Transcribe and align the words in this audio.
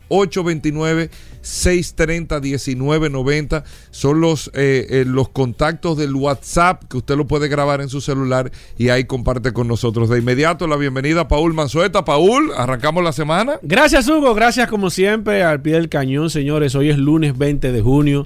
829-630-1990 1.46 3.64
son 3.92 4.20
los, 4.20 4.52
eh, 4.54 4.88
eh, 4.90 5.06
los 5.06 5.30
contactos 5.30 5.98
del 5.98 6.16
WhatsApp 6.16 6.84
que 6.90 6.98
usted 6.98 7.16
lo 7.16 7.28
puede 7.28 7.48
grabar 7.48 7.82
en 7.82 7.90
su 7.90 8.02
celular 8.02 8.52
y 8.78 8.90
ahí 8.90 9.06
comparte 9.06 9.54
con 9.54 9.68
nosotros. 9.68 10.10
De 10.10 10.20
inmediato 10.20 10.68
la 10.68 10.76
bienvenida 10.76 11.22
a 11.22 11.28
Paul 11.28 11.54
Manzueta. 11.54 12.04
Paul, 12.04 12.52
arrancamos 12.58 13.04
la 13.04 13.12
semana. 13.12 13.60
Gracias 13.62 14.08
Hugo, 14.08 14.34
gracias 14.34 14.70
como 14.70 14.90
siempre 14.90 15.44
al 15.44 15.62
pie 15.62 15.74
del 15.74 15.90
cañón, 15.90 16.30
señores. 16.30 16.76
Hoy 16.76 16.90
es 16.90 16.98
lunes 16.98 17.38
20 17.38 17.72
de 17.72 17.82
junio. 17.82 18.26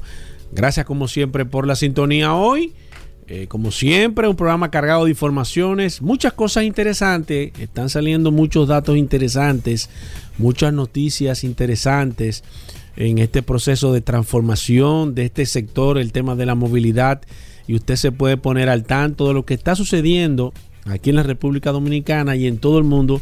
Gracias 0.51 0.85
como 0.85 1.07
siempre 1.07 1.45
por 1.45 1.67
la 1.67 1.75
sintonía 1.75 2.33
hoy. 2.33 2.73
Eh, 3.31 3.45
como 3.45 3.69
siempre, 3.69 4.27
un 4.27 4.35
programa 4.35 4.71
cargado 4.71 5.05
de 5.05 5.11
informaciones, 5.11 6.01
muchas 6.01 6.33
cosas 6.33 6.63
interesantes, 6.63 7.51
están 7.59 7.87
saliendo 7.87 8.31
muchos 8.31 8.67
datos 8.67 8.97
interesantes, 8.97 9.87
muchas 10.39 10.73
noticias 10.73 11.43
interesantes 11.43 12.43
en 12.95 13.17
este 13.19 13.41
proceso 13.43 13.93
de 13.93 14.01
transformación 14.01 15.15
de 15.15 15.25
este 15.25 15.45
sector, 15.45 15.97
el 15.97 16.11
tema 16.11 16.35
de 16.35 16.45
la 16.45 16.55
movilidad, 16.55 17.21
y 17.67 17.75
usted 17.75 17.95
se 17.95 18.11
puede 18.11 18.37
poner 18.37 18.69
al 18.69 18.83
tanto 18.83 19.27
de 19.27 19.33
lo 19.33 19.45
que 19.45 19.53
está 19.53 19.75
sucediendo 19.75 20.53
aquí 20.85 21.11
en 21.11 21.15
la 21.15 21.23
República 21.23 21.71
Dominicana 21.71 22.35
y 22.35 22.47
en 22.47 22.57
todo 22.57 22.79
el 22.79 22.83
mundo 22.83 23.21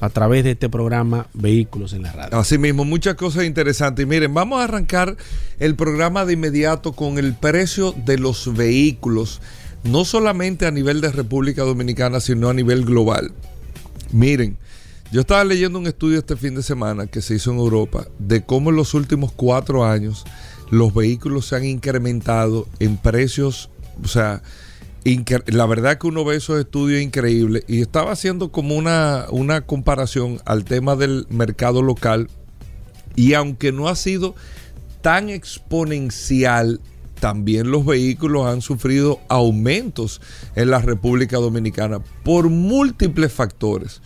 a 0.00 0.08
través 0.10 0.44
de 0.44 0.52
este 0.52 0.68
programa 0.68 1.26
Vehículos 1.34 1.92
en 1.92 2.02
la 2.02 2.12
Radio. 2.12 2.38
Así 2.38 2.58
mismo, 2.58 2.84
muchas 2.84 3.16
cosas 3.16 3.44
interesantes. 3.44 4.04
Y 4.04 4.06
miren, 4.06 4.32
vamos 4.32 4.60
a 4.60 4.64
arrancar 4.64 5.16
el 5.58 5.74
programa 5.74 6.24
de 6.24 6.34
inmediato 6.34 6.92
con 6.92 7.18
el 7.18 7.34
precio 7.34 7.92
de 8.04 8.18
los 8.18 8.54
vehículos, 8.54 9.40
no 9.82 10.04
solamente 10.04 10.66
a 10.66 10.70
nivel 10.70 11.00
de 11.00 11.10
República 11.10 11.62
Dominicana, 11.62 12.20
sino 12.20 12.48
a 12.48 12.54
nivel 12.54 12.84
global. 12.84 13.32
Miren, 14.12 14.56
yo 15.10 15.22
estaba 15.22 15.44
leyendo 15.44 15.78
un 15.78 15.86
estudio 15.86 16.18
este 16.18 16.36
fin 16.36 16.54
de 16.54 16.62
semana 16.62 17.06
que 17.06 17.22
se 17.22 17.34
hizo 17.34 17.50
en 17.50 17.58
Europa 17.58 18.06
de 18.18 18.44
cómo 18.44 18.70
en 18.70 18.76
los 18.76 18.92
últimos 18.92 19.32
cuatro 19.32 19.84
años 19.84 20.24
los 20.70 20.92
vehículos 20.92 21.46
se 21.46 21.56
han 21.56 21.64
incrementado 21.64 22.66
en 22.78 22.98
precios, 22.98 23.70
o 24.04 24.08
sea, 24.08 24.42
la 25.46 25.64
verdad 25.64 25.96
que 25.96 26.06
uno 26.06 26.24
ve 26.24 26.36
esos 26.36 26.60
estudios 26.60 27.00
increíbles 27.00 27.64
y 27.66 27.80
estaba 27.80 28.12
haciendo 28.12 28.52
como 28.52 28.76
una, 28.76 29.26
una 29.30 29.62
comparación 29.62 30.40
al 30.44 30.64
tema 30.64 30.94
del 30.96 31.26
mercado 31.30 31.80
local 31.80 32.28
y 33.16 33.32
aunque 33.32 33.72
no 33.72 33.88
ha 33.88 33.96
sido 33.96 34.34
tan 35.00 35.30
exponencial, 35.30 36.80
también 37.18 37.70
los 37.70 37.86
vehículos 37.86 38.46
han 38.46 38.60
sufrido 38.60 39.20
aumentos 39.28 40.20
en 40.54 40.70
la 40.70 40.80
República 40.80 41.38
Dominicana 41.38 42.00
por 42.22 42.50
múltiples 42.50 43.32
factores. 43.32 44.02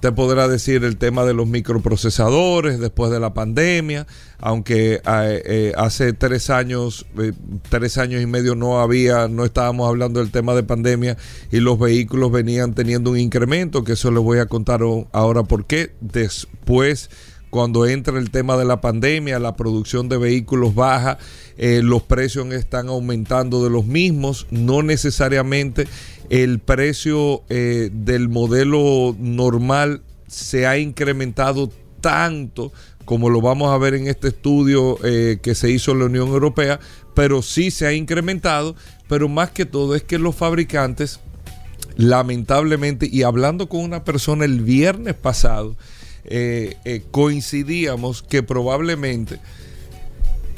Te 0.00 0.12
podrá 0.12 0.46
decir 0.46 0.84
el 0.84 0.98
tema 0.98 1.24
de 1.24 1.32
los 1.32 1.46
microprocesadores 1.46 2.78
después 2.78 3.10
de 3.10 3.18
la 3.18 3.32
pandemia, 3.32 4.06
aunque 4.38 4.94
eh, 4.94 5.00
eh, 5.06 5.72
hace 5.76 6.12
tres 6.12 6.50
años, 6.50 7.06
eh, 7.18 7.32
tres 7.70 7.96
años 7.96 8.22
y 8.22 8.26
medio 8.26 8.54
no 8.54 8.80
había, 8.80 9.26
no 9.28 9.44
estábamos 9.44 9.88
hablando 9.88 10.20
del 10.20 10.30
tema 10.30 10.54
de 10.54 10.62
pandemia 10.62 11.16
y 11.50 11.60
los 11.60 11.78
vehículos 11.78 12.30
venían 12.30 12.74
teniendo 12.74 13.10
un 13.12 13.18
incremento, 13.18 13.84
que 13.84 13.92
eso 13.92 14.10
les 14.10 14.22
voy 14.22 14.38
a 14.38 14.46
contar 14.46 14.82
ahora 15.12 15.44
por 15.44 15.64
qué. 15.64 15.94
Después 16.00 17.08
cuando 17.48 17.86
entra 17.86 18.18
el 18.18 18.30
tema 18.30 18.58
de 18.58 18.66
la 18.66 18.82
pandemia, 18.82 19.38
la 19.38 19.56
producción 19.56 20.10
de 20.10 20.18
vehículos 20.18 20.74
baja, 20.74 21.16
los 21.56 22.02
precios 22.02 22.52
están 22.52 22.88
aumentando 22.88 23.64
de 23.64 23.70
los 23.70 23.86
mismos, 23.86 24.46
no 24.50 24.82
necesariamente 24.82 25.86
el 26.30 26.58
precio 26.58 27.42
eh, 27.48 27.90
del 27.92 28.28
modelo 28.28 29.14
normal 29.18 30.02
se 30.26 30.66
ha 30.66 30.78
incrementado 30.78 31.70
tanto 32.00 32.72
como 33.04 33.30
lo 33.30 33.40
vamos 33.40 33.72
a 33.72 33.78
ver 33.78 33.94
en 33.94 34.08
este 34.08 34.28
estudio 34.28 34.98
eh, 35.04 35.38
que 35.40 35.54
se 35.54 35.70
hizo 35.70 35.92
en 35.92 36.00
la 36.00 36.04
Unión 36.06 36.28
Europea, 36.28 36.80
pero 37.14 37.40
sí 37.40 37.70
se 37.70 37.86
ha 37.86 37.92
incrementado, 37.92 38.74
pero 39.08 39.28
más 39.28 39.52
que 39.52 39.64
todo 39.64 39.94
es 39.94 40.02
que 40.02 40.18
los 40.18 40.34
fabricantes, 40.34 41.20
lamentablemente, 41.96 43.08
y 43.10 43.22
hablando 43.22 43.68
con 43.68 43.80
una 43.82 44.02
persona 44.02 44.44
el 44.44 44.60
viernes 44.60 45.14
pasado, 45.14 45.76
eh, 46.24 47.04
coincidíamos 47.12 48.24
que 48.24 48.42
probablemente 48.42 49.38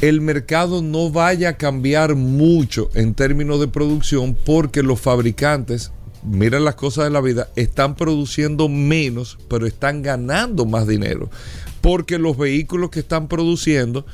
el 0.01 0.21
mercado 0.21 0.81
no 0.81 1.11
vaya 1.11 1.51
a 1.51 1.57
cambiar 1.57 2.15
mucho 2.15 2.89
en 2.95 3.15
términos 3.15 3.59
de 3.59 3.69
producción 3.69 4.37
porque 4.45 4.83
los 4.83 5.01
fabricantes, 5.01 5.91
miren 6.23 6.65
las 6.65 6.77
cosas 6.77 7.05
de 7.05 7.11
la 7.11 7.21
vida, 7.21 7.49
están 7.57 7.97
produciendo 7.97 8.69
menos, 8.69 9.39
pero 9.49 9.67
están 9.67 10.03
ganando 10.03 10.67
más 10.67 10.87
dinero. 10.87 11.31
Porque 11.81 12.19
los 12.19 12.37
vehículos 12.37 12.91
que 12.91 13.01
están 13.01 13.27
produciendo, 13.29 14.07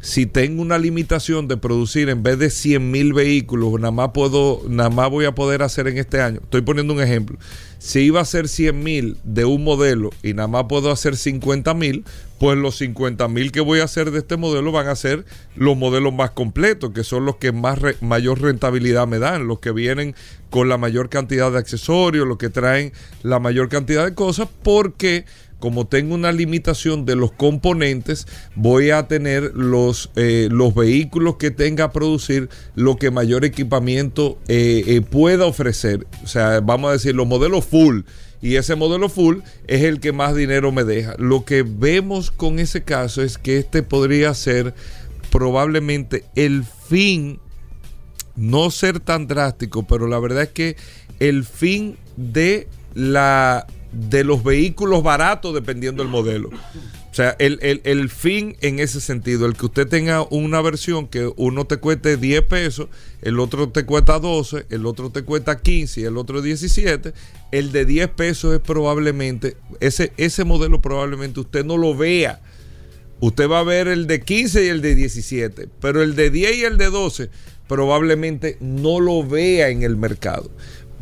si 0.00 0.26
tengo 0.26 0.62
una 0.62 0.78
limitación 0.78 1.48
de 1.48 1.56
producir 1.56 2.08
en 2.08 2.22
vez 2.22 2.38
de 2.38 2.50
100 2.50 2.90
mil 2.90 3.12
vehículos, 3.12 3.72
nada 3.74 3.92
más 3.92 4.10
puedo, 4.12 4.62
nada 4.68 4.90
más 4.90 5.10
voy 5.10 5.24
a 5.24 5.34
poder 5.34 5.62
hacer 5.62 5.88
en 5.88 5.98
este 5.98 6.20
año. 6.20 6.40
Estoy 6.42 6.62
poniendo 6.62 6.92
un 6.92 7.00
ejemplo. 7.00 7.38
Si 7.78 8.00
iba 8.00 8.20
a 8.20 8.24
ser 8.24 8.48
100 8.48 8.82
mil 8.82 9.16
de 9.24 9.44
un 9.44 9.64
modelo 9.64 10.10
y 10.22 10.34
nada 10.34 10.48
más 10.48 10.64
puedo 10.68 10.90
hacer 10.90 11.16
50 11.16 11.74
mil, 11.74 12.04
pues 12.42 12.58
los 12.58 12.78
50 12.78 13.28
mil 13.28 13.52
que 13.52 13.60
voy 13.60 13.78
a 13.78 13.84
hacer 13.84 14.10
de 14.10 14.18
este 14.18 14.36
modelo 14.36 14.72
van 14.72 14.88
a 14.88 14.96
ser 14.96 15.24
los 15.54 15.76
modelos 15.76 16.12
más 16.12 16.32
completos, 16.32 16.90
que 16.90 17.04
son 17.04 17.24
los 17.24 17.36
que 17.36 17.52
más 17.52 17.78
mayor 18.00 18.42
rentabilidad 18.42 19.06
me 19.06 19.20
dan, 19.20 19.46
los 19.46 19.60
que 19.60 19.70
vienen 19.70 20.16
con 20.50 20.68
la 20.68 20.76
mayor 20.76 21.08
cantidad 21.08 21.52
de 21.52 21.58
accesorios, 21.58 22.26
los 22.26 22.38
que 22.38 22.50
traen 22.50 22.92
la 23.22 23.38
mayor 23.38 23.68
cantidad 23.68 24.04
de 24.04 24.16
cosas, 24.16 24.48
porque 24.64 25.24
como 25.60 25.86
tengo 25.86 26.16
una 26.16 26.32
limitación 26.32 27.06
de 27.06 27.14
los 27.14 27.30
componentes, 27.30 28.26
voy 28.56 28.90
a 28.90 29.06
tener 29.06 29.52
los, 29.54 30.10
eh, 30.16 30.48
los 30.50 30.74
vehículos 30.74 31.36
que 31.36 31.52
tenga 31.52 31.84
a 31.84 31.92
producir 31.92 32.48
lo 32.74 32.96
que 32.96 33.12
mayor 33.12 33.44
equipamiento 33.44 34.40
eh, 34.48 34.82
eh, 34.88 35.00
pueda 35.00 35.46
ofrecer. 35.46 36.08
O 36.24 36.26
sea, 36.26 36.58
vamos 36.58 36.88
a 36.88 36.94
decir, 36.94 37.14
los 37.14 37.28
modelos 37.28 37.64
full 37.64 38.00
y 38.42 38.56
ese 38.56 38.74
modelo 38.74 39.08
full 39.08 39.38
es 39.68 39.82
el 39.82 40.00
que 40.00 40.12
más 40.12 40.34
dinero 40.34 40.72
me 40.72 40.82
deja. 40.82 41.14
Lo 41.16 41.44
que 41.44 41.62
vemos 41.62 42.32
con 42.32 42.58
ese 42.58 42.82
caso 42.82 43.22
es 43.22 43.38
que 43.38 43.56
este 43.58 43.84
podría 43.84 44.34
ser 44.34 44.74
probablemente 45.30 46.24
el 46.34 46.64
fin, 46.64 47.38
no 48.34 48.70
ser 48.70 48.98
tan 48.98 49.28
drástico, 49.28 49.84
pero 49.84 50.08
la 50.08 50.18
verdad 50.18 50.42
es 50.42 50.48
que 50.50 50.76
el 51.20 51.44
fin 51.44 51.96
de 52.16 52.68
la 52.94 53.66
de 53.92 54.24
los 54.24 54.42
vehículos 54.42 55.02
baratos 55.02 55.54
dependiendo 55.54 56.02
del 56.02 56.10
modelo. 56.10 56.50
O 57.12 57.14
sea, 57.14 57.36
el, 57.38 57.58
el, 57.60 57.82
el, 57.84 58.08
fin 58.08 58.56
en 58.62 58.78
ese 58.78 58.98
sentido, 58.98 59.44
el 59.44 59.52
que 59.52 59.66
usted 59.66 59.86
tenga 59.86 60.22
una 60.30 60.62
versión 60.62 61.06
que 61.06 61.30
uno 61.36 61.66
te 61.66 61.76
cueste 61.76 62.16
10 62.16 62.44
pesos, 62.44 62.88
el 63.20 63.38
otro 63.38 63.68
te 63.68 63.84
cuesta 63.84 64.18
12, 64.18 64.64
el 64.70 64.86
otro 64.86 65.10
te 65.10 65.22
cuesta 65.22 65.60
15 65.60 66.00
y 66.00 66.04
el 66.04 66.16
otro 66.16 66.40
17, 66.40 67.12
el 67.50 67.70
de 67.70 67.84
10 67.84 68.08
pesos 68.08 68.54
es 68.54 68.60
probablemente, 68.60 69.58
ese, 69.80 70.14
ese 70.16 70.44
modelo 70.44 70.80
probablemente 70.80 71.40
usted 71.40 71.66
no 71.66 71.76
lo 71.76 71.94
vea. 71.94 72.40
Usted 73.20 73.46
va 73.46 73.58
a 73.58 73.64
ver 73.64 73.88
el 73.88 74.06
de 74.06 74.22
15 74.22 74.64
y 74.64 74.68
el 74.68 74.80
de 74.80 74.94
17, 74.94 75.68
pero 75.82 76.02
el 76.02 76.16
de 76.16 76.30
10 76.30 76.56
y 76.56 76.64
el 76.64 76.78
de 76.78 76.86
12 76.86 77.28
probablemente 77.68 78.56
no 78.60 79.00
lo 79.00 79.22
vea 79.22 79.68
en 79.68 79.82
el 79.82 79.98
mercado 79.98 80.50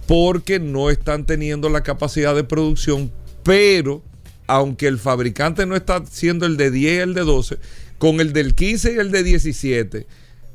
porque 0.09 0.59
no 0.59 0.91
están 0.91 1.25
teniendo 1.25 1.69
la 1.69 1.85
capacidad 1.85 2.35
de 2.35 2.43
producción, 2.43 3.13
pero 3.45 4.03
aunque 4.51 4.89
el 4.89 4.99
fabricante 4.99 5.65
no 5.65 5.77
está 5.77 5.97
haciendo 5.97 6.45
el 6.45 6.57
de 6.57 6.73
10 6.73 6.93
y 6.93 6.99
el 6.99 7.15
de 7.15 7.21
12, 7.21 7.59
con 7.99 8.21
el 8.21 8.33
del 8.33 8.57
15 8.57 8.95
y 8.95 8.97
el 8.97 9.13
de 9.13 9.23
17, 9.23 10.07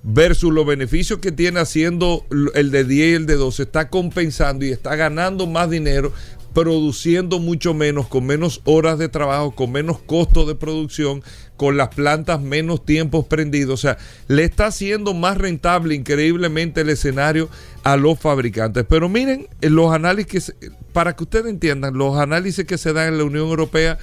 versus 0.04 0.54
los 0.54 0.66
beneficios 0.66 1.20
que 1.20 1.32
tiene 1.32 1.62
haciendo 1.62 2.26
el 2.56 2.72
de 2.72 2.84
10 2.84 3.12
y 3.12 3.14
el 3.14 3.26
de 3.26 3.36
12, 3.36 3.64
está 3.64 3.90
compensando 3.90 4.66
y 4.66 4.72
está 4.72 4.98
ganando 4.98 5.48
más 5.48 5.70
dinero, 5.70 6.12
produciendo 6.56 7.40
mucho 7.40 7.74
menos, 7.74 8.08
con 8.08 8.26
menos 8.26 8.62
horas 8.64 8.98
de 8.98 9.10
trabajo, 9.10 9.52
con 9.52 9.74
menos 9.74 10.00
costo 10.00 10.46
de 10.46 10.56
producción, 10.56 11.22
con 11.58 11.76
las 11.76 11.90
plantas 11.90 12.42
menos 12.42 12.86
tiempos 12.86 13.26
prendidos. 13.26 13.74
O 13.74 13.82
sea, 13.82 13.98
le 14.30 14.46
está 14.46 14.68
haciendo 14.68 15.14
más 15.14 15.38
rentable 15.38 15.96
increíblemente 15.96 16.82
el 16.82 16.90
escenario 16.90 17.50
a 17.84 17.98
los 17.98 18.18
fabricantes. 18.18 18.86
Pero 18.88 19.10
miren, 19.10 19.50
los 19.60 19.94
análisis, 19.94 20.56
para 20.94 21.14
que 21.14 21.24
ustedes 21.24 21.48
entiendan, 21.48 21.98
los 21.98 22.18
análisis 22.18 22.64
que 22.66 22.78
se 22.78 22.94
dan 22.94 23.10
en 23.10 23.18
la 23.18 23.26
Unión 23.26 23.50
Europea, 23.50 24.00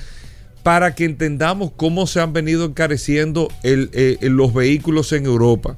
para 0.62 0.94
que 0.94 1.06
entendamos 1.06 1.72
cómo 1.74 2.06
se 2.06 2.20
han 2.20 2.34
venido 2.34 2.66
encareciendo 2.66 3.48
eh, 3.62 4.18
los 4.20 4.52
vehículos 4.52 5.10
en 5.14 5.24
Europa. 5.24 5.74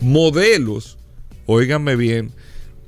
Modelos, 0.00 0.98
óiganme 1.46 1.94
bien, 1.94 2.32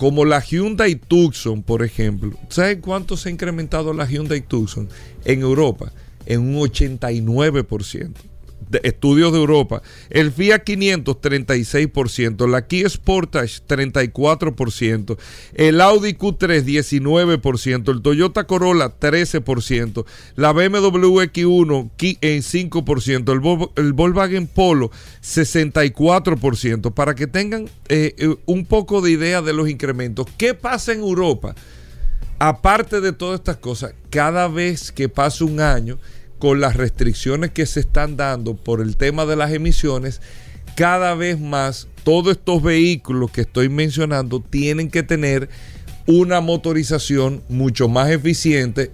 como 0.00 0.25
la 0.25 0.41
Hyundai 0.41 0.94
Tucson, 0.94 1.62
por 1.62 1.85
ejemplo. 1.85 2.32
¿Saben 2.49 2.81
cuánto 2.81 3.19
se 3.19 3.29
ha 3.29 3.32
incrementado 3.32 3.93
la 3.93 4.06
Hyundai 4.06 4.41
Tucson 4.41 4.88
en 5.26 5.43
Europa? 5.43 5.93
en 6.26 6.41
un 6.41 6.55
89%. 6.56 8.30
Estudios 8.83 9.33
de 9.33 9.39
Europa. 9.39 9.83
El 10.11 10.33
Fiat 10.33 10.63
500 10.65 11.21
36%, 11.21 12.49
la 12.49 12.67
Kia 12.67 12.89
Sportage 12.89 13.61
34%, 13.67 15.17
el 15.55 15.81
Audi 15.81 16.15
Q3 16.15 16.65
19%, 16.65 17.91
el 17.91 18.03
Toyota 18.03 18.45
Corolla 18.45 18.99
13%, 18.99 20.05
la 20.37 20.53
BMW 20.53 21.21
X1 21.21 21.91
en 22.21 22.43
5%, 22.43 23.71
el, 23.77 23.93
Volkswagen 23.93 24.47
Polo 24.47 24.91
64%, 25.23 26.93
para 26.93 27.15
que 27.15 27.27
tengan 27.27 27.69
eh, 27.89 28.15
eh, 28.19 28.37
un 28.47 28.65
poco 28.67 29.01
de 29.01 29.13
idea 29.13 29.43
de 29.43 29.53
los 29.53 29.69
incrementos. 29.69 30.27
¿Qué 30.37 30.55
pasa 30.55 30.93
en 30.93 31.01
Europa? 31.01 31.55
Aparte 32.39 33.03
de 33.03 33.13
todas 33.13 33.41
estas 33.41 33.59
cosas, 33.59 33.95
cada 34.09 34.49
vez 34.49 34.93
que 34.93 35.11
pasa 35.11 35.45
un 35.45 35.61
año, 35.61 35.99
con 36.41 36.61
las 36.61 36.75
restricciones 36.75 37.53
que 37.53 37.67
se 37.67 37.81
están 37.81 38.17
dando 38.17 38.57
por 38.57 38.81
el 38.81 38.97
tema 38.97 39.27
de 39.27 39.37
las 39.37 39.53
emisiones, 39.53 40.21
cada 40.75 41.15
vez 41.15 41.39
más 41.39 41.87
todos 42.03 42.33
estos 42.33 42.63
vehículos 42.63 43.31
que 43.31 43.43
estoy 43.43 43.69
mencionando 43.69 44.41
tienen 44.41 44.91
que 44.91 45.03
tener 45.03 45.51
una 46.07 46.41
motorización 46.41 47.43
mucho 47.51 47.89
más 47.89 48.11
eficiente. 48.11 48.91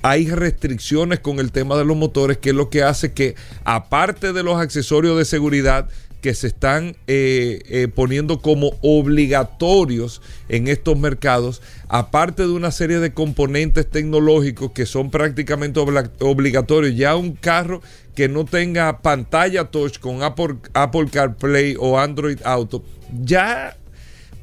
Hay 0.00 0.30
restricciones 0.30 1.20
con 1.20 1.40
el 1.40 1.52
tema 1.52 1.76
de 1.76 1.84
los 1.84 1.96
motores, 1.96 2.38
que 2.38 2.50
es 2.50 2.56
lo 2.56 2.70
que 2.70 2.82
hace 2.82 3.12
que, 3.12 3.34
aparte 3.64 4.32
de 4.32 4.42
los 4.42 4.58
accesorios 4.58 5.18
de 5.18 5.26
seguridad, 5.26 5.90
que 6.20 6.34
se 6.34 6.48
están 6.48 6.96
eh, 7.06 7.60
eh, 7.66 7.88
poniendo 7.88 8.40
como 8.40 8.72
obligatorios 8.82 10.20
en 10.48 10.68
estos 10.68 10.98
mercados, 10.98 11.62
aparte 11.88 12.42
de 12.42 12.50
una 12.50 12.70
serie 12.70 12.98
de 12.98 13.12
componentes 13.12 13.88
tecnológicos 13.88 14.72
que 14.72 14.86
son 14.86 15.10
prácticamente 15.10 15.80
obligatorios, 15.80 16.96
ya 16.96 17.16
un 17.16 17.32
carro 17.32 17.82
que 18.14 18.28
no 18.28 18.44
tenga 18.44 19.00
pantalla 19.00 19.64
touch 19.66 19.98
con 19.98 20.22
Apple, 20.22 20.56
Apple 20.74 21.06
CarPlay 21.10 21.76
o 21.78 21.98
Android 21.98 22.40
Auto, 22.44 22.82
ya 23.22 23.76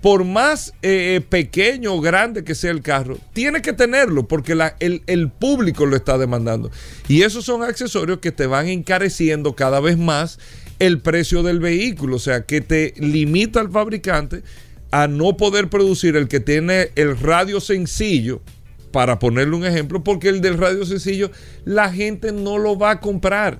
por 0.05 0.23
más 0.23 0.71
eh, 0.83 1.19
pequeño 1.29 1.95
o 1.95 1.99
grande 1.99 2.43
que 2.43 2.53
sea 2.53 2.69
el 2.69 2.83
carro, 2.83 3.17
tiene 3.33 3.63
que 3.63 3.73
tenerlo 3.73 4.27
porque 4.27 4.55
el, 4.79 5.31
público 5.31 5.87
lo 5.87 5.95
está 5.95 6.19
demandando. 6.19 6.69
Y 7.07 7.23
esos 7.23 7.43
son 7.43 7.63
accesorios 7.63 8.19
que 8.19 8.31
te 8.31 8.45
van 8.45 8.67
encareciendo 8.67 9.55
cada 9.55 9.79
vez 9.79 9.97
más 9.97 10.37
el 10.79 10.99
precio 10.99 11.43
del 11.43 11.59
vehículo, 11.59 12.17
o 12.17 12.19
sea, 12.19 12.45
que 12.45 12.61
te 12.61 12.93
limita 12.97 13.59
al 13.59 13.71
fabricante 13.71 14.43
a 14.91 15.07
no 15.07 15.37
poder 15.37 15.69
producir 15.69 16.15
el 16.15 16.27
que 16.27 16.39
tiene 16.39 16.91
el 16.95 17.17
radio 17.17 17.59
sencillo, 17.59 18.41
para 18.95 19.19
ponerle 19.19 19.57
un 19.57 19.65
ejemplo, 19.65 20.01
porque 20.05 20.29
el 20.29 20.39
del 20.39 20.57
radio 20.57 20.85
sencillo 20.85 21.29
la 21.65 21.91
gente 21.91 22.31
no 22.31 22.57
lo 22.57 22.77
va 22.77 22.91
a 22.91 22.99
comprar. 23.01 23.59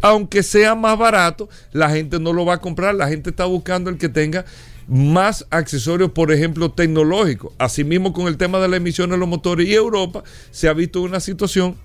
Aunque 0.00 0.42
sea 0.42 0.74
más 0.74 0.96
barato, 0.96 1.50
la 1.72 1.90
gente 1.90 2.18
no 2.18 2.32
lo 2.32 2.46
va 2.46 2.54
a 2.54 2.60
comprar. 2.62 2.94
La 2.94 3.08
gente 3.08 3.28
está 3.28 3.44
buscando 3.44 3.90
el 3.90 3.98
que 3.98 4.08
tenga 4.08 4.46
más 4.88 5.46
accesorios, 5.50 6.12
por 6.12 6.32
ejemplo, 6.32 6.72
tecnológicos. 6.72 7.52
Asimismo, 7.58 8.14
con 8.14 8.26
el 8.26 8.38
tema 8.38 8.58
de 8.58 8.68
la 8.68 8.76
emisión 8.76 9.10
de 9.10 9.18
los 9.18 9.28
motores 9.28 9.68
y 9.68 9.74
Europa, 9.74 10.24
se 10.50 10.66
ha 10.66 10.72
visto 10.72 11.02
una 11.02 11.20
situación 11.20 11.76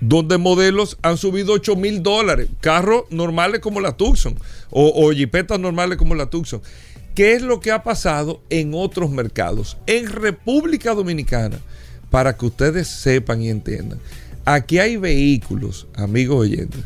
donde 0.00 0.38
modelos 0.38 0.96
han 1.02 1.16
subido 1.16 1.52
8 1.52 1.76
mil 1.76 2.02
dólares, 2.02 2.48
carros 2.60 3.04
normales 3.10 3.60
como 3.60 3.80
la 3.80 3.96
Tucson 3.96 4.36
o, 4.70 4.92
o 4.94 5.12
jipetas 5.12 5.58
normales 5.58 5.98
como 5.98 6.14
la 6.14 6.26
Tucson. 6.26 6.60
¿Qué 7.14 7.32
es 7.32 7.42
lo 7.42 7.58
que 7.58 7.72
ha 7.72 7.82
pasado 7.82 8.40
en 8.48 8.72
otros 8.74 9.10
mercados? 9.10 9.76
En 9.86 10.06
República 10.06 10.94
Dominicana, 10.94 11.58
para 12.10 12.36
que 12.36 12.46
ustedes 12.46 12.86
sepan 12.86 13.42
y 13.42 13.50
entiendan, 13.50 13.98
aquí 14.44 14.78
hay 14.78 14.96
vehículos, 14.96 15.88
amigos 15.94 16.42
oyentes, 16.42 16.84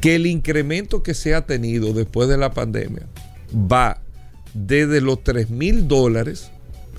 que 0.00 0.16
el 0.16 0.26
incremento 0.26 1.02
que 1.02 1.14
se 1.14 1.34
ha 1.34 1.46
tenido 1.46 1.92
después 1.92 2.28
de 2.28 2.36
la 2.36 2.52
pandemia 2.52 3.06
va 3.54 4.02
desde 4.52 5.00
los 5.00 5.24
3 5.24 5.50
mil 5.50 5.88
dólares, 5.88 6.50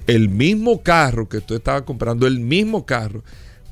el 0.08 0.30
mismo 0.30 0.82
carro 0.82 1.30
que 1.30 1.42
tú 1.42 1.54
estabas 1.54 1.84
comprando, 1.84 2.26
el 2.26 2.40
mismo 2.40 2.86
carro, 2.86 3.24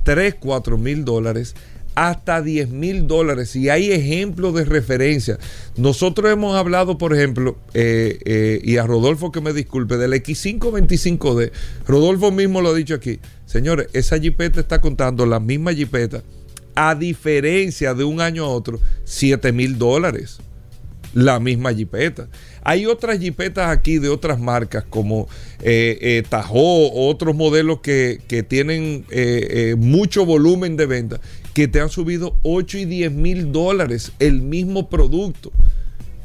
3, 0.03 0.35
4 0.39 0.77
mil 0.77 1.05
dólares, 1.05 1.55
hasta 1.95 2.41
10 2.41 2.69
mil 2.69 3.07
dólares. 3.07 3.55
Y 3.55 3.69
hay 3.69 3.91
ejemplos 3.91 4.53
de 4.55 4.65
referencia. 4.65 5.37
Nosotros 5.75 6.31
hemos 6.31 6.55
hablado, 6.55 6.97
por 6.97 7.13
ejemplo, 7.13 7.57
eh, 7.73 8.19
eh, 8.25 8.61
y 8.63 8.77
a 8.77 8.85
Rodolfo 8.85 9.31
que 9.31 9.41
me 9.41 9.53
disculpe, 9.53 9.97
del 9.97 10.13
X525D. 10.13 11.51
Rodolfo 11.87 12.31
mismo 12.31 12.61
lo 12.61 12.69
ha 12.69 12.73
dicho 12.73 12.95
aquí. 12.95 13.19
Señores, 13.45 13.87
esa 13.93 14.19
jipeta 14.19 14.59
está 14.59 14.79
contando 14.79 15.25
la 15.25 15.39
misma 15.39 15.73
jipeta, 15.73 16.23
a 16.75 16.95
diferencia 16.95 17.93
de 17.93 18.05
un 18.05 18.21
año 18.21 18.45
a 18.45 18.49
otro, 18.49 18.79
7 19.03 19.51
mil 19.51 19.77
dólares. 19.77 20.39
La 21.13 21.41
misma 21.41 21.73
jipeta. 21.73 22.29
Hay 22.63 22.85
otras 22.85 23.19
jipetas 23.19 23.69
aquí 23.69 23.97
de 23.97 24.07
otras 24.07 24.39
marcas 24.39 24.85
como 24.89 25.27
eh, 25.61 26.23
eh 26.23 26.37
otros 26.93 27.35
modelos 27.35 27.81
que, 27.81 28.21
que 28.29 28.43
tienen 28.43 29.05
mucho 29.77 30.25
volumen 30.25 30.77
de 30.77 30.85
venta 30.85 31.19
que 31.53 31.67
te 31.67 31.79
han 31.79 31.89
subido 31.89 32.37
8 32.43 32.79
y 32.79 32.85
10 32.85 33.11
mil 33.11 33.51
dólares 33.51 34.13
el 34.19 34.41
mismo 34.41 34.89
producto. 34.89 35.51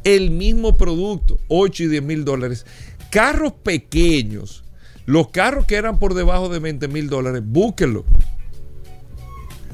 El 0.04 0.30
mismo 0.30 0.76
producto, 0.76 1.38
8 1.48 1.84
y 1.84 1.86
10 1.88 2.02
mil 2.02 2.24
dólares. 2.24 2.64
Carros 3.10 3.52
pequeños, 3.52 4.62
los 5.04 5.28
carros 5.28 5.66
que 5.66 5.74
eran 5.74 5.98
por 5.98 6.14
debajo 6.14 6.48
de 6.48 6.60
20 6.60 6.86
mil 6.88 7.08
dólares, 7.08 7.42
búsquenlo. 7.44 8.04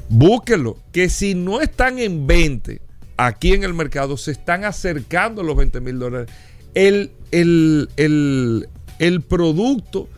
Búsquenlo. 0.09 0.77
Que 0.91 1.09
si 1.09 1.35
no 1.35 1.61
están 1.61 1.99
en 1.99 2.25
20 2.25 2.81
aquí 3.17 3.53
en 3.53 3.63
el 3.63 3.75
mercado, 3.75 4.17
se 4.17 4.31
están 4.31 4.65
acercando 4.65 5.41
a 5.41 5.45
los 5.45 5.55
20 5.55 5.81
mil 5.81 5.99
dólares. 5.99 6.29
El, 6.73 7.11
el, 7.31 7.89
el, 7.97 8.69
el 8.97 9.21
producto 9.21 10.09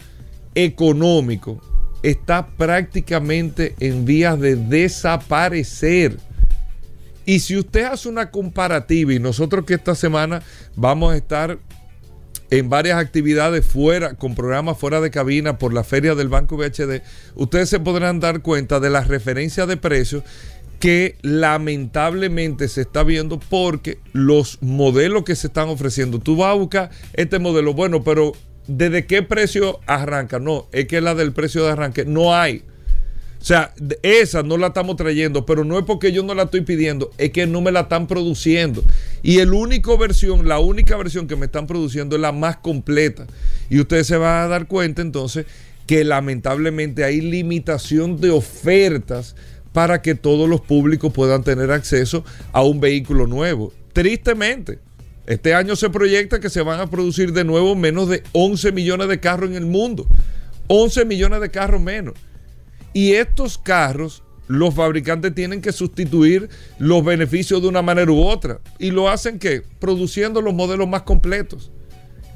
económico 0.53 1.59
está 2.05 2.45
prácticamente 2.45 3.75
en 3.79 4.05
vías 4.05 4.39
de 4.39 4.55
desaparecer. 4.55 6.17
Y 7.25 7.39
si 7.39 7.57
usted 7.57 7.85
hace 7.85 8.07
una 8.07 8.29
comparativa, 8.29 9.11
y 9.11 9.19
nosotros 9.19 9.65
que 9.65 9.73
esta 9.73 9.95
semana 9.95 10.43
vamos 10.75 11.13
a 11.13 11.17
estar 11.17 11.57
en 12.51 12.69
varias 12.69 12.99
actividades 12.99 13.65
fuera, 13.65 14.13
con 14.13 14.35
programas 14.35 14.77
fuera 14.77 15.01
de 15.01 15.09
cabina 15.09 15.57
por 15.57 15.73
la 15.73 15.83
feria 15.83 16.13
del 16.13 16.29
Banco 16.29 16.57
VHD, 16.57 17.01
ustedes 17.33 17.69
se 17.69 17.79
podrán 17.79 18.19
dar 18.19 18.43
cuenta 18.43 18.79
de 18.79 18.91
la 18.91 19.01
referencia 19.01 19.65
de 19.65 19.77
precios 19.77 20.23
que 20.79 21.15
lamentablemente 21.23 22.67
se 22.67 22.81
está 22.81 23.03
viendo 23.03 23.39
porque 23.39 23.97
los 24.13 24.61
modelos 24.61 25.23
que 25.23 25.35
se 25.35 25.47
están 25.47 25.69
ofreciendo, 25.69 26.19
tú 26.19 26.35
vas 26.35 26.51
a 26.51 26.53
buscar 26.53 26.91
este 27.13 27.39
modelo, 27.39 27.73
bueno, 27.73 28.03
pero 28.03 28.33
¿desde 28.67 29.05
qué 29.05 29.23
precio 29.23 29.79
arranca? 29.85 30.39
No, 30.39 30.67
es 30.71 30.87
que 30.87 31.01
la 31.01 31.15
del 31.15 31.33
precio 31.33 31.63
de 31.63 31.71
arranque 31.71 32.05
no 32.05 32.35
hay. 32.35 32.63
O 33.39 33.47
sea, 33.47 33.73
esa 34.01 34.41
no 34.41 34.57
la 34.57 34.67
estamos 34.67 34.95
trayendo, 34.95 35.45
pero 35.45 35.63
no 35.63 35.77
es 35.77 35.85
porque 35.85 36.11
yo 36.11 36.23
no 36.23 36.33
la 36.33 36.43
estoy 36.43 36.61
pidiendo, 36.61 37.11
es 37.19 37.29
que 37.29 37.45
no 37.45 37.61
me 37.61 37.71
la 37.71 37.81
están 37.81 38.07
produciendo. 38.07 38.83
Y 39.21 39.37
el 39.37 39.53
único 39.53 39.99
versión, 39.99 40.47
la 40.47 40.57
única 40.57 40.97
versión 40.97 41.27
que 41.27 41.35
me 41.35 41.45
están 41.45 41.67
produciendo 41.67 42.15
es 42.15 42.21
la 42.23 42.31
más 42.31 42.57
completa. 42.57 43.27
Y 43.69 43.79
ustedes 43.79 44.07
se 44.07 44.17
van 44.17 44.45
a 44.45 44.47
dar 44.47 44.67
cuenta 44.67 45.03
entonces 45.03 45.45
que 45.85 46.03
lamentablemente 46.03 47.03
hay 47.03 47.21
limitación 47.21 48.19
de 48.19 48.31
ofertas 48.31 49.35
para 49.73 50.01
que 50.01 50.15
todos 50.15 50.49
los 50.49 50.61
públicos 50.61 51.13
puedan 51.13 51.43
tener 51.43 51.69
acceso 51.69 52.25
a 52.51 52.63
un 52.63 52.79
vehículo 52.79 53.27
nuevo. 53.27 53.71
Tristemente, 53.93 54.79
este 55.27 55.53
año 55.53 55.75
se 55.75 55.89
proyecta 55.89 56.39
que 56.39 56.49
se 56.49 56.61
van 56.61 56.79
a 56.79 56.89
producir 56.89 57.33
de 57.33 57.43
nuevo 57.43 57.75
menos 57.75 58.09
de 58.09 58.23
11 58.33 58.71
millones 58.71 59.07
de 59.07 59.19
carros 59.19 59.49
en 59.49 59.55
el 59.55 59.65
mundo. 59.65 60.07
11 60.67 61.05
millones 61.05 61.41
de 61.41 61.49
carros 61.49 61.81
menos. 61.81 62.13
Y 62.93 63.13
estos 63.13 63.57
carros, 63.57 64.23
los 64.47 64.73
fabricantes 64.73 65.33
tienen 65.33 65.61
que 65.61 65.71
sustituir 65.71 66.49
los 66.77 67.03
beneficios 67.03 67.61
de 67.61 67.67
una 67.67 67.81
manera 67.81 68.11
u 68.11 68.21
otra. 68.21 68.59
¿Y 68.77 68.91
lo 68.91 69.09
hacen 69.09 69.39
qué? 69.39 69.63
Produciendo 69.79 70.41
los 70.41 70.53
modelos 70.53 70.87
más 70.87 71.01
completos. 71.01 71.71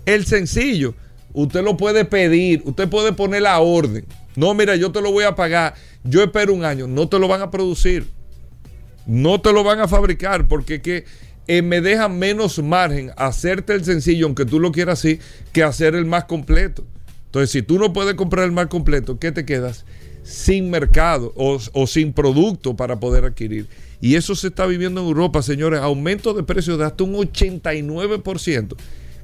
El 0.05 0.25
sencillo, 0.25 0.95
usted 1.33 1.63
lo 1.63 1.77
puede 1.77 2.05
pedir, 2.05 2.63
usted 2.65 2.89
puede 2.89 3.13
poner 3.13 3.43
la 3.43 3.59
orden. 3.59 4.05
No, 4.35 4.53
mira, 4.53 4.75
yo 4.75 4.91
te 4.91 5.01
lo 5.01 5.11
voy 5.11 5.25
a 5.25 5.35
pagar, 5.35 5.75
yo 6.03 6.23
espero 6.23 6.53
un 6.53 6.63
año, 6.63 6.87
no 6.87 7.07
te 7.07 7.19
lo 7.19 7.27
van 7.27 7.41
a 7.41 7.51
producir. 7.51 8.07
No 9.05 9.41
te 9.41 9.53
lo 9.53 9.63
van 9.63 9.79
a 9.79 9.87
fabricar 9.87 10.47
porque 10.47 10.81
que 10.81 11.05
eh, 11.49 11.63
me 11.63 11.81
deja 11.81 12.07
menos 12.09 12.61
margen 12.61 13.11
hacerte 13.17 13.73
el 13.73 13.83
sencillo, 13.83 14.27
aunque 14.27 14.45
tú 14.45 14.59
lo 14.59 14.71
quieras 14.71 14.99
así, 14.99 15.19
que 15.51 15.63
hacer 15.63 15.95
el 15.95 16.05
más 16.05 16.25
completo. 16.25 16.85
Entonces, 17.25 17.49
si 17.49 17.63
tú 17.63 17.79
no 17.79 17.91
puedes 17.91 18.13
comprar 18.13 18.45
el 18.45 18.51
más 18.51 18.67
completo, 18.67 19.17
¿qué 19.17 19.31
te 19.31 19.45
quedas? 19.45 19.83
Sin 20.21 20.69
mercado 20.69 21.33
o, 21.35 21.57
o 21.73 21.87
sin 21.87 22.13
producto 22.13 22.75
para 22.75 22.99
poder 22.99 23.25
adquirir. 23.25 23.65
Y 23.99 24.13
eso 24.13 24.35
se 24.35 24.49
está 24.49 24.67
viviendo 24.67 25.01
en 25.01 25.07
Europa, 25.07 25.41
señores. 25.41 25.79
Aumento 25.79 26.35
de 26.35 26.43
precios 26.43 26.77
de 26.77 26.85
hasta 26.85 27.03
un 27.03 27.15
89%. 27.15 28.75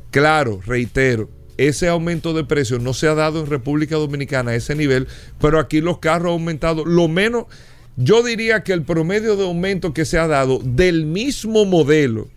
Claro, 0.09 0.61
reitero, 0.65 1.29
ese 1.57 1.87
aumento 1.89 2.33
de 2.33 2.43
precios 2.43 2.81
no 2.81 2.95
se 2.95 3.07
ha 3.07 3.13
dado 3.13 3.39
en 3.41 3.45
República 3.45 3.97
Dominicana 3.97 4.49
a 4.51 4.55
ese 4.55 4.73
nivel, 4.73 5.07
pero 5.39 5.59
aquí 5.59 5.79
los 5.79 5.99
carros 5.99 6.29
han 6.29 6.39
aumentado 6.39 6.85
lo 6.85 7.07
menos, 7.07 7.45
yo 7.97 8.23
diría 8.23 8.63
que 8.63 8.73
el 8.73 8.83
promedio 8.83 9.35
de 9.37 9.45
aumento 9.45 9.93
que 9.93 10.05
se 10.05 10.17
ha 10.17 10.27
dado 10.27 10.59
del 10.63 11.05
mismo 11.05 11.65
modelo 11.65 12.27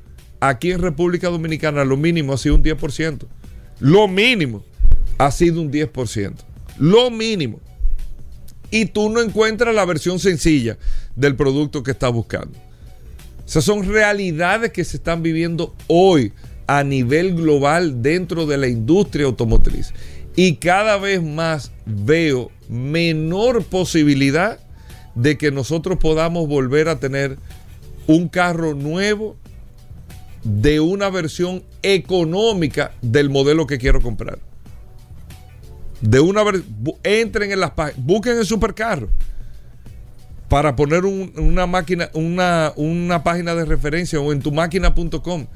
aquí 0.41 0.71
en 0.71 0.81
República 0.81 1.29
Dominicana, 1.29 1.85
lo 1.85 1.97
mínimo 1.97 2.33
ha 2.33 2.39
sido 2.39 2.55
un 2.55 2.63
10%. 2.63 3.27
Lo 3.81 4.07
mínimo 4.09 4.65
ha 5.19 5.31
sido 5.31 5.61
un 5.61 5.73
10%. 5.73 6.35
Lo 6.79 7.11
mínimo. 7.11 7.61
Y 8.71 8.87
tú 8.87 9.09
no 9.11 9.21
encuentras 9.21 9.75
la 9.75 9.85
versión 9.85 10.19
sencilla 10.19 10.79
del 11.17 11.35
producto 11.35 11.83
que 11.83 11.91
estás 11.91 12.13
buscando. 12.13 12.59
Esas 13.47 13.65
son 13.65 13.89
realidades 13.89 14.73
que 14.73 14.85
se 14.85 14.99
están 14.99 15.23
viviendo 15.23 15.75
hoy 15.87 16.33
a 16.67 16.85
nivel 16.85 17.35
global 17.35 18.03
dentro 18.03 18.47
de 18.47 18.59
la 18.59 18.69
industria 18.69 19.27
automotriz. 19.27 19.93
Y 20.37 20.57
cada 20.57 20.99
vez 20.99 21.23
más 21.23 21.73
veo 21.87 22.53
menor 22.69 23.65
posibilidad 23.65 24.61
de 25.19 25.37
que 25.37 25.51
nosotros 25.51 25.99
podamos 25.99 26.49
volver 26.49 26.89
a 26.89 26.99
tener 27.01 27.39
un 28.07 28.29
carro 28.29 28.75
nuevo 28.75 29.37
de 30.45 30.81
una 30.81 31.11
versión 31.11 31.63
económica 31.83 32.93
del 33.03 33.29
modelo 33.29 33.67
que 33.67 33.79
quiero 33.79 34.01
comprar. 34.01 34.39
De 36.01 36.21
una 36.21 36.43
entren 37.03 37.51
en 37.51 37.61
las 37.61 37.73
páginas, 37.73 38.05
busquen 38.07 38.39
el 38.39 38.47
supercarro 38.47 39.09
para 40.49 40.77
poner 40.77 41.05
un- 41.05 41.33
una 41.37 41.67
máquina, 41.67 42.09
una, 42.15 42.73
una 42.77 43.23
página 43.25 43.55
de 43.55 43.65
referencia 43.65 44.21
o 44.21 44.33
en 44.33 44.41
tu 44.41 44.53
máquina.com. 44.53 45.47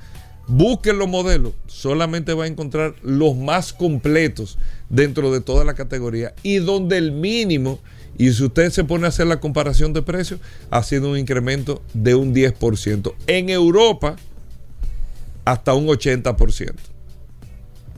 Busquen 0.49 0.99
los 0.99 1.09
modelos, 1.09 1.53
solamente 1.69 2.35
va 2.35 2.45
a 2.45 2.49
encontrar 2.49 2.97
los 3.03 3.37
más 3.37 3.73
completos 3.73 4.59
dentro 4.91 5.31
de 5.33 5.41
toda 5.41 5.65
la 5.65 5.75
categoría 5.75 6.35
y 6.43 6.57
donde 6.57 6.99
el 6.99 7.13
mínimo, 7.13 7.79
y 8.19 8.33
si 8.33 8.45
usted 8.45 8.71
se 8.71 8.85
pone 8.85 9.07
a 9.07 9.09
hacer 9.09 9.27
la 9.27 9.41
comparación 9.41 9.93
de 9.93 10.03
precios, 10.03 10.41
ha 10.71 10.83
sido 10.83 11.11
un 11.11 11.19
incremento 11.19 11.83
de 11.95 12.15
un 12.15 12.35
10%. 12.35 13.15
En 13.27 13.51
Europa, 13.51 14.17
hasta 15.45 15.75
un 15.75 15.87
80%. 15.87 16.75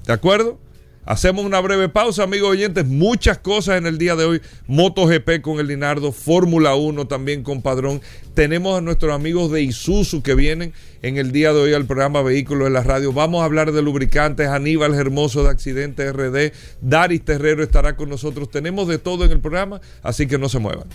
¿De 0.07 0.13
acuerdo? 0.13 0.59
Hacemos 1.07 1.45
una 1.45 1.61
breve 1.61 1.89
pausa, 1.91 2.23
amigos 2.23 2.51
oyentes. 2.51 2.87
Muchas 2.87 3.39
cosas 3.39 3.77
en 3.77 3.87
el 3.87 3.99
día 3.99 4.17
de 4.17 4.25
hoy. 4.25 4.41
MotoGP 4.69 5.43
con 5.43 5.61
el 5.61 5.67
Linardo, 5.67 6.13
Fórmula 6.13 6.75
1 6.75 7.07
también 7.07 7.43
con 7.43 7.61
Padrón. 7.61 8.01
Tenemos 8.33 8.79
a 8.79 8.81
nuestros 8.81 9.13
amigos 9.13 9.51
de 9.53 9.63
Isuzu 9.63 10.23
que 10.23 10.35
vienen 10.35 10.73
en 11.03 11.19
el 11.19 11.31
día 11.31 11.53
de 11.53 11.61
hoy 11.61 11.75
al 11.75 11.85
programa 11.85 12.23
Vehículos 12.23 12.67
en 12.67 12.73
la 12.73 12.83
Radio. 12.83 13.13
Vamos 13.13 13.43
a 13.43 13.45
hablar 13.45 13.73
de 13.73 13.83
lubricantes. 13.83 14.49
Aníbal 14.49 14.95
Hermoso 14.95 15.43
de 15.43 15.51
Accidentes 15.51 16.11
RD. 16.11 16.53
Daris 16.81 17.23
Terrero 17.23 17.63
estará 17.63 17.97
con 17.97 18.09
nosotros. 18.09 18.51
Tenemos 18.51 18.89
de 18.89 18.99
todo 18.99 19.27
en 19.27 19.33
el 19.33 19.41
programa, 19.41 19.81
así 20.03 20.27
que 20.27 20.39
no 20.39 20.49
se 20.49 20.59
muevan. 20.59 20.89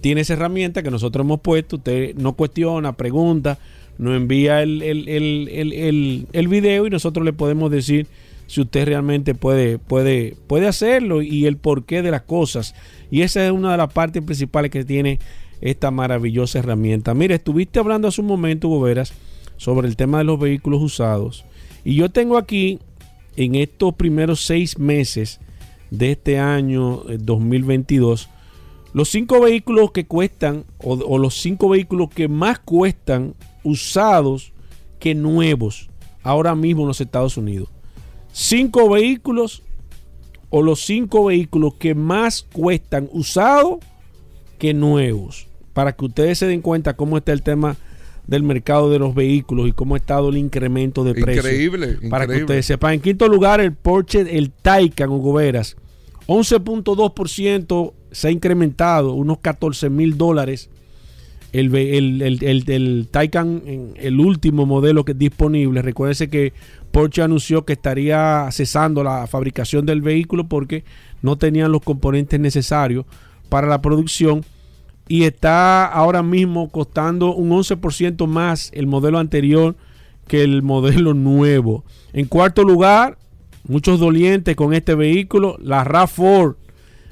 tiene 0.01 0.23
esa 0.23 0.35
herramienta 0.35 0.83
que 0.83 0.91
nosotros 0.91 1.25
hemos 1.25 1.41
puesto, 1.41 1.77
usted 1.77 2.15
no 2.17 2.35
cuestiona, 2.35 2.97
pregunta, 2.97 3.59
nos 3.99 4.17
envía 4.17 4.63
el, 4.63 4.83
el, 4.83 5.09
el, 5.09 6.27
el, 6.33 6.49
video 6.49 6.87
y 6.87 6.91
nosotros 6.91 7.25
le 7.25 7.33
podemos 7.33 7.71
decir 7.71 8.07
si 8.47 8.61
usted 8.61 8.87
realmente 8.87 9.35
puede, 9.35 9.79
puede, 9.79 10.37
puede 10.47 10.67
hacerlo 10.67 11.23
y 11.23 11.47
el 11.47 11.57
porqué 11.57 12.03
de 12.03 12.11
las 12.11 12.23
cosas. 12.23 12.75
Y 13.11 13.23
esa 13.23 13.45
es 13.45 13.53
una 13.53 13.73
de 13.73 13.79
las 13.79 13.93
partes 13.93 14.23
principales 14.23 14.71
que 14.71 14.85
tiene 14.85 15.19
esta 15.61 15.91
maravillosa 15.91 16.59
herramienta. 16.59 17.15
Mire, 17.15 17.37
estuviste 17.37 17.79
hablando 17.79 18.09
hace 18.09 18.21
un 18.21 18.27
momento, 18.27 18.69
Boveras, 18.69 19.15
sobre 19.57 19.89
el 19.89 19.97
tema 19.97 20.19
de 20.19 20.25
los 20.25 20.41
vehículos 20.41 20.83
usados. 20.83 21.45
Y 21.85 21.95
yo 21.95 22.11
tengo 22.11 22.37
aquí, 22.37 22.79
en 23.37 23.55
estos 23.55 23.95
primeros 23.95 24.45
seis 24.45 24.79
meses 24.79 25.41
de 25.93 26.13
este 26.13 26.39
año 26.39 27.03
eh, 27.09 27.19
2022, 27.21 28.31
los 28.95 29.11
cinco 29.11 29.41
vehículos 29.41 29.93
que 29.93 30.07
cuestan, 30.07 30.65
o, 30.79 30.95
o 30.95 31.19
los 31.19 31.35
cinco 31.35 31.69
vehículos 31.69 32.09
que 32.09 32.29
más 32.29 32.59
cuestan 32.59 33.35
usados 33.63 34.53
que 34.99 35.15
nuevos, 35.15 35.91
ahora 36.23 36.55
mismo 36.55 36.83
en 36.83 36.89
los 36.89 37.01
Estados 37.01 37.37
Unidos. 37.37 37.69
Cinco 38.33 38.89
vehículos 38.89 39.63
o 40.49 40.63
los 40.63 40.81
cinco 40.81 41.27
vehículos 41.27 41.75
que 41.75 41.95
más 41.95 42.47
cuestan 42.53 43.11
usados 43.13 43.79
que 44.59 44.73
nuevos. 44.73 45.47
Para 45.75 45.93
que 45.93 46.07
ustedes 46.07 46.39
se 46.39 46.47
den 46.47 46.63
cuenta 46.63 46.95
cómo 46.95 47.19
está 47.19 47.33
el 47.33 47.43
tema 47.43 47.77
del 48.27 48.43
mercado 48.43 48.91
de 48.91 48.99
los 48.99 49.15
vehículos 49.15 49.69
y 49.69 49.73
cómo 49.73 49.95
ha 49.95 49.99
estado 49.99 50.31
el 50.31 50.39
incremento 50.39 51.05
de 51.05 51.15
precios. 51.15 51.45
Increíble, 51.45 51.99
Para 52.09 52.27
que 52.27 52.43
ustedes 52.43 52.65
sepan. 52.65 52.95
En 52.95 53.01
quinto 53.01 53.29
lugar, 53.29 53.61
el 53.61 53.75
Porsche, 53.75 54.39
el 54.39 54.51
Taycan, 54.51 55.11
Hugo 55.11 55.35
Veras. 55.35 55.77
11.2% 56.27 57.93
se 58.11 58.29
ha 58.29 58.31
incrementado, 58.31 59.15
unos 59.15 59.39
14 59.39 59.91
mil 59.91 60.17
dólares. 60.19 60.71
El, 61.53 61.75
el, 61.75 62.23
el, 62.23 62.65
el- 62.71 63.09
Taycan, 63.11 63.63
el 63.97 64.21
último 64.21 64.65
modelo 64.65 65.05
que 65.05 65.13
es 65.13 65.19
disponible. 65.19 65.83
Recuérdense 65.83 66.31
que 66.31 66.55
Porsche 66.93 67.23
anunció 67.23 67.65
que 67.67 67.75
estaría 67.75 68.49
cesando 68.51 69.03
la 69.05 69.27
fabricación 69.27 69.85
del 69.85 70.01
vehículo 70.01 70.49
porque 70.49 70.85
no 71.21 71.37
tenían 71.37 71.71
los 71.71 71.83
componentes 71.83 72.41
necesarios 72.41 73.05
para 73.51 73.67
la 73.67 73.83
producción 73.83 74.45
y 75.09 75.25
está 75.25 75.85
ahora 75.85 76.23
mismo 76.23 76.71
costando 76.71 77.35
un 77.35 77.51
11% 77.51 78.27
más 78.27 78.71
el 78.73 78.87
modelo 78.87 79.19
anterior 79.19 79.77
que 80.27 80.43
el 80.45 80.63
modelo 80.63 81.13
nuevo. 81.13 81.85
En 82.15 82.27
cuarto 82.27 82.63
lugar, 82.65 83.19
muchos 83.65 84.01
dolientes 84.01 84.57
con 84.57 84.73
este 84.75 84.95
vehículo, 84.95 85.57
la 85.61 85.85
RAV4 85.85 86.57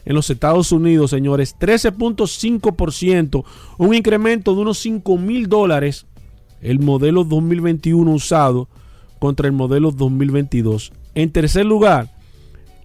en 0.04 0.14
los 0.14 0.30
Estados 0.30 0.72
Unidos, 0.72 1.10
señores, 1.10 1.56
13.5%, 1.58 3.44
un 3.78 3.94
incremento 3.94 4.54
de 4.54 4.60
unos 4.62 4.78
5 4.78 5.18
mil 5.18 5.48
dólares 5.48 6.06
el 6.62 6.78
modelo 6.78 7.24
2021 7.24 8.10
usado 8.10 8.68
contra 9.18 9.46
el 9.46 9.52
modelo 9.52 9.90
2022. 9.92 10.92
En 11.14 11.30
tercer 11.30 11.66
lugar, 11.66 12.08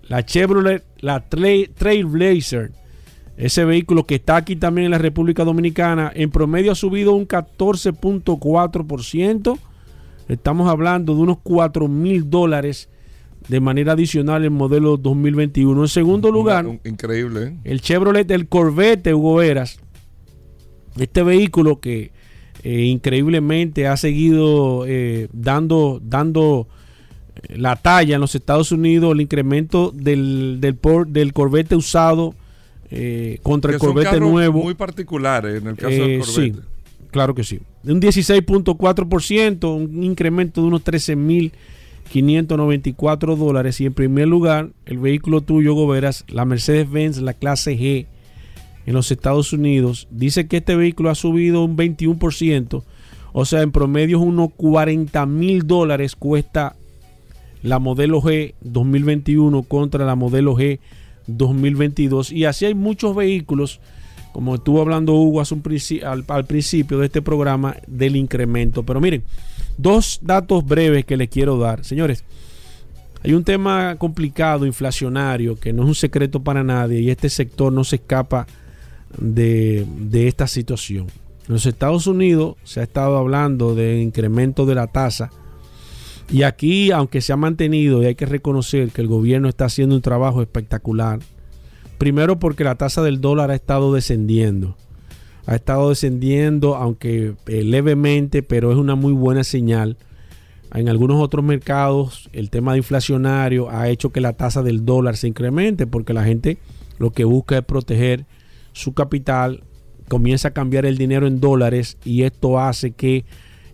la 0.08 0.26
Chevrolet, 0.26 0.84
la 1.00 1.28
Trail- 1.30 1.72
Trailblazer, 1.74 2.72
ese 3.38 3.66
vehículo 3.66 4.06
que 4.06 4.16
está 4.16 4.38
aquí 4.38 4.56
también 4.56 4.86
en 4.86 4.92
la 4.92 4.98
República 4.98 5.44
Dominicana, 5.44 6.10
en 6.14 6.32
promedio 6.32 6.72
ha 6.72 6.76
subido 6.76 7.14
un 7.14 7.28
14.4%. 7.28 9.60
Estamos 10.30 10.70
hablando 10.70 11.16
de 11.16 11.22
unos 11.22 11.38
4 11.44 11.88
mil 11.88 12.30
dólares 12.30 12.90
de 13.48 13.60
manera 13.60 13.94
adicional 13.94 14.44
el 14.44 14.52
modelo 14.52 14.98
2021. 14.98 15.82
En 15.84 15.88
segundo 15.88 16.32
lugar, 16.32 16.66
Increíble, 16.84 17.44
¿eh? 17.44 17.56
el 17.64 17.82
Chevrolet 17.82 18.26
del 18.28 18.48
Corvette 18.48 19.14
Hugo 19.14 19.36
Veras. 19.36 19.80
Este 20.98 21.22
vehículo 21.24 21.80
que 21.80 22.12
eh, 22.64 22.82
increíblemente 22.84 23.86
ha 23.88 23.98
seguido 23.98 24.86
eh, 24.88 25.28
dando, 25.34 26.00
dando 26.04 26.68
la 27.50 27.76
talla 27.76 28.16
en 28.16 28.22
los 28.22 28.34
Estados 28.34 28.72
Unidos, 28.72 29.14
el 29.14 29.22
incremento 29.22 29.92
del, 29.94 30.58
del, 30.62 30.76
por- 30.76 31.08
del 31.08 31.34
Corvette 31.34 31.74
usado 31.76 32.34
contra 33.44 33.72
Que 33.72 33.76
el 33.76 33.80
Corvette 33.80 34.20
nuevo. 34.20 34.64
Muy 34.64 34.74
particulares 34.74 35.62
en 35.62 35.68
el 35.68 35.76
caso 35.76 35.90
del 35.90 36.20
Corvette. 36.22 36.56
sí, 36.56 36.62
claro 37.12 37.36
que 37.36 37.44
sí. 37.44 37.60
De 37.84 37.92
un 37.92 38.02
16.4%, 38.02 39.76
un 39.76 40.04
incremento 40.04 40.62
de 40.62 40.68
unos 40.68 40.82
13.594 42.14 43.36
dólares. 43.36 43.82
Y 43.82 43.86
en 43.86 43.94
primer 43.94 44.28
lugar, 44.28 44.70
el 44.86 45.00
vehículo 45.00 45.42
tuyo, 45.42 45.74
Goberas, 45.74 46.26
la 46.28 46.46
Mercedes-Benz, 46.46 47.18
la 47.18 47.34
clase 47.34 47.78
G, 47.78 48.08
en 48.86 48.94
los 48.94 49.12
Estados 49.12 49.52
Unidos, 49.52 50.08
dice 50.12 50.48
que 50.48 50.58
este 50.58 50.76
vehículo 50.76 51.10
ha 51.10 51.16
subido 51.16 51.64
un 51.64 51.76
21%. 51.76 52.84
O 53.34 53.46
sea, 53.46 53.62
en 53.62 53.72
promedio 53.72 54.20
unos 54.20 54.50
40 54.56 55.26
mil 55.26 55.66
dólares 55.66 56.16
cuesta 56.16 56.76
la 57.64 57.80
modelo 57.80 58.22
G 58.22 58.54
2021 58.62 59.64
contra 59.64 60.06
la 60.06 60.16
modelo 60.16 60.56
G 60.56 60.80
2022. 61.28 62.32
Y 62.32 62.46
así 62.46 62.66
hay 62.66 62.76
muchos 62.76 63.16
vehículos, 63.16 63.82
como 64.32 64.56
estuvo 64.56 64.82
hablando 64.82 65.14
Hugo 65.14 65.42
al 65.42 66.46
principio 66.46 67.00
de 67.00 67.08
este 67.08 67.22
programa, 67.24 67.76
del 67.88 68.16
incremento. 68.16 68.84
Pero 68.84 69.02
miren, 69.02 69.24
dos 69.78 70.20
datos 70.22 70.66
breves 70.66 71.06
que 71.06 71.18
les 71.18 71.30
quiero 71.30 71.58
dar. 71.58 71.84
Señores, 71.84 72.24
hay 73.24 73.34
un 73.34 73.44
tema 73.44 73.96
complicado, 73.98 74.66
inflacionario, 74.66 75.60
que 75.60 75.74
no 75.74 75.84
es 75.84 75.88
un 75.88 75.96
secreto 75.96 76.44
para 76.44 76.64
nadie 76.64 77.00
y 77.00 77.10
este 77.10 77.30
sector 77.30 77.74
no 77.74 77.84
se 77.84 77.96
escapa 77.96 78.46
de, 79.18 79.86
esta 80.28 80.48
situación. 80.48 81.08
En 81.48 81.54
los 81.54 81.66
Estados 81.66 82.08
Unidos 82.08 82.56
se 82.64 82.82
ha 82.82 82.84
estado 82.84 83.18
hablando 83.18 83.74
de 83.74 84.02
incremento 84.02 84.66
de 84.66 84.76
la 84.76 84.88
tasa 84.88 85.32
y 86.32 86.44
aquí, 86.44 86.92
aunque 86.92 87.22
se 87.22 87.34
ha 87.34 87.38
mantenido, 87.38 88.02
y 88.02 88.06
hay 88.06 88.16
que 88.16 88.26
reconocer 88.26 88.90
que 88.90 89.02
el 89.02 89.08
gobierno 89.08 89.48
está 89.48 89.66
haciendo 89.66 89.96
un 89.96 90.02
trabajo 90.02 90.42
espectacular, 90.42 91.20
primero 91.98 92.40
porque 92.40 92.64
la 92.64 92.76
tasa 92.76 93.04
del 93.04 93.22
dólar 93.22 93.52
ha 93.52 93.56
estado 93.56 93.94
descendiendo. 93.94 94.76
Ha 95.48 95.56
estado 95.56 95.90
descendiendo, 95.90 96.76
aunque 96.76 97.36
eh, 97.46 97.64
levemente, 97.64 98.44
pero 98.44 98.72
es 98.72 98.78
una 98.78 98.96
muy 98.96 99.14
buena 99.14 99.44
señal. 99.44 99.98
En 100.74 100.90
algunos 100.90 101.22
otros 101.22 101.46
mercados, 101.46 102.30
el 102.34 102.50
tema 102.50 102.74
de 102.74 102.80
inflacionario 102.80 103.70
ha 103.70 103.88
hecho 103.90 104.12
que 104.12 104.22
la 104.22 104.34
tasa 104.34 104.62
del 104.64 104.86
dólar 104.86 105.16
se 105.16 105.28
incremente, 105.28 105.88
porque 105.88 106.14
la 106.14 106.24
gente 106.24 106.58
lo 106.98 107.12
que 107.12 107.24
busca 107.24 107.58
es 107.58 107.64
proteger 107.64 108.26
su 108.74 108.94
capital, 108.94 109.64
comienza 110.10 110.50
a 110.50 110.54
cambiar 110.54 110.86
el 110.86 110.98
dinero 110.98 111.28
en 111.28 111.40
dólares 111.40 111.98
y 112.04 112.24
esto 112.24 112.60
hace 112.60 112.92
que 112.92 113.26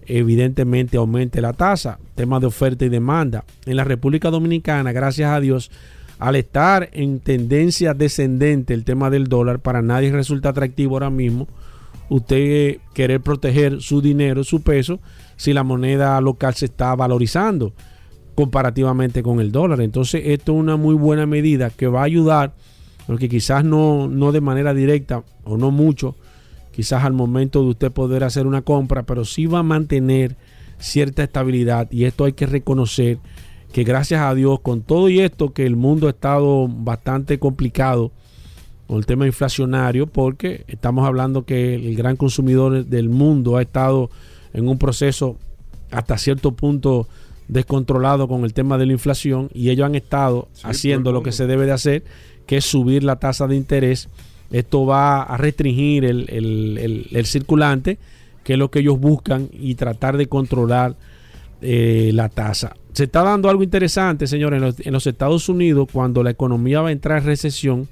evidentemente 0.06 0.98
aumente 0.98 1.42
la 1.42 1.54
tasa, 1.54 2.00
tema 2.16 2.40
de 2.40 2.48
oferta 2.48 2.86
y 2.86 2.90
demanda. 2.90 3.46
En 3.66 3.78
la 3.78 3.84
República 3.84 4.30
Dominicana, 4.30 4.92
gracias 4.92 5.32
a 5.32 5.40
Dios, 5.40 5.72
al 6.22 6.36
estar 6.36 6.92
en 6.94 7.20
tendencia 7.20 7.96
descendente 7.96 8.76
el 8.76 8.84
tema 8.84 9.10
del 9.10 9.26
dólar, 9.26 9.60
para 9.60 9.82
nadie 9.82 10.12
resulta 10.12 10.50
atractivo 10.50 10.94
ahora 10.94 11.10
mismo 11.10 11.48
usted 12.10 12.78
querer 12.94 13.22
proteger 13.22 13.82
su 13.82 14.04
dinero, 14.04 14.44
su 14.44 14.62
peso, 14.62 15.00
si 15.36 15.52
la 15.52 15.64
moneda 15.64 16.22
local 16.22 16.54
se 16.54 16.66
está 16.66 16.94
valorizando 16.94 17.74
comparativamente 18.36 19.24
con 19.24 19.40
el 19.40 19.52
dólar. 19.52 19.82
Entonces, 19.82 20.22
esto 20.26 20.54
es 20.54 20.60
una 20.60 20.78
muy 20.78 20.94
buena 20.94 21.26
medida 21.26 21.72
que 21.72 21.88
va 21.88 22.02
a 22.02 22.06
ayudar, 22.06 22.54
porque 23.08 23.28
quizás 23.28 23.66
no, 23.66 24.08
no 24.08 24.32
de 24.32 24.42
manera 24.42 24.76
directa 24.76 25.24
o 25.44 25.58
no 25.58 25.72
mucho, 25.72 26.16
quizás 26.72 27.04
al 27.04 27.14
momento 27.14 27.64
de 27.64 27.70
usted 27.70 27.92
poder 27.92 28.24
hacer 28.24 28.46
una 28.46 28.62
compra, 28.62 29.08
pero 29.08 29.26
sí 29.26 29.48
va 29.48 29.60
a 29.60 29.64
mantener 29.64 30.36
cierta 30.78 31.24
estabilidad 31.24 31.92
y 31.92 32.06
esto 32.06 32.26
hay 32.26 32.34
que 32.34 32.46
reconocer 32.46 33.18
que 33.72 33.84
gracias 33.84 34.22
a 34.22 34.34
Dios 34.36 34.60
con 34.62 34.82
todo 34.82 35.10
y 35.10 35.20
esto 35.22 35.54
que 35.54 35.66
el 35.66 35.76
mundo 35.76 36.08
ha 36.08 36.12
estado 36.12 36.68
bastante 36.68 37.40
complicado 37.40 38.12
con 38.88 38.98
el 38.98 39.06
tema 39.06 39.26
inflacionario 39.26 40.08
porque 40.08 40.66
estamos 40.68 41.06
hablando 41.08 41.46
que 41.46 41.76
el 41.76 41.96
gran 41.96 42.18
consumidor 42.18 42.86
del 42.86 43.08
mundo 43.10 43.58
ha 43.58 43.62
estado 43.62 44.10
en 44.54 44.68
un 44.68 44.78
proceso 44.78 45.38
hasta 45.92 46.18
cierto 46.18 46.52
punto 46.52 47.08
descontrolado 47.48 48.28
con 48.28 48.44
el 48.44 48.54
tema 48.54 48.78
de 48.78 48.86
la 48.86 48.94
inflación 48.94 49.50
y 49.54 49.70
ellos 49.70 49.86
han 49.86 49.96
estado 49.96 50.48
Sí, 50.54 50.62
haciendo 50.66 51.12
lo 51.12 51.24
que 51.24 51.32
se 51.32 51.48
debe 51.48 51.66
de 51.66 51.72
hacer 51.72 52.04
que 52.46 52.58
es 52.58 52.66
subir 52.66 53.04
la 53.04 53.18
tasa 53.18 53.48
de 53.48 53.56
interés 53.56 54.10
esto 54.52 54.86
va 54.86 55.24
a 55.24 55.38
restringir 55.38 56.04
el, 56.04 56.26
el- 56.30 56.78
el- 56.78 57.08
el 57.12 57.26
circulante, 57.26 57.98
que 58.44 58.54
es 58.54 58.60
lo 58.60 58.70
que 58.70 58.80
ellos 58.80 59.00
buscan, 59.00 59.48
y 59.54 59.76
tratar 59.76 60.18
de 60.18 60.26
controlar 60.28 60.96
eh, 61.62 62.12
la 62.14 62.28
tasa. 62.28 62.76
Se 62.93 63.06
está 63.06 63.23
dando 63.23 63.49
algo 63.49 63.63
interesante, 63.63 64.27
señores, 64.27 64.58
en 64.58 64.93
los, 64.93 65.08
en 65.08 65.13
Estados 65.13 65.47
Unidos, 65.49 65.88
cuando 65.91 66.23
la 66.23 66.32
economía 66.32 66.82
va 66.82 66.89
a 66.89 66.91
entrar 66.91 67.19
en 67.19 67.25
recesión, 67.25 67.88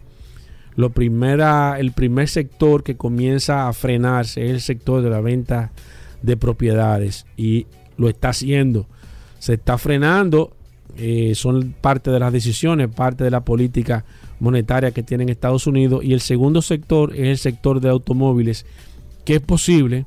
lo 0.76 0.92
primera, 0.92 1.80
el 1.80 1.92
primer 1.92 2.28
sector 2.28 2.84
que 2.84 2.96
comienza 2.96 3.68
a 3.68 3.74
frenarse 3.74 4.46
es 4.46 4.52
el 4.52 4.62
sector 4.62 5.02
de 5.02 5.10
la 5.10 5.22
venta 5.22 5.72
de 6.22 6.38
propiedades 6.38 7.26
y 7.38 7.68
lo 7.98 8.10
está 8.10 8.30
haciendo. 8.30 8.88
Se 9.40 9.56
está 9.56 9.78
frenando, 9.78 10.54
eh, 10.98 11.34
son 11.36 11.76
parte 11.80 12.12
de 12.12 12.20
las 12.20 12.32
decisiones, 12.32 12.90
parte 12.90 13.24
de 13.24 13.32
la 13.32 13.44
política 13.44 14.06
monetaria 14.40 14.92
que 14.92 15.04
tiene 15.04 15.30
Estados 15.32 15.68
Unidos. 15.68 16.04
Y 16.04 16.14
el 16.14 16.22
segundo 16.22 16.62
sector 16.62 17.14
es 17.14 17.28
el 17.28 17.38
sector 17.38 17.82
de 17.82 17.90
automóviles, 17.90 18.66
que 19.26 19.36
es 19.36 19.42
posible 19.42 20.06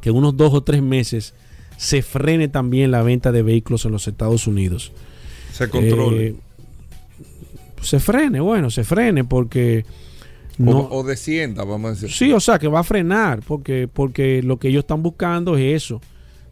que 0.00 0.10
en 0.10 0.16
unos 0.16 0.36
dos 0.36 0.52
o 0.54 0.62
tres 0.62 0.82
meses 0.82 1.34
se 1.82 2.00
frene 2.00 2.46
también 2.46 2.92
la 2.92 3.02
venta 3.02 3.32
de 3.32 3.42
vehículos 3.42 3.84
en 3.84 3.90
los 3.90 4.06
Estados 4.06 4.46
Unidos. 4.46 4.92
Se 5.52 5.68
controle. 5.68 6.26
Eh, 6.28 6.36
se 7.80 7.98
frene, 7.98 8.38
bueno, 8.38 8.70
se 8.70 8.84
frene 8.84 9.24
porque 9.24 9.84
no, 10.58 10.78
o, 10.78 11.00
o 11.00 11.02
descienda, 11.02 11.64
vamos 11.64 11.88
a 11.88 11.94
decir. 11.94 12.12
Sí, 12.12 12.32
o 12.32 12.38
sea, 12.38 12.60
que 12.60 12.68
va 12.68 12.80
a 12.80 12.84
frenar, 12.84 13.40
porque, 13.44 13.88
porque 13.92 14.44
lo 14.44 14.58
que 14.58 14.68
ellos 14.68 14.84
están 14.84 15.02
buscando 15.02 15.56
es 15.56 15.82
eso, 15.82 16.00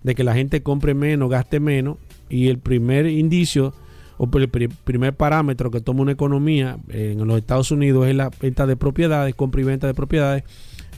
de 0.02 0.16
que 0.16 0.24
la 0.24 0.34
gente 0.34 0.64
compre 0.64 0.94
menos, 0.94 1.30
gaste 1.30 1.60
menos, 1.60 1.98
y 2.28 2.48
el 2.48 2.58
primer 2.58 3.06
indicio 3.06 3.72
o 4.18 4.28
el 4.36 4.48
pri- 4.48 4.66
primer 4.66 5.14
parámetro 5.14 5.70
que 5.70 5.80
toma 5.80 6.02
una 6.02 6.12
economía 6.12 6.76
en 6.88 7.24
los 7.24 7.38
Estados 7.38 7.70
Unidos 7.70 8.08
es 8.08 8.16
la 8.16 8.30
venta 8.42 8.66
de 8.66 8.74
propiedades, 8.74 9.36
compra 9.36 9.60
y 9.60 9.64
venta 9.64 9.86
de 9.86 9.94
propiedades, 9.94 10.42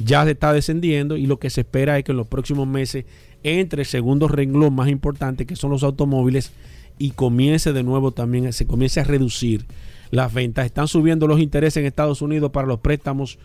ya 0.03 0.25
se 0.25 0.31
está 0.31 0.55
descendiendo 0.55 1.19
y 1.19 1.27
lo 1.27 1.39
que 1.39 1.51
se 1.51 1.61
espera 1.61 1.99
es 1.99 2.05
que 2.05 2.13
en 2.13 2.17
los 2.17 2.27
próximos 2.27 2.67
meses 2.67 3.05
entre 3.45 3.83
el 3.83 3.87
segundo 3.87 4.29
renglón 4.29 4.75
más 4.75 4.89
importante 4.89 5.47
que 5.47 5.57
son 5.57 5.71
los 5.71 5.83
automóviles 5.83 6.53
y 6.99 7.11
comience 7.11 7.73
de 7.73 7.83
nuevo 7.83 8.13
también, 8.13 8.53
se 8.53 8.67
comience 8.67 9.01
a 9.01 9.05
reducir 9.05 9.65
las 10.11 10.33
ventas. 10.33 10.67
Están 10.67 10.89
subiendo 10.89 11.27
los 11.27 11.41
intereses 11.41 11.79
en 11.79 11.87
Estados 11.87 12.23
Unidos 12.23 12.51
para 12.51 12.67
los 12.69 12.81
préstamos 12.81 13.39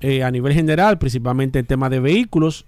eh, 0.00 0.22
a 0.24 0.30
nivel 0.30 0.54
general, 0.54 0.98
principalmente 0.98 1.58
en 1.58 1.66
temas 1.66 1.90
de 1.90 2.00
vehículos. 2.00 2.64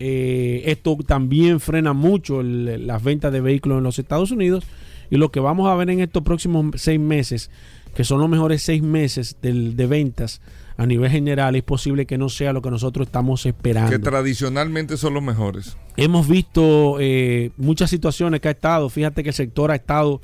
eh, 0.00 0.62
esto 0.66 0.96
también 1.06 1.58
frena 1.60 1.92
mucho 1.92 2.42
las 2.42 3.02
ventas 3.02 3.32
de 3.32 3.40
vehículos 3.40 3.78
en 3.78 3.84
los 3.84 3.98
Estados 3.98 4.30
Unidos. 4.30 4.64
Y 5.10 5.16
lo 5.16 5.30
que 5.30 5.40
vamos 5.40 5.68
a 5.68 5.74
ver 5.74 5.88
en 5.90 6.00
estos 6.00 6.22
próximos 6.22 6.66
seis 6.76 7.00
meses, 7.00 7.50
que 7.94 8.04
son 8.04 8.20
los 8.20 8.28
mejores 8.28 8.62
seis 8.62 8.82
meses 8.82 9.38
del- 9.40 9.74
de 9.74 9.86
ventas 9.86 10.40
a 10.78 10.86
nivel 10.86 11.10
general, 11.10 11.54
es 11.56 11.62
posible 11.64 12.06
que 12.06 12.16
no 12.16 12.28
sea 12.30 12.52
lo 12.54 12.62
que 12.62 12.70
nosotros 12.70 13.06
estamos 13.08 13.44
esperando. 13.44 13.90
Que 13.90 13.98
tradicionalmente 13.98 14.96
son 14.96 15.12
los 15.12 15.22
mejores. 15.22 15.76
Hemos 15.96 16.26
visto 16.28 16.96
eh, 17.00 17.50
muchas 17.58 17.90
situaciones 17.90 18.40
que 18.40 18.48
ha 18.48 18.52
estado, 18.52 18.88
fíjate 18.88 19.22
que 19.22 19.28
el 19.30 19.34
sector 19.34 19.70
ha 19.70 19.74
estado 19.74 20.20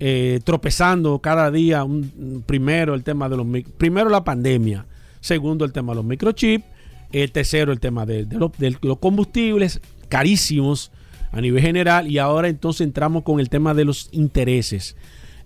eh, 0.00 0.38
tropezando 0.44 1.18
cada 1.18 1.50
día. 1.50 1.82
un- 1.84 2.44
primero 2.46 2.94
el 2.94 3.02
tema 3.02 3.28
de 3.28 3.36
los 3.36 3.46
primero 3.76 4.08
la 4.08 4.22
pandemia, 4.24 4.86
segundo 5.20 5.64
el 5.64 5.72
tema 5.72 5.92
de 5.92 5.96
los 5.96 6.04
microchips, 6.04 6.64
el 7.10 7.32
tercero 7.32 7.72
el 7.72 7.80
tema 7.80 8.06
de, 8.06 8.24
de 8.24 8.36
los, 8.38 8.52
de 8.56 8.76
los 8.82 8.98
combustibles 8.98 9.80
carísimos 10.08 10.92
a 11.32 11.40
nivel 11.40 11.60
general 11.60 12.06
y 12.10 12.18
ahora 12.18 12.48
entonces 12.48 12.86
entramos 12.86 13.24
con 13.24 13.40
el 13.40 13.48
tema 13.50 13.74
de 13.74 13.84
los 13.84 14.08
intereses. 14.12 14.94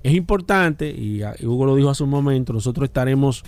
Es 0.02 0.12
importante, 0.14 0.90
y 0.90 1.22
Hugo 1.44 1.64
lo 1.64 1.74
dijo 1.76 1.88
hace 1.88 2.02
un 2.04 2.10
momento, 2.10 2.52
nosotros 2.52 2.86
estaremos 2.88 3.44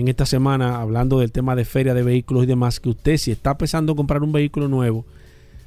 en 0.00 0.06
esta 0.08 0.24
semana 0.26 0.80
hablando 0.80 1.18
del 1.18 1.32
tema 1.32 1.56
de 1.56 1.64
feria 1.64 1.92
de 1.92 2.02
vehículos 2.04 2.44
y 2.44 2.46
demás, 2.46 2.78
que 2.78 2.88
usted 2.90 3.16
si 3.16 3.32
está 3.32 3.58
pensando 3.58 3.96
comprar 3.96 4.22
un 4.22 4.30
vehículo 4.30 4.68
nuevo, 4.68 5.04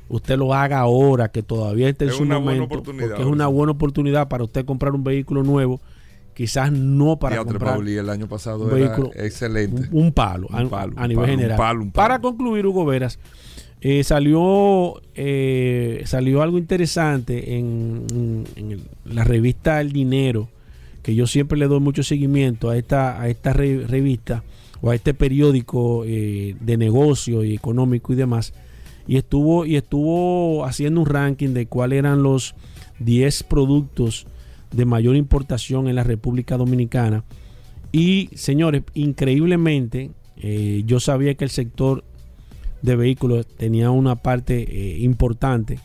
usted 0.07 0.37
lo 0.37 0.53
haga 0.53 0.79
ahora, 0.79 1.29
que 1.31 1.43
todavía 1.43 1.89
esté 1.89 2.05
en 2.05 2.11
Es 2.11 2.15
su 2.15 2.23
una 2.23 2.37
buena 2.37 2.61
momento, 2.61 2.75
oportunidad, 2.75 3.07
porque 3.09 3.21
es 3.23 3.27
una 3.27 3.47
buena 3.47 3.71
oportunidad 3.73 4.27
para 4.29 4.43
usted 4.45 4.63
comprar 4.63 4.93
un 4.95 5.03
vehículo 5.03 5.43
nuevo, 5.43 5.81
quizás 6.33 6.71
no 6.71 7.17
para 7.19 7.35
Teatro 7.35 7.51
comprar 7.53 7.73
Pauli, 7.73 7.97
el 7.97 8.09
año 8.09 8.27
pasado 8.27 8.63
un 8.63 8.69
era 8.77 8.87
vehículo, 8.87 9.11
excelente. 9.15 9.89
un, 9.91 10.05
un 10.05 10.11
palo, 10.13 10.47
Un 10.49 10.55
a, 10.55 10.69
palo, 10.69 10.93
a 10.95 11.07
nivel 11.07 11.23
palo, 11.25 11.33
un 11.33 11.39
general. 11.39 11.57
palo, 11.57 11.81
un 11.81 11.91
palo. 11.91 12.07
Para 12.07 12.19
concluir, 12.21 12.65
Hugo 12.65 12.85
Veras, 12.85 13.19
eh, 13.81 14.03
salió 14.05 15.01
eh, 15.15 16.03
salió 16.05 16.41
algo 16.41 16.57
interesante 16.57 17.57
en, 17.57 18.05
en- 18.13 18.43
en 18.55 18.71
el- 18.71 18.83
la 19.03 19.25
revista 19.25 19.81
El 19.81 19.91
Dinero, 19.91 20.47
que 21.03 21.15
yo 21.15 21.27
siempre 21.27 21.57
le 21.57 21.67
doy 21.67 21.79
mucho 21.79 22.03
seguimiento 22.03 22.69
a 22.69 22.77
esta, 22.77 23.21
a 23.21 23.27
esta 23.29 23.53
re- 23.53 23.85
revista 23.87 24.43
o 24.81 24.89
a 24.91 24.95
este 24.95 25.13
periódico 25.13 26.03
eh, 26.05 26.55
de 26.59 26.77
negocio 26.77 27.43
y 27.43 27.53
económico 27.55 28.13
y 28.13 28.15
demás. 28.15 28.53
Y 29.07 29.17
estuvo, 29.17 29.65
y 29.65 29.75
estuvo 29.75 30.63
haciendo 30.65 31.01
un 31.01 31.07
ranking 31.07 31.49
de 31.49 31.65
cuáles 31.65 31.99
eran 31.99 32.23
los 32.23 32.55
10 32.99 33.43
productos 33.43 34.27
de 34.71 34.85
mayor 34.85 35.15
importación 35.15 35.87
en 35.87 35.95
la 35.95 36.03
República 36.03 36.55
Dominicana. 36.57 37.23
Y 37.91 38.29
señores, 38.35 38.83
increíblemente, 38.93 40.11
eh, 40.37 40.83
yo 40.85 40.99
sabía 40.99 41.33
que 41.35 41.43
el 41.43 41.49
sector 41.49 42.03
de 42.81 42.95
vehículos 42.95 43.45
tenía 43.57 43.91
una 43.91 44.15
parte 44.15 44.65
eh, 44.69 44.99
importante. 44.99 45.79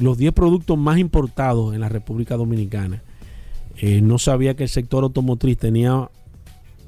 Los 0.00 0.18
10 0.18 0.32
productos 0.32 0.76
más 0.76 0.98
importados 0.98 1.74
en 1.74 1.80
la 1.80 1.88
República 1.88 2.36
Dominicana. 2.36 3.02
Eh, 3.82 4.02
no 4.02 4.18
sabía 4.18 4.54
que 4.54 4.64
el 4.64 4.68
sector 4.68 5.04
automotriz 5.04 5.56
tenía 5.56 6.10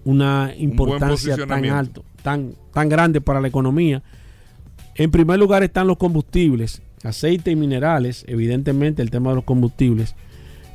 una 0.04 0.52
importancia 0.58 1.36
tan 1.46 1.64
alto, 1.66 2.04
tan, 2.22 2.54
tan 2.72 2.88
grande 2.90 3.22
para 3.22 3.40
la 3.40 3.48
economía. 3.48 4.02
En 4.94 5.10
primer 5.10 5.38
lugar 5.38 5.62
están 5.62 5.86
los 5.86 5.96
combustibles, 5.96 6.82
aceite 7.02 7.50
y 7.50 7.56
minerales, 7.56 8.24
evidentemente 8.28 9.00
el 9.00 9.10
tema 9.10 9.30
de 9.30 9.36
los 9.36 9.44
combustibles, 9.44 10.14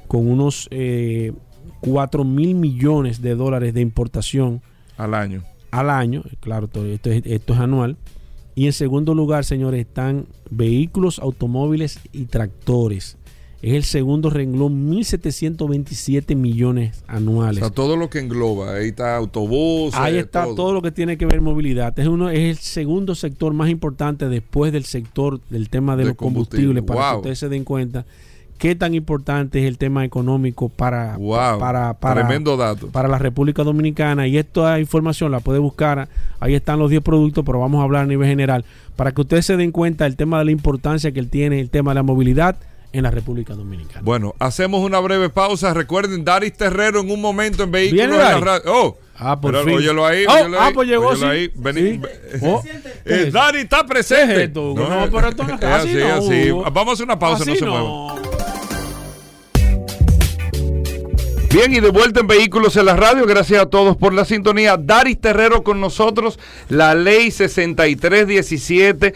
con 0.08 0.28
unos 0.28 0.68
eh, 0.72 1.34
4 1.82 2.24
mil 2.24 2.56
millones 2.56 3.22
de 3.22 3.36
dólares 3.36 3.76
de 3.76 3.82
importación 3.82 4.62
al 4.98 5.14
año. 5.14 5.44
al 5.70 5.92
año, 5.92 6.24
claro, 6.40 6.68
todo 6.68 6.88
esto 6.88 7.12
es, 7.12 7.22
esto 7.26 7.54
es 7.54 7.60
anual. 7.60 7.96
Y 8.56 8.66
en 8.66 8.74
segundo 8.74 9.14
lugar, 9.14 9.46
señores, 9.46 9.82
están 9.82 10.26
vehículos, 10.50 11.20
automóviles 11.20 12.00
y 12.12 12.26
tractores. 12.26 13.18
Es 13.62 13.74
el 13.74 13.84
segundo 13.84 14.30
renglón, 14.30 14.88
1.727 14.92 16.36
millones 16.36 17.04
O 17.08 17.12
anuales. 17.12 17.60
sea, 17.60 17.70
todo 17.72 17.98
lo 17.98 18.10
que 18.10 18.20
engloba. 18.20 18.76
Ahí 18.76 18.90
está 18.90 19.16
autobús. 19.16 19.94
Ahí 19.96 20.18
está 20.18 20.46
todo. 20.56 20.74
lo 20.74 20.82
que 20.82 20.92
tiene 20.92 21.18
que 21.18 21.26
ver 21.26 21.42
movilidad. 21.42 21.98
Es 21.98 22.08
uno 22.08 22.30
es 22.30 22.40
el 22.40 22.58
segundo 22.58 23.16
sector 23.16 23.54
más 23.54 23.70
importante 23.70 24.30
después 24.30 24.72
del 24.72 24.86
sector 24.86 25.40
del 25.50 25.70
tema 25.70 25.96
de, 25.96 26.04
De 26.04 26.10
los 26.10 26.18
combustibles, 26.18 26.68
combustible. 26.84 26.84
para 26.84 27.12
que 27.12 27.18
ustedes 27.18 27.40
se 27.40 27.50
den 27.50 27.64
cuenta 27.64 28.06
qué 28.60 28.76
tan 28.76 28.94
importante 28.96 29.60
es 29.60 29.66
el 29.66 29.78
tema 29.78 30.04
económico 30.06 30.70
para, 30.70 31.16
Wow. 31.18 31.60
para, 31.60 31.94
para, 31.96 32.22
Tremendo 32.26 32.58
dato. 32.58 32.88
para 32.88 33.08
la 33.08 33.18
República 33.20 33.64
Dominicana. 33.64 34.28
Y 34.28 34.38
esta 34.38 34.80
información 34.80 35.32
la 35.32 35.40
puede 35.40 35.60
buscar. 35.60 36.10
Ahí 36.40 36.54
están 36.56 36.80
los 36.80 36.90
10 36.92 37.02
productos, 37.04 37.44
pero 37.46 37.60
vamos 37.60 37.82
a 37.82 37.84
hablar 37.84 38.04
a 38.04 38.08
nivel 38.08 38.28
general. 38.28 38.66
Para 38.96 39.12
que 39.12 39.22
ustedes 39.22 39.46
se 39.48 39.58
den 39.58 39.72
cuenta 39.72 40.04
del 40.06 40.16
tema 40.16 40.40
de 40.40 40.46
la 40.46 40.52
importancia 40.52 41.12
que 41.12 41.20
él 41.20 41.30
tiene, 41.30 41.60
el 41.60 41.70
tema 41.72 41.92
de 41.92 41.96
la 41.96 42.04
movilidad 42.04 42.56
en 42.94 43.04
la 43.04 43.12
República 43.12 43.54
Dominicana. 43.54 44.02
Bueno, 44.04 44.34
hacemos 44.40 44.84
una 44.84 45.00
breve 45.00 45.30
pausa. 45.30 45.74
Recuerden, 45.74 46.24
Daris 46.26 46.54
Terrero 46.54 47.02
en 47.02 47.12
un 47.12 47.22
momento 47.22 47.64
en 47.64 47.72
vehículos 47.72 48.04
en 48.06 48.18
la 48.18 48.40
radio. 48.40 48.62
Oh, 48.68 48.98
Ah, 49.20 49.40
por 49.42 49.52
pero 49.52 49.64
fin. 49.66 49.74
óyelo 49.78 50.06
ahí, 50.06 50.26
Oh, 50.28 50.32
óyelo 50.34 50.60
ah, 50.62 50.68
ahí, 50.68 50.74
pues 50.76 50.88
llegó, 50.88 51.16
sí. 51.16 51.24
ahí. 51.26 51.50
Vení- 51.56 52.00
Sí. 52.34 52.40
Oh, 52.46 52.62
¿qué 53.04 53.24
Eh, 53.28 53.32
Dari 53.32 53.60
está 53.62 53.84
presente. 53.86 54.48
No, 54.50 54.76
pero 55.12 55.30
esto 55.30 55.44
no- 55.44 55.56
es 55.56 55.64
así 55.64 55.94
no, 55.96 56.14
así. 56.14 56.52
Vamos 56.52 56.88
a 56.90 56.94
hacer 56.94 57.06
una 57.06 57.18
pausa, 57.20 57.42
Así 57.42 57.52
no 57.52 57.58
se 57.58 57.66
no. 57.66 58.16
Bien, 61.50 61.74
y 61.74 61.80
de 61.80 61.90
vuelta 61.90 62.20
en 62.20 62.28
Vehículos 62.28 62.76
en 62.76 62.86
la 62.86 62.96
Radio, 62.96 63.26
gracias 63.26 63.62
a 63.62 63.66
todos 63.68 63.96
por 63.98 64.14
la 64.14 64.26
sintonía. 64.26 64.78
Daris 64.78 65.20
Terrero 65.20 65.64
con 65.64 65.80
nosotros, 65.80 66.38
la 66.70 66.94
ley 66.94 67.32
6317. 67.32 69.16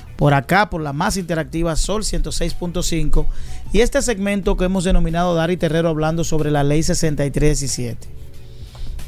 por 0.21 0.35
acá, 0.35 0.69
por 0.69 0.81
la 0.81 0.93
más 0.93 1.17
interactiva 1.17 1.75
Sol 1.75 2.03
106.5 2.03 3.25
y 3.73 3.79
este 3.79 4.03
segmento 4.03 4.55
que 4.55 4.65
hemos 4.65 4.83
denominado 4.83 5.33
Dari 5.33 5.57
Terrero 5.57 5.89
hablando 5.89 6.23
sobre 6.23 6.51
la 6.51 6.63
ley 6.63 6.83
6317. 6.83 8.07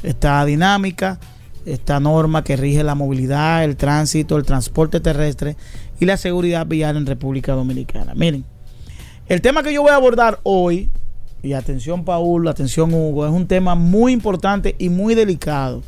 Esta 0.02 0.44
dinámica, 0.44 1.20
esta 1.66 2.00
norma 2.00 2.42
que 2.42 2.56
rige 2.56 2.82
la 2.82 2.96
movilidad, 2.96 3.62
el 3.62 3.76
tránsito, 3.76 4.36
el 4.36 4.42
transporte 4.42 4.98
terrestre 4.98 5.56
y 6.00 6.04
la 6.04 6.16
seguridad 6.16 6.66
vial 6.66 6.96
en 6.96 7.06
República 7.06 7.52
Dominicana. 7.52 8.12
Miren, 8.16 8.44
el 9.28 9.40
tema 9.40 9.62
que 9.62 9.72
yo 9.72 9.82
voy 9.82 9.92
a 9.92 9.94
abordar 9.94 10.40
hoy, 10.42 10.90
y 11.44 11.52
atención 11.52 12.04
Paul, 12.04 12.48
atención 12.48 12.92
Hugo, 12.92 13.24
es 13.24 13.32
un 13.32 13.46
tema 13.46 13.76
muy 13.76 14.12
importante 14.12 14.74
y 14.80 14.88
muy 14.88 15.14
delicado 15.14 15.80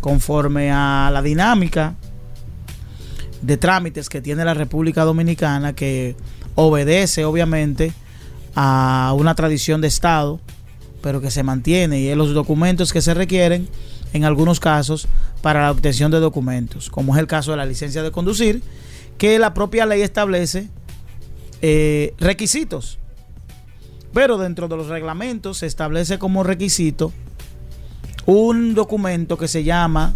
conforme 0.00 0.72
a 0.72 1.10
la 1.12 1.22
dinámica 1.22 1.94
de 3.42 3.56
trámites 3.56 4.08
que 4.08 4.22
tiene 4.22 4.44
la 4.44 4.54
República 4.54 5.04
Dominicana 5.04 5.74
que 5.74 6.16
obedece 6.54 7.24
obviamente 7.24 7.92
a 8.54 9.14
una 9.16 9.34
tradición 9.34 9.80
de 9.80 9.88
Estado, 9.88 10.40
pero 11.02 11.20
que 11.20 11.30
se 11.30 11.42
mantiene 11.42 12.00
y 12.00 12.08
es 12.08 12.16
los 12.16 12.32
documentos 12.32 12.92
que 12.92 13.02
se 13.02 13.14
requieren 13.14 13.68
en 14.12 14.24
algunos 14.24 14.60
casos 14.60 15.08
para 15.40 15.62
la 15.62 15.70
obtención 15.70 16.10
de 16.10 16.20
documentos, 16.20 16.90
como 16.90 17.14
es 17.14 17.20
el 17.20 17.26
caso 17.26 17.50
de 17.50 17.56
la 17.56 17.66
licencia 17.66 18.02
de 18.02 18.10
conducir, 18.10 18.62
que 19.18 19.38
la 19.38 19.54
propia 19.54 19.86
ley 19.86 20.02
establece 20.02 20.68
eh, 21.60 22.14
requisitos. 22.18 22.98
Pero 24.12 24.36
dentro 24.36 24.68
de 24.68 24.76
los 24.76 24.88
reglamentos 24.88 25.58
se 25.58 25.66
establece 25.66 26.18
como 26.18 26.42
requisito 26.42 27.12
un 28.26 28.74
documento 28.74 29.38
que 29.38 29.48
se 29.48 29.64
llama 29.64 30.14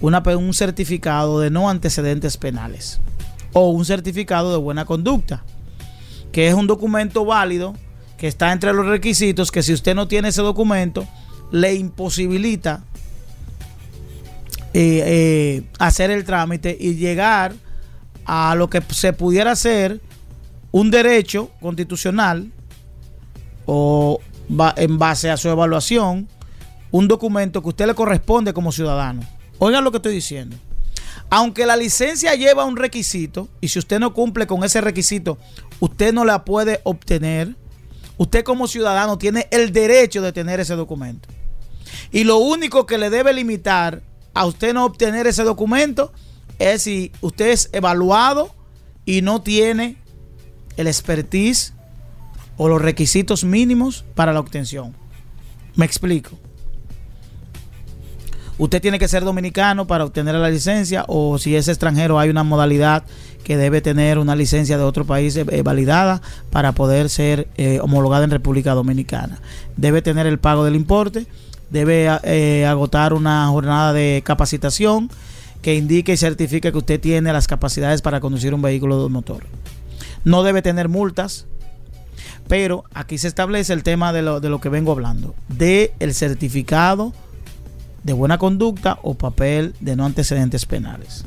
un 0.00 0.54
certificado 0.54 1.40
de 1.40 1.50
no 1.50 1.68
antecedentes 1.68 2.36
penales 2.36 3.00
o 3.52 3.70
un 3.70 3.84
certificado 3.84 4.50
de 4.50 4.58
buena 4.58 4.84
conducta, 4.84 5.44
que 6.32 6.48
es 6.48 6.54
un 6.54 6.66
documento 6.66 7.24
válido 7.24 7.74
que 8.16 8.28
está 8.28 8.52
entre 8.52 8.72
los 8.72 8.86
requisitos 8.86 9.50
que 9.50 9.62
si 9.62 9.72
usted 9.72 9.94
no 9.94 10.08
tiene 10.08 10.28
ese 10.28 10.42
documento 10.42 11.06
le 11.50 11.74
imposibilita 11.74 12.84
eh, 14.74 15.02
eh, 15.04 15.62
hacer 15.78 16.10
el 16.10 16.24
trámite 16.24 16.76
y 16.78 16.94
llegar 16.94 17.52
a 18.24 18.54
lo 18.54 18.70
que 18.70 18.80
se 18.90 19.12
pudiera 19.12 19.54
ser 19.54 20.00
un 20.70 20.90
derecho 20.90 21.50
constitucional 21.60 22.50
o 23.66 24.20
en 24.76 24.98
base 24.98 25.30
a 25.30 25.36
su 25.36 25.48
evaluación 25.48 26.28
un 26.90 27.08
documento 27.08 27.62
que 27.62 27.68
usted 27.68 27.86
le 27.86 27.94
corresponde 27.94 28.52
como 28.52 28.70
ciudadano. 28.70 29.22
Oigan 29.64 29.84
lo 29.84 29.92
que 29.92 29.98
estoy 29.98 30.14
diciendo. 30.14 30.56
Aunque 31.30 31.66
la 31.66 31.76
licencia 31.76 32.34
lleva 32.34 32.64
un 32.64 32.76
requisito 32.76 33.48
y 33.60 33.68
si 33.68 33.78
usted 33.78 34.00
no 34.00 34.12
cumple 34.12 34.48
con 34.48 34.64
ese 34.64 34.80
requisito, 34.80 35.38
usted 35.78 36.12
no 36.12 36.24
la 36.24 36.44
puede 36.44 36.80
obtener. 36.82 37.54
Usted 38.16 38.42
como 38.42 38.66
ciudadano 38.66 39.18
tiene 39.18 39.46
el 39.52 39.72
derecho 39.72 40.20
de 40.20 40.32
tener 40.32 40.58
ese 40.58 40.74
documento. 40.74 41.28
Y 42.10 42.24
lo 42.24 42.38
único 42.38 42.86
que 42.86 42.98
le 42.98 43.08
debe 43.08 43.32
limitar 43.32 44.02
a 44.34 44.46
usted 44.46 44.74
no 44.74 44.84
obtener 44.84 45.28
ese 45.28 45.44
documento 45.44 46.12
es 46.58 46.82
si 46.82 47.12
usted 47.20 47.50
es 47.50 47.70
evaluado 47.72 48.52
y 49.04 49.22
no 49.22 49.42
tiene 49.42 49.96
el 50.76 50.88
expertise 50.88 51.72
o 52.56 52.66
los 52.68 52.82
requisitos 52.82 53.44
mínimos 53.44 54.04
para 54.16 54.32
la 54.32 54.40
obtención. 54.40 54.96
Me 55.76 55.86
explico. 55.86 56.36
Usted 58.62 58.80
tiene 58.80 59.00
que 59.00 59.08
ser 59.08 59.24
dominicano 59.24 59.88
para 59.88 60.04
obtener 60.04 60.36
la 60.36 60.48
licencia 60.48 61.04
o 61.08 61.36
si 61.36 61.56
es 61.56 61.66
extranjero 61.66 62.20
hay 62.20 62.30
una 62.30 62.44
modalidad 62.44 63.02
que 63.42 63.56
debe 63.56 63.80
tener 63.80 64.18
una 64.18 64.36
licencia 64.36 64.78
de 64.78 64.84
otro 64.84 65.04
país 65.04 65.34
eh, 65.34 65.62
validada 65.64 66.22
para 66.52 66.70
poder 66.70 67.10
ser 67.10 67.48
eh, 67.56 67.80
homologada 67.82 68.22
en 68.22 68.30
República 68.30 68.74
Dominicana. 68.74 69.40
Debe 69.76 70.00
tener 70.00 70.28
el 70.28 70.38
pago 70.38 70.64
del 70.64 70.76
importe, 70.76 71.26
debe 71.70 72.08
eh, 72.22 72.64
agotar 72.64 73.14
una 73.14 73.48
jornada 73.48 73.92
de 73.92 74.22
capacitación 74.24 75.10
que 75.60 75.74
indique 75.74 76.12
y 76.12 76.16
certifique 76.16 76.70
que 76.70 76.78
usted 76.78 77.00
tiene 77.00 77.32
las 77.32 77.48
capacidades 77.48 78.00
para 78.00 78.20
conducir 78.20 78.54
un 78.54 78.62
vehículo 78.62 79.02
de 79.02 79.08
motor. 79.08 79.44
No 80.22 80.44
debe 80.44 80.62
tener 80.62 80.88
multas, 80.88 81.46
pero 82.46 82.84
aquí 82.94 83.18
se 83.18 83.26
establece 83.26 83.72
el 83.72 83.82
tema 83.82 84.12
de 84.12 84.22
lo, 84.22 84.38
de 84.38 84.50
lo 84.50 84.60
que 84.60 84.68
vengo 84.68 84.92
hablando, 84.92 85.34
de 85.48 85.94
el 85.98 86.14
certificado 86.14 87.12
de 88.02 88.12
buena 88.12 88.38
conducta 88.38 88.98
o 89.02 89.14
papel 89.14 89.74
de 89.80 89.96
no 89.96 90.04
antecedentes 90.04 90.66
penales. 90.66 91.24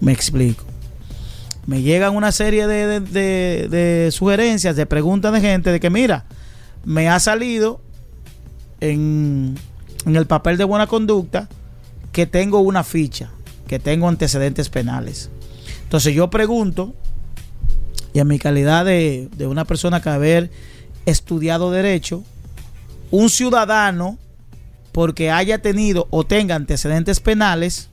Me 0.00 0.12
explico. 0.12 0.64
Me 1.66 1.82
llegan 1.82 2.14
una 2.14 2.32
serie 2.32 2.66
de, 2.66 4.08
sugerencias, 4.12 4.76
de 4.76 4.86
preguntas 4.86 5.32
de 5.32 5.40
gente 5.40 5.72
de 5.72 5.80
que 5.80 5.90
mira, 5.90 6.24
me 6.84 7.08
ha 7.08 7.18
salido 7.20 7.80
en, 8.80 9.56
en 10.04 10.16
el 10.16 10.26
papel 10.26 10.58
de 10.58 10.64
buena 10.64 10.86
conducta 10.86 11.48
que 12.12 12.26
tengo 12.26 12.60
una 12.60 12.84
ficha, 12.84 13.30
que 13.66 13.78
tengo 13.78 14.08
antecedentes 14.08 14.68
penales. 14.68 15.30
Entonces 15.84 16.14
yo 16.14 16.28
pregunto, 16.28 16.94
y 18.12 18.18
en 18.20 18.28
mi 18.28 18.38
calidad 18.38 18.84
de, 18.84 19.28
de 19.36 19.46
una 19.46 19.64
persona 19.64 20.02
que 20.02 20.10
haber 20.10 20.50
estudiado 21.06 21.70
derecho, 21.70 22.22
un 23.10 23.30
ciudadano, 23.30 24.18
porque 24.94 25.32
haya 25.32 25.60
tenido 25.60 26.06
o 26.10 26.22
tenga 26.22 26.54
antecedentes 26.54 27.18
penales, 27.18 27.90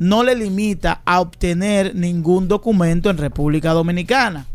no 0.00 0.24
le 0.24 0.34
limita 0.34 1.00
a 1.04 1.20
obtener 1.20 1.94
ningún 1.94 2.48
documento 2.48 3.08
en 3.08 3.18
República 3.18 3.70
Dominicana. 3.70 4.46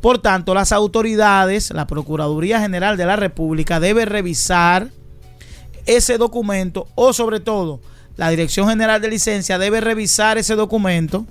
Por 0.00 0.20
tanto, 0.20 0.54
las 0.54 0.70
autoridades, 0.70 1.72
la 1.72 1.88
Procuraduría 1.88 2.60
General 2.60 2.96
de 2.96 3.06
la 3.06 3.16
República 3.16 3.80
debe 3.80 4.04
revisar 4.04 4.90
ese 5.86 6.18
documento 6.18 6.86
o 6.94 7.12
sobre 7.12 7.40
todo 7.40 7.80
la 8.16 8.30
Dirección 8.30 8.68
General 8.68 9.02
de 9.02 9.08
Licencia 9.08 9.58
debe 9.58 9.80
revisar 9.80 10.38
ese 10.38 10.54
documento. 10.54 11.26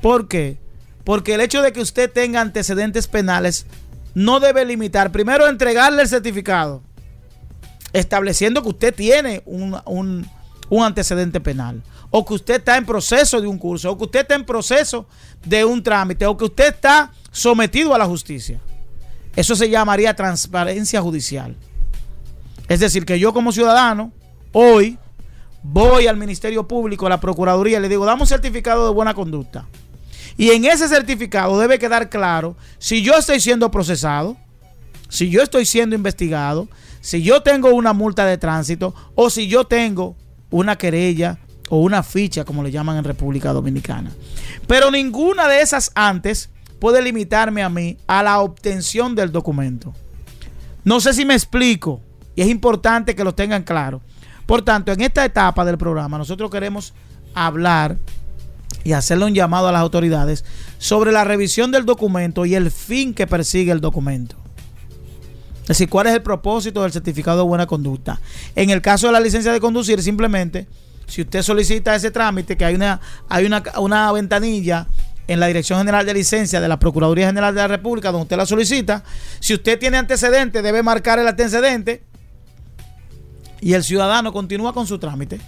¿Por 0.00 0.28
qué? 0.28 0.56
Porque 1.02 1.34
el 1.34 1.40
hecho 1.40 1.62
de 1.62 1.72
que 1.72 1.80
usted 1.80 2.08
tenga 2.12 2.40
antecedentes 2.40 3.08
penales 3.08 3.66
no 4.14 4.38
debe 4.38 4.64
limitar, 4.64 5.10
primero, 5.10 5.48
entregarle 5.48 6.02
el 6.02 6.08
certificado, 6.08 6.80
estableciendo 7.92 8.62
que 8.62 8.68
usted 8.68 8.94
tiene 8.94 9.42
un, 9.44 10.26
antecedente 10.82 11.40
penal, 11.40 11.82
o 12.10 12.24
que 12.24 12.34
usted 12.34 12.56
está 12.56 12.76
en 12.76 12.86
proceso 12.86 13.40
de 13.40 13.46
un 13.46 13.58
curso, 13.58 13.90
o 13.90 13.98
que 13.98 14.04
usted 14.04 14.20
está 14.20 14.34
en 14.34 14.44
proceso 14.44 15.06
de 15.44 15.64
un 15.64 15.82
trámite, 15.82 16.26
o 16.26 16.36
que 16.36 16.44
usted 16.44 16.74
está 16.74 17.12
sometido 17.30 17.94
a 17.94 17.98
la 17.98 18.06
justicia. 18.06 18.60
Eso 19.36 19.54
se 19.54 19.70
llamaría 19.70 20.14
transparencia 20.14 21.00
judicial. 21.00 21.56
Es 22.68 22.80
decir, 22.80 23.04
que 23.04 23.18
yo 23.18 23.32
como 23.32 23.52
ciudadano, 23.52 24.12
hoy, 24.52 24.98
voy 25.62 26.06
al 26.06 26.16
Ministerio 26.16 26.66
Público, 26.66 27.06
a 27.06 27.10
la 27.10 27.20
Procuraduría, 27.20 27.78
y 27.78 27.82
le 27.82 27.88
digo, 27.88 28.04
dame 28.04 28.22
un 28.22 28.28
certificado 28.28 28.86
de 28.86 28.94
buena 28.94 29.14
conducta. 29.14 29.66
Y 30.36 30.50
en 30.50 30.64
ese 30.64 30.88
certificado 30.88 31.58
debe 31.58 31.78
quedar 31.78 32.08
claro 32.10 32.56
si 32.78 33.02
yo 33.02 33.14
estoy 33.14 33.40
siendo 33.40 33.70
procesado, 33.70 34.36
si 35.08 35.30
yo 35.30 35.42
estoy 35.42 35.64
siendo 35.64 35.96
investigado, 35.96 36.68
si 37.08 37.22
yo 37.22 37.40
tengo 37.40 37.70
una 37.70 37.94
multa 37.94 38.26
de 38.26 38.36
tránsito 38.36 38.94
o 39.14 39.30
si 39.30 39.48
yo 39.48 39.64
tengo 39.64 40.14
una 40.50 40.76
querella 40.76 41.38
o 41.70 41.78
una 41.78 42.02
ficha, 42.02 42.44
como 42.44 42.62
le 42.62 42.70
llaman 42.70 42.98
en 42.98 43.04
República 43.04 43.54
Dominicana. 43.54 44.10
Pero 44.66 44.90
ninguna 44.90 45.48
de 45.48 45.62
esas 45.62 45.90
antes 45.94 46.50
puede 46.78 47.00
limitarme 47.00 47.62
a 47.62 47.70
mí 47.70 47.96
a 48.06 48.22
la 48.22 48.40
obtención 48.40 49.14
del 49.14 49.32
documento. 49.32 49.94
No 50.84 51.00
sé 51.00 51.14
si 51.14 51.24
me 51.24 51.32
explico 51.32 52.02
y 52.36 52.42
es 52.42 52.48
importante 52.48 53.14
que 53.14 53.24
lo 53.24 53.34
tengan 53.34 53.62
claro. 53.62 54.02
Por 54.44 54.60
tanto, 54.60 54.92
en 54.92 55.00
esta 55.00 55.24
etapa 55.24 55.64
del 55.64 55.78
programa 55.78 56.18
nosotros 56.18 56.50
queremos 56.50 56.92
hablar 57.32 57.96
y 58.84 58.92
hacerle 58.92 59.24
un 59.24 59.34
llamado 59.34 59.68
a 59.68 59.72
las 59.72 59.80
autoridades 59.80 60.44
sobre 60.76 61.10
la 61.10 61.24
revisión 61.24 61.70
del 61.70 61.86
documento 61.86 62.44
y 62.44 62.54
el 62.54 62.70
fin 62.70 63.14
que 63.14 63.26
persigue 63.26 63.72
el 63.72 63.80
documento. 63.80 64.36
Es 65.68 65.76
decir, 65.76 65.90
cuál 65.90 66.06
es 66.06 66.14
el 66.14 66.22
propósito 66.22 66.82
del 66.82 66.92
certificado 66.92 67.36
de 67.36 67.44
buena 67.44 67.66
conducta. 67.66 68.18
En 68.56 68.70
el 68.70 68.80
caso 68.80 69.08
de 69.08 69.12
la 69.12 69.20
licencia 69.20 69.52
de 69.52 69.60
conducir, 69.60 70.02
simplemente, 70.02 70.66
si 71.06 71.20
usted 71.20 71.42
solicita 71.42 71.94
ese 71.94 72.10
trámite, 72.10 72.56
que 72.56 72.64
hay 72.64 72.74
una, 72.74 73.02
hay 73.28 73.44
una, 73.44 73.62
una 73.78 74.10
ventanilla 74.12 74.86
en 75.26 75.40
la 75.40 75.46
Dirección 75.46 75.78
General 75.78 76.06
de 76.06 76.14
Licencia 76.14 76.62
de 76.62 76.68
la 76.68 76.78
Procuraduría 76.78 77.26
General 77.26 77.54
de 77.54 77.60
la 77.60 77.68
República, 77.68 78.10
donde 78.10 78.22
usted 78.22 78.38
la 78.38 78.46
solicita, 78.46 79.04
si 79.40 79.52
usted 79.52 79.78
tiene 79.78 79.98
antecedente, 79.98 80.62
debe 80.62 80.82
marcar 80.82 81.18
el 81.18 81.28
antecedente 81.28 82.02
y 83.60 83.74
el 83.74 83.84
ciudadano 83.84 84.32
continúa 84.32 84.72
con 84.72 84.86
su 84.86 84.98
trámite. 84.98 85.38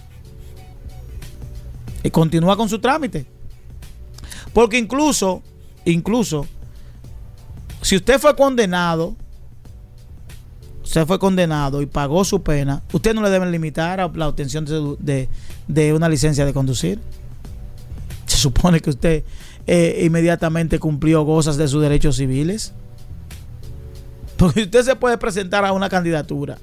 Y 2.03 2.11
continúa 2.11 2.55
con 2.55 2.69
su 2.69 2.77
trámite. 2.77 3.25
Porque 4.53 4.77
incluso, 4.77 5.41
incluso, 5.83 6.45
si 7.81 7.95
usted 7.95 8.19
fue 8.19 8.35
condenado, 8.35 9.15
usted 10.91 11.07
fue 11.07 11.19
condenado 11.19 11.81
y 11.81 11.85
pagó 11.85 12.25
su 12.25 12.43
pena, 12.43 12.83
usted 12.91 13.15
no 13.15 13.21
le 13.21 13.29
debe 13.29 13.49
limitar 13.49 14.01
a 14.01 14.11
la 14.13 14.27
obtención 14.27 14.65
de, 14.65 15.93
una 15.93 16.09
licencia 16.09 16.45
de 16.45 16.51
conducir. 16.51 16.99
Se 18.25 18.35
supone 18.35 18.81
que 18.81 18.89
usted 18.89 19.23
eh, 19.67 20.01
inmediatamente 20.03 20.79
cumplió 20.79 21.25
cosas 21.25 21.55
de 21.55 21.69
sus 21.69 21.81
derechos 21.81 22.17
civiles. 22.17 22.73
Porque 24.35 24.63
usted 24.63 24.83
se 24.83 24.97
puede 24.97 25.17
presentar 25.17 25.63
a 25.63 25.71
una 25.71 25.87
candidatura 25.87 26.57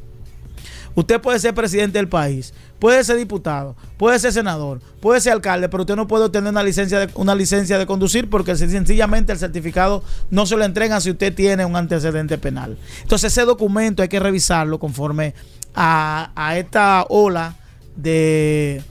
Usted 0.99 1.21
puede 1.21 1.39
ser 1.39 1.55
presidente 1.55 1.97
del 1.97 2.09
país, 2.09 2.53
puede 2.79 3.03
ser 3.05 3.17
diputado, 3.17 3.77
puede 3.97 4.19
ser 4.19 4.33
senador, 4.33 4.81
puede 5.01 5.21
ser 5.21 5.33
alcalde, 5.33 5.69
pero 5.69 5.83
usted 5.83 5.97
no 5.97 6.07
puede 6.07 6.25
obtener 6.25 6.51
una 6.51 6.63
licencia 6.63 7.01
de, 7.01 7.11
una 7.15 7.35
licencia 7.35 7.79
de 7.79 7.87
conducir 7.87 8.31
porque 8.31 8.57
sencillamente 8.57 9.33
el 9.33 9.39
certificado 9.39 10.03
no 10.31 10.47
se 10.47 10.57
lo 10.57 10.65
entregan 10.65 11.01
si 11.01 11.11
usted 11.11 11.35
tiene 11.35 11.65
un 11.65 11.77
antecedente 11.77 12.39
penal. 12.39 12.79
Entonces 13.03 13.33
ese 13.33 13.45
documento 13.45 14.03
hay 14.03 14.09
que 14.09 14.21
revisarlo 14.21 14.79
conforme 14.79 15.35
a, 15.75 16.55
esta 16.57 17.05
ola 17.09 17.57
de 17.97 18.83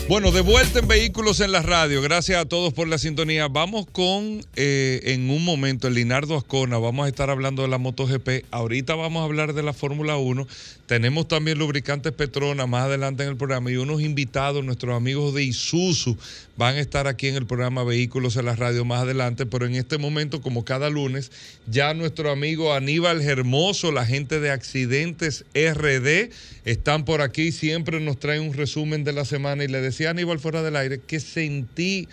Bueno, 0.08 0.32
de 0.32 0.40
vuelta 0.40 0.78
en 0.78 0.88
Vehículos 0.88 1.40
en 1.40 1.52
la 1.52 1.60
Radio. 1.60 2.00
Gracias 2.00 2.40
a 2.40 2.46
todos 2.46 2.72
por 2.72 2.88
la 2.88 2.96
sintonía. 2.96 3.46
Vamos 3.46 3.84
con, 3.92 4.40
eh, 4.56 5.00
en 5.04 5.28
un 5.28 5.44
momento, 5.44 5.86
el 5.86 5.92
Linardo 5.92 6.34
Ascona. 6.34 6.78
Vamos 6.78 7.04
a 7.04 7.08
estar 7.10 7.28
hablando 7.28 7.60
de 7.60 7.68
la 7.68 7.76
MotoGP. 7.76 8.46
Ahorita 8.50 8.94
vamos 8.94 9.20
a 9.20 9.24
hablar 9.24 9.52
de 9.52 9.62
la 9.62 9.74
Fórmula 9.74 10.16
1. 10.16 10.46
Tenemos 10.86 11.28
también 11.28 11.58
lubricantes 11.58 12.14
Petrona 12.14 12.66
más 12.66 12.84
adelante 12.84 13.22
en 13.22 13.28
el 13.28 13.36
programa 13.36 13.70
y 13.70 13.76
unos 13.76 14.00
invitados, 14.00 14.64
nuestros 14.64 14.96
amigos 14.96 15.34
de 15.34 15.44
Isuzu, 15.44 16.16
van 16.58 16.74
a 16.74 16.80
estar 16.80 17.06
aquí 17.06 17.28
en 17.28 17.36
el 17.36 17.46
programa 17.46 17.84
Vehículos 17.84 18.36
en 18.36 18.46
la 18.46 18.56
Radio 18.56 18.84
más 18.84 19.02
adelante. 19.02 19.46
Pero 19.46 19.64
en 19.64 19.76
este 19.76 19.96
momento, 19.96 20.42
como 20.42 20.64
cada 20.64 20.90
lunes, 20.90 21.30
ya 21.68 21.94
nuestro 21.94 22.32
amigo 22.32 22.74
Aníbal 22.74 23.22
Hermoso, 23.22 23.92
la 23.92 24.04
gente 24.04 24.40
de 24.40 24.50
Accidentes 24.50 25.44
RD, 25.54 26.30
están 26.64 27.04
por 27.04 27.22
aquí. 27.22 27.52
Siempre 27.52 28.00
nos 28.00 28.18
traen 28.18 28.42
un 28.42 28.54
resumen 28.54 29.04
de 29.04 29.12
la 29.12 29.24
semana 29.24 29.62
y 29.62 29.68
le 29.68 29.80
decía 29.80 30.10
Aníbal 30.10 30.40
fuera 30.40 30.64
del 30.64 30.74
aire, 30.74 30.98
que 30.98 31.20
sentí, 31.20 32.08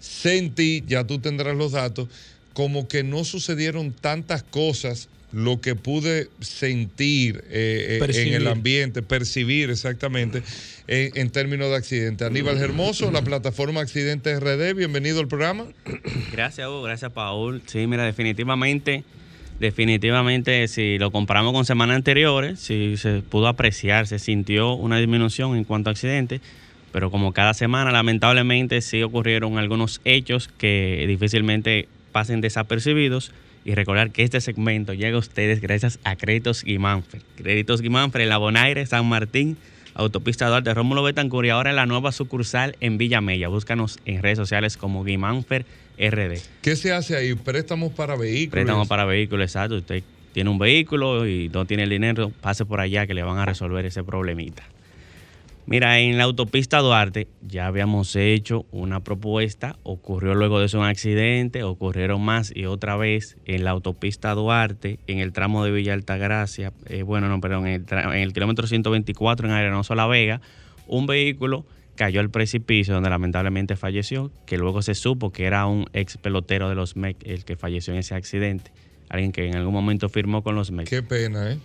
sentí, 0.00 0.82
ya 0.86 1.04
tú 1.04 1.18
tendrás 1.18 1.54
los 1.54 1.72
datos, 1.72 2.08
como 2.54 2.88
que 2.88 3.04
no 3.04 3.24
sucedieron 3.24 3.92
tantas 3.92 4.42
cosas 4.42 5.10
lo 5.32 5.60
que 5.60 5.74
pude 5.74 6.28
sentir 6.40 7.44
eh, 7.48 8.00
eh, 8.02 8.22
en 8.26 8.34
el 8.34 8.46
ambiente, 8.48 9.02
percibir 9.02 9.70
exactamente 9.70 10.42
en, 10.86 11.16
en, 11.16 11.30
términos 11.30 11.70
de 11.70 11.76
accidente. 11.76 12.24
Aníbal 12.24 12.58
Hermoso, 12.58 13.10
la 13.10 13.22
plataforma 13.22 13.80
Accidentes 13.80 14.40
RD, 14.40 14.74
bienvenido 14.74 15.20
al 15.20 15.28
programa. 15.28 15.66
Gracias, 16.32 16.66
Hugo, 16.66 16.82
gracias, 16.82 17.12
Paul. 17.12 17.62
Sí, 17.66 17.86
mira, 17.86 18.04
definitivamente, 18.04 19.04
definitivamente, 19.60 20.66
si 20.68 20.98
lo 20.98 21.10
comparamos 21.10 21.52
con 21.52 21.64
semanas 21.64 21.96
anteriores, 21.96 22.58
si 22.60 22.96
se 22.96 23.22
pudo 23.22 23.46
apreciar, 23.46 24.06
se 24.06 24.18
sintió 24.18 24.74
una 24.74 24.98
disminución 24.98 25.56
en 25.56 25.64
cuanto 25.64 25.90
a 25.90 25.92
accidentes 25.92 26.40
pero 26.92 27.10
como 27.10 27.32
cada 27.32 27.54
semana 27.54 27.92
lamentablemente 27.92 28.80
sí 28.80 29.02
ocurrieron 29.02 29.58
algunos 29.58 30.00
hechos 30.04 30.48
que 30.48 31.04
difícilmente 31.06 31.88
pasen 32.12 32.40
desapercibidos 32.40 33.32
y 33.64 33.74
recordar 33.74 34.10
que 34.10 34.22
este 34.22 34.40
segmento 34.40 34.94
llega 34.94 35.16
a 35.16 35.18
ustedes 35.18 35.60
gracias 35.60 35.98
a 36.04 36.16
Créditos 36.16 36.64
Guimánfer. 36.64 37.22
Créditos 37.36 37.82
Guimánfer 37.82 38.22
en 38.22 38.28
La 38.28 38.38
Bonaire, 38.38 38.84
San 38.86 39.06
Martín, 39.06 39.56
Autopista 39.94 40.48
Duarte, 40.48 40.72
Rómulo 40.72 41.02
Betancourt 41.02 41.46
y 41.46 41.50
ahora 41.50 41.70
en 41.70 41.76
la 41.76 41.86
nueva 41.86 42.12
sucursal 42.12 42.76
en 42.80 42.96
Villa 42.98 43.20
Mella. 43.20 43.48
Búscanos 43.48 43.98
en 44.04 44.22
redes 44.22 44.38
sociales 44.38 44.76
como 44.76 45.04
Guimánfer 45.04 45.66
RD. 45.98 46.38
¿Qué 46.62 46.76
se 46.76 46.92
hace 46.92 47.16
ahí? 47.16 47.34
Préstamos 47.34 47.92
para 47.92 48.16
vehículos. 48.16 48.52
Préstamos 48.52 48.88
para 48.88 49.04
vehículos, 49.04 49.44
exacto. 49.44 49.76
Usted 49.76 50.02
tiene 50.32 50.48
un 50.48 50.58
vehículo 50.58 51.26
y 51.26 51.48
no 51.48 51.66
tiene 51.66 51.82
el 51.82 51.90
dinero, 51.90 52.30
pase 52.40 52.64
por 52.64 52.80
allá 52.80 53.06
que 53.06 53.14
le 53.14 53.22
van 53.22 53.38
a 53.38 53.44
resolver 53.44 53.84
ese 53.84 54.02
problemita. 54.04 54.62
Mira, 55.70 56.00
en 56.00 56.18
la 56.18 56.24
autopista 56.24 56.78
Duarte 56.78 57.28
ya 57.42 57.68
habíamos 57.68 58.16
hecho 58.16 58.66
una 58.72 59.04
propuesta, 59.04 59.78
ocurrió 59.84 60.34
luego 60.34 60.58
de 60.58 60.66
eso 60.66 60.80
un 60.80 60.84
accidente, 60.84 61.62
ocurrieron 61.62 62.22
más 62.22 62.50
y 62.52 62.64
otra 62.66 62.96
vez 62.96 63.36
en 63.44 63.62
la 63.62 63.70
autopista 63.70 64.34
Duarte, 64.34 64.98
en 65.06 65.20
el 65.20 65.32
tramo 65.32 65.64
de 65.64 65.70
Villa 65.70 65.94
Altagracia, 65.94 66.72
eh, 66.86 67.04
bueno, 67.04 67.28
no, 67.28 67.40
perdón, 67.40 67.68
en 67.68 67.86
el, 67.88 67.98
en 67.98 68.14
el 68.14 68.32
kilómetro 68.32 68.66
124 68.66 69.46
en 69.46 69.52
Arenoso 69.52 69.94
La 69.94 70.08
Vega, 70.08 70.40
un 70.88 71.06
vehículo 71.06 71.64
cayó 71.94 72.18
al 72.18 72.30
precipicio 72.30 72.92
donde 72.92 73.10
lamentablemente 73.10 73.76
falleció, 73.76 74.32
que 74.46 74.58
luego 74.58 74.82
se 74.82 74.96
supo 74.96 75.30
que 75.30 75.44
era 75.44 75.66
un 75.66 75.86
ex 75.92 76.16
pelotero 76.16 76.68
de 76.68 76.74
los 76.74 76.96
MEC 76.96 77.16
el 77.24 77.44
que 77.44 77.54
falleció 77.54 77.92
en 77.92 78.00
ese 78.00 78.16
accidente, 78.16 78.72
alguien 79.08 79.30
que 79.30 79.46
en 79.46 79.54
algún 79.54 79.74
momento 79.74 80.08
firmó 80.08 80.42
con 80.42 80.56
los 80.56 80.72
MEC. 80.72 80.88
Qué 80.88 81.04
pena, 81.04 81.52
¿eh? 81.52 81.58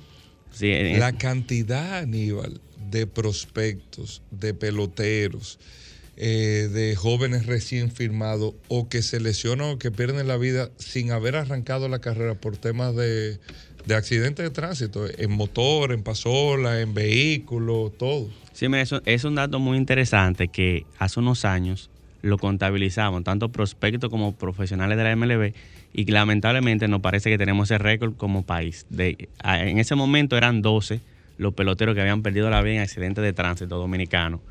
Sí, 0.56 0.74
la 0.98 1.12
cantidad, 1.12 1.98
Aníbal, 1.98 2.62
de 2.89 3.08
prospectos, 3.08 4.22
de 4.32 4.54
peloteros, 4.54 5.60
eh, 6.15 6.70
de 6.72 6.96
jóvenes 6.96 7.46
recién 7.46 7.91
firmados 7.91 8.54
o 8.70 8.88
que 8.88 9.02
se 9.02 9.20
lesionan 9.20 9.72
o 9.72 9.80
que 9.80 9.91
pierden 9.91 10.30
la 10.30 10.38
vida 10.38 10.72
sin 10.78 11.12
haber 11.12 11.36
arrancado 11.36 11.89
la 11.89 12.00
carrera 12.00 12.36
por 12.36 12.56
temas 12.56 12.96
de, 12.96 13.38
de 13.86 13.96
accidentes 13.96 14.46
de 14.46 14.50
tránsito, 14.50 15.06
en 15.18 15.32
motor, 15.32 15.91
en 15.91 16.04
pasola, 16.04 16.80
en 16.80 16.94
vehículo, 16.94 17.91
todo. 17.98 18.30
Sí, 18.54 18.68
eso 18.78 19.02
es 19.06 19.26
un 19.26 19.36
dato 19.36 19.60
muy 19.60 19.78
interesante 19.78 20.48
que 20.48 20.86
hace 20.98 21.20
unos 21.20 21.44
años 21.44 21.89
lo 22.22 22.38
contabilizamos, 22.38 23.26
tanto 23.26 23.50
prospectos 23.50 24.10
como 24.10 24.36
profesionales 24.36 24.98
de 24.98 25.04
la 25.04 25.15
MLB, 25.15 25.54
y 25.97 26.03
lamentablemente 26.12 26.89
nos 26.89 26.99
parece 26.99 27.29
que 27.29 27.38
tenemos 27.38 27.71
ese 27.71 27.77
récord 27.77 28.15
como 28.15 28.43
país. 28.45 28.86
De, 28.89 29.29
en 29.43 29.79
ese 29.79 29.95
momento 29.95 30.36
eran 30.36 30.62
12 30.62 30.99
los 31.38 31.53
peloteros 31.53 31.95
que 31.95 32.01
habían 32.01 32.21
perdido 32.21 32.49
la 32.49 32.62
vida 32.62 32.75
en 32.75 32.81
accidentes 32.81 33.23
de 33.23 33.31
tránsito 33.31 33.77
dominicano. 33.77 34.41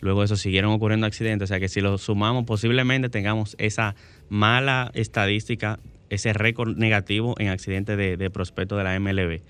Luego 0.00 0.20
de 0.20 0.26
eso 0.26 0.36
siguieron 0.36 0.72
ocurriendo 0.72 1.06
accidentes, 1.06 1.46
o 1.46 1.48
sea 1.48 1.58
que 1.58 1.68
si 1.68 1.80
lo 1.80 1.98
sumamos 1.98 2.44
posiblemente 2.44 3.08
tengamos 3.08 3.56
esa 3.58 3.96
mala 4.28 4.92
estadística, 4.94 5.80
ese 6.08 6.32
récord 6.32 6.76
negativo 6.76 7.34
en 7.38 7.48
accidentes 7.48 7.96
de, 7.96 8.16
de 8.16 8.30
prospecto 8.30 8.76
de 8.76 8.84
la 8.84 8.98
MLB. 8.98 9.40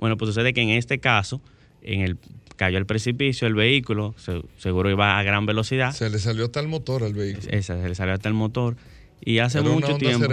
Bueno, 0.00 0.18
pues 0.18 0.28
sucede 0.28 0.52
que 0.52 0.60
en 0.60 0.70
este 0.70 0.98
caso, 0.98 1.40
en 1.82 2.02
el 2.02 2.18
cayó 2.58 2.76
el 2.76 2.86
precipicio 2.86 3.46
el 3.46 3.54
vehículo, 3.54 4.14
seguro 4.58 4.90
iba 4.90 5.18
a 5.18 5.22
gran 5.22 5.46
velocidad. 5.46 5.92
Se 5.92 6.10
le 6.10 6.18
salió 6.18 6.46
hasta 6.46 6.60
el 6.60 6.68
motor 6.68 7.04
al 7.04 7.14
vehículo. 7.14 7.48
Esa, 7.50 7.80
se 7.80 7.88
le 7.88 7.94
salió 7.94 8.12
hasta 8.12 8.28
el 8.28 8.34
motor. 8.34 8.76
Y 9.24 9.38
hace 9.38 9.60
mucho 9.60 9.96
tiempo. 9.96 10.26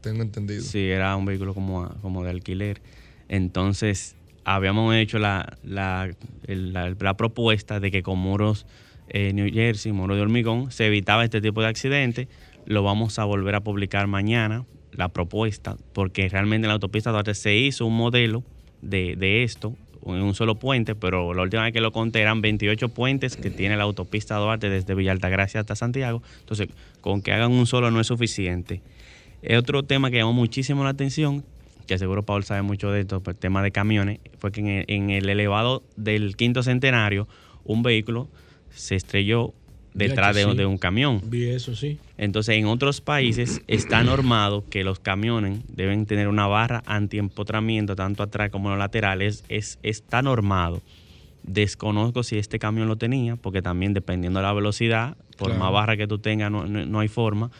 tengo 0.00 0.22
entendido. 0.22 0.62
Sí, 0.62 0.88
era 0.88 1.16
un 1.16 1.24
vehículo 1.24 1.54
como, 1.54 1.88
como 2.02 2.24
de 2.24 2.30
alquiler. 2.30 2.80
Entonces, 3.28 4.16
habíamos 4.44 4.94
hecho 4.94 5.18
la, 5.18 5.56
la, 5.62 6.10
la, 6.46 7.16
propuesta 7.16 7.80
de 7.80 7.90
que 7.90 8.02
con 8.02 8.18
muros 8.18 8.66
eh, 9.08 9.32
New 9.32 9.52
Jersey, 9.52 9.92
muros 9.92 10.16
de 10.16 10.22
hormigón, 10.22 10.70
se 10.70 10.86
evitaba 10.86 11.24
este 11.24 11.40
tipo 11.40 11.62
de 11.62 11.68
accidentes. 11.68 12.28
Lo 12.66 12.82
vamos 12.82 13.18
a 13.18 13.24
volver 13.24 13.54
a 13.54 13.60
publicar 13.60 14.06
mañana, 14.06 14.64
la 14.92 15.08
propuesta, 15.08 15.76
porque 15.92 16.28
realmente 16.28 16.66
en 16.66 16.68
la 16.68 16.74
autopista 16.74 17.10
Duarte 17.10 17.34
se 17.34 17.56
hizo 17.56 17.86
un 17.86 17.96
modelo 17.96 18.44
de, 18.82 19.16
de 19.16 19.42
esto 19.42 19.76
en 20.06 20.22
un 20.22 20.34
solo 20.34 20.56
puente, 20.56 20.94
pero 20.94 21.34
la 21.34 21.42
última 21.42 21.62
vez 21.64 21.72
que 21.72 21.80
lo 21.80 21.92
conté 21.92 22.20
eran 22.20 22.40
28 22.40 22.88
puentes 22.90 23.36
que 23.36 23.50
tiene 23.50 23.76
la 23.76 23.84
autopista 23.84 24.36
Duarte 24.36 24.68
desde 24.68 24.94
Villa 24.94 25.12
Altagracia 25.12 25.60
hasta 25.60 25.76
Santiago. 25.76 26.22
Entonces, 26.40 26.68
con 27.00 27.22
que 27.22 27.32
hagan 27.32 27.52
un 27.52 27.66
solo 27.66 27.90
no 27.90 28.00
es 28.00 28.06
suficiente. 28.06 28.82
Otro 29.56 29.82
tema 29.82 30.10
que 30.10 30.18
llamó 30.18 30.32
muchísimo 30.32 30.84
la 30.84 30.90
atención 30.90 31.44
que 31.86 31.98
seguro 31.98 32.22
Paul 32.22 32.44
sabe 32.44 32.62
mucho 32.62 32.90
de 32.90 33.00
esto, 33.00 33.22
el 33.26 33.36
tema 33.36 33.62
de 33.62 33.70
camiones, 33.70 34.20
fue 34.38 34.52
que 34.52 34.84
en 34.86 35.10
el, 35.10 35.28
elevado 35.28 35.82
del 35.96 36.36
quinto 36.36 36.62
centenario, 36.62 37.28
un 37.64 37.82
vehículo 37.82 38.28
se 38.70 38.94
estrelló 38.94 39.52
detrás 39.94 40.34
de, 40.34 40.66
un 40.66 40.78
camión. 40.78 41.20
Vi 41.24 41.48
eso, 41.50 41.74
sí. 41.74 41.98
Entonces, 42.16 42.56
en 42.56 42.66
otros 42.66 43.00
países 43.00 43.62
está 43.66 44.02
normado 44.04 44.64
que 44.68 44.84
los 44.84 44.98
camiones 44.98 45.60
deben 45.68 46.06
tener 46.06 46.28
una 46.28 46.46
barra 46.46 46.82
antiempotramiento, 46.86 47.96
tanto 47.96 48.22
atrás 48.22 48.50
como 48.50 48.68
en 48.68 48.72
los 48.72 48.78
laterales. 48.78 49.44
Es, 49.48 49.78
está 49.82 50.22
normado. 50.22 50.82
Desconozco 51.42 52.22
si 52.22 52.38
este 52.38 52.58
camión 52.58 52.88
lo 52.88 52.96
tenía, 52.96 53.36
porque 53.36 53.62
también 53.62 53.94
dependiendo 53.94 54.38
de 54.38 54.46
la 54.46 54.52
velocidad, 54.52 55.16
por 55.36 55.56
más 55.56 55.72
barra 55.72 55.96
que 55.96 56.06
tú 56.06 56.18
tengas, 56.18 56.50
no 56.50 57.00
hay 57.00 57.08
forma. 57.08 57.50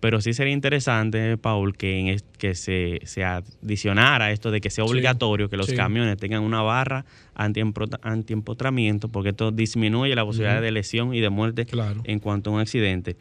Pero 0.00 0.20
sí 0.20 0.32
sería 0.32 0.52
interesante, 0.52 1.36
Paul, 1.38 1.76
que, 1.76 1.98
en 1.98 2.20
que 2.38 2.54
se, 2.54 3.00
se, 3.04 3.24
adicionara 3.24 4.30
esto 4.30 4.52
de 4.52 4.60
que 4.60 4.70
sea 4.70 4.84
obligatorio 4.84 5.50
que 5.50 5.56
los 5.56 5.72
camiones 5.72 6.16
tengan 6.18 6.44
una 6.44 6.62
barra 6.62 7.04
antiempotramiento, 7.34 9.08
porque 9.08 9.30
esto 9.30 9.50
disminuye 9.50 10.14
la 10.14 10.24
posibilidad 10.24 10.62
de 10.62 10.70
lesión 10.70 11.14
y 11.14 11.20
de 11.20 11.30
muerte 11.30 11.66
en 12.04 12.20
cuanto 12.20 12.50
a 12.50 12.52
un 12.54 12.60
accidente. 12.60 13.16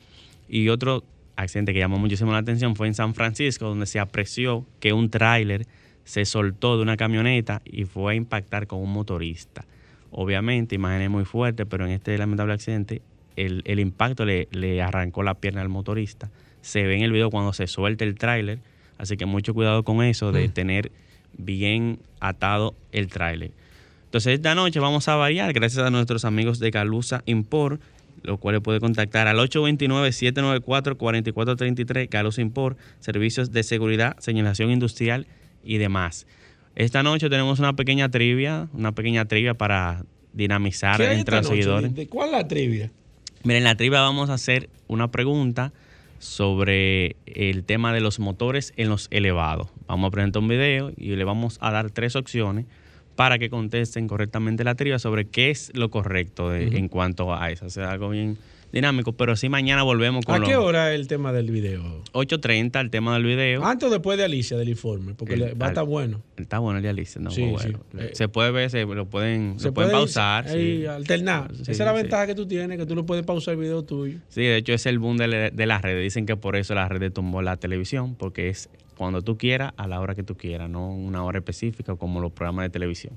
Y 0.48 0.70
otro 0.70 1.04
accidente 1.36 1.74
que 1.74 1.80
llamó 1.80 1.98
muchísimo 1.98 2.32
la 2.32 2.40
atención 2.40 2.76
fue 2.76 2.88
en 2.88 2.94
San 2.94 3.16
Francisco, 3.16 3.66
donde 3.66 3.88
se 3.88 4.00
apreció 4.00 4.63
que 4.80 4.94
un 4.94 5.10
tráiler 5.10 5.66
se 6.04 6.26
soltó 6.26 6.78
de 6.78 6.84
una 6.84 6.96
camioneta 6.96 7.62
y 7.66 7.86
fue 7.86 8.13
a 8.13 8.16
impactar 8.16 8.68
con 8.68 8.80
un 8.80 8.94
motorista. 8.94 9.66
Obviamente, 10.12 10.76
imágenes 10.76 11.10
muy 11.10 11.26
fuertes, 11.26 11.66
pero 11.68 11.86
en 11.86 11.92
este 11.92 12.18
lamentable 12.20 12.54
accidente, 12.54 13.02
el, 13.36 13.63
el 13.66 13.80
impacto 13.80 14.26
le, 14.26 14.48
le 14.52 14.82
arrancó 14.82 15.24
la 15.24 15.34
pierna 15.34 15.62
al 15.62 15.70
motorista 15.70 16.30
se 16.68 16.84
ve 16.84 16.98
en 16.98 17.04
el 17.04 17.14
video 17.14 17.30
cuando 17.30 17.54
se 17.54 17.66
suelta 17.66 18.04
el 18.04 18.16
tráiler. 18.16 18.60
Así 18.98 19.16
que 19.16 19.26
mucho 19.26 19.54
cuidado 19.54 19.84
con 19.84 20.04
eso 20.04 20.34
de 20.34 20.50
mm. 20.50 20.52
tener 20.52 20.92
bien 21.38 22.00
atado 22.20 22.76
el 22.92 23.08
tráiler. 23.08 23.52
Entonces 24.06 24.34
esta 24.34 24.54
noche 24.54 24.82
vamos 24.82 25.08
a 25.08 25.16
variar 25.16 25.54
gracias 25.54 25.86
a 25.86 25.90
nuestros 25.90 26.26
amigos 26.26 26.60
de 26.60 26.72
Calusa 26.72 27.24
Import, 27.26 27.82
los 28.24 28.38
cuales 28.40 28.60
puede 28.62 28.82
contactar 28.82 29.28
al 29.28 29.38
829-794-4433, 29.38 32.10
Calusa 32.10 32.42
Import, 32.42 32.78
servicios 33.00 33.54
de 33.54 33.64
seguridad, 33.64 34.18
señalación 34.20 34.70
industrial 34.70 35.26
y 35.64 35.78
demás. 35.78 36.28
Esta 36.76 37.02
noche 37.02 37.30
tenemos 37.30 37.60
una 37.60 37.78
pequeña 37.78 38.10
trivia, 38.10 38.68
una 38.74 38.92
pequeña 38.92 39.24
trivia 39.24 39.54
para 39.54 40.04
dinamizar 40.34 41.02
entre 41.02 41.38
los 41.38 41.48
seguidores. 41.48 41.96
¿De 41.96 42.08
cuál 42.08 42.32
la 42.32 42.46
trivia? 42.46 42.92
Miren, 43.44 43.60
en 43.60 43.64
la 43.64 43.76
trivia 43.76 44.02
vamos 44.02 44.30
a 44.30 44.34
hacer 44.34 44.70
una 44.88 45.10
pregunta 45.10 45.72
sobre 46.20 47.15
el 47.26 47.63
tema 47.63 47.94
de 47.94 48.02
los 48.02 48.20
motores 48.20 48.74
en 48.78 48.90
los 48.90 49.08
elevados. 49.12 49.70
Vamos 49.88 50.08
a 50.08 50.12
presentar 50.12 50.42
un 50.42 50.48
video 50.48 50.92
y 50.96 51.15
le 51.15 51.24
vamos 51.24 51.58
a 51.62 51.72
dar 51.72 51.92
tres 51.92 52.15
opciones 52.15 52.65
para 53.15 53.40
que 53.40 53.50
contesten 53.50 54.08
correctamente 54.08 54.63
la 54.63 54.76
trivia 54.76 55.00
sobre 55.00 55.26
qué 55.26 55.50
es 55.50 55.72
lo 55.74 55.90
correcto 55.90 56.54
en 56.56 56.88
cuanto 56.88 57.34
a 57.34 57.50
eso. 57.50 57.65
O 57.65 57.70
sea, 57.70 57.92
algo 57.92 58.10
bien 58.10 58.38
dinámico, 58.72 59.13
pero 59.13 59.36
sí 59.36 59.50
mañana 59.50 59.84
volvemos 59.84 60.26
con 60.26 60.44
¿A 60.44 60.46
qué 60.46 60.56
hora 60.56 60.94
el 60.94 61.08
tema 61.08 61.32
del 61.34 61.52
video? 61.52 62.04
8.30 62.13 62.80
el 62.82 62.90
tema 62.90 63.13
del 63.13 63.24
video. 63.24 63.63
Antes 63.65 63.90
o 63.90 63.92
después 63.92 64.18
de 64.18 64.26
Alicia 64.26 64.58
del 64.58 64.70
informe, 64.70 65.13
porque 65.13 65.36
va 65.54 65.68
a 65.68 65.70
estar 65.70 65.86
bueno. 65.86 66.22
Está 66.38 66.60
bueno 66.60 66.78
el 66.78 66.84
de 66.84 66.90
Alicia, 66.90 67.22
no, 67.22 67.30
bueno. 67.30 67.80
Eh, 67.98 68.12
se 68.13 68.28
puede 68.28 68.52
ver, 68.52 68.70
se 68.70 68.86
lo 68.86 69.06
pueden, 69.06 69.60
se 69.60 69.72
pueden 69.72 69.92
pausar. 69.92 70.50
sí. 70.50 70.86
alternar. 70.86 71.52
Esa 71.60 71.72
es 71.72 71.80
la 71.80 71.92
ventaja 71.92 72.28
que 72.28 72.36
tú 72.36 72.48
tienes, 72.48 72.78
que 72.78 72.86
tú 72.86 72.96
no 72.96 73.06
puedes 73.06 73.26
pausar 73.26 73.54
el 73.54 73.60
video 73.60 73.84
tuyo. 73.84 74.20
Sí, 74.30 74.42
de 74.42 74.58
hecho 74.58 74.74
es 74.74 74.86
el 74.86 75.00
boom 75.00 75.18
de, 75.18 75.52
de 75.52 75.65
las 75.65 75.82
redes. 75.82 76.04
Dicen 76.04 76.26
que 76.26 76.36
por 76.36 76.56
eso 76.56 76.76
la 76.76 76.88
red 76.88 77.12
tumbó 77.12 77.42
la 77.42 77.58
televisión, 77.58 78.15
porque 78.15 78.50
es 78.50 78.70
cuando 78.98 79.22
tú 79.22 79.38
quieras, 79.38 79.74
a 79.78 79.88
la 79.88 80.02
hora 80.02 80.15
que 80.15 80.24
tú 80.24 80.36
quieras, 80.36 80.70
no 80.70 80.90
una 80.90 81.24
hora 81.24 81.38
específica 81.40 81.96
como 81.96 82.20
los 82.20 82.32
programas 82.32 82.65
de 82.65 82.70
televisión. 82.70 83.13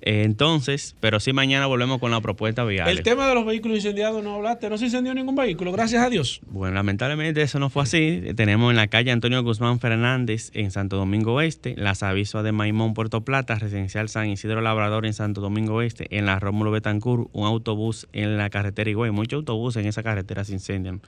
Eh, 0.00 0.22
entonces, 0.24 0.94
pero 1.00 1.18
sí 1.18 1.32
mañana 1.32 1.66
volvemos 1.66 1.98
con 1.98 2.10
la 2.10 2.20
propuesta 2.20 2.64
vial. 2.64 2.88
El 2.88 3.02
tema 3.02 3.28
de 3.28 3.34
los 3.34 3.44
vehículos 3.44 3.78
incendiados 3.78 4.22
no 4.22 4.34
hablaste, 4.34 4.70
no 4.70 4.78
se 4.78 4.86
incendió 4.86 5.12
ningún 5.12 5.34
vehículo, 5.34 5.72
gracias 5.72 6.04
a 6.04 6.10
Dios. 6.10 6.40
Bueno, 6.46 6.74
lamentablemente 6.74 7.42
eso 7.42 7.58
no 7.58 7.68
fue 7.68 7.82
así. 7.82 8.22
Tenemos 8.36 8.70
en 8.70 8.76
la 8.76 8.86
calle 8.86 9.10
Antonio 9.10 9.42
Guzmán 9.42 9.80
Fernández 9.80 10.50
en 10.54 10.70
Santo 10.70 10.96
Domingo 10.96 11.34
Oeste, 11.34 11.74
las 11.76 12.02
avisos 12.02 12.44
de 12.44 12.52
Maimón 12.52 12.94
Puerto 12.94 13.22
Plata, 13.22 13.56
residencial 13.56 14.08
San 14.08 14.28
Isidro 14.28 14.60
Labrador 14.60 15.04
en 15.04 15.14
Santo 15.14 15.40
Domingo 15.40 15.74
Oeste, 15.74 16.06
en 16.16 16.26
la 16.26 16.38
Rómulo 16.38 16.70
Betancourt, 16.70 17.28
un 17.32 17.46
autobús 17.46 18.06
en 18.12 18.38
la 18.38 18.50
carretera 18.50 18.90
Higüey, 18.90 19.10
muchos 19.10 19.38
autobuses 19.38 19.82
en 19.82 19.88
esa 19.88 20.02
carretera 20.02 20.44
se 20.44 20.52
incendian. 20.52 21.00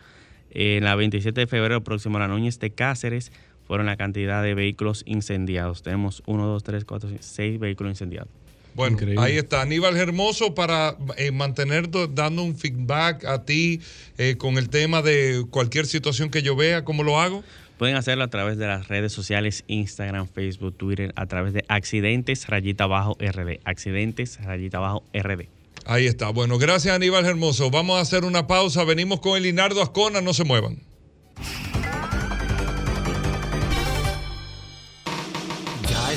En 0.50 0.82
la 0.82 0.96
27 0.96 1.40
de 1.40 1.46
febrero 1.46 1.84
próximo 1.84 2.16
a 2.16 2.20
la 2.20 2.28
Núñez 2.28 2.58
de 2.58 2.70
Cáceres 2.70 3.30
fueron 3.70 3.86
la 3.86 3.96
cantidad 3.96 4.42
de 4.42 4.54
vehículos 4.54 5.04
incendiados. 5.06 5.84
Tenemos 5.84 6.24
1, 6.26 6.44
2, 6.44 6.62
3, 6.64 6.84
4, 6.84 7.10
6 7.20 7.60
vehículos 7.60 7.92
incendiados. 7.92 8.39
Bueno, 8.80 8.94
Increíble. 8.94 9.22
ahí 9.24 9.36
está 9.36 9.60
Aníbal 9.62 9.96
Hermoso 9.96 10.54
para 10.54 10.96
eh, 11.16 11.30
mantener 11.32 11.90
do- 11.90 12.06
dando 12.06 12.42
un 12.42 12.56
feedback 12.56 13.24
a 13.26 13.44
ti 13.44 13.80
eh, 14.18 14.36
con 14.38 14.56
el 14.58 14.68
tema 14.70 15.02
de 15.02 15.44
cualquier 15.50 15.86
situación 15.86 16.30
que 16.30 16.42
yo 16.42 16.56
vea, 16.56 16.84
¿cómo 16.84 17.02
lo 17.02 17.20
hago? 17.20 17.44
Pueden 17.78 17.96
hacerlo 17.96 18.24
a 18.24 18.28
través 18.28 18.58
de 18.58 18.66
las 18.66 18.88
redes 18.88 19.12
sociales, 19.12 19.64
Instagram, 19.66 20.28
Facebook, 20.28 20.76
Twitter, 20.76 21.12
a 21.16 21.26
través 21.26 21.52
de 21.54 21.64
accidentes 21.68 22.46
rayita 22.46 22.84
abajo 22.84 23.16
RD. 23.20 23.60
Accidentes 23.64 24.38
rayita 24.44 24.78
abajo 24.78 25.02
RD. 25.14 25.46
Ahí 25.86 26.06
está. 26.06 26.28
Bueno, 26.30 26.58
gracias 26.58 26.94
Aníbal 26.94 27.24
Hermoso. 27.24 27.70
Vamos 27.70 27.96
a 27.98 28.00
hacer 28.02 28.24
una 28.24 28.46
pausa. 28.46 28.84
Venimos 28.84 29.20
con 29.20 29.36
el 29.36 29.44
Linardo 29.44 29.82
Ascona, 29.82 30.20
no 30.20 30.34
se 30.34 30.44
muevan. 30.44 30.78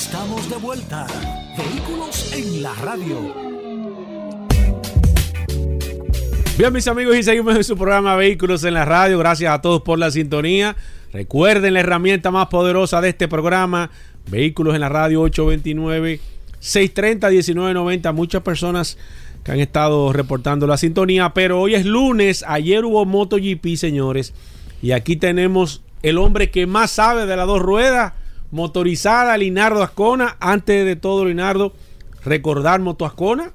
Estamos 0.03 0.49
de 0.49 0.57
vuelta. 0.57 1.07
Vehículos 1.57 2.33
en 2.33 2.61
la 2.61 2.75
radio. 2.75 3.33
Bien, 6.57 6.73
mis 6.73 6.89
amigos, 6.89 7.15
y 7.15 7.23
seguimos 7.23 7.55
en 7.55 7.63
su 7.63 7.77
programa 7.77 8.17
Vehículos 8.17 8.65
en 8.65 8.73
la 8.73 8.83
Radio. 8.83 9.17
Gracias 9.17 9.53
a 9.53 9.61
todos 9.61 9.81
por 9.81 9.97
la 9.97 10.11
sintonía. 10.11 10.75
Recuerden 11.13 11.73
la 11.73 11.79
herramienta 11.79 12.31
más 12.31 12.47
poderosa 12.47 12.99
de 12.99 13.07
este 13.09 13.29
programa, 13.29 13.91
Vehículos 14.29 14.75
en 14.75 14.81
la 14.81 14.89
Radio 14.89 15.23
829-630-1990. 15.23 18.13
Muchas 18.13 18.41
personas 18.41 18.97
que 19.45 19.53
han 19.53 19.61
estado 19.61 20.11
reportando 20.11 20.67
la 20.67 20.75
sintonía, 20.75 21.33
pero 21.33 21.61
hoy 21.61 21.75
es 21.75 21.85
lunes. 21.85 22.43
Ayer 22.45 22.83
hubo 22.83 23.05
MotoGP, 23.05 23.77
señores. 23.77 24.33
Y 24.81 24.91
aquí 24.91 25.15
tenemos 25.15 25.81
el 26.01 26.17
hombre 26.17 26.51
que 26.51 26.67
más 26.67 26.91
sabe 26.91 27.25
de 27.25 27.37
las 27.37 27.47
dos 27.47 27.61
ruedas, 27.61 28.11
motorizada, 28.53 29.35
Linardo 29.35 29.83
Ascona. 29.83 30.37
Antes 30.39 30.85
de 30.85 30.95
todo, 30.95 31.25
Linardo, 31.25 31.73
recordar 32.23 32.79
Moto 32.79 33.05
Ascona. 33.05 33.51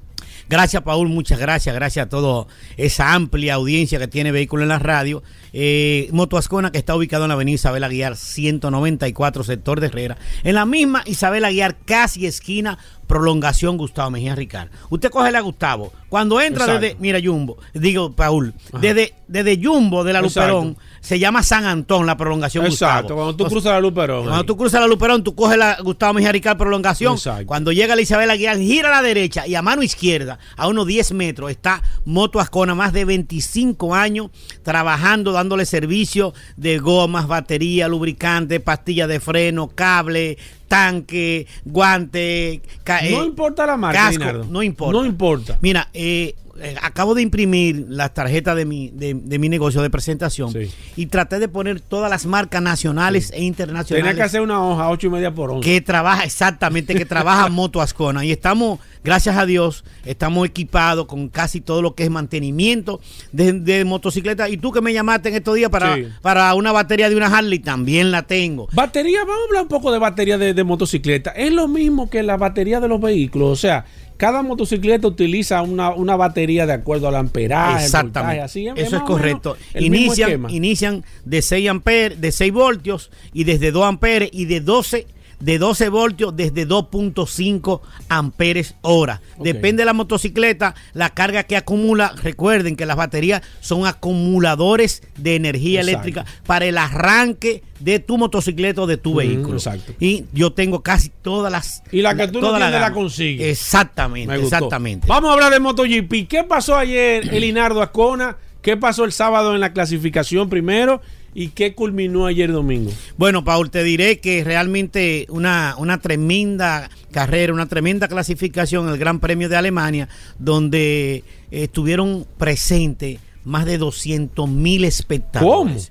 Gracias, 0.49 0.82
Paul. 0.82 1.09
Muchas 1.09 1.38
gracias. 1.38 1.74
Gracias 1.74 2.07
a 2.07 2.09
toda 2.09 2.46
esa 2.76 3.14
amplia 3.14 3.55
audiencia 3.55 3.99
que 3.99 4.09
tiene 4.09 4.32
Vehículo 4.32 4.62
en 4.62 4.70
la 4.70 4.78
Radio. 4.78 5.22
Eh, 5.53 6.09
Moto 6.12 6.36
Ascona, 6.36 6.72
que 6.72 6.78
está 6.78 6.96
ubicado 6.96 7.24
en 7.24 7.28
la 7.28 7.34
avenida 7.34 7.55
Isabel 7.55 7.84
Aguiar 7.84 8.16
194, 8.16 9.44
sector 9.44 9.80
de 9.80 9.86
Herrera. 9.86 10.16
En 10.44 10.55
la 10.55 10.64
misma 10.64 11.03
Isabel 11.05 11.44
Aguiar, 11.44 11.76
casi 11.84 12.26
esquina, 12.26 12.78
prolongación 13.07 13.76
Gustavo 13.76 14.11
Mejía 14.11 14.34
Ricard. 14.34 14.70
Usted 14.88 15.11
coge 15.11 15.36
a 15.36 15.40
Gustavo. 15.40 15.92
Cuando 16.09 16.40
entra 16.40 16.64
Exacto. 16.64 16.80
desde, 16.80 16.96
mira, 16.99 17.20
Jumbo, 17.22 17.59
digo, 17.74 18.12
Paul, 18.12 18.55
desde, 18.80 19.14
desde 19.28 19.62
Jumbo 19.62 20.03
de 20.03 20.12
la. 20.14 20.22
Luperón, 20.22 20.76
se 21.01 21.18
llama 21.18 21.42
San 21.42 21.64
Antón, 21.64 22.07
la 22.07 22.16
prolongación 22.16 22.66
Exacto, 22.66 23.14
Gustavo. 23.14 23.20
cuando 23.20 23.36
tú 23.36 23.51
cruzas 23.51 23.72
la 23.72 23.80
Luperón. 23.80 24.22
cuando 24.22 24.40
ahí. 24.40 24.46
tú 24.46 24.57
cruzas 24.57 24.80
la 24.80 24.86
Luperón, 24.86 25.24
tú 25.24 25.34
coges 25.34 25.59
la 25.59 25.78
Gustavo 25.82 26.14
Mejía 26.14 26.32
Ricard 26.32 26.59
prolongación. 26.59 27.14
Exacto. 27.14 27.46
Cuando 27.46 27.72
llega 27.72 27.96
la 27.96 28.03
Isabel 28.03 28.30
Aguilar, 28.30 28.59
gira 28.59 28.88
a 28.88 28.92
la 28.92 29.03
derecha 29.03 29.46
y 29.46 29.55
a 29.55 29.62
mano 29.62 29.82
izquierda, 29.82 30.38
a 30.57 30.68
unos 30.68 30.86
10 30.86 31.12
metros, 31.12 31.51
está 31.51 31.82
Moto 32.05 32.40
Ascona, 32.40 32.74
más 32.74 32.92
de 32.92 33.05
25 33.05 33.94
años 33.94 34.30
trabajando, 34.62 35.32
dándole 35.32 35.66
servicio 35.66 36.34
de 36.57 36.78
gomas, 36.78 37.26
batería, 37.26 37.88
lubricante, 37.88 38.61
pastilla 38.61 39.07
de 39.07 39.20
freno, 39.20 39.68
cable, 39.68 40.38
tanque, 40.68 41.46
guante. 41.64 42.62
No 42.86 43.22
eh, 43.22 43.24
importa 43.24 43.66
la 43.66 43.76
marca, 43.76 44.11
casco, 44.12 44.44
no 44.49 44.62
importa. 44.62 44.99
No 44.99 45.05
importa. 45.05 45.59
Mira, 45.61 45.88
eh, 45.92 46.34
eh, 46.61 46.74
acabo 46.82 47.14
de 47.14 47.22
imprimir 47.22 47.86
las 47.88 48.14
tarjetas 48.14 48.56
de 48.56 48.64
mi, 48.64 48.90
de, 48.90 49.14
de 49.14 49.38
mi 49.38 49.48
negocio 49.48 49.82
de 49.82 49.90
presentación 49.90 50.52
Sí. 50.52 50.70
y 50.96 51.06
traté 51.06 51.38
de 51.38 51.48
poner 51.48 51.80
todas 51.80 52.11
las 52.11 52.26
marcas 52.26 52.62
nacionales 52.62 53.30
e 53.32 53.42
internacionales 53.44 54.04
Tenía 54.04 54.14
que 54.14 54.22
hacer 54.22 54.40
una 54.40 54.62
hoja, 54.64 54.88
ocho 54.90 55.06
y 55.06 55.11
media 55.11 55.32
por 55.34 55.50
once. 55.50 55.68
que 55.68 55.80
trabaja 55.80 56.24
exactamente, 56.24 56.94
que 56.94 57.04
trabaja 57.04 57.48
Moto 57.50 57.80
Ascona. 57.80 58.24
Y 58.24 58.32
estamos, 58.32 58.78
gracias 59.04 59.36
a 59.36 59.46
Dios, 59.46 59.84
estamos 60.04 60.46
equipados 60.46 61.06
con 61.06 61.28
casi 61.28 61.61
todo 61.61 61.82
lo 61.82 61.94
que 61.94 62.04
es 62.04 62.11
mantenimiento 62.11 63.00
de, 63.32 63.52
de 63.52 63.84
motocicleta. 63.84 64.48
Y 64.48 64.56
tú 64.56 64.72
que 64.72 64.80
me 64.80 64.92
llamaste 64.92 65.28
en 65.30 65.36
estos 65.36 65.54
días 65.54 65.70
para, 65.70 65.94
Sí. 65.96 66.06
para 66.22 66.54
una 66.54 66.72
batería 66.72 67.09
de 67.09 67.16
una 67.16 67.26
Harley, 67.26 67.59
también 67.59 68.11
la 68.11 68.22
tengo. 68.22 68.68
Batería, 68.72 69.20
vamos 69.20 69.40
a 69.42 69.46
hablar 69.46 69.62
un 69.62 69.68
poco 69.68 69.92
de 69.92 69.98
batería 69.98 70.38
de, 70.38 70.54
de 70.54 70.64
motocicleta. 70.64 71.30
Es 71.30 71.52
lo 71.52 71.68
mismo 71.68 72.11
que 72.11 72.22
la 72.22 72.36
batería 72.36 72.80
de 72.80 72.88
los 72.88 73.00
vehículos. 73.00 73.50
O 73.50 73.56
sea, 73.56 73.84
cada 74.19 74.43
motocicleta 74.43 75.07
utiliza 75.07 75.62
una, 75.62 75.95
una 75.95 76.16
batería 76.16 76.66
de 76.66 76.75
acuerdo 76.75 77.09
al 77.09 77.14
amperaje. 77.14 77.85
Exactamente. 77.85 78.41
voltaje, 78.41 78.41
así, 78.43 78.66
Eso 78.87 78.97
es 78.97 79.03
correcto. 79.03 79.57
Inician, 79.79 80.51
inician 80.51 81.05
de 81.25 81.41
6 81.41 81.71
amperes, 81.71 82.21
de 82.21 82.33
6 82.33 82.53
voltios 82.53 83.11
y 83.33 83.45
desde 83.45 83.71
2 83.71 83.85
amperes 83.85 84.29
y 84.33 84.45
de 84.45 84.61
12 84.61 85.07
de 85.41 85.59
12 85.59 85.89
voltios 85.89 86.34
desde 86.36 86.66
2.5 86.66 87.80
amperes 88.09 88.74
hora. 88.82 89.20
Depende 89.39 89.82
de 89.82 89.86
la 89.86 89.93
motocicleta, 89.93 90.74
la 90.95 91.11
carga 91.11 91.45
que 91.45 91.57
acumula. 91.57 92.12
Recuerden 92.22 92.76
que 92.76 92.86
las 92.86 92.97
baterías 92.97 93.43
son 93.61 93.86
acumuladores 93.86 95.03
de 95.16 95.36
energía 95.36 95.80
Exacto. 95.80 95.91
eléctrica 96.09 96.24
para 96.47 96.66
el 96.66 96.78
arranque 96.78 97.62
de 97.80 98.01
tu 98.01 98.18
motocicleta 98.18 98.82
o 98.82 98.86
de 98.86 98.97
tu 98.97 99.11
Ujú, 99.11 99.18
vehículo. 99.18 99.57
exacto. 99.59 99.93
Y 100.01 100.24
yo 100.32 100.53
tengo 100.53 100.82
casi 100.82 101.11
todas 101.22 101.53
las. 101.53 101.82
Y 101.93 102.03
la 102.03 102.14
que 102.16 102.26
tú 102.28 102.41
no 102.41 102.51
tienes 102.51 102.70
la 102.72 102.78
gama. 102.80 102.95
consigues. 102.95 103.47
Exactamente, 103.49 104.34
exactamente. 104.34 105.07
Vamos 105.07 105.30
a 105.30 105.34
hablar 105.34 105.53
de 105.53 105.61
MotoGP. 105.61 106.26
¿Qué 106.28 106.45
pasó 106.45 106.76
ayer, 106.76 107.32
Elinardo 107.32 107.80
Ascona? 107.82 108.36
¿Qué 108.62 108.76
pasó 108.76 109.05
el 109.05 109.12
sábado 109.12 109.55
en 109.55 109.61
la 109.61 109.72
clasificación 109.72 110.49
primero? 110.51 111.01
¿Y 111.35 111.49
qué 111.49 111.74
culminó 111.74 112.26
ayer 112.26 112.51
domingo? 112.51 112.91
Bueno, 113.16 113.45
Paul, 113.45 113.70
te 113.70 113.85
diré 113.85 114.18
que 114.18 114.43
realmente 114.45 115.26
una, 115.29 115.74
una 115.79 115.99
tremenda 115.99 116.91
carrera, 117.12 117.53
una 117.53 117.66
tremenda 117.66 118.09
clasificación 118.09 118.87
en 118.87 118.95
el 118.95 118.99
Gran 118.99 119.20
Premio 119.20 119.49
de 119.49 119.57
Alemania, 119.57 120.09
donde 120.39 121.24
estuvieron 121.51 122.26
presentes 122.39 123.20
más 123.45 123.64
de 123.64 123.79
200 123.79 124.49
mil 124.49 124.85
espectadores. 124.85 125.91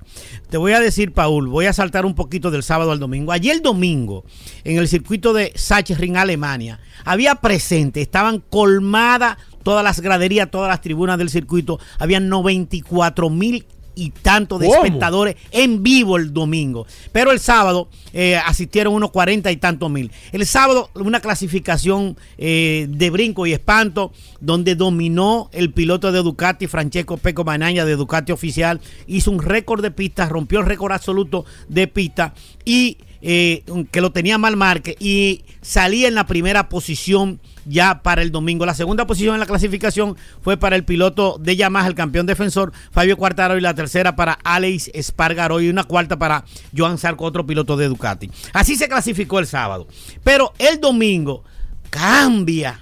Te 0.49 0.57
voy 0.57 0.73
a 0.73 0.79
decir, 0.79 1.11
Paul, 1.11 1.47
voy 1.47 1.65
a 1.65 1.73
saltar 1.73 2.05
un 2.05 2.13
poquito 2.13 2.51
del 2.51 2.61
sábado 2.61 2.91
al 2.91 2.99
domingo. 2.99 3.31
Ayer 3.31 3.61
domingo, 3.61 4.25
en 4.63 4.77
el 4.77 4.87
circuito 4.87 5.33
de 5.33 5.51
Sachsenring, 5.55 6.17
Alemania, 6.17 6.79
había 7.03 7.35
presente, 7.35 8.01
estaban 8.01 8.43
colmadas 8.49 9.37
todas 9.63 9.83
las 9.83 9.99
graderías, 9.99 10.51
todas 10.51 10.69
las 10.69 10.81
tribunas 10.81 11.17
del 11.17 11.29
circuito, 11.29 11.79
habían 11.99 12.29
94 12.29 13.29
mil 13.29 13.65
y 13.97 14.11
tanto 14.11 14.59
de 14.59 14.67
¿Cómo? 14.67 14.85
espectadores 14.85 15.35
en 15.51 15.81
vivo 15.81 16.17
el 16.17 16.31
domingo. 16.31 16.85
Pero 17.11 17.31
el 17.31 17.39
sábado 17.39 17.89
eh, 18.13 18.37
asistieron 18.37 18.93
unos 18.93 19.09
40 19.11 19.51
y 19.51 19.57
tantos 19.57 19.89
mil. 19.89 20.11
El 20.31 20.45
sábado 20.45 20.91
una 20.93 21.19
clasificación 21.19 22.15
eh, 22.37 22.85
de 22.89 23.09
brinco 23.09 23.47
y 23.47 23.53
espanto 23.53 24.11
donde 24.39 24.75
dominó 24.75 25.49
el 25.51 25.73
piloto 25.73 26.11
de 26.11 26.19
Ducati, 26.19 26.67
Francesco 26.67 27.17
Peco 27.17 27.43
Manaña 27.43 27.85
de 27.85 27.95
Ducati 27.95 28.31
oficial. 28.31 28.79
Hizo 29.07 29.31
un 29.31 29.41
récord 29.41 29.81
de 29.81 29.91
pista, 29.91 30.29
rompió 30.29 30.59
el 30.59 30.67
récord 30.67 30.91
absoluto 30.91 31.45
de 31.67 31.87
pista 31.87 32.35
y 32.63 32.97
eh, 33.21 33.63
que 33.91 34.01
lo 34.01 34.11
tenía 34.11 34.37
mal 34.37 34.55
marque 34.57 34.95
y 34.99 35.43
salía 35.61 36.07
en 36.07 36.15
la 36.15 36.25
primera 36.27 36.69
posición 36.69 37.39
ya 37.65 38.01
para 38.01 38.21
el 38.21 38.31
domingo. 38.31 38.65
La 38.65 38.73
segunda 38.73 39.05
posición 39.07 39.33
en 39.35 39.39
la 39.41 39.45
clasificación 39.45 40.15
fue 40.41 40.55
para 40.57 40.75
el 40.75 40.85
piloto 40.85 41.37
de 41.39 41.55
Yamaha, 41.57 41.87
el 41.87 41.95
campeón 41.95 42.25
defensor 42.25 42.71
Fabio 42.91 43.17
Quartaro 43.17 43.57
y 43.57 43.61
la 43.61 43.73
tercera 43.73 44.15
para 44.15 44.33
Alex 44.43 44.89
Espargaro 44.93 45.59
y 45.59 45.69
una 45.69 45.83
cuarta 45.83 46.17
para 46.17 46.45
Joan 46.75 46.97
Sarco, 46.97 47.25
otro 47.25 47.45
piloto 47.45 47.75
de 47.75 47.87
Ducati. 47.89 48.29
Así 48.53 48.75
se 48.75 48.87
clasificó 48.87 49.39
el 49.39 49.47
sábado. 49.47 49.87
Pero 50.23 50.53
el 50.59 50.79
domingo 50.79 51.43
cambia 51.89 52.79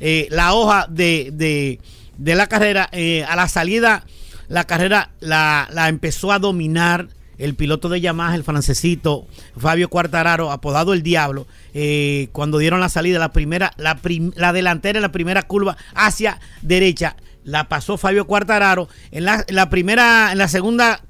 eh, 0.00 0.26
la 0.30 0.54
hoja 0.54 0.86
de, 0.88 1.30
de- 1.32 1.80
de 2.16 2.34
la 2.34 2.46
carrera. 2.48 2.88
eh, 2.90 3.24
a 3.28 3.36
la 3.36 3.46
salida, 3.48 4.04
la 4.48 4.64
carrera 4.64 5.10
la, 5.20 5.68
la 5.72 5.88
empezó 5.88 6.32
a 6.32 6.38
dominar 6.40 7.08
el 7.38 7.54
piloto 7.54 7.88
de 7.88 8.00
Yamaha, 8.00 8.34
el 8.34 8.44
francesito 8.44 9.26
Fabio 9.56 9.88
Quartararo, 9.88 10.50
apodado 10.50 10.92
el 10.92 11.02
Diablo, 11.02 11.46
eh, 11.72 12.28
cuando 12.32 12.58
dieron 12.58 12.80
la 12.80 12.88
salida, 12.88 13.18
la 13.18 13.32
primera, 13.32 13.72
la, 13.76 13.98
la 14.34 14.52
delantera 14.52 14.98
en 14.98 15.02
la 15.02 15.12
primera 15.12 15.42
curva 15.42 15.76
hacia 15.94 16.40
derecha, 16.62 17.16
la 17.44 17.68
pasó 17.68 17.96
Fabio 17.96 18.26
Quartararo. 18.26 18.88
En 19.10 19.24
la, 19.24 19.70
primera, 19.70 20.32
en 20.32 20.38
la 20.38 20.48
segunda 20.48 21.00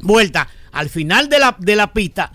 vuelta, 0.00 0.48
al 0.72 0.88
final 0.88 1.28
de 1.28 1.38
la, 1.38 1.56
de 1.58 1.76
la 1.76 1.92
pista, 1.92 2.32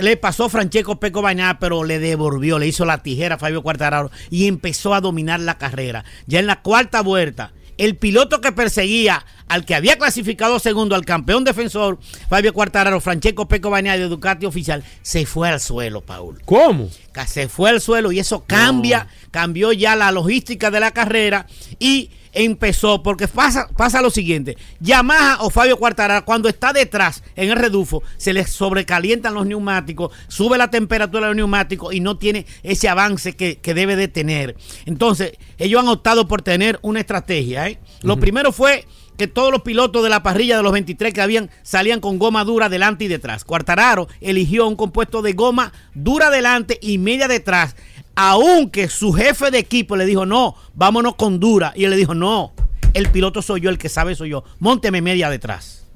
le 0.00 0.16
pasó 0.16 0.48
Francesco 0.48 1.00
Peco 1.00 1.22
Bañá, 1.22 1.58
pero 1.58 1.84
le 1.84 1.98
devolvió, 1.98 2.58
le 2.58 2.66
hizo 2.66 2.84
la 2.84 3.02
tijera 3.02 3.36
a 3.36 3.38
Fabio 3.38 3.62
Quartararo 3.62 4.10
y 4.28 4.46
empezó 4.46 4.94
a 4.94 5.00
dominar 5.00 5.40
la 5.40 5.58
carrera. 5.58 6.04
Ya 6.26 6.40
en 6.40 6.46
la 6.46 6.62
cuarta 6.62 7.02
vuelta, 7.02 7.52
el 7.80 7.96
piloto 7.96 8.42
que 8.42 8.52
perseguía 8.52 9.24
al 9.48 9.64
que 9.64 9.74
había 9.74 9.96
clasificado 9.96 10.58
segundo, 10.58 10.94
al 10.94 11.06
campeón 11.06 11.44
defensor, 11.44 11.98
Fabio 12.28 12.52
Quartararo, 12.52 13.00
Francesco 13.00 13.48
Peco 13.48 13.70
Bañá 13.70 13.96
de 13.96 14.06
Ducati 14.06 14.44
oficial, 14.44 14.84
se 15.00 15.24
fue 15.24 15.48
al 15.48 15.60
suelo, 15.60 16.02
Paul. 16.02 16.42
¿Cómo? 16.44 16.90
Se 17.26 17.48
fue 17.48 17.70
al 17.70 17.80
suelo 17.80 18.12
y 18.12 18.18
eso 18.18 18.44
cambia, 18.46 19.08
cambió 19.30 19.72
ya 19.72 19.96
la 19.96 20.12
logística 20.12 20.70
de 20.70 20.80
la 20.80 20.90
carrera 20.90 21.46
y 21.78 22.10
empezó, 22.32 23.02
porque 23.02 23.28
pasa, 23.28 23.68
pasa 23.76 24.02
lo 24.02 24.10
siguiente, 24.10 24.56
Yamaha 24.80 25.38
o 25.42 25.50
Fabio 25.50 25.76
Quartararo 25.76 26.24
cuando 26.24 26.48
está 26.48 26.72
detrás 26.72 27.22
en 27.36 27.50
el 27.50 27.56
redufo 27.56 28.02
se 28.16 28.32
les 28.32 28.50
sobrecalientan 28.50 29.34
los 29.34 29.46
neumáticos, 29.46 30.12
sube 30.28 30.58
la 30.58 30.70
temperatura 30.70 31.22
de 31.22 31.28
los 31.28 31.36
neumáticos 31.36 31.94
y 31.94 32.00
no 32.00 32.18
tiene 32.18 32.46
ese 32.62 32.88
avance 32.88 33.34
que, 33.34 33.58
que 33.58 33.74
debe 33.74 33.96
de 33.96 34.08
tener. 34.08 34.56
Entonces, 34.86 35.32
ellos 35.58 35.80
han 35.80 35.88
optado 35.88 36.28
por 36.28 36.42
tener 36.42 36.78
una 36.82 37.00
estrategia. 37.00 37.68
¿eh? 37.68 37.78
Lo 38.02 38.18
primero 38.18 38.52
fue 38.52 38.86
que 39.20 39.28
todos 39.28 39.52
los 39.52 39.60
pilotos 39.60 40.02
de 40.02 40.08
la 40.08 40.22
parrilla 40.22 40.56
de 40.56 40.62
los 40.62 40.72
23 40.72 41.12
que 41.12 41.20
habían 41.20 41.50
salían 41.62 42.00
con 42.00 42.18
goma 42.18 42.42
dura 42.42 42.70
delante 42.70 43.04
y 43.04 43.08
detrás. 43.08 43.44
Cuartararo 43.44 44.08
eligió 44.22 44.66
un 44.66 44.76
compuesto 44.76 45.20
de 45.20 45.34
goma 45.34 45.74
dura 45.92 46.30
delante 46.30 46.78
y 46.80 46.96
media 46.96 47.28
detrás, 47.28 47.76
aunque 48.14 48.88
su 48.88 49.12
jefe 49.12 49.50
de 49.50 49.58
equipo 49.58 49.96
le 49.96 50.04
dijo, 50.06 50.26
no, 50.26 50.54
vámonos 50.74 51.14
con 51.16 51.40
dura. 51.40 51.72
Y 51.74 51.84
él 51.84 51.90
le 51.90 51.96
dijo, 51.96 52.14
no, 52.14 52.52
el 52.94 53.08
piloto 53.10 53.42
soy 53.42 53.60
yo, 53.62 53.70
el 53.70 53.78
que 53.78 53.88
sabe 53.88 54.14
soy 54.14 54.30
yo, 54.30 54.44
mónteme 54.58 55.00
media 55.00 55.30
detrás. 55.30 55.86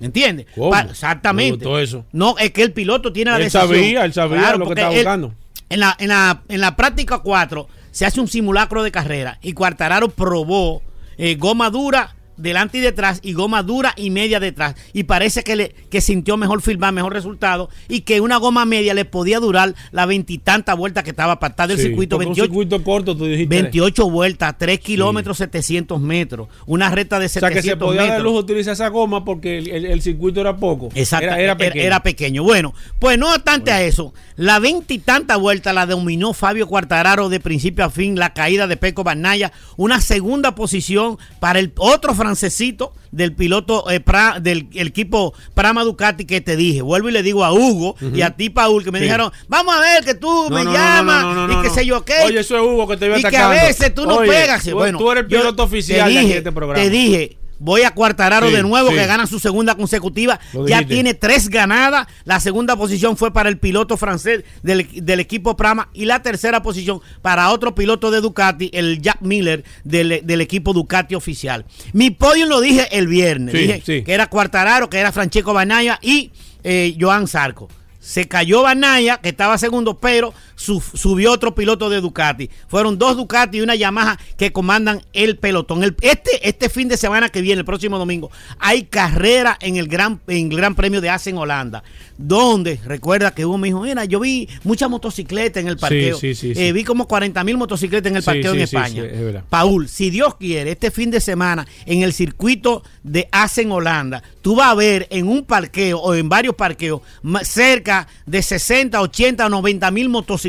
¿Entiendes? 0.00 0.46
Exactamente. 0.90 1.82
eso. 1.82 2.04
No, 2.12 2.36
es 2.38 2.50
que 2.50 2.62
el 2.62 2.72
piloto 2.72 3.12
tiene 3.12 3.30
la 3.30 3.36
Él 3.38 3.44
decisión. 3.44 3.68
sabía, 3.68 4.04
él 4.04 4.12
sabía 4.12 4.56
lo 4.56 4.66
que 4.66 4.72
estaba 4.72 4.90
él- 4.92 4.96
buscando. 4.98 5.34
en 5.68 5.80
la, 5.80 5.96
en, 5.98 6.08
la, 6.08 6.42
en 6.48 6.60
la 6.60 6.76
práctica 6.76 7.18
4 7.20 7.68
se 7.90 8.04
hace 8.04 8.20
un 8.20 8.28
simulacro 8.28 8.82
de 8.82 8.90
carrera 8.90 9.38
y 9.40 9.52
Cuartararo 9.52 10.08
probó 10.08 10.82
eh, 11.16 11.36
goma 11.36 11.70
dura 11.70 12.16
delante 12.36 12.78
y 12.78 12.80
detrás 12.80 13.20
y 13.22 13.32
goma 13.32 13.62
dura 13.62 13.92
y 13.96 14.10
media 14.10 14.40
detrás 14.40 14.74
y 14.92 15.04
parece 15.04 15.42
que 15.44 15.56
le 15.56 15.68
que 15.90 16.00
sintió 16.00 16.36
mejor 16.36 16.62
filmar, 16.62 16.92
mejor 16.92 17.12
resultado 17.12 17.68
y 17.88 18.00
que 18.02 18.20
una 18.20 18.36
goma 18.38 18.64
media 18.64 18.94
le 18.94 19.04
podía 19.04 19.40
durar 19.40 19.74
la 19.92 20.06
veintitanta 20.06 20.74
vueltas 20.74 21.04
que 21.04 21.10
estaba 21.10 21.32
apartada 21.34 21.68
del 21.68 21.78
Sí, 21.78 21.84
circuito 21.88 22.16
porque 22.16 22.26
28, 22.26 22.42
Un 22.44 22.48
circuito 22.48 22.82
corto, 22.84 23.16
tú 23.16 23.26
dijiste. 23.26 23.54
28 23.54 24.10
vueltas, 24.10 24.54
3 24.58 24.80
kilómetros 24.80 25.38
700 25.38 26.00
metros, 26.00 26.48
una 26.66 26.90
recta 26.90 27.18
de 27.18 27.26
O 27.26 27.28
sea 27.28 27.40
700 27.48 27.62
que 27.62 27.68
se 27.70 27.76
podía 27.76 28.00
dar 28.02 28.10
metros. 28.10 28.24
lujo 28.24 28.38
utilizar 28.38 28.72
esa 28.72 28.88
goma 28.88 29.24
porque 29.24 29.58
el, 29.58 29.68
el- 29.68 29.84
el 29.86 30.02
circuito 30.02 30.40
era 30.40 30.56
poco. 30.56 30.88
Exacto, 30.94 31.26
Era, 31.26 31.40
era 31.40 31.56
pequeño. 31.56 31.84
era 31.84 32.02
pequeño. 32.02 32.42
Bueno, 32.42 32.74
pues 32.98 33.18
no 33.18 33.32
obstante 33.32 33.70
a 33.70 33.82
eso, 33.82 34.12
la 34.36 34.58
veintitanta 34.58 35.36
vuelta 35.36 35.72
la 35.72 35.86
dominó 35.86 36.32
Fabio 36.34 36.66
Quartararo 36.66 37.28
de 37.28 37.40
principio 37.40 37.84
a 37.84 37.90
fin, 37.90 38.18
la 38.18 38.32
caída 38.34 38.66
de 38.66 38.76
Peco 38.76 39.04
Banaya, 39.04 39.52
una 39.76 40.00
segunda 40.00 40.54
posición 40.54 41.18
para 41.40 41.58
el 41.58 41.72
otro 41.76 42.14
francesito 42.24 42.92
del 43.12 43.34
piloto 43.34 43.88
eh, 43.90 44.04
Pra- 44.04 44.40
del 44.40 44.68
el 44.74 44.88
equipo 44.88 45.34
Prama 45.54 45.84
Ducati 45.84 46.24
que 46.24 46.40
te 46.40 46.56
dije. 46.56 46.82
Vuelvo 46.82 47.08
y 47.08 47.12
le 47.12 47.22
digo 47.22 47.44
a 47.44 47.52
Hugo 47.52 47.96
y 48.14 48.22
a 48.22 48.30
ti, 48.30 48.50
Paul, 48.50 48.82
que 48.84 48.90
me 48.90 48.98
Sí. 48.98 49.04
dijeron, 49.04 49.30
vamos 49.48 49.74
a 49.74 49.80
ver 49.80 50.04
que 50.04 50.14
tú 50.14 50.48
No, 50.50 50.56
me 50.56 50.64
no, 50.64 50.72
llamas 50.72 51.24
no, 51.24 51.60
y 51.60 51.62
que 51.62 51.70
sé 51.70 51.86
yo 51.86 52.04
qué. 52.04 52.14
Oye, 52.26 52.40
eso 52.40 52.56
es 52.56 52.62
Hugo 52.62 52.86
que 52.88 52.96
te 52.96 53.08
veo 53.08 53.18
Y 53.18 53.22
que 53.22 53.36
a 53.36 53.48
veces 53.48 53.94
tú 53.94 54.06
no 54.06 54.16
Oye, 54.16 54.30
pegas. 54.30 54.70
bueno, 54.72 54.98
tú 54.98 55.10
eres 55.10 55.22
el 55.22 55.28
piloto 55.28 55.62
oficial 55.62 55.96
de 55.98 56.02
aquí 56.02 56.18
dije, 56.18 56.32
de 56.32 56.38
este 56.38 56.52
programa. 56.52 56.82
Te 56.82 56.90
dije, 56.90 57.36
voy 57.58 57.82
a 57.82 57.92
Cuartararo 57.92 58.48
Sí, 58.48 58.54
de 58.54 58.62
nuevo, 58.62 58.90
sí. 58.90 58.96
que 58.96 59.06
gana 59.06 59.26
su 59.26 59.38
segunda 59.38 59.74
consecutiva. 59.74 60.38
Ya 60.66 60.86
tiene 60.86 61.14
tres 61.14 61.48
ganadas. 61.48 62.06
La 62.24 62.40
segunda 62.40 62.76
posición 62.76 63.16
fue 63.16 63.32
para 63.32 63.48
el 63.48 63.58
piloto 63.58 63.96
francés 63.96 64.44
del, 64.62 64.88
del 65.04 65.20
equipo 65.20 65.56
Prama 65.56 65.88
y 65.94 66.04
la 66.04 66.22
tercera 66.22 66.62
posición 66.62 67.00
para 67.22 67.50
otro 67.50 67.74
piloto 67.74 68.10
de 68.10 68.20
Ducati, 68.20 68.70
el 68.72 69.00
Jack 69.00 69.20
Miller 69.20 69.64
del, 69.84 70.20
del 70.24 70.40
equipo 70.40 70.72
Ducati 70.72 71.14
oficial. 71.14 71.64
Mi 71.92 72.10
podio 72.10 72.46
lo 72.46 72.60
dije 72.60 72.88
el 72.96 73.06
viernes. 73.08 73.52
Sí, 73.54 73.58
dije 73.66 74.04
que 74.04 74.12
era 74.12 74.26
Cuartararo, 74.26 74.88
que 74.90 74.98
era 74.98 75.12
Francesco 75.12 75.52
Banaya 75.52 75.98
y 76.02 76.32
eh, 76.62 76.96
Joan 77.00 77.28
Zarco. 77.28 77.68
Se 78.00 78.28
cayó 78.28 78.60
Banaya, 78.60 79.16
que 79.16 79.30
estaba 79.30 79.56
segundo, 79.56 79.98
pero 79.98 80.34
subió 80.56 81.32
otro 81.32 81.54
piloto 81.54 81.90
de 81.90 82.00
Ducati. 82.00 82.50
Fueron 82.68 82.98
dos 82.98 83.16
Ducati 83.16 83.58
y 83.58 83.60
una 83.60 83.74
Yamaha 83.74 84.18
que 84.36 84.52
comandan 84.52 85.02
el 85.12 85.36
pelotón. 85.38 85.82
El- 85.82 85.96
este, 86.00 86.48
este 86.48 86.68
fin 86.68 86.88
de 86.88 86.96
semana 86.96 87.28
que 87.28 87.40
viene, 87.40 87.60
el 87.60 87.64
próximo 87.64 87.98
domingo, 87.98 88.30
hay 88.58 88.84
carrera 88.84 89.56
en 89.60 89.76
el 89.76 89.88
Gran, 89.88 90.20
en 90.26 90.50
el 90.52 90.56
gran 90.56 90.74
Premio 90.74 91.00
de 91.00 91.10
Asen 91.10 91.36
Holanda. 91.38 91.82
Donde, 92.16 92.78
recuerda 92.84 93.34
que 93.34 93.44
uno 93.44 93.58
me 93.58 93.68
dijo, 93.68 93.80
mira, 93.82 94.04
yo 94.04 94.20
vi 94.20 94.48
muchas 94.62 94.88
motocicletas 94.88 95.60
en 95.62 95.68
el 95.68 95.76
parqueo. 95.76 96.16
sí, 96.16 96.34
sí, 96.34 96.54
sí. 96.54 96.60
Eh, 96.60 96.72
vi 96.72 96.84
como 96.84 97.08
40 97.08 97.42
mil 97.44 97.56
motocicletas 97.58 98.10
en 98.10 98.16
el 98.16 98.22
Sí, 98.22 98.26
parqueo 98.26 98.52
sí, 98.54 98.60
en 98.60 98.66
sí, 98.68 98.76
España. 98.76 99.02
sí, 99.02 99.08
es. 99.36 99.42
Paul, 99.50 99.88
si 99.88 100.10
Dios 100.10 100.36
quiere, 100.36 100.70
este 100.72 100.90
fin 100.90 101.10
de 101.10 101.20
semana 101.20 101.66
en 101.86 102.02
el 102.02 102.12
circuito 102.12 102.82
de 103.02 103.28
Asen 103.32 103.72
Holanda, 103.72 104.22
tú 104.42 104.54
vas 104.54 104.68
a 104.68 104.74
ver 104.74 105.08
en 105.10 105.26
un 105.28 105.44
parqueo 105.44 105.98
o 105.98 106.14
en 106.14 106.28
varios 106.28 106.54
parqueos 106.54 107.00
cerca 107.42 108.06
de 108.26 108.42
60, 108.42 109.00
80 109.00 109.46
o 109.46 109.48
90 109.48 109.90
mil 109.90 110.08
motocicletas. 110.08 110.43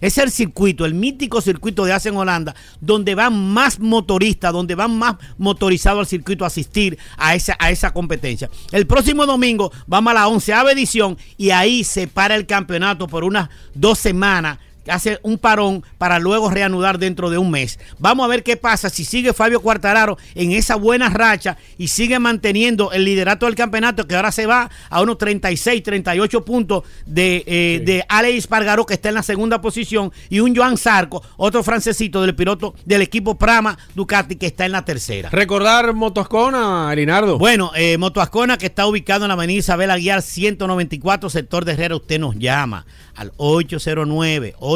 Es 0.00 0.18
el 0.18 0.30
circuito, 0.30 0.84
el 0.84 0.94
mítico 0.94 1.40
circuito 1.40 1.84
de 1.84 1.92
Asen 1.92 2.16
Holanda, 2.16 2.54
donde 2.80 3.14
van 3.14 3.52
más 3.52 3.80
motoristas, 3.80 4.52
donde 4.52 4.74
van 4.74 4.96
más 4.96 5.16
motorizados 5.36 6.00
al 6.00 6.06
circuito 6.06 6.44
a 6.44 6.48
asistir 6.48 6.98
a 7.16 7.34
esa, 7.34 7.56
a 7.58 7.70
esa 7.70 7.92
competencia. 7.92 8.48
El 8.72 8.86
próximo 8.86 9.26
domingo 9.26 9.72
vamos 9.86 10.10
a 10.12 10.14
la 10.14 10.28
onceava 10.28 10.72
edición 10.72 11.16
y 11.36 11.50
ahí 11.50 11.84
se 11.84 12.06
para 12.06 12.34
el 12.34 12.46
campeonato 12.46 13.08
por 13.08 13.24
unas 13.24 13.48
dos 13.74 13.98
semanas 13.98 14.58
hace 14.90 15.18
un 15.22 15.38
parón 15.38 15.84
para 15.98 16.18
luego 16.18 16.50
reanudar 16.50 16.98
dentro 16.98 17.30
de 17.30 17.38
un 17.38 17.50
mes. 17.50 17.78
Vamos 17.98 18.24
a 18.24 18.28
ver 18.28 18.42
qué 18.42 18.56
pasa 18.56 18.90
si 18.90 19.04
sigue 19.04 19.32
Fabio 19.32 19.60
Quartararo 19.60 20.18
en 20.34 20.52
esa 20.52 20.76
buena 20.76 21.08
racha 21.08 21.56
y 21.76 21.88
sigue 21.88 22.18
manteniendo 22.18 22.92
el 22.92 23.04
liderato 23.04 23.46
del 23.46 23.54
campeonato 23.54 24.06
que 24.06 24.16
ahora 24.16 24.32
se 24.32 24.46
va 24.46 24.70
a 24.90 25.02
unos 25.02 25.18
36, 25.18 25.82
38 25.82 26.44
puntos 26.44 26.84
de, 27.06 27.44
eh, 27.46 27.82
de 27.84 28.04
Alex 28.08 28.46
Pargaro 28.46 28.86
que 28.86 28.94
está 28.94 29.08
en 29.08 29.16
la 29.16 29.22
segunda 29.22 29.60
posición 29.60 30.12
y 30.28 30.40
un 30.40 30.54
Joan 30.54 30.76
Zarco, 30.76 31.22
otro 31.36 31.62
francesito 31.62 32.22
del 32.22 32.34
piloto 32.34 32.74
del 32.84 33.02
equipo 33.02 33.36
Prama 33.36 33.78
Ducati 33.94 34.36
que 34.36 34.46
está 34.46 34.66
en 34.66 34.72
la 34.72 34.84
tercera. 34.84 35.30
Recordar 35.30 35.94
Motoscona, 35.94 36.94
Rinaldo. 36.94 37.38
Bueno, 37.38 37.72
eh, 37.74 37.98
Moto 37.98 38.20
Ascona, 38.20 38.58
que 38.58 38.66
está 38.66 38.86
ubicado 38.86 39.24
en 39.24 39.28
la 39.28 39.34
avenida 39.34 39.58
Isabel 39.58 39.90
Aguiar 39.90 40.22
194, 40.22 41.30
sector 41.30 41.64
de 41.64 41.72
Herrera, 41.72 41.96
usted 41.96 42.18
nos 42.18 42.36
llama 42.36 42.86
al 43.14 43.32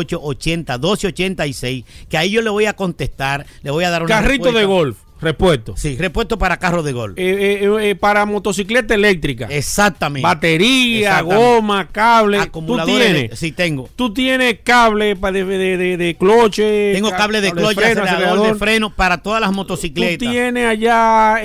809-880-1286, 0.07 1.85
que 2.09 2.17
ahí 2.19 2.31
yo 2.31 2.43
le 2.43 2.51
voy 2.51 2.67
a 2.67 2.75
contestar, 2.75 3.47
le 3.63 3.71
voy 3.71 3.85
a 3.85 3.91
dar 3.91 4.03
una 4.03 4.09
Carrito 4.15 4.45
respuesta. 4.45 4.59
de 4.61 4.65
golf, 4.67 4.97
repuesto. 5.23 5.75
Sí, 5.77 5.97
repuesto 5.97 6.39
para 6.39 6.59
carro 6.59 6.83
de 6.83 6.93
golf. 6.93 7.19
Eh, 7.19 7.61
eh, 7.63 7.91
eh, 7.91 7.95
para 7.95 8.27
motocicleta 8.27 8.95
eléctrica. 8.95 9.47
Exactamente. 9.51 10.23
Batería, 10.27 11.09
Exactamente. 11.21 11.45
goma, 11.45 11.89
cable. 11.89 12.37
Tú 12.39 12.43
Acumuladores 12.43 12.99
de- 13.09 13.15
tienes. 13.21 13.39
sí, 13.39 13.53
tengo. 13.53 13.89
Tú 13.97 14.13
tienes 14.13 14.59
cable 14.63 15.15
de, 15.15 15.33
de, 15.45 15.77
de, 15.77 15.97
de 15.97 16.15
cloche. 16.17 16.93
Tengo 16.95 17.11
ca- 17.11 17.17
cable 17.17 17.41
de 17.41 17.53
cloche, 17.53 17.81
freno, 17.81 18.03
acelerador 18.03 18.47
de 18.49 18.55
freno 18.57 18.91
para 18.95 19.19
todas 19.23 19.41
las 19.41 19.51
Tú 19.51 19.57
motocicletas. 19.57 20.19
tienes 20.19 20.67
allá 20.67 21.37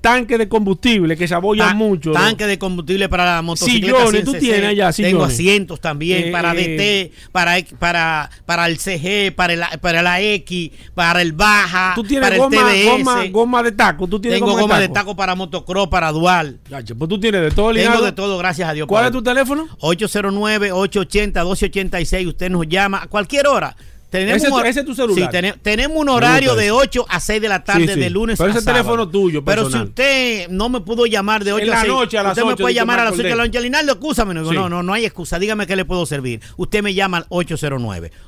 tanque 0.00 0.38
de 0.38 0.48
combustible 0.48 1.16
que 1.16 1.28
se 1.28 1.34
abollan 1.34 1.68
Ta- 1.68 1.74
mucho. 1.74 2.10
¿no? 2.10 2.14
Tanque 2.20 2.46
de 2.46 2.58
combustible 2.58 3.08
para 3.08 3.24
la 3.36 3.42
motocicleta. 3.42 3.98
Sillones, 3.98 4.24
tú 4.24 4.32
100cc. 4.32 4.40
tienes 4.40 4.64
allá 4.70 4.92
Tengo 4.92 5.08
sillones. 5.08 5.34
asientos 5.34 5.80
también 5.80 6.30
para. 6.32 6.54
DT, 6.54 7.10
para, 7.32 7.56
para, 7.78 8.30
para 8.46 8.66
el 8.66 8.78
CG, 8.78 9.34
para 9.34 9.52
el, 9.54 9.60
para 9.80 10.02
la 10.02 10.20
X, 10.20 10.70
para 10.94 11.20
el 11.20 11.32
Baja, 11.32 11.92
Tú 11.94 12.04
tienes 12.04 12.22
para 12.28 12.36
el 12.36 12.40
goma, 12.40 12.70
TBS. 12.70 12.84
goma, 12.90 13.23
goma 13.30 13.62
de 13.62 13.72
taco. 13.72 14.06
Tú 14.08 14.20
tienes 14.20 14.40
Tengo 14.40 14.56
goma 14.56 14.78
de 14.80 14.88
taco 14.88 15.14
para 15.16 15.34
motocross, 15.34 15.88
para 15.88 16.10
dual. 16.12 16.58
Pues 16.68 16.84
tú 17.08 17.18
tienes 17.20 17.42
de 17.42 17.50
todo, 17.50 17.72
Tengo 17.72 18.02
de 18.02 18.12
todo, 18.12 18.38
gracias 18.38 18.68
a 18.68 18.72
Dios. 18.72 18.86
¿Cuál 18.86 19.06
es 19.06 19.12
tu 19.12 19.22
teléfono? 19.22 19.66
809-880-1286. 19.80 22.26
Usted 22.28 22.50
nos 22.50 22.66
llama 22.68 23.02
a 23.02 23.06
cualquier 23.08 23.46
hora. 23.46 23.76
Tenemos 24.10 24.44
Ese 24.44 24.52
un 24.52 24.64
ese 24.64 24.80
es 24.80 24.86
tu 24.86 24.94
celular. 24.94 25.24
Sí, 25.24 25.28
tene- 25.36 25.54
tenemos 25.60 25.96
un 25.96 26.08
horario 26.08 26.54
de 26.54 26.66
eso. 26.66 26.76
8 26.76 27.04
a 27.08 27.18
6 27.18 27.42
de 27.42 27.48
la 27.48 27.64
tarde, 27.64 27.88
Sí, 27.88 27.94
sí. 27.94 27.98
de 28.00 28.10
lunes 28.10 28.38
Pero 28.38 28.48
a 28.48 28.52
ese 28.52 28.60
sábado. 28.60 28.84
teléfono 28.84 29.08
tuyo, 29.08 29.44
Pero 29.44 29.62
si 29.62 29.64
personal. 29.64 29.88
usted 29.88 30.48
no 30.50 30.68
me 30.68 30.80
pudo 30.82 31.04
llamar 31.06 31.42
de 31.42 31.52
8 31.52 31.64
En 31.64 31.70
a 31.70 31.74
la 31.74 31.80
6, 31.80 31.92
noche, 31.92 32.18
a 32.18 32.22
las 32.22 32.30
usted 32.34 32.44
me 32.44 32.52
8, 32.52 32.62
puede 32.62 32.74
llamar 32.76 33.00
a 33.00 33.04
las 33.06 33.14
Michael 33.14 33.26
8 33.26 33.34
de 33.34 33.38
la 33.42 33.46
noche. 33.48 33.60
Linaldo, 33.60 33.92
excúsame. 33.94 34.34
No, 34.34 34.68
no, 34.68 34.84
no, 34.84 34.92
hay 34.92 35.04
excusa. 35.04 35.40
Dígame 35.40 35.66
que 35.66 35.74
le 35.74 35.84
puedo 35.84 36.06
servir. 36.06 36.40
Usted 36.56 36.80
me 36.84 36.94
llama 36.94 37.16
al 37.16 37.26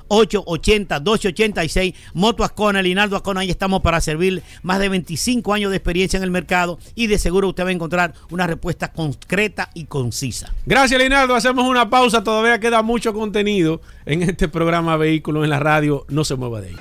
880-1286. 0.08 1.94
Moto 2.14 2.44
Ascona, 2.44 2.82
Linaldo 2.82 3.16
Ascona. 3.16 3.40
Ahí 3.40 3.50
estamos 3.50 3.82
para 3.82 4.00
servir. 4.00 4.42
Más 4.62 4.78
de 4.78 4.88
25 4.88 5.52
años 5.52 5.70
de 5.70 5.76
experiencia 5.76 6.16
en 6.16 6.22
el 6.22 6.30
mercado. 6.30 6.78
Y 6.94 7.06
de 7.06 7.18
seguro 7.18 7.48
usted 7.48 7.64
va 7.64 7.68
a 7.68 7.72
encontrar 7.72 8.14
una 8.30 8.46
respuesta 8.46 8.92
concreta 8.92 9.70
y 9.74 9.84
concisa. 9.84 10.52
Gracias, 10.66 11.00
Linaldo. 11.00 11.34
Hacemos 11.34 11.68
una 11.68 11.90
pausa. 11.90 12.24
Todavía 12.24 12.60
queda 12.60 12.82
mucho 12.82 13.12
contenido 13.12 13.80
en 14.04 14.22
este 14.22 14.48
programa 14.48 14.96
Vehículos 14.96 15.44
en 15.44 15.50
la 15.50 15.60
Radio. 15.60 16.04
No 16.08 16.24
se 16.24 16.36
mueva 16.36 16.60
de 16.60 16.68
ahí. 16.68 16.76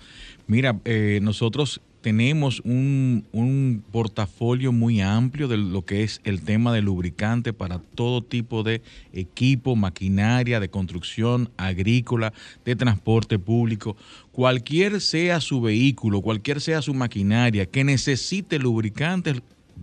Mira, 0.46 0.80
eh, 0.84 1.20
nosotros 1.22 1.80
tenemos 2.00 2.60
un, 2.64 3.26
un 3.32 3.84
portafolio 3.90 4.72
muy 4.72 5.00
amplio 5.00 5.48
de 5.48 5.56
lo 5.56 5.84
que 5.84 6.02
es 6.02 6.20
el 6.24 6.42
tema 6.42 6.72
de 6.72 6.82
lubricante 6.82 7.52
para 7.52 7.78
todo 7.78 8.22
tipo 8.22 8.62
de 8.62 8.82
equipo, 9.12 9.76
maquinaria, 9.76 10.60
de 10.60 10.70
construcción, 10.70 11.50
agrícola, 11.56 12.32
de 12.64 12.76
transporte 12.76 13.38
público. 13.38 13.96
Cualquier 14.32 15.00
sea 15.00 15.40
su 15.40 15.60
vehículo, 15.60 16.22
cualquier 16.22 16.60
sea 16.60 16.82
su 16.82 16.94
maquinaria 16.94 17.66
que 17.66 17.84
necesite 17.84 18.58
lubricantes, 18.58 19.42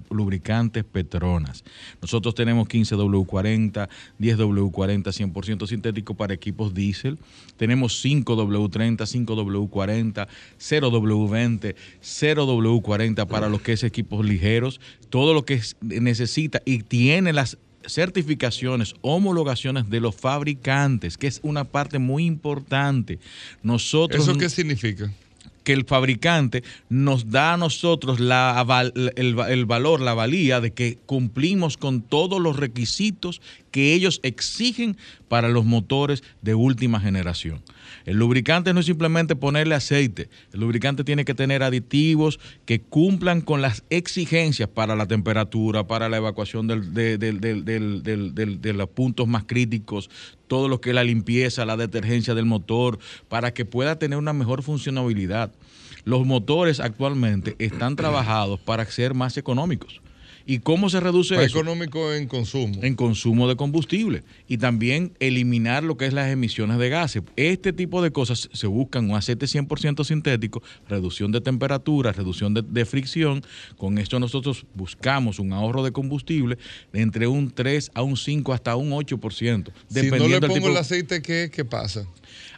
lubricantes 0.10 0.84
Petronas. 0.84 1.64
Nosotros 2.02 2.36
tenemos 2.36 2.68
15W40, 2.68 3.88
10W40 4.20 5.04
100% 5.04 5.68
sintético 5.68 6.14
para 6.16 6.34
equipos 6.34 6.74
diésel. 6.74 7.18
Tenemos 7.58 8.04
5W30, 8.04 8.98
5W40, 9.26 10.28
0W20, 10.60 11.76
0W40 12.02 13.28
para 13.28 13.50
lo 13.50 13.62
que 13.62 13.74
es 13.74 13.84
equipos 13.84 14.26
ligeros. 14.26 14.80
Todo 15.10 15.34
lo 15.34 15.46
que 15.46 15.56
es- 15.56 15.76
necesita 15.82 16.62
y 16.66 16.80
tiene 16.80 17.34
las 17.34 17.58
certificaciones, 17.86 18.96
homologaciones 19.02 19.90
de 19.90 20.02
los 20.02 20.16
fabricantes, 20.16 21.18
que 21.18 21.28
es 21.28 21.40
una 21.42 21.64
parte 21.64 22.00
muy 22.00 22.26
importante. 22.26 23.20
Nosotros 23.64 24.28
¿Eso 24.28 24.38
qué 24.38 24.50
significa? 24.50 25.12
Que 25.68 25.74
el 25.74 25.84
fabricante 25.84 26.64
nos 26.88 27.30
da 27.30 27.52
a 27.52 27.58
nosotros 27.58 28.20
el 28.20 29.66
valor, 29.66 30.00
la 30.00 30.14
valía 30.14 30.62
de 30.62 30.72
que 30.72 30.98
cumplimos 31.06 31.76
con 31.76 32.02
todos 32.02 32.40
los 32.42 32.56
requisitos 32.56 33.42
que 33.70 33.94
ellos 33.94 34.22
exigen 34.24 34.96
para 35.28 35.50
los 35.50 35.66
motores 35.66 36.24
de 36.42 36.56
última 36.56 37.02
generación. 37.02 37.62
El 38.08 38.16
lubricante 38.16 38.74
no 38.74 38.80
es 38.80 38.86
simplemente 38.86 39.36
ponerle 39.36 39.76
aceite, 39.76 40.30
el 40.54 40.62
lubricante 40.62 41.04
tiene 41.04 41.26
que 41.26 41.34
tener 41.34 41.62
aditivos 41.62 42.40
que 42.66 42.80
cumplan 42.80 43.42
con 43.42 43.62
las 43.62 43.84
exigencias 43.90 44.70
para 44.70 44.96
la 44.96 45.08
temperatura, 45.08 45.88
para 45.88 46.08
la 46.08 46.16
evacuación 46.16 46.68
de 46.68 48.74
los 48.74 48.90
puntos 48.92 49.28
más 49.28 49.44
críticos, 49.44 50.10
todo 50.48 50.70
lo 50.70 50.80
que 50.80 50.92
es 50.92 50.96
la 50.96 51.04
limpieza, 51.04 51.66
la 51.66 51.76
detergencia 51.76 52.34
del 52.34 52.46
motor, 52.46 52.98
para 53.28 53.54
que 53.54 53.66
pueda 53.66 54.00
tener 54.00 54.18
una 54.18 54.32
mejor 54.32 54.64
funcionabilidad. 54.64 55.52
Los 56.06 56.26
motores 56.26 56.80
actualmente 56.80 57.58
están 57.60 57.98
trabajados 57.98 58.58
para 58.62 58.86
ser 58.86 59.16
más 59.16 59.36
económicos. 59.36 60.00
¿Y 60.50 60.60
cómo 60.60 60.90
se 60.90 61.02
reduce 61.02 61.36
Más 61.36 61.46
eso? 61.48 61.58
económico 61.60 62.14
en 62.14 62.26
consumo. 62.28 62.80
en 62.82 62.96
consumo 62.96 63.50
de 63.50 63.58
combustible 63.58 64.24
y 64.48 64.58
también 64.58 65.12
eliminar 65.20 65.84
lo 65.84 65.98
que 65.98 66.06
es 66.06 66.14
las 66.14 66.32
emisiones 66.32 66.78
de 66.78 66.88
gases. 66.88 67.22
Este 67.36 67.74
tipo 67.74 68.02
de 68.02 68.12
cosas 68.12 68.50
se 68.54 68.66
buscan 68.66 69.10
un 69.10 69.18
aceite 69.18 69.46
100% 69.46 70.06
sintético, 70.06 70.64
reducción 70.88 71.34
de 71.34 71.42
temperatura, 71.42 72.14
reducción 72.14 72.54
de, 72.54 72.62
de 72.62 72.86
fricción. 72.86 73.44
Con 73.78 73.98
esto 73.98 74.20
nosotros 74.22 74.66
buscamos 74.74 75.38
un 75.40 75.52
ahorro 75.52 75.84
de 75.84 75.92
combustible 75.92 76.58
de 76.94 77.02
entre 77.02 77.28
un 77.28 77.52
3 77.52 77.92
a 77.94 78.02
un 78.04 78.16
5 78.16 78.54
hasta 78.54 78.76
un 78.78 78.92
8%. 78.92 79.02
Si 79.38 79.52
no 79.52 79.62
le 79.62 80.02
dependiendo 80.02 80.28
del 80.40 80.48
pongo 80.48 80.56
tipo- 80.56 80.70
el 80.70 80.78
aceite, 80.78 81.22
¿qué, 81.22 81.52
¿qué 81.54 81.66
pasa? 81.66 82.08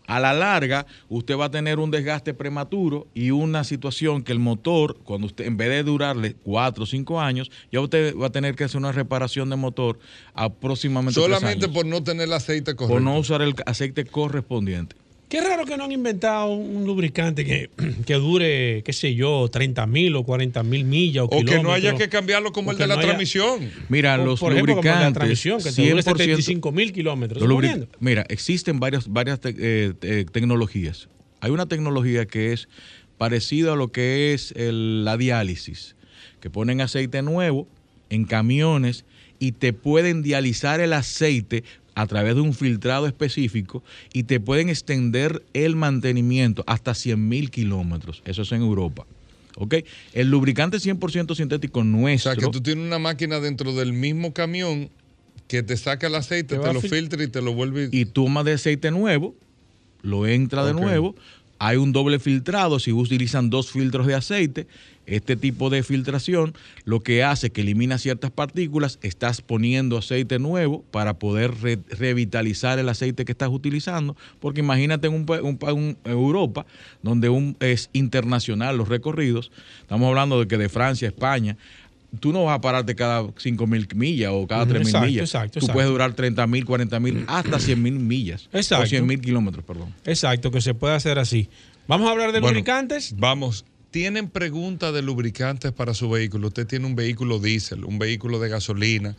A 0.09 0.19
la 0.19 0.33
larga, 0.33 0.87
usted 1.07 1.37
va 1.37 1.45
a 1.45 1.51
tener 1.51 1.77
un 1.77 1.91
desgaste 1.91 2.33
prematuro 2.33 3.05
y 3.13 3.29
una 3.29 3.63
situación 3.63 4.23
que 4.23 4.31
el 4.31 4.39
motor, 4.39 4.97
cuando 5.03 5.27
usted, 5.27 5.45
en 5.45 5.55
vez 5.55 5.69
de 5.69 5.83
durarle 5.83 6.33
cuatro 6.33 6.85
o 6.85 6.87
cinco 6.87 7.21
años, 7.21 7.51
ya 7.71 7.79
usted 7.79 8.17
va 8.17 8.25
a 8.25 8.31
tener 8.31 8.55
que 8.55 8.63
hacer 8.63 8.77
una 8.77 8.91
reparación 8.91 9.51
de 9.51 9.55
motor 9.55 9.99
aproximadamente 10.33 11.13
tres 11.13 11.25
Solamente 11.25 11.65
años, 11.65 11.75
por 11.77 11.85
no 11.85 12.03
tener 12.03 12.23
el 12.23 12.33
aceite 12.33 12.75
correcto. 12.75 12.95
por 12.95 13.03
no 13.03 13.19
usar 13.19 13.43
el 13.43 13.53
aceite 13.67 14.03
correspondiente. 14.03 14.95
Qué 15.29 15.41
raro 15.41 15.63
que 15.65 15.77
no 15.77 15.83
han 15.83 15.91
inventado 15.91 16.51
un, 16.53 16.85
lubricante 16.87 17.45
que, 17.45 17.69
que 18.05 18.15
dure, 18.15 18.81
qué 18.83 18.93
sé 18.93 19.13
yo, 19.13 19.47
30 19.47 19.85
mil 19.85 20.15
o 20.15 20.23
40 20.23 20.63
mil 20.63 20.85
millas 20.85 21.23
o, 21.23 21.27
o 21.27 21.45
que 21.45 21.61
no 21.61 21.71
haya 21.71 21.95
que 21.95 22.09
cambiarlo 22.09 22.51
como 22.51 22.71
el 22.71 22.77
de 22.79 22.87
la 22.87 22.95
no 22.95 22.99
haya- 23.01 23.07
transmisión. 23.09 23.69
Mira, 23.89 24.15
O, 24.19 24.25
los 24.25 24.39
por 24.39 24.53
ejemplo, 24.53 24.75
como 24.77 24.83
la 24.87 24.91
lubricantes, 25.09 25.13
transmisión, 25.13 25.57
que 25.59 25.71
te 25.71 25.89
dure 25.89 26.01
100%, 26.01 26.03
75 26.17 26.71
mil 26.71 26.91
kilómetros. 26.91 27.41
Mira, 27.99 28.25
existen 28.27 28.79
varias, 28.79 29.07
varias 29.07 29.39
te- 29.39 29.55
eh, 29.57 29.93
eh, 30.01 30.25
tecnologías. 30.31 31.09
Hay 31.41 31.51
una 31.51 31.67
tecnología 31.67 32.25
que 32.25 32.51
es 32.51 32.67
parecida 33.19 33.73
a 33.73 33.75
lo 33.75 33.91
que 33.91 34.33
es 34.33 34.51
el- 34.53 35.05
la 35.05 35.15
diálisis, 35.15 35.95
que 36.41 36.49
ponen 36.49 36.81
aceite 36.81 37.21
nuevo 37.21 37.67
en 38.09 38.25
camiones 38.25 39.05
y 39.37 39.51
te 39.51 39.73
pueden 39.73 40.23
dializar 40.23 40.79
el 40.79 40.91
aceite 40.93 41.63
a 42.01 42.07
través 42.07 42.35
de 42.35 42.41
un 42.41 42.53
filtrado 42.53 43.07
específico 43.07 43.83
y 44.13 44.23
te 44.23 44.39
pueden 44.39 44.69
extender 44.69 45.43
el 45.53 45.75
mantenimiento 45.75 46.63
hasta 46.65 46.93
100 46.93 47.27
mil 47.27 47.51
kilómetros. 47.51 48.21
Eso 48.25 48.43
es 48.43 48.51
en 48.53 48.61
Europa. 48.61 49.05
¿Ok? 49.57 49.75
El 50.13 50.29
lubricante 50.29 50.77
100% 50.77 51.35
sintético 51.35 51.81
O 51.81 51.83
nuestro. 51.83 52.31
sea, 52.31 52.39
que 52.39 52.49
tú 52.49 52.61
tienes 52.61 52.85
una 52.85 52.99
máquina 52.99 53.41
dentro 53.41 53.73
del 53.75 53.91
mismo 53.91 54.33
camión 54.33 54.89
que 55.49 55.61
te 55.63 55.75
saca 55.75 56.07
el 56.07 56.15
aceite, 56.15 56.57
Te 56.57 56.73
lo 56.73 56.81
fil- 56.81 56.89
filtra 56.89 57.21
y 57.23 57.27
te 57.27 57.41
lo 57.41 57.53
vuelve. 57.53 57.89
y 57.91 58.05
toma 58.05 58.43
de 58.45 58.53
aceite 58.53 58.91
nuevo, 58.91 59.35
lo 60.01 60.25
entra 60.27 60.65
de 60.65 60.73
nuevo. 60.73 61.15
Hay 61.61 61.75
un 61.75 61.91
doble 61.91 62.19
filtrado, 62.19 62.79
si 62.79 62.93
utilizan 62.93 63.49
dos 63.49 63.69
filtros 63.71 64.07
de 64.07 64.15
aceite, 64.15 64.67
este 65.15 65.35
tipo 65.35 65.69
de 65.69 65.83
filtración 65.83 66.53
lo 66.85 67.01
que 67.01 67.23
hace 67.23 67.49
que 67.51 67.61
elimina 67.61 67.97
ciertas 67.97 68.31
partículas, 68.31 68.99
estás 69.01 69.41
poniendo 69.41 69.97
aceite 69.97 70.39
nuevo 70.39 70.83
para 70.91 71.15
poder 71.19 71.53
re- 71.61 71.79
revitalizar 71.89 72.79
el 72.79 72.89
aceite 72.89 73.25
que 73.25 73.31
estás 73.31 73.49
utilizando, 73.49 74.15
porque 74.39 74.59
imagínate 74.61 75.07
en 75.07 75.13
un, 75.13 75.25
un 75.43 75.57
pa- 75.57 75.73
un- 75.73 75.97
Europa, 76.05 76.65
donde 77.01 77.29
un, 77.29 77.55
es 77.59 77.89
internacional 77.93 78.77
los 78.77 78.87
recorridos, 78.89 79.51
estamos 79.81 80.07
hablando 80.07 80.39
de 80.39 80.47
que 80.47 80.57
de 80.57 80.69
Francia 80.69 81.07
a 81.07 81.11
España, 81.11 81.57
tú 82.19 82.33
no 82.33 82.43
vas 82.45 82.57
a 82.57 82.61
pararte 82.61 82.95
cada 82.95 83.27
5 83.37 83.67
mil 83.67 83.87
millas 83.95 84.31
o 84.33 84.47
cada 84.47 84.63
Ujú, 84.63 84.71
3 84.73 84.79
mil 84.79 84.87
exacto, 84.87 85.07
millas. 85.07 85.23
exacto, 85.29 85.59
tú 85.59 85.67
puedes 85.67 85.89
durar 85.89 86.13
30 86.13 86.47
mil, 86.47 86.65
40 86.65 86.99
mil, 86.99 87.23
hasta 87.27 87.59
100 87.59 87.81
mil 87.81 87.99
millas. 87.99 88.49
Exacto. 88.51 88.83
O 88.85 88.87
100 88.87 89.05
mil 89.05 89.21
kilómetros, 89.21 89.63
perdón. 89.63 89.93
Exacto, 90.05 90.49
que 90.51 90.59
se 90.61 90.73
puede 90.73 90.95
hacer 90.95 91.19
así. 91.19 91.49
Vamos 91.87 92.07
a 92.07 92.11
hablar 92.11 92.31
de 92.31 92.39
Bueno, 92.39 92.53
lubricantes. 92.53 93.13
Vamos. 93.17 93.65
¿Tienen 93.91 94.29
preguntas 94.29 94.93
de 94.93 95.01
lubricantes 95.01 95.71
para 95.71 95.95
su 95.95 96.09
vehículo? 96.09 96.49
Usted 96.49 96.67
tiene 96.67 96.85
un 96.85 96.95
vehículo 96.95 97.39
diésel, 97.39 97.85
un 97.85 97.97
vehículo 97.97 98.37
de 98.39 98.49
gasolina. 98.49 99.15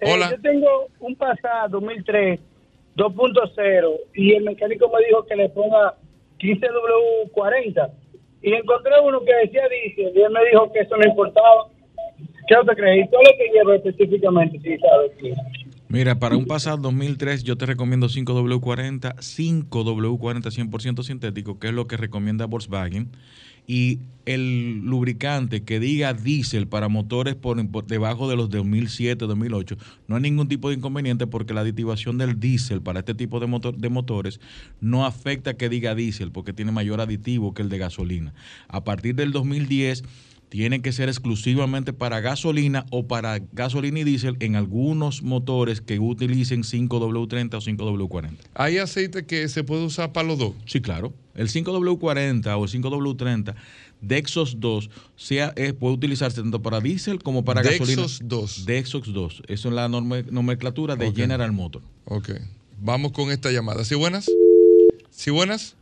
Eh, 0.00 0.10
Hola. 0.10 0.30
yo 0.30 0.40
tengo 0.40 0.88
un 1.00 1.14
Passat 1.14 1.70
2003 1.70 2.40
2.0 2.96 4.00
y 4.14 4.32
el 4.34 4.44
mecánico 4.44 4.90
me 4.90 5.04
dijo 5.06 5.26
que 5.26 5.36
le 5.36 5.50
ponga 5.50 5.94
15W40 6.40 7.90
y 8.42 8.52
encontré 8.52 8.92
uno 9.02 9.24
que 9.24 9.32
decía 9.46 9.62
diésel 9.68 10.12
y 10.16 10.22
él 10.22 10.30
me 10.30 10.44
dijo 10.50 10.72
que 10.72 10.80
eso 10.80 10.96
no 10.96 11.08
importaba, 11.08 11.68
¿Qué 12.48 12.56
usted 12.58 12.72
cree? 12.74 13.00
¿Y 13.00 13.08
todo 13.08 13.20
lo 13.22 13.30
que 13.38 13.48
lleva 13.52 13.76
específicamente? 13.76 14.58
Sí, 14.58 14.76
sabe, 14.78 15.12
sí. 15.20 15.32
Mira, 15.92 16.18
para 16.18 16.38
un 16.38 16.46
Passat 16.46 16.80
2003 16.80 17.44
yo 17.44 17.58
te 17.58 17.66
recomiendo 17.66 18.08
5W40, 18.08 19.14
5W40 19.14 20.70
100% 20.70 21.02
sintético, 21.02 21.58
que 21.58 21.68
es 21.68 21.74
lo 21.74 21.86
que 21.86 21.98
recomienda 21.98 22.46
Volkswagen. 22.46 23.10
Y 23.66 23.98
el 24.24 24.78
lubricante 24.78 25.64
que 25.64 25.80
diga 25.80 26.14
diésel 26.14 26.66
para 26.66 26.88
motores 26.88 27.34
por, 27.34 27.62
debajo 27.86 28.30
de 28.30 28.36
los 28.36 28.48
2007, 28.48 29.26
2008, 29.26 29.76
no 30.08 30.16
hay 30.16 30.22
ningún 30.22 30.48
tipo 30.48 30.70
de 30.70 30.76
inconveniente 30.76 31.26
porque 31.26 31.52
la 31.52 31.60
aditivación 31.60 32.16
del 32.16 32.40
diésel 32.40 32.80
para 32.80 33.00
este 33.00 33.14
tipo 33.14 33.38
de, 33.38 33.46
motor, 33.46 33.76
de 33.76 33.90
motores 33.90 34.40
no 34.80 35.04
afecta 35.04 35.58
que 35.58 35.68
diga 35.68 35.94
diésel 35.94 36.32
porque 36.32 36.54
tiene 36.54 36.72
mayor 36.72 37.02
aditivo 37.02 37.52
que 37.52 37.60
el 37.60 37.68
de 37.68 37.76
gasolina. 37.76 38.32
A 38.66 38.82
partir 38.82 39.14
del 39.14 39.30
2010 39.30 40.04
tiene 40.52 40.82
que 40.82 40.92
ser 40.92 41.08
exclusivamente 41.08 41.94
para 41.94 42.20
gasolina 42.20 42.84
o 42.90 43.06
para 43.06 43.40
gasolina 43.52 44.00
y 44.00 44.04
diésel 44.04 44.36
en 44.40 44.54
algunos 44.54 45.22
motores 45.22 45.80
que 45.80 45.98
utilicen 45.98 46.62
5W30 46.62 47.54
o 47.54 47.60
5W40. 47.62 48.36
¿Hay 48.52 48.76
aceite 48.76 49.24
que 49.24 49.48
se 49.48 49.64
puede 49.64 49.82
usar 49.86 50.12
para 50.12 50.28
los 50.28 50.38
dos? 50.38 50.52
Sí, 50.66 50.82
claro. 50.82 51.14
El 51.34 51.48
5W40 51.48 52.54
o 52.54 52.64
el 52.64 52.70
5W30 52.70 53.54
Dexos 54.02 54.60
2 54.60 54.90
sea, 55.16 55.54
eh, 55.56 55.72
puede 55.72 55.94
utilizarse 55.94 56.42
tanto 56.42 56.60
para 56.60 56.80
diésel 56.80 57.22
como 57.22 57.46
para 57.46 57.62
gasolina. 57.62 58.02
Dexos 58.02 58.20
2. 58.22 58.66
Dexos 58.66 59.10
2. 59.10 59.42
Eso 59.48 59.68
es 59.70 59.74
la 59.74 59.88
nomenclatura 59.88 60.96
de 60.96 61.06
Ok. 61.06 61.16
General 61.16 61.50
Motor. 61.52 61.80
Ok. 62.04 62.28
Vamos 62.78 63.12
con 63.12 63.30
esta 63.30 63.50
llamada. 63.50 63.86
¿Sí 63.86 63.94
buenas? 63.94 64.30
¿Sí 65.08 65.30
buenas? 65.30 65.76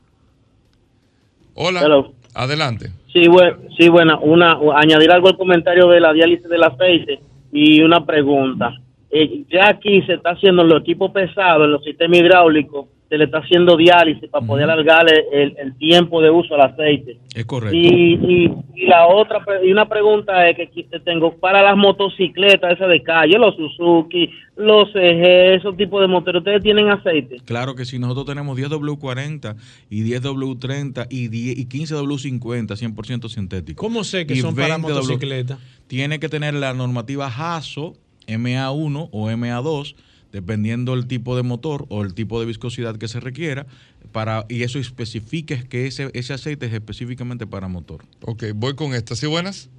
Hola. 1.55 1.83
Hello. 1.83 2.15
Adelante. 2.35 2.93
Sí, 3.13 3.27
bueno, 3.29 3.57
sí, 3.77 3.89
bueno, 3.89 4.21
una, 4.21 4.59
añadir 4.77 5.11
algo 5.11 5.29
al 5.29 5.37
comentario 5.37 5.89
de 5.89 6.01
la 6.01 6.13
diálisis 6.13 6.49
del 6.49 6.63
aceite 6.63 7.21
y 7.53 7.83
una 7.83 8.05
pregunta. 8.07 8.73
Eh, 9.11 9.45
ya 9.51 9.71
aquí 9.71 10.03
se 10.03 10.15
está 10.15 10.31
haciendo 10.31 10.63
en 10.63 10.69
los 10.69 10.81
equipos 10.83 11.11
pesados, 11.11 11.65
en 11.65 11.73
los 11.73 11.83
sistemas 11.83 12.19
hidráulicos, 12.19 12.87
se 13.11 13.19
le 13.19 13.25
está 13.25 13.39
haciendo 13.39 13.77
diálisis 13.77 14.31
para 14.31 14.47
poder 14.47 14.71
alargarle 14.71 15.25
el, 15.33 15.57
el 15.59 15.77
tiempo 15.77 16.23
de 16.23 16.31
uso 16.31 16.55
al 16.55 16.61
aceite. 16.61 17.19
Es 17.35 17.45
correcto. 17.45 17.77
Y, 17.77 18.15
y, 18.15 18.53
y 18.77 18.87
la 18.87 19.09
otra, 19.09 19.45
y 19.65 19.73
una 19.73 19.89
pregunta 19.89 20.49
es 20.49 20.55
que 20.55 20.63
aquí 20.63 20.85
te 20.85 21.01
tengo 21.01 21.37
para 21.37 21.61
las 21.61 21.77
motocicletas 21.77 22.73
esas 22.73 22.89
de 22.89 23.03
calle, 23.03 23.37
los 23.37 23.57
Suzuki, 23.57 24.31
los 24.55 24.95
EG, 24.95 25.57
esos 25.57 25.77
tipos 25.77 26.01
de 26.01 26.07
motores, 26.07 26.39
¿ustedes 26.39 26.63
tienen 26.63 26.89
aceite? 26.89 27.39
Claro 27.45 27.75
que 27.75 27.85
sí, 27.85 27.99
nosotros 27.99 28.27
tenemos 28.27 28.57
10W40 28.57 29.57
y 29.91 30.05
10W30 30.05 31.09
y, 31.11 31.27
10 31.27 31.59
y 31.59 31.67
15W50 31.67 32.95
100% 32.95 33.29
sintético. 33.29 33.83
¿Cómo 33.83 34.05
sé 34.05 34.25
que 34.25 34.35
Y 34.35 34.37
son 34.37 34.55
para 34.55 34.79
20W 34.79 34.83
motocicleta? 34.83 35.59
Tiene 35.89 36.21
que 36.21 36.29
tener 36.29 36.55
la 36.55 36.75
normativa 36.75 37.29
JASO 37.29 37.95
MA1 38.29 39.09
o 39.11 39.31
MA2 39.31 39.97
dependiendo 40.33 40.95
el 40.95 41.07
tipo 41.07 41.37
de 41.37 41.43
motor 41.43 41.87
o 41.89 42.03
el 42.03 42.15
tipo 42.15 42.41
de 42.41 42.47
viscosidad 42.47 42.97
que 42.97 43.09
se 43.09 43.21
requiera 43.21 43.67
para 44.13 44.45
y 44.49 44.63
eso 44.63 44.79
especifique 44.79 45.69
que 45.69 45.87
ese, 45.87 46.11
ese 46.15 46.33
aceite 46.33 46.67
es 46.67 46.73
específicamente 46.73 47.47
para 47.47 47.69
motor. 47.69 48.03
Ok, 48.27 48.45
voy 48.55 48.75
con 48.75 48.95
esta. 48.95 49.15
¿Sí 49.15 49.27
buenas? 49.27 49.71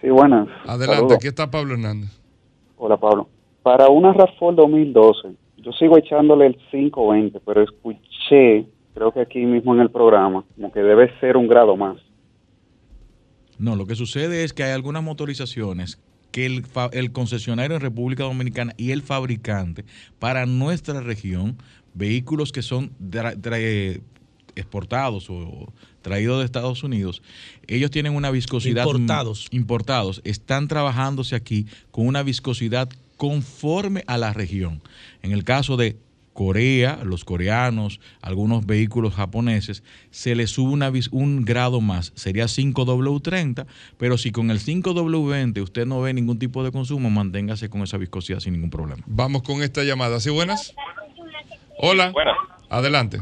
Sí, 0.00 0.08
buenas. 0.10 0.48
Adelante, 0.66 0.94
Saludos. 0.94 1.16
aquí 1.16 1.26
está 1.28 1.50
Pablo 1.50 1.74
Hernández. 1.74 2.10
Hola, 2.76 2.96
Pablo. 2.96 3.28
Para 3.62 3.88
una 3.88 4.14
RAV4 4.14 4.54
2012, 4.54 5.28
yo 5.58 5.72
sigo 5.72 5.98
echándole 5.98 6.46
el 6.46 6.56
520, 6.70 7.40
pero 7.44 7.62
escuché, 7.62 8.66
creo 8.94 9.12
que 9.12 9.20
aquí 9.20 9.44
mismo 9.44 9.74
en 9.74 9.80
el 9.80 9.90
programa, 9.90 10.44
como 10.54 10.72
que 10.72 10.80
debe 10.80 11.12
ser 11.18 11.36
un 11.36 11.48
grado 11.48 11.76
más. 11.76 11.96
No, 13.58 13.74
lo 13.74 13.86
que 13.86 13.96
sucede 13.96 14.44
es 14.44 14.52
que 14.52 14.62
hay 14.62 14.70
algunas 14.70 15.02
motorizaciones 15.02 16.00
que 16.30 16.46
el, 16.46 16.64
el 16.92 17.12
concesionario 17.12 17.76
en 17.76 17.82
República 17.82 18.24
Dominicana 18.24 18.74
y 18.76 18.90
el 18.90 19.02
fabricante 19.02 19.84
para 20.18 20.46
nuestra 20.46 21.00
región, 21.00 21.56
vehículos 21.94 22.52
que 22.52 22.62
son 22.62 22.92
exportados 24.54 25.30
o 25.30 25.72
traídos 26.02 26.40
de 26.40 26.44
Estados 26.44 26.82
Unidos, 26.82 27.22
ellos 27.66 27.90
tienen 27.90 28.14
una 28.14 28.30
viscosidad... 28.30 28.84
Importados. 28.84 29.46
Importados. 29.50 30.20
Están 30.24 30.68
trabajándose 30.68 31.34
aquí 31.36 31.66
con 31.90 32.06
una 32.06 32.22
viscosidad 32.22 32.88
conforme 33.16 34.04
a 34.06 34.16
la 34.16 34.32
región. 34.32 34.80
En 35.22 35.32
el 35.32 35.44
caso 35.44 35.76
de 35.76 35.96
Corea, 36.38 37.00
los 37.02 37.24
coreanos, 37.24 37.98
algunos 38.22 38.64
vehículos 38.64 39.12
japoneses, 39.12 39.82
se 40.10 40.36
les 40.36 40.50
sube 40.50 40.70
una, 40.72 40.88
vis- 40.88 41.08
un 41.10 41.44
grado 41.44 41.80
más, 41.80 42.12
sería 42.14 42.44
5W30, 42.44 43.66
pero 43.96 44.16
si 44.16 44.30
con 44.30 44.52
el 44.52 44.60
5W20 44.60 45.60
usted 45.60 45.84
no 45.84 46.00
ve 46.00 46.14
ningún 46.14 46.38
tipo 46.38 46.62
de 46.62 46.70
consumo, 46.70 47.10
manténgase 47.10 47.68
con 47.68 47.82
esa 47.82 47.98
viscosidad 47.98 48.38
sin 48.38 48.52
ningún 48.52 48.70
problema. 48.70 49.02
Vamos 49.06 49.42
con 49.42 49.64
esta 49.64 49.82
llamada. 49.82 50.20
¿Sí 50.20 50.30
buenas? 50.30 50.76
Hola. 51.76 52.12
Buenas. 52.12 52.36
Adelante. 52.70 53.18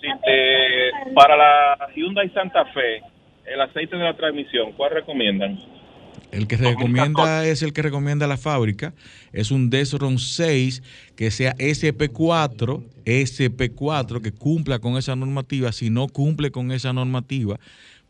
Sí, 0.00 0.06
eh, 0.28 0.90
para 1.16 1.36
la 1.36 1.88
Hyundai 1.96 2.30
Santa 2.30 2.64
Fe, 2.66 3.02
el 3.52 3.60
aceite 3.60 3.96
de 3.96 4.04
la 4.04 4.16
transmisión, 4.16 4.70
¿cuál 4.76 4.92
recomiendan? 4.92 5.58
El 6.34 6.46
que 6.46 6.56
recomienda 6.56 7.46
es 7.46 7.62
el 7.62 7.72
que 7.72 7.82
recomienda 7.82 8.26
la 8.26 8.36
fábrica. 8.36 8.92
Es 9.32 9.50
un 9.50 9.70
Desron 9.70 10.18
6 10.18 10.82
que 11.16 11.30
sea 11.30 11.54
SP4, 11.56 12.82
SP4 13.04 14.20
que 14.20 14.32
cumpla 14.32 14.78
con 14.78 14.96
esa 14.96 15.16
normativa. 15.16 15.72
Si 15.72 15.90
no 15.90 16.08
cumple 16.08 16.50
con 16.50 16.72
esa 16.72 16.92
normativa, 16.92 17.58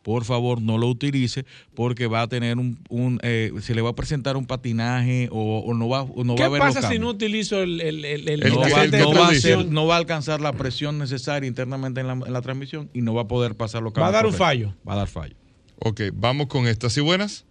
por 0.03 0.25
favor 0.25 0.61
no 0.61 0.77
lo 0.77 0.89
utilice 0.89 1.47
porque 1.75 2.07
va 2.07 2.23
a 2.23 2.29
tener 2.29 2.59
un, 2.59 2.79
un, 2.91 3.19
eh, 3.23 3.51
se 3.63 3.75
le 3.75 3.81
va 3.81 3.91
a 3.91 3.95
presentar 3.95 4.37
un 4.37 4.45
patinaje 4.47 5.29
o, 5.33 5.61
o 5.61 5.73
no 5.75 5.89
va, 5.89 6.03
o 6.03 6.25
no 6.25 6.35
va 6.35 6.37
¿Qué 6.37 6.43
a 6.43 6.47
haber 6.47 6.61
pasa 6.61 6.91
si 6.91 6.99
no 6.99 7.09
utilizo 7.09 7.63
el, 7.63 7.81
el, 7.81 8.05
el, 8.05 8.29
el- 8.29 8.41
no, 8.53 8.61
va, 8.61 8.69
no 8.69 8.73
va 8.75 8.79
a 8.79 9.11
transmisión? 9.13 9.63
ser- 9.63 9.73
no 9.73 9.87
va 9.87 9.95
a 9.95 9.99
alcanzar 9.99 10.41
la 10.43 10.53
presión 10.53 10.99
necesaria 10.99 11.47
internamente 11.49 12.01
en 12.03 12.07
la, 12.07 12.13
en 12.13 12.33
la 12.33 12.43
transmisión 12.43 12.91
y 12.93 13.01
no 13.01 13.15
va 13.15 13.23
a 13.23 13.29
poder 13.29 13.55
pasar 13.55 13.83
los 13.83 13.95
Va 13.95 14.09
a 14.09 14.11
dar 14.11 14.27
un 14.27 14.35
fallo. 14.35 14.75
Va 14.87 14.93
a 14.93 14.97
dar 14.97 15.09
fallo. 15.09 15.35
Ok, 15.79 16.03
vamos 16.13 16.49
con 16.49 16.67
esta. 16.67 16.91
¿Sí 16.91 17.01
buenas? 17.01 17.47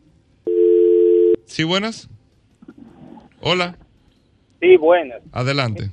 ¿Sí 1.53 1.63
buenas? 1.63 2.09
Hola. 3.39 3.75
Sí, 4.59 4.75
buenas. 4.77 5.21
Adelante. 5.31 5.83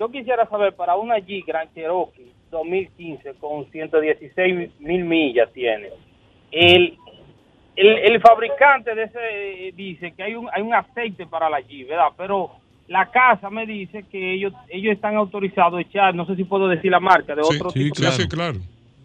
Yo 0.00 0.10
quisiera 0.10 0.48
saber, 0.48 0.74
para 0.74 0.96
una 0.96 1.18
Jeep 1.18 1.44
Grand 1.46 1.70
Cherokee 1.74 2.32
2015 2.50 3.34
con 3.34 3.70
116 3.70 4.70
mil 4.80 5.04
millas 5.04 5.52
tiene, 5.52 5.90
el, 6.50 6.96
el, 7.76 7.88
el 7.98 8.20
fabricante 8.22 8.94
de 8.94 9.02
ese 9.02 9.18
eh, 9.68 9.72
dice 9.76 10.12
que 10.12 10.22
hay 10.22 10.34
un, 10.34 10.48
hay 10.50 10.62
un 10.62 10.72
aceite 10.72 11.26
para 11.26 11.50
la 11.50 11.60
Jeep, 11.60 11.88
¿verdad? 11.90 12.08
Pero 12.16 12.52
la 12.88 13.10
casa 13.10 13.50
me 13.50 13.66
dice 13.66 14.04
que 14.10 14.32
ellos 14.32 14.54
ellos 14.70 14.94
están 14.94 15.16
autorizados 15.16 15.74
a 15.76 15.82
echar, 15.82 16.14
no 16.14 16.24
sé 16.24 16.36
si 16.36 16.44
puedo 16.44 16.68
decir 16.68 16.90
la 16.90 17.00
marca, 17.00 17.34
de 17.34 17.42
otro 17.42 17.70
tipo 17.70 18.00
de- 18.00 18.12
sí, 18.12 18.28
claro. 18.28 18.58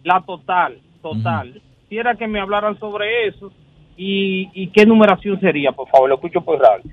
La 0.04 0.22
total, 0.22 0.78
total. 1.02 1.60
Quisiera 1.82 2.14
que 2.14 2.26
me 2.26 2.40
hablaran 2.40 2.78
sobre 2.78 3.26
eso 3.26 3.52
y, 3.98 4.48
y 4.54 4.68
qué 4.68 4.86
numeración 4.86 5.38
sería, 5.40 5.72
por 5.72 5.88
favor, 5.90 6.08
lo 6.08 6.14
escucho 6.14 6.40
por 6.40 6.58
radio. 6.58 6.90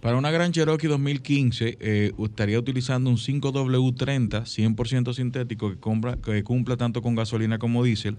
Para 0.00 0.16
una 0.16 0.30
Gran 0.32 0.50
Cherokee 0.50 0.88
2015 0.88 1.78
eh, 1.80 2.12
estaría 2.18 2.58
utilizando 2.58 3.08
un 3.08 3.16
5W30 3.16 4.42
100% 4.42 5.12
sintético 5.14 5.70
que 5.70 5.76
cumpla, 5.76 6.16
que 6.16 6.42
cumpla 6.42 6.76
tanto 6.76 7.02
con 7.02 7.14
gasolina 7.14 7.58
como 7.58 7.84
diésel. 7.84 8.16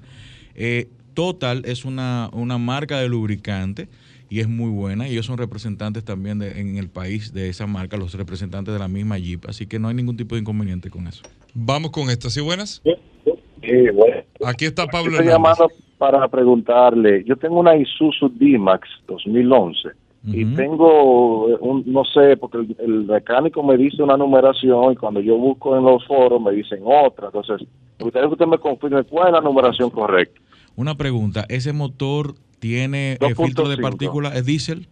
Eh, 0.55 0.87
Total 1.13 1.61
es 1.65 1.85
una, 1.85 2.29
una 2.33 2.57
marca 2.57 2.97
de 2.99 3.07
lubricante 3.07 3.87
y 4.31 4.39
es 4.39 4.47
muy 4.47 4.71
buena. 4.71 5.07
Y 5.07 5.11
ellos 5.11 5.27
son 5.27 5.37
representantes 5.37 6.03
también 6.03 6.39
de- 6.39 6.59
en 6.59 6.77
el 6.77 6.87
país 6.89 7.33
de 7.33 7.49
esa 7.49 7.67
marca, 7.67 7.97
los 7.97 8.15
representantes 8.15 8.73
de 8.73 8.79
la 8.79 8.87
misma 8.87 9.19
Jeep. 9.19 9.45
Así 9.47 9.67
que 9.67 9.77
no 9.77 9.89
hay 9.89 9.93
ningún 9.93 10.17
tipo 10.17 10.33
de 10.33 10.41
inconveniente 10.41 10.89
con 10.89 11.05
eso. 11.05 11.21
Vamos 11.53 11.91
con 11.91 12.09
esta. 12.09 12.31
¿Sí 12.31 12.41
buenas? 12.41 12.81
Sí, 12.83 13.71
bueno. 13.93 14.23
Aquí 14.43 14.65
está 14.65 14.87
Pablo 14.87 15.11
Estoy 15.11 15.27
Hernández. 15.27 15.57
llamando 15.59 15.67
para 16.03 16.27
preguntarle. 16.27 17.23
Yo 17.23 17.37
tengo 17.37 17.61
una 17.61 17.77
Isuzu 17.77 18.27
D-Max 18.27 18.89
2011 19.07 19.89
y 20.25 20.43
tengo, 20.53 21.47
eh, 21.49 21.57
un, 21.61 21.83
no 21.85 22.03
sé, 22.03 22.35
porque 22.35 22.57
el, 22.57 22.75
el 22.79 23.05
mecánico 23.05 23.63
me 23.63 23.77
dice 23.77 24.03
una 24.03 24.17
numeración 24.17 24.91
y 24.91 24.95
cuando 24.97 25.21
yo 25.21 25.37
busco 25.37 25.77
en 25.77 25.85
los 25.85 26.05
foros 26.05 26.41
me 26.41 26.51
dicen 26.51 26.79
otra. 26.83 27.27
Entonces, 27.27 27.65
me 27.99 28.03
gustaría 28.03 28.27
que 28.27 28.33
usted 28.33 28.47
me 28.47 28.57
confirme 28.57 29.01
cuál 29.03 29.27
es 29.27 29.33
la 29.33 29.39
numeración 29.39 29.89
correcta. 29.91 30.41
Una 30.75 30.95
pregunta, 30.95 31.45
¿ese 31.47 31.71
motor 31.71 32.35
tiene 32.59 33.13
eh, 33.13 33.33
filtro 33.33 33.69
de 33.69 33.77
2.5. 33.77 33.81
partícula? 33.81 34.29
¿Es 34.35 34.45
diésel? 34.45 34.89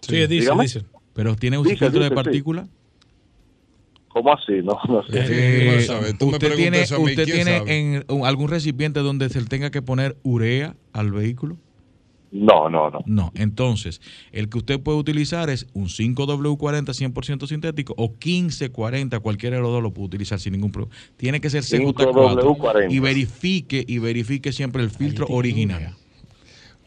Sí, 0.00 0.16
es 0.18 0.28
diésel. 0.28 0.84
¿Pero 1.12 1.34
tiene 1.34 1.58
un 1.58 1.64
filtro 1.64 1.90
de 1.90 2.10
diésel, 2.10 2.34
sí. 2.34 2.70
¿Cómo 4.16 4.32
así? 4.32 4.62
No, 4.62 4.78
no 4.88 5.02
sé. 5.02 5.10
Eh, 5.12 6.14
tú 6.18 6.30
¿Usted 6.30 6.54
tiene, 6.54 6.80
eso 6.80 6.94
a 6.96 6.98
mí, 7.00 7.04
usted 7.04 7.24
¿quién 7.24 7.44
tiene 7.44 7.58
sabe? 7.58 8.06
en 8.08 8.24
algún 8.24 8.48
recipiente 8.48 9.00
donde 9.00 9.28
se 9.28 9.42
le 9.42 9.46
tenga 9.46 9.70
que 9.70 9.82
poner 9.82 10.16
urea 10.22 10.74
al 10.94 11.12
vehículo? 11.12 11.58
No, 12.32 12.70
no, 12.70 12.88
no. 12.88 13.00
No, 13.04 13.30
entonces, 13.34 14.00
el 14.32 14.48
que 14.48 14.56
usted 14.56 14.80
puede 14.80 14.96
utilizar 14.96 15.50
es 15.50 15.66
un 15.74 15.88
5W40 15.88 17.12
100% 17.12 17.46
sintético 17.46 17.92
o 17.98 18.08
1540, 18.08 19.20
cualquiera 19.20 19.56
de 19.56 19.62
los 19.62 19.70
dos 19.70 19.82
lo 19.82 19.92
puede 19.92 20.06
utilizar 20.06 20.40
sin 20.40 20.54
ningún 20.54 20.72
problema. 20.72 20.96
Tiene 21.18 21.42
que 21.42 21.50
ser 21.50 21.62
CJ4 21.62 22.40
5W40. 22.40 22.90
y 22.90 22.98
verifique 23.00 23.84
y 23.86 23.98
verifique 23.98 24.50
siempre 24.52 24.82
el 24.82 24.88
filtro 24.88 25.26
original. 25.28 25.94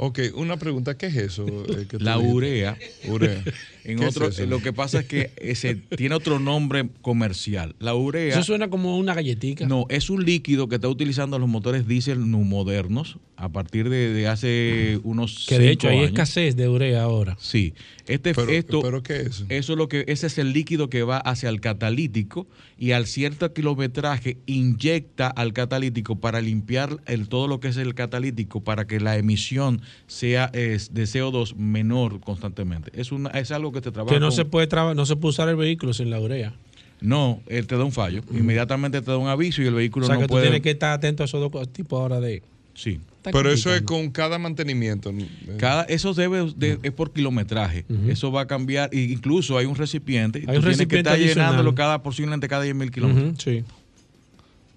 Ok, 0.02 0.20
una 0.36 0.56
pregunta, 0.56 0.97
¿qué 0.97 1.08
es 1.08 1.16
eso? 1.18 1.45
eh, 1.78 1.86
que 1.89 2.00
La 2.00 2.18
urea. 2.20 2.78
Urea. 3.10 3.43
En 3.84 3.97
¿Qué 4.00 4.08
es 4.08 4.16
otro, 4.16 4.30
lo 4.47 4.62
que 4.62 4.72
pasa 4.72 5.00
es 5.02 5.06
que 5.08 5.32
ese 5.36 5.76
tiene 5.76 6.16
otro 6.16 6.39
nombre 6.39 6.88
comercial. 7.02 7.76
La 7.80 7.95
urea. 7.95 8.30
Eso 8.34 8.43
suena 8.43 8.70
como 8.70 8.97
una 8.97 9.14
galletita. 9.14 9.68
No, 9.68 9.88
es 9.89 10.10
un 10.10 10.24
líquido 10.24 10.70
que 10.70 10.76
está 10.76 10.88
utilizando 10.88 11.38
los 11.38 11.50
motores 11.50 11.86
diésel 11.86 12.32
nu- 12.32 12.45
modernos 12.45 13.18
a 13.36 13.50
partir 13.50 13.89
de, 13.89 14.14
de 14.14 14.28
hace 14.28 15.00
unos 15.04 15.45
Que 15.50 15.60
de 15.60 15.72
hecho 15.72 15.88
cinco 15.88 15.91
hay 15.91 15.97
años. 16.00 16.10
escasez 16.12 16.56
de 16.56 16.70
urea 16.70 17.04
ahora. 17.04 17.36
Sí, 17.39 17.74
este, 18.10 18.34
Pero- 18.34 18.51
esto, 18.51 18.82
pero 18.82 19.03
¿qué 19.03 19.22
es 19.22 19.28
eso? 19.41 19.45
Es 19.49 19.70
lo 19.70 19.88
que, 19.88 20.03
ese 20.07 20.28
es 20.28 20.38
el 20.38 20.51
líquido 20.53 20.89
que 20.89 21.03
va 21.03 21.18
hacia 21.18 21.49
el 21.49 21.62
catalítico 21.62 22.47
y 22.78 22.91
al 22.91 23.05
cierto 23.05 23.53
kilometraje 23.53 24.38
inyecta 24.45 25.28
al 25.28 25.53
catalítico 25.53 26.20
para 26.20 26.41
limpiar 26.41 26.97
el, 27.05 27.30
todo 27.30 27.47
lo 27.47 27.60
que 27.60 27.70
es 27.70 27.78
el 27.78 27.93
catalítico 27.95 28.62
para 28.64 28.86
que 28.88 28.99
la 28.99 29.18
emisión 29.18 29.82
sea 30.07 30.49
es, 30.53 30.93
de 30.93 31.03
CO2 31.03 31.55
menor 31.55 32.20
constantemente. 32.20 32.91
Es 32.99 33.12
una, 33.12 33.30
es 33.30 33.51
algo 33.51 33.72
que 33.72 33.82
te 33.82 33.91
trabaja. 33.91 34.14
Que 34.16 34.20
no 34.20 34.28
con- 34.28 34.36
se 34.36 34.45
puede 34.45 34.68
traba- 34.68 34.93
no 34.95 35.05
se 35.05 35.16
puede 35.16 35.30
usar 35.32 35.49
el 35.49 35.55
vehículo 35.55 35.93
sin 35.93 36.10
la 36.10 36.20
urea. 36.20 36.53
No, 37.01 37.41
él 37.47 37.66
te 37.66 37.78
da 37.78 37.84
un 37.86 37.91
fallo. 37.93 38.22
Inmediatamente 38.32 39.01
te 39.01 39.10
da 39.10 39.18
un 39.18 39.28
aviso 39.30 39.62
y 39.62 39.68
el 39.68 39.74
vehículo 39.74 40.05
o 40.05 40.07
sea 40.07 40.16
no 40.16 40.22
que 40.22 40.28
tú 40.28 40.32
puede. 40.34 40.45
tienes 40.45 40.62
que 40.62 40.72
estar 40.72 40.91
atento 40.91 41.24
a 41.24 41.26
esos 41.28 41.49
dos 41.51 41.70
tipos 41.72 41.99
ahora 42.01 42.20
de. 42.20 42.43
Sí. 42.74 42.99
Pero 43.24 43.49
eso 43.51 43.74
es 43.74 43.82
con 43.82 44.11
cada 44.11 44.39
mantenimiento. 44.39 45.11
Cada, 45.57 45.84
eso 45.84 46.13
debe 46.13 46.51
de- 46.55 46.80
es 46.84 46.91
por 46.91 47.11
kilometraje. 47.11 47.86
Eso 48.07 48.32
va 48.32 48.41
a 48.41 48.47
cambiar. 48.47 48.89
e 48.93 48.99
Incluso 49.01 49.57
hay 49.57 49.65
un 49.65 49.76
recipiente. 49.76 50.39
y 50.39 50.41
Hay 50.43 50.45
tú 50.47 50.51
un 50.51 50.59
tienes 50.61 50.63
que 50.63 50.70
recipiente 50.84 51.09
estar 51.09 51.13
adicional. 51.22 51.49
llenándolo 51.51 51.76
cada, 51.76 52.01
posiblemente 52.01 52.47
cada 52.47 52.63
10 52.63 52.76
mil 52.76 52.91
kilómetros. 52.91 53.34
sí. 53.43 53.63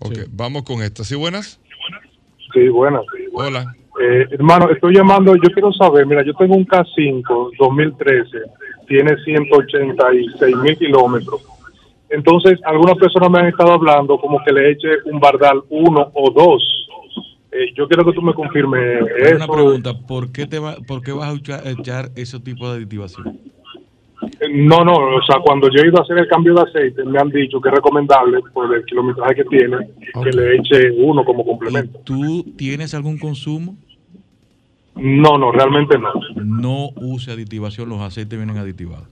Ok, 0.00 0.18
vamos 0.32 0.64
con 0.64 0.82
esta. 0.82 1.04
¿Sí, 1.04 1.14
buenas? 1.14 1.60
Sí, 2.52 2.68
buenas. 2.68 3.02
Hola. 3.32 3.72
Eh, 4.02 4.26
hermano, 4.32 4.68
estoy 4.70 4.94
llamando, 4.96 5.34
yo 5.36 5.48
quiero 5.54 5.72
saber, 5.72 6.06
mira, 6.06 6.24
yo 6.24 6.34
tengo 6.34 6.56
un 6.56 6.66
K5 6.66 7.50
2013, 7.58 8.38
tiene 8.88 9.12
186 9.24 10.56
mil 10.56 10.76
kilómetros. 10.76 11.40
Entonces, 12.10 12.58
algunas 12.64 12.96
personas 12.98 13.30
me 13.30 13.38
han 13.38 13.46
estado 13.46 13.72
hablando 13.72 14.18
como 14.18 14.42
que 14.44 14.52
le 14.52 14.72
eche 14.72 14.88
un 15.06 15.20
Bardal 15.20 15.62
uno 15.70 16.10
o 16.14 16.30
dos. 16.30 16.81
Eh, 17.52 17.72
yo 17.76 17.86
quiero 17.86 18.04
que 18.06 18.12
tú 18.12 18.22
me 18.22 18.32
confirmes 18.32 18.80
Pero 19.04 19.36
Una 19.36 19.44
eso. 19.44 19.52
pregunta, 19.52 19.98
¿por 20.06 20.32
qué, 20.32 20.46
te 20.46 20.58
va, 20.58 20.76
¿por 20.86 21.02
qué 21.02 21.12
vas 21.12 21.28
a 21.32 21.36
echar, 21.36 21.66
echar 21.66 22.10
ese 22.16 22.40
tipo 22.40 22.66
de 22.70 22.76
aditivación? 22.76 23.38
Eh, 24.40 24.48
No, 24.50 24.84
no, 24.84 24.92
o 24.94 25.22
sea, 25.26 25.36
cuando 25.44 25.68
yo 25.68 25.82
he 25.82 25.88
ido 25.88 25.98
a 25.98 26.02
hacer 26.02 26.16
el 26.18 26.28
cambio 26.28 26.54
de 26.54 26.62
aceite, 26.62 27.04
me 27.04 27.18
han 27.18 27.28
dicho 27.28 27.60
que 27.60 27.68
es 27.68 27.74
recomendable, 27.74 28.38
por 28.54 28.74
el 28.74 28.84
kilometraje 28.86 29.34
que 29.36 29.44
tiene, 29.44 29.76
que 30.22 30.30
le 30.30 30.56
eche 30.56 30.90
uno 30.96 31.24
como 31.24 31.44
complemento. 31.44 31.98
¿Tú 32.04 32.44
tienes 32.56 32.94
algún 32.94 33.18
consumo? 33.18 33.76
No, 34.94 35.36
no, 35.38 35.52
realmente 35.52 35.98
no. 35.98 36.12
No 36.44 36.88
use 36.96 37.32
aditivación, 37.32 37.88
los 37.88 38.00
aceites 38.00 38.38
vienen 38.38 38.56
aditivados. 38.58 39.08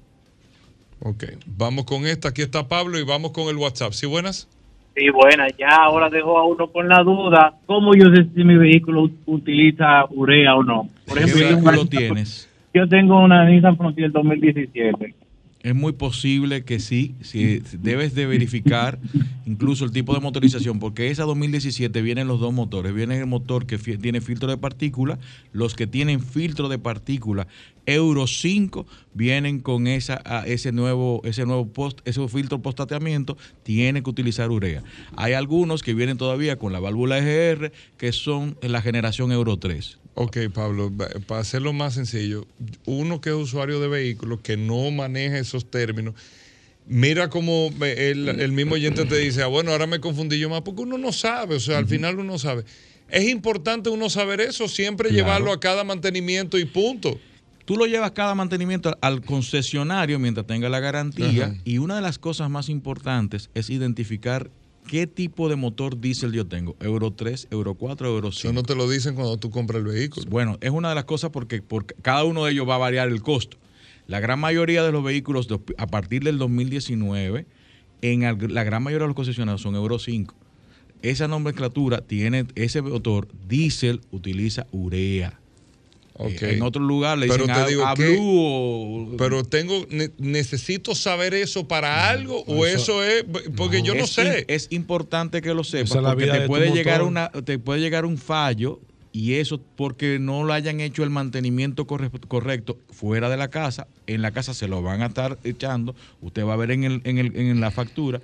Ok, 1.02 1.24
vamos 1.46 1.84
con 1.86 2.06
esta. 2.06 2.28
Aquí 2.28 2.42
está 2.42 2.68
Pablo 2.68 2.98
y 2.98 3.02
vamos 3.04 3.30
con 3.32 3.48
el 3.48 3.56
WhatsApp. 3.56 3.92
¿Sí, 3.92 4.06
buenas? 4.06 4.48
Sí, 4.94 5.08
buena, 5.10 5.46
ya 5.56 5.68
ahora 5.84 6.10
dejo 6.10 6.36
a 6.38 6.44
uno 6.46 6.66
con 6.68 6.88
la 6.88 7.02
duda, 7.02 7.54
¿cómo 7.66 7.94
yo 7.94 8.10
sé 8.10 8.26
si 8.34 8.44
mi 8.44 8.56
vehículo 8.56 9.04
ut- 9.04 9.16
utiliza 9.26 10.04
urea 10.10 10.56
o 10.56 10.62
no? 10.62 10.88
Por 11.06 11.16
¿Qué 11.18 11.24
ejemplo, 11.24 11.40
yo 11.42 11.48
tengo 11.48 11.62
vehículo 11.70 11.80
una- 11.82 11.90
tienes? 11.90 12.48
yo 12.74 12.88
tengo 12.88 13.20
una 13.24 13.44
Nissan 13.44 13.76
Frontier 13.76 14.10
2017. 14.10 15.14
Es 15.62 15.74
muy 15.74 15.92
posible 15.92 16.64
que 16.64 16.80
sí, 16.80 17.14
si 17.20 17.60
debes 17.78 18.14
de 18.14 18.24
verificar 18.24 18.98
incluso 19.44 19.84
el 19.84 19.90
tipo 19.90 20.14
de 20.14 20.20
motorización, 20.20 20.78
porque 20.78 21.10
esa 21.10 21.24
2017 21.24 22.00
vienen 22.00 22.28
los 22.28 22.40
dos 22.40 22.54
motores, 22.54 22.94
viene 22.94 23.18
el 23.18 23.26
motor 23.26 23.66
que 23.66 23.76
tiene 23.76 24.22
filtro 24.22 24.48
de 24.48 24.56
partícula, 24.56 25.18
los 25.52 25.74
que 25.74 25.86
tienen 25.86 26.20
filtro 26.20 26.70
de 26.70 26.78
partícula 26.78 27.46
Euro 27.86 28.26
5 28.26 28.86
vienen 29.14 29.60
con 29.60 29.86
esa 29.86 30.16
ese 30.46 30.72
nuevo 30.72 31.20
ese 31.24 31.44
nuevo 31.44 31.66
post 31.66 32.00
ese 32.04 32.26
filtro 32.28 32.62
postateamiento, 32.62 33.36
tiene 33.62 34.02
que 34.02 34.10
utilizar 34.10 34.50
urea. 34.50 34.82
Hay 35.16 35.32
algunos 35.32 35.82
que 35.82 35.94
vienen 35.94 36.16
todavía 36.16 36.58
con 36.58 36.72
la 36.72 36.80
válvula 36.80 37.18
EGR 37.18 37.72
que 37.96 38.12
son 38.12 38.56
la 38.62 38.82
generación 38.82 39.32
Euro 39.32 39.58
3. 39.58 39.99
Ok, 40.22 40.36
Pablo, 40.52 40.92
para 41.26 41.40
hacerlo 41.40 41.72
más 41.72 41.94
sencillo, 41.94 42.46
uno 42.84 43.22
que 43.22 43.30
es 43.30 43.34
usuario 43.36 43.80
de 43.80 43.88
vehículos 43.88 44.40
que 44.42 44.58
no 44.58 44.90
maneja 44.90 45.38
esos 45.38 45.70
términos, 45.70 46.14
mira 46.86 47.30
como 47.30 47.70
el, 47.80 48.28
el 48.28 48.52
mismo 48.52 48.74
oyente 48.74 49.06
te 49.06 49.16
dice, 49.16 49.42
ah, 49.42 49.46
bueno, 49.46 49.70
ahora 49.72 49.86
me 49.86 49.98
confundí 49.98 50.38
yo 50.38 50.50
más, 50.50 50.60
porque 50.60 50.82
uno 50.82 50.98
no 50.98 51.10
sabe, 51.12 51.54
o 51.54 51.60
sea, 51.60 51.78
al 51.78 51.86
final 51.86 52.18
uno 52.18 52.38
sabe. 52.38 52.64
Es 53.08 53.30
importante 53.30 53.88
uno 53.88 54.10
saber 54.10 54.42
eso, 54.42 54.68
siempre 54.68 55.08
Claro. 55.08 55.24
llevarlo 55.24 55.52
a 55.52 55.58
cada 55.60 55.84
mantenimiento 55.84 56.58
y 56.58 56.66
punto. 56.66 57.18
Tú 57.64 57.78
lo 57.78 57.86
llevas 57.86 58.10
cada 58.10 58.34
mantenimiento 58.34 58.94
al 59.00 59.22
concesionario 59.22 60.18
mientras 60.18 60.46
tenga 60.46 60.68
la 60.68 60.80
garantía 60.80 61.46
Ajá. 61.46 61.54
y 61.64 61.78
una 61.78 61.96
de 61.96 62.02
las 62.02 62.18
cosas 62.18 62.50
más 62.50 62.68
importantes 62.68 63.48
es 63.54 63.70
identificar 63.70 64.50
qué 64.90 65.06
tipo 65.06 65.48
de 65.48 65.54
motor 65.54 66.00
diésel 66.00 66.32
yo 66.32 66.48
tengo, 66.48 66.74
Euro 66.80 67.12
3, 67.12 67.46
Euro 67.52 67.74
4, 67.74 68.08
Euro 68.08 68.32
5. 68.32 68.48
Eso 68.48 68.52
no 68.52 68.64
te 68.64 68.74
lo 68.74 68.90
dicen 68.90 69.14
cuando 69.14 69.36
tú 69.36 69.48
compras 69.48 69.78
el 69.78 69.84
vehículo. 69.84 70.26
Bueno, 70.28 70.58
es 70.60 70.70
una 70.70 70.88
de 70.88 70.96
las 70.96 71.04
cosas 71.04 71.30
porque, 71.30 71.62
porque 71.62 71.94
cada 72.02 72.24
uno 72.24 72.44
de 72.44 72.50
ellos 72.50 72.68
va 72.68 72.74
a 72.74 72.78
variar 72.78 73.06
el 73.06 73.22
costo. 73.22 73.56
La 74.08 74.18
gran 74.18 74.40
mayoría 74.40 74.82
de 74.82 74.90
los 74.90 75.04
vehículos 75.04 75.46
a 75.78 75.86
partir 75.86 76.24
del 76.24 76.38
2019, 76.38 77.46
en 78.02 78.52
la 78.52 78.64
gran 78.64 78.82
mayoría 78.82 79.04
de 79.04 79.10
los 79.10 79.14
concesionarios 79.14 79.62
son 79.62 79.76
Euro 79.76 80.00
5. 80.00 80.34
Esa 81.02 81.28
nomenclatura 81.28 82.00
tiene 82.00 82.46
ese 82.56 82.82
motor 82.82 83.28
diésel 83.46 84.00
utiliza 84.10 84.66
urea. 84.72 85.38
Eh, 86.28 86.54
En 86.56 86.62
otro 86.62 86.82
lugar 86.82 87.16
le 87.18 87.26
Pero 87.28 87.44
dicen 87.44 87.54
te 87.54 87.60
a, 87.62 87.66
digo 87.66 87.86
a 87.86 87.94
que- 87.94 88.08
Blue 88.16 89.12
o- 89.12 89.16
Pero 89.16 89.44
tengo, 89.44 89.86
ne- 89.90 90.10
necesito 90.18 90.94
saber 90.94 91.34
eso 91.34 91.66
para 91.66 92.08
algo 92.10 92.42
o 92.46 92.66
Eso- 92.66 93.02
eso, 93.02 93.04
es, 93.04 93.24
porque 93.56 93.82
yo 93.82 93.94
no 93.94 94.04
es, 94.04 94.10
sé. 94.10 94.44
Es 94.48 94.68
importante 94.70 95.40
que 95.42 95.54
lo 95.54 95.64
sepas 95.64 95.90
es 95.92 95.96
porque 96.02 96.26
te 96.26 96.46
puede, 96.46 96.72
llegar 96.72 97.02
una, 97.02 97.30
te 97.30 97.58
puede 97.58 97.80
llegar 97.80 98.04
un 98.04 98.18
fallo 98.18 98.80
y 99.12 99.34
eso 99.34 99.60
porque 99.76 100.18
no 100.20 100.44
lo 100.44 100.52
hayan 100.52 100.80
hecho 100.80 101.02
el 101.02 101.10
mantenimiento 101.10 101.86
corre- 101.86 102.10
correcto 102.28 102.78
fuera 102.90 103.28
de 103.28 103.36
la 103.36 103.48
casa. 103.48 103.86
En 104.06 104.22
la 104.22 104.30
casa 104.30 104.54
se 104.54 104.68
lo 104.68 104.82
van 104.82 105.02
a 105.02 105.06
estar 105.06 105.38
echando. 105.44 105.94
Usted 106.20 106.44
va 106.44 106.52
a 106.54 106.56
ver 106.56 106.70
en, 106.72 106.84
el, 106.84 107.00
en, 107.04 107.18
el- 107.18 107.36
en 107.36 107.60
la 107.60 107.70
factura 107.70 108.20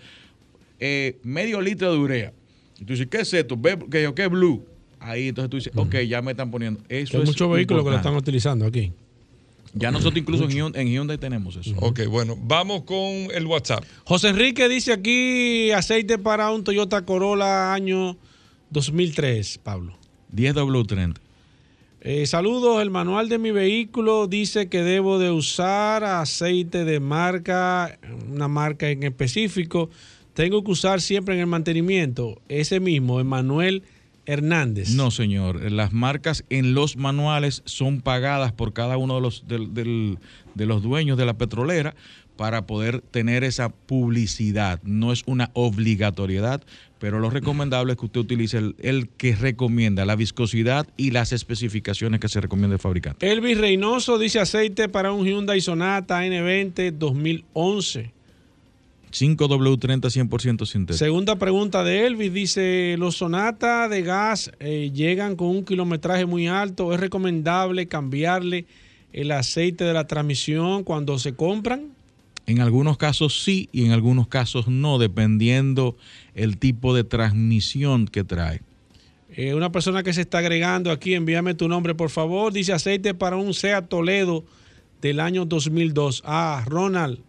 eh, 0.79 1.17
medio 1.23 1.61
litro 1.61 1.91
de 1.93 1.99
urea. 1.99 2.33
Y 2.79 2.85
tú 2.85 2.93
dices, 2.93 3.07
¿qué 3.11 3.21
es 3.23 3.33
esto? 3.33 3.59
Que 3.91 4.03
yo, 4.03 4.15
¿qué 4.15 4.25
es 4.25 4.31
blue? 4.31 4.65
Ahí 5.07 5.29
entonces 5.29 5.51
tú 5.51 5.57
dices, 5.57 5.73
ok, 5.77 6.01
ya 6.09 6.21
me 6.21 6.33
están 6.33 6.51
poniendo. 6.51 6.81
Eso 6.89 7.17
hay 7.17 7.23
es 7.23 7.29
muchos 7.29 7.49
vehículos 7.49 7.85
que 7.85 7.91
lo 7.91 7.97
están 7.97 8.17
utilizando 8.17 8.67
aquí. 8.67 8.93
Ya 9.73 9.93
nosotros 9.93 10.17
incluso 10.17 10.45
en 10.45 10.51
Hyundai, 10.51 10.83
en 10.83 10.89
Hyundai 10.89 11.17
tenemos 11.17 11.55
eso. 11.55 11.75
Ok, 11.77 12.07
bueno, 12.09 12.37
vamos 12.43 12.83
con 12.83 12.99
el 13.07 13.47
WhatsApp. 13.47 13.85
José 14.05 14.31
Enrique 14.31 14.69
dice 14.69 14.93
aquí 14.93 15.71
aceite 15.71 16.19
para 16.19 16.51
un 16.51 16.65
Toyota 16.65 17.05
Corolla 17.05 17.73
año 17.73 18.17
2003, 18.71 19.59
Pablo. 19.63 19.97
10W30. 20.35 21.19
Eh, 22.01 22.27
saludos, 22.27 22.83
el 22.83 22.91
manual 22.91 23.29
de 23.29 23.39
mi 23.39 23.53
vehículo 23.53 24.27
dice 24.27 24.69
que 24.69 24.83
debo 24.83 25.21
de 25.21 25.31
usar 25.31 26.03
aceite 26.03 26.85
de 26.85 26.99
marca, 26.99 27.97
una 28.29 28.49
marca 28.49 28.91
en 28.91 29.05
específico. 29.05 29.89
Tengo 30.35 30.65
que 30.65 30.73
usar 30.73 31.01
siempre 31.01 31.35
en 31.37 31.43
el 31.43 31.47
mantenimiento 31.47 32.41
ese 32.49 32.81
mismo, 32.81 33.21
Emanuel 33.21 33.85
Hernández. 34.27 34.91
No, 34.91 35.11
señor. 35.11 35.71
Las 35.73 35.93
marcas 35.93 36.45
en 36.51 36.75
los 36.75 36.97
manuales 36.97 37.63
son 37.65 38.01
pagadas 38.01 38.53
por 38.53 38.73
cada 38.73 38.97
uno 38.97 39.15
de 39.17 39.21
los, 39.21 39.45
del- 39.49 40.19
de 40.55 40.67
los 40.67 40.83
dueños 40.83 41.17
de 41.19 41.25
la 41.27 41.35
petrolera 41.39 41.95
para 42.37 42.67
poder 42.67 43.01
tener 43.01 43.45
esa 43.45 43.71
publicidad. 43.71 44.81
No 44.83 45.11
es 45.13 45.23
una 45.27 45.51
obligatoriedad, 45.55 46.63
pero 46.99 47.19
lo 47.19 47.31
recomendable 47.31 47.93
es 47.93 47.99
que 47.99 48.05
usted 48.07 48.21
utilice 48.21 48.59
el, 48.59 48.77
el 48.79 49.09
que 49.09 49.35
recomienda 49.35 50.05
la 50.05 50.17
viscosidad 50.17 50.87
y 50.99 51.13
las 51.13 51.33
especificaciones 51.33 52.21
que 52.21 52.29
se 52.29 52.41
recomienda 52.41 52.75
el 52.75 52.81
fabricante. 52.81 53.31
Elvis 53.33 53.57
Reynoso 53.59 54.19
dice 54.19 54.39
aceite 54.41 54.89
para 54.91 55.13
un 55.13 55.25
Hyundai 55.27 55.61
Sonata 55.63 56.27
N20 56.27 56.93
2011. 56.93 58.13
5W30 59.13 60.01
100% 60.01 60.67
sintético. 60.67 60.99
Segunda 60.99 61.37
pregunta 61.37 61.85
de 61.85 62.07
Elvis, 62.07 62.33
dice, 62.33 62.97
los 62.99 63.17
Sonata 63.17 63.89
de 63.89 64.03
gas 64.03 64.51
eh, 64.61 64.91
llegan 64.93 65.37
con 65.37 65.49
un 65.49 65.65
kilometraje 65.65 66.27
muy 66.27 66.49
alto, 66.49 66.93
¿es 66.93 67.01
recomendable 67.01 67.87
cambiarle 67.87 68.67
el 69.13 69.31
aceite 69.33 69.85
de 69.85 69.93
la 69.93 70.07
transmisión 70.07 70.85
cuando 70.85 71.19
se 71.19 71.35
compran? 71.35 71.97
En 72.47 72.61
algunos 72.61 72.97
casos 72.97 73.43
sí 73.43 73.69
y 73.73 73.85
en 73.85 73.93
algunos 73.93 74.29
casos 74.29 74.69
no, 74.69 74.99
dependiendo 74.99 75.97
el 76.35 76.59
tipo 76.59 76.95
de 76.95 77.03
transmisión 77.03 78.07
que 78.07 78.23
trae. 78.23 78.63
Eh, 79.31 79.55
una 79.55 79.73
persona 79.73 80.03
que 80.03 80.13
se 80.13 80.21
está 80.21 80.39
agregando 80.39 80.91
aquí, 80.91 81.15
envíame 81.15 81.55
tu 81.55 81.69
nombre 81.69 81.95
por 81.95 82.11
favor, 82.11 82.53
dice 82.53 82.73
aceite 82.73 83.15
para 83.15 83.37
un 83.37 83.53
SEAT 83.53 83.89
Toledo 83.89 84.45
del 85.03 85.21
año 85.21 85.45
2002. 85.45 86.23
Ah, 86.25 86.63
Ronald, 86.67 87.21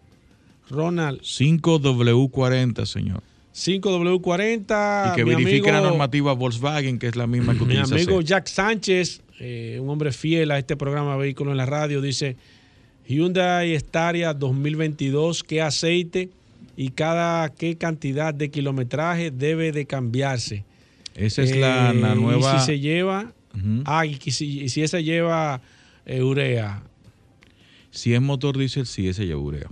Ronald. 0.70 1.20
5W40, 1.22 2.84
señor. 2.86 3.22
5W40. 3.54 5.12
Y 5.12 5.16
que 5.16 5.24
verifique 5.24 5.72
la 5.72 5.80
normativa 5.80 6.32
Volkswagen, 6.32 6.98
que 6.98 7.08
es 7.08 7.16
la 7.16 7.26
misma 7.26 7.54
que 7.54 7.64
Mi 7.64 7.74
utiliza. 7.78 7.94
amigo. 7.94 8.20
Jack 8.20 8.46
Sánchez 8.46 9.22
eh, 9.40 9.78
un 9.80 9.88
hombre 9.88 10.12
fiel 10.12 10.50
a 10.50 10.58
este 10.58 10.76
programa 10.76 11.16
Vehículos 11.16 11.52
en 11.52 11.58
la 11.58 11.66
Radio, 11.66 12.00
dice 12.00 12.36
Hyundai 13.06 13.78
Staria 13.78 14.34
2022, 14.34 15.44
¿qué 15.44 15.62
aceite 15.62 16.30
y 16.76 16.90
cada 16.90 17.48
qué 17.48 17.76
cantidad 17.76 18.34
de 18.34 18.50
kilometraje 18.50 19.30
debe 19.30 19.70
de 19.72 19.86
cambiarse? 19.86 20.64
Esa 21.14 21.42
es 21.42 21.56
la, 21.56 21.92
la 21.92 22.12
Eh, 22.12 22.16
nueva. 22.16 22.56
Y 22.56 22.58
si 22.60 22.66
se 22.66 22.80
lleva, 22.80 23.32
ah, 23.84 24.06
y 24.06 24.16
si, 24.30 24.60
y 24.62 24.68
si 24.68 24.82
esa 24.82 25.00
lleva 25.00 25.60
eh, 26.06 26.22
urea. 26.22 26.82
Si 27.90 28.14
es 28.14 28.20
motor 28.20 28.56
diésel, 28.58 28.86
sí, 28.86 29.08
ese 29.08 29.24
lleva 29.26 29.40
urea. 29.40 29.68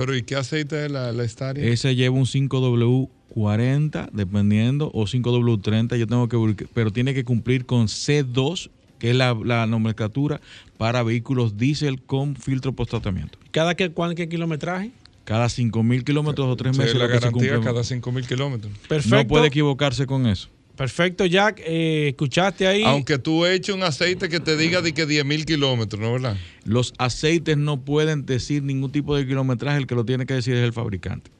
Pero 0.00 0.16
¿y 0.16 0.22
qué 0.22 0.34
aceite 0.34 0.86
es 0.86 0.90
la, 0.90 1.12
la 1.12 1.28
Staria? 1.28 1.62
Ese 1.62 1.94
lleva 1.94 2.16
un 2.16 2.24
5W40, 2.24 4.08
dependiendo, 4.12 4.90
o 4.94 5.04
5W30, 5.04 5.98
yo 5.98 6.06
tengo 6.06 6.26
que 6.26 6.66
pero 6.72 6.90
tiene 6.90 7.12
que 7.12 7.22
cumplir 7.22 7.66
con 7.66 7.86
C2, 7.86 8.70
que 8.98 9.10
es 9.10 9.16
la, 9.16 9.34
la 9.44 9.66
nomenclatura 9.66 10.40
para 10.78 11.02
vehículos 11.02 11.58
diésel 11.58 12.00
con 12.00 12.34
filtro 12.34 12.72
post 12.72 12.92
tratamiento. 12.92 13.38
¿Cada 13.50 13.74
qué, 13.74 13.90
cuán- 13.90 14.14
qué 14.14 14.26
kilometraje? 14.26 14.90
Cada 15.24 15.46
5.000 15.50 16.02
kilómetros 16.02 16.48
o 16.48 16.56
3 16.56 16.74
Sí, 16.74 16.80
meses. 16.82 16.94
la 16.96 17.04
lo 17.04 17.08
que 17.10 17.14
se 17.16 17.20
garantía 17.26 17.54
cumple. 17.56 17.70
cada 17.70 17.82
5.000 17.84 18.26
kilómetros. 18.26 18.72
Perfecto. 18.88 19.16
No 19.16 19.26
puede 19.28 19.48
equivocarse 19.48 20.06
con 20.06 20.26
eso. 20.26 20.48
Perfecto, 20.80 21.26
Jack. 21.26 21.60
eh, 21.66 22.08
escuchaste 22.08 22.66
ahí. 22.66 22.82
Aunque 22.84 23.18
tú 23.18 23.44
eches 23.44 23.74
un 23.74 23.82
aceite 23.82 24.30
que 24.30 24.40
te 24.40 24.56
diga 24.56 24.80
de 24.80 24.94
que 24.94 25.06
10.000 25.06 25.44
kilómetros, 25.44 26.00
¿no 26.00 26.10
verdad? 26.10 26.38
Los 26.64 26.94
aceites 26.96 27.58
no 27.58 27.84
pueden 27.84 28.24
decir 28.24 28.62
ningún 28.62 28.90
tipo 28.90 29.14
de 29.14 29.26
kilometraje, 29.26 29.76
el 29.76 29.86
que 29.86 29.94
lo 29.94 30.06
tiene 30.06 30.24
que 30.24 30.32
decir 30.32 30.54
es 30.54 30.64
el 30.64 30.72
fabricante. 30.72 31.30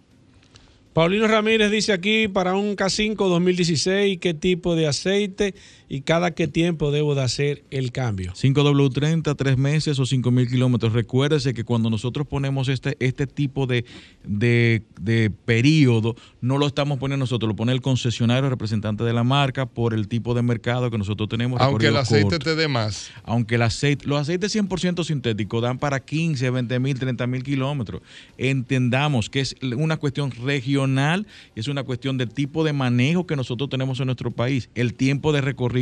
Paulino 0.93 1.27
Ramírez 1.27 1.71
dice 1.71 1.95
aquí 1.95 2.29
para 2.29 2.55
un 2.55 2.77
K5 2.77 3.17
2016 3.17 4.19
qué 4.19 4.35
tipo 4.35 4.77
de 4.77 4.89
aceite 4.89 5.55
y 5.93 6.03
cada 6.03 6.31
qué 6.31 6.47
tiempo 6.47 6.93
debo 6.93 7.17
de 7.17 7.23
hacer 7.23 7.65
el 7.73 7.91
cambio. 7.91 8.33
5W30, 8.35 9.35
tres 9.37 9.59
meses 9.59 9.99
o 9.99 10.05
5.000 10.05 10.49
kilómetros. 10.49 10.93
Recuérdese 10.93 11.53
que 11.53 11.65
cuando 11.65 11.91
nosotros 11.91 12.29
ponemos 12.29 12.69
este, 12.69 12.97
este 13.01 13.27
tipo 13.27 13.67
de, 13.67 13.85
de, 14.23 14.85
de 15.01 15.31
periodo, 15.31 16.15
no 16.41 16.59
lo 16.59 16.69
estamos 16.69 16.99
poniendo 16.99 17.25
nosotros, 17.25 17.49
lo 17.49 17.57
pone 17.57 17.73
el 17.73 17.81
concesionario 17.81 18.49
representante 18.49 19.03
de 19.03 19.13
la 19.13 19.25
marca 19.25 19.67
por 19.67 19.93
el 19.93 20.07
tipo 20.07 20.33
de 20.33 20.43
mercado 20.43 20.93
que 20.93 20.97
nosotros 20.97 21.29
tenemos. 21.29 21.61
Aunque 21.61 21.89
el 21.89 21.97
aceite 21.97 22.23
corto. 22.23 22.45
te 22.45 22.55
dé 22.55 22.69
más. 22.69 23.11
Aunque 23.25 23.57
el 23.57 23.63
aceite, 23.63 24.07
los 24.07 24.21
aceites 24.21 24.55
100% 24.55 25.03
sintéticos 25.03 25.61
dan 25.61 25.81
para 25.81 25.99
15, 25.99 26.51
20 26.51 26.79
mil, 26.79 27.01
30 27.01 27.27
mil 27.27 27.43
kilómetros. 27.43 28.01
Entendamos 28.39 29.29
que 29.29 29.41
es 29.41 29.57
una 29.77 29.97
cuestión 29.97 30.31
regional, 30.31 31.27
es 31.57 31.67
una 31.67 31.83
cuestión 31.83 32.17
del 32.17 32.29
tipo 32.29 32.63
de 32.63 32.73
manejo 32.73 33.27
que 33.27 33.35
nosotros 33.35 33.69
tenemos 33.69 33.99
en 33.99 34.07
nuestro 34.07 34.31
país, 34.31 34.71
el 34.77 34.95
tiempo 34.95 35.33
de 35.33 35.41
recorrido, 35.41 35.80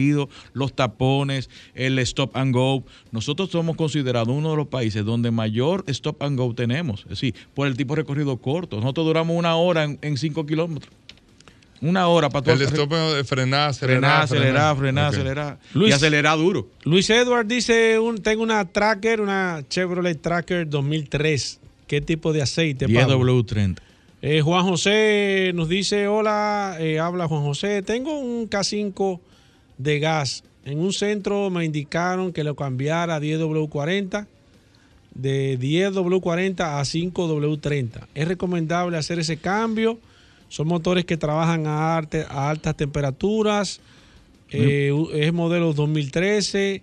los 0.53 0.73
tapones, 0.75 1.51
el 1.75 1.99
stop 2.01 2.37
and 2.37 2.55
go. 2.55 2.85
Nosotros 3.13 3.51
somos 3.51 3.77
considerados 3.77 4.35
uno 4.35 4.51
de 4.51 4.57
los 4.57 4.69
países 4.69 5.05
donde 5.05 5.31
mayor 5.31 5.85
stop 5.89 6.23
and 6.23 6.39
go 6.39 6.55
tenemos, 6.55 7.03
es 7.05 7.11
decir, 7.11 7.35
por 7.55 7.67
el 7.67 7.77
tipo 7.77 7.95
de 7.95 8.03
recorrido 8.03 8.37
corto. 8.37 8.77
Nosotros 8.77 9.07
duramos 9.07 9.37
una 9.37 9.57
hora 9.57 9.85
en 9.85 10.17
5 10.17 10.47
kilómetros. 10.47 10.93
Una 11.81 12.09
hora 12.09 12.29
para 12.29 12.43
todo 12.45 12.55
El 12.55 12.63
stop 12.63 12.91
de 12.93 13.23
frenar, 13.25 13.73
frenar, 13.75 14.23
acelerar, 14.23 14.23
acelerar, 14.23 14.77
frenar, 14.77 14.77
frenar. 14.77 15.09
Ok. 15.09 15.15
acelerar. 15.15 15.59
Luis- 15.75 15.91
y 15.91 15.93
acelerar 15.93 16.39
duro. 16.39 16.69
Luis 16.85 17.09
Edward 17.09 17.47
dice, 17.47 17.99
un, 18.01 18.19
tengo 18.19 18.43
una 18.43 18.65
Tracker, 18.65 19.21
una 19.21 19.63
Chevrolet 19.69 20.21
Tracker 20.21 20.69
2003. 20.69 21.61
¿Qué 21.87 22.01
tipo 22.01 22.33
de 22.33 22.43
aceite? 22.43 22.89
Pablo? 22.89 23.21
10W30. 23.45 23.79
Eh, 24.21 24.41
Juan 24.41 24.65
José 24.65 25.53
nos 25.55 25.69
dice, 25.69 26.09
hola, 26.09 26.77
eh, 26.81 26.99
habla 26.99 27.29
Juan 27.29 27.45
José, 27.45 27.83
tengo 27.83 28.19
un 28.19 28.51
K5 28.51 29.21
de 29.79 29.99
gas. 30.01 30.45
En 30.65 30.79
un 30.81 30.93
centro 30.93 31.49
me 31.51 31.65
indicaron 31.65 32.33
que 32.33 32.45
lo 32.45 32.55
cambiara 32.55 33.17
a 33.17 33.21
10W40, 33.21 34.27
de 35.15 35.59
10W40 35.59 36.61
a 36.61 36.81
5W30. 36.83 38.07
¿Es 38.15 38.29
recomendable 38.29 38.97
hacer 38.99 39.19
ese 39.19 39.39
cambio? 39.39 39.99
Son 40.49 40.67
motores 40.69 41.05
que 41.05 41.17
trabajan 41.17 41.67
a, 41.67 41.97
arte- 41.97 42.27
a 42.29 42.51
altas 42.51 42.77
temperaturas. 42.77 43.81
Eh, 44.51 44.93
es 45.15 45.33
modelo 45.33 45.73
2013. 45.73 46.83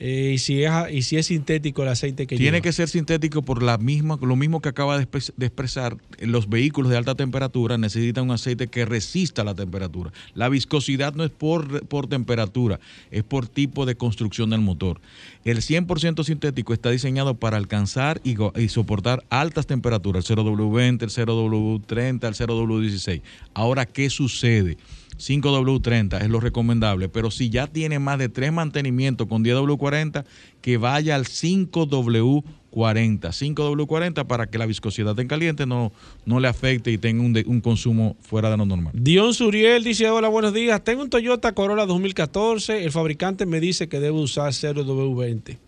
Eh, 0.00 0.32
y, 0.34 0.38
si 0.38 0.64
es, 0.64 0.72
y 0.90 1.02
si 1.02 1.18
es 1.18 1.26
sintético 1.26 1.82
el 1.82 1.88
aceite 1.88 2.26
que 2.26 2.36
Tiene 2.36 2.52
lleva. 2.58 2.62
que 2.62 2.72
ser 2.72 2.88
sintético 2.88 3.42
por 3.42 3.62
la 3.62 3.76
misma, 3.78 4.18
lo 4.20 4.34
mismo 4.34 4.60
que 4.60 4.70
acaba 4.70 4.96
de, 4.98 5.04
expres- 5.08 5.32
de 5.36 5.46
expresar. 5.46 5.96
Los 6.20 6.48
vehículos 6.48 6.90
de 6.90 6.96
alta 6.96 7.14
temperatura 7.14 7.76
necesitan 7.76 8.24
un 8.24 8.30
aceite 8.30 8.68
que 8.68 8.86
resista 8.86 9.44
la 9.44 9.54
temperatura. 9.54 10.10
La 10.34 10.48
viscosidad 10.48 11.14
no 11.14 11.22
es 11.22 11.30
por, 11.30 11.86
por 11.86 12.06
temperatura, 12.06 12.80
es 13.10 13.22
por 13.22 13.46
tipo 13.46 13.84
de 13.86 13.94
construcción 13.94 14.50
del 14.50 14.62
motor. 14.62 15.00
El 15.44 15.58
100% 15.58 16.24
sintético 16.24 16.72
está 16.72 16.90
diseñado 16.90 17.34
para 17.34 17.58
alcanzar 17.58 18.20
y 18.24 18.68
soportar 18.68 19.22
altas 19.30 19.66
temperaturas, 19.66 20.28
el 20.30 20.36
0W20, 20.36 21.02
el 21.02 21.10
0W30, 21.10 22.26
el 22.28 22.34
0W16. 22.34 23.22
Ahora, 23.54 23.86
¿qué 23.86 24.08
sucede? 24.10 24.78
5W30 25.20 26.22
es 26.22 26.28
lo 26.30 26.40
recomendable, 26.40 27.08
pero 27.08 27.30
si 27.30 27.50
ya 27.50 27.66
tiene 27.66 27.98
más 27.98 28.18
de 28.18 28.28
tres 28.28 28.52
mantenimientos 28.52 29.26
con 29.28 29.44
10W40, 29.44 30.24
que 30.62 30.76
vaya 30.78 31.14
al 31.14 31.24
5W40. 31.26 32.42
5W40 32.72 34.26
para 34.26 34.46
que 34.48 34.58
la 34.58 34.66
viscosidad 34.66 35.18
en 35.18 35.28
caliente 35.28 35.66
no, 35.66 35.92
no 36.24 36.40
le 36.40 36.48
afecte 36.48 36.90
y 36.92 36.98
tenga 36.98 37.22
un, 37.22 37.32
de- 37.32 37.44
un 37.46 37.60
consumo 37.60 38.16
fuera 38.20 38.50
de 38.50 38.56
lo 38.56 38.64
normal. 38.66 38.92
Dion 38.94 39.34
Suriel 39.34 39.82
dice, 39.84 40.08
hola, 40.08 40.28
buenos 40.28 40.54
días. 40.54 40.82
Tengo 40.84 41.02
un 41.02 41.10
Toyota 41.10 41.52
Corolla 41.52 41.86
2014. 41.86 42.84
El 42.84 42.92
fabricante 42.92 43.44
me 43.46 43.60
dice 43.60 43.88
que 43.88 44.00
debo 44.00 44.20
usar 44.20 44.52
0W20. 44.52 45.58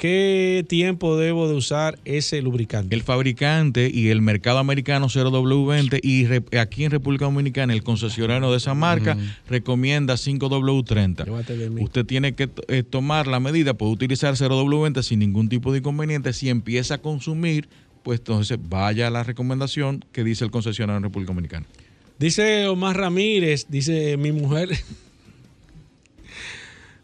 ¿Qué 0.00 0.64
tiempo 0.66 1.18
debo 1.18 1.46
de 1.46 1.54
usar 1.54 1.98
ese 2.06 2.40
lubricante? 2.40 2.96
El 2.96 3.02
fabricante 3.02 3.90
y 3.92 4.08
el 4.08 4.22
mercado 4.22 4.56
americano 4.56 5.08
0W20 5.08 6.00
y 6.02 6.56
aquí 6.56 6.84
en 6.84 6.90
República 6.90 7.26
Dominicana 7.26 7.74
el 7.74 7.82
concesionario 7.82 8.50
de 8.50 8.56
esa 8.56 8.72
marca 8.72 9.18
recomienda 9.46 10.14
5W30. 10.14 11.82
Usted 11.82 12.06
tiene 12.06 12.32
que 12.32 12.48
eh, 12.68 12.82
tomar 12.82 13.26
la 13.26 13.40
medida, 13.40 13.74
puede 13.74 13.92
utilizar 13.92 14.32
0W20 14.32 15.02
sin 15.02 15.18
ningún 15.18 15.50
tipo 15.50 15.70
de 15.70 15.80
inconveniente. 15.80 16.32
Si 16.32 16.48
empieza 16.48 16.94
a 16.94 16.98
consumir, 17.02 17.68
pues 18.02 18.20
entonces 18.20 18.58
vaya 18.58 19.08
a 19.08 19.10
la 19.10 19.22
recomendación 19.22 20.02
que 20.12 20.24
dice 20.24 20.46
el 20.46 20.50
concesionario 20.50 20.96
en 20.96 21.02
República 21.02 21.34
Dominicana. 21.34 21.66
Dice 22.18 22.68
Omar 22.68 22.96
Ramírez, 22.96 23.66
dice 23.68 24.16
mi 24.16 24.32
mujer. 24.32 24.70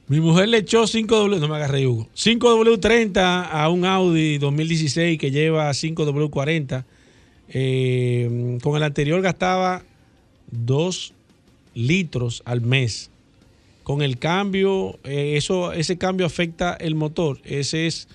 Mi 0.09 0.21
mujer 0.21 0.49
le 0.49 0.59
echó 0.59 0.85
5W, 0.85 1.41
no 1.41 1.49
me 1.49 1.57
agarré 1.57 1.87
Hugo, 1.87 2.09
5W30 2.15 3.49
a 3.51 3.69
un 3.69 3.85
Audi 3.85 4.39
2016 4.39 5.19
que 5.19 5.31
lleva 5.31 5.71
5W40. 5.71 6.85
Eh, 7.49 8.59
con 8.63 8.77
el 8.77 8.83
anterior 8.83 9.21
gastaba 9.23 9.83
2 10.51 11.13
litros 11.75 12.43
al 12.45 12.61
mes. 12.61 13.11
Con 13.83 14.03
el 14.03 14.19
cambio, 14.19 14.99
eh, 15.05 15.35
eso, 15.37 15.73
ese 15.73 15.97
cambio 15.97 16.27
afecta 16.27 16.75
el 16.75 16.97
motor. 16.97 17.39
Ese 17.45 17.87
es 17.87 18.09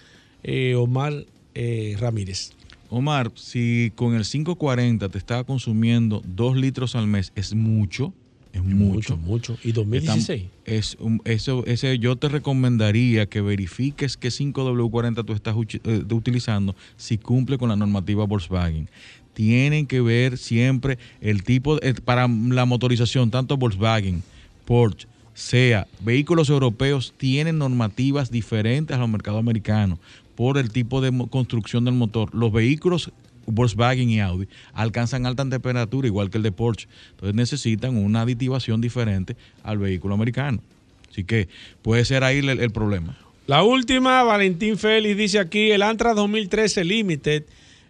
eh, 0.44 0.76
Omar 0.76 1.26
eh, 1.56 1.96
Ramírez. 2.00 2.52
Omar, 2.90 3.32
si 3.36 3.94
con 3.96 4.16
el 4.16 4.26
540 4.26 5.08
te 5.08 5.18
estaba 5.18 5.46
consumiendo 5.46 6.22
2 6.26 6.58
litros 6.58 6.96
al 6.96 7.08
mes, 7.08 7.32
es 7.36 7.54
mucho. 7.54 8.14
Es 8.54 8.64
mucho. 8.64 9.16
Mucho. 9.18 9.58
¿Y 9.64 9.72
2016? 9.72 10.44
Es 10.66 10.98
eso, 11.26 11.66
ese, 11.66 12.00
yo 12.00 12.16
te 12.18 12.28
recomendaría 12.30 13.26
que 13.26 13.42
verifiques 13.42 14.18
qué 14.18 14.28
5W40 14.30 15.24
tú 15.26 15.34
estás 15.34 15.56
eh, 15.86 16.04
utilizando 16.12 16.76
si 16.98 17.18
cumple 17.18 17.58
con 17.58 17.70
la 17.70 17.76
normativa 17.76 18.26
Volkswagen. 18.26 18.90
Tienen 19.34 19.88
que 19.88 20.02
ver 20.02 20.38
siempre 20.38 20.98
el 21.22 21.44
tipo, 21.44 21.78
de- 21.78 21.90
eh, 21.90 21.94
para 22.04 22.28
la 22.28 22.66
motorización, 22.66 23.32
tanto 23.32 23.56
Volkswagen, 23.56 24.22
Porsche, 24.66 25.08
sea, 25.34 25.88
vehículos 26.02 26.50
europeos 26.50 27.14
tienen 27.18 27.58
normativas 27.58 28.30
diferentes 28.32 28.96
a 28.96 29.00
los 29.00 29.10
mercados 29.10 29.40
americanos 29.40 29.98
por 30.36 30.58
el 30.58 30.72
tipo 30.72 31.00
de 31.00 31.12
construcción 31.30 31.86
del 31.86 31.94
motor. 31.94 32.34
Los 32.36 32.52
vehículos 32.52 33.12
Volkswagen 33.52 34.10
y 34.10 34.20
Audi 34.20 34.48
alcanzan 34.74 35.26
alta 35.26 35.48
temperatura 35.48 36.08
igual 36.08 36.30
que 36.30 36.38
el 36.38 36.44
de 36.44 36.52
Porsche. 36.52 36.88
Entonces 37.12 37.36
necesitan 37.36 37.98
una 37.98 38.22
aditivación 38.22 38.82
diferente 38.82 39.36
al 39.64 39.78
vehículo 39.78 40.16
americano. 40.16 40.62
Así 41.10 41.24
que 41.24 41.50
puede 41.82 42.06
ser 42.06 42.24
ahí 42.24 42.40
el, 42.40 42.50
el 42.50 42.72
problema. 42.72 43.18
La 43.48 43.64
última, 43.64 44.24
Valentín 44.24 44.78
Félix 44.78 45.18
dice 45.18 45.40
aquí, 45.40 45.72
el 45.72 45.82
Antra 45.82 46.14
2013 46.14 46.86
Limited, 46.86 47.44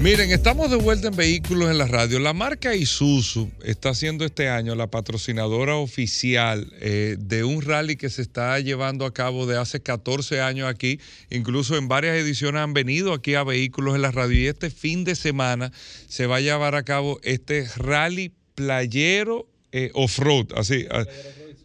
Miren, 0.00 0.30
estamos 0.32 0.70
de 0.70 0.76
vuelta 0.76 1.08
en 1.08 1.16
Vehículos 1.16 1.70
en 1.70 1.78
la 1.78 1.86
Radio. 1.86 2.18
La 2.18 2.32
marca 2.32 2.74
Isuzu 2.74 3.50
está 3.64 3.94
siendo 3.94 4.24
este 4.24 4.48
año 4.48 4.74
la 4.74 4.88
patrocinadora 4.88 5.76
oficial 5.76 6.72
eh, 6.80 7.16
de 7.18 7.44
un 7.44 7.62
rally 7.62 7.96
que 7.96 8.10
se 8.10 8.22
está 8.22 8.58
llevando 8.60 9.06
a 9.06 9.14
cabo 9.14 9.46
de 9.46 9.58
hace 9.58 9.80
14 9.80 10.40
años 10.40 10.68
aquí. 10.68 10.98
Incluso 11.30 11.76
en 11.76 11.88
varias 11.88 12.16
ediciones 12.16 12.60
han 12.60 12.74
venido 12.74 13.12
aquí 13.12 13.34
a 13.34 13.44
Vehículos 13.44 13.94
en 13.94 14.02
la 14.02 14.10
Radio 14.10 14.40
y 14.40 14.46
este 14.46 14.70
fin 14.70 15.04
de 15.04 15.14
semana 15.14 15.72
se 16.08 16.26
va 16.26 16.36
a 16.36 16.40
llevar 16.40 16.74
a 16.74 16.82
cabo 16.82 17.20
este 17.22 17.68
rally 17.76 18.32
playero 18.54 19.46
eh, 19.70 19.90
off-road. 19.94 20.48
Así. 20.56 20.86
ah, 20.90 21.04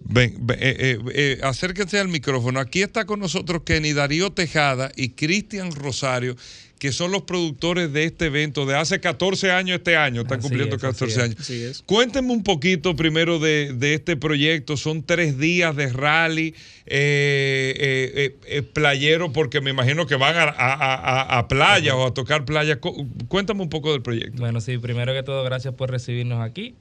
Ven, 0.10 0.48
eh, 0.58 1.00
eh, 1.14 1.40
acérquense 1.44 2.00
al 2.00 2.08
micrófono. 2.08 2.60
Aquí 2.60 2.82
está 2.82 3.06
con 3.06 3.20
nosotros 3.20 3.64
Kenny 3.64 3.92
Darío 3.92 4.32
Tejada 4.32 4.92
y 4.96 5.10
Cristian 5.10 5.74
Rosario, 5.74 6.38
que 6.80 6.92
son 6.92 7.12
los 7.12 7.24
productores 7.24 7.92
de 7.92 8.04
este 8.04 8.26
evento 8.28 8.66
de 8.68 8.76
hace 8.76 9.00
14 9.00 9.52
años 9.52 9.78
este 9.78 9.96
año. 9.98 10.22
Están 10.22 10.40
Así 10.40 10.48
cumpliendo 10.48 10.76
es, 10.76 10.84
así 10.84 10.92
14 10.94 11.12
es, 11.14 11.18
años. 11.24 11.50
es. 11.50 11.82
Cuéntenme 11.84 12.32
un 12.34 12.44
poquito 12.44 12.96
primero 12.96 13.40
de, 13.40 13.74
de 13.74 13.96
este 13.96 14.16
proyecto. 14.16 14.78
Son 14.78 15.02
tres 15.04 15.40
días 15.40 15.76
de 15.76 15.92
rally 15.92 16.54
eh, 16.86 17.74
eh, 17.78 18.12
eh, 18.16 18.36
eh, 18.46 18.62
playero, 18.62 19.32
porque 19.34 19.60
me 19.60 19.72
imagino 19.72 20.06
que 20.06 20.16
van 20.16 20.36
a, 20.36 20.44
a- 20.44 20.54
a- 20.54 21.38
a 21.40 21.48
playa 21.48 21.96
o 21.96 22.06
a 22.08 22.14
tocar 22.14 22.46
playa. 22.46 22.80
Cu- 22.80 23.08
Cuéntame 23.28 23.62
un 23.64 23.70
poco 23.70 23.92
del 23.92 24.02
proyecto. 24.04 24.38
Bueno, 24.40 24.62
sí, 24.62 24.78
primero 24.78 25.14
que 25.14 25.24
todo, 25.24 25.44
gracias 25.44 25.74
por 25.74 25.90
recibirnos 25.90 26.42
aquí. 26.48 26.76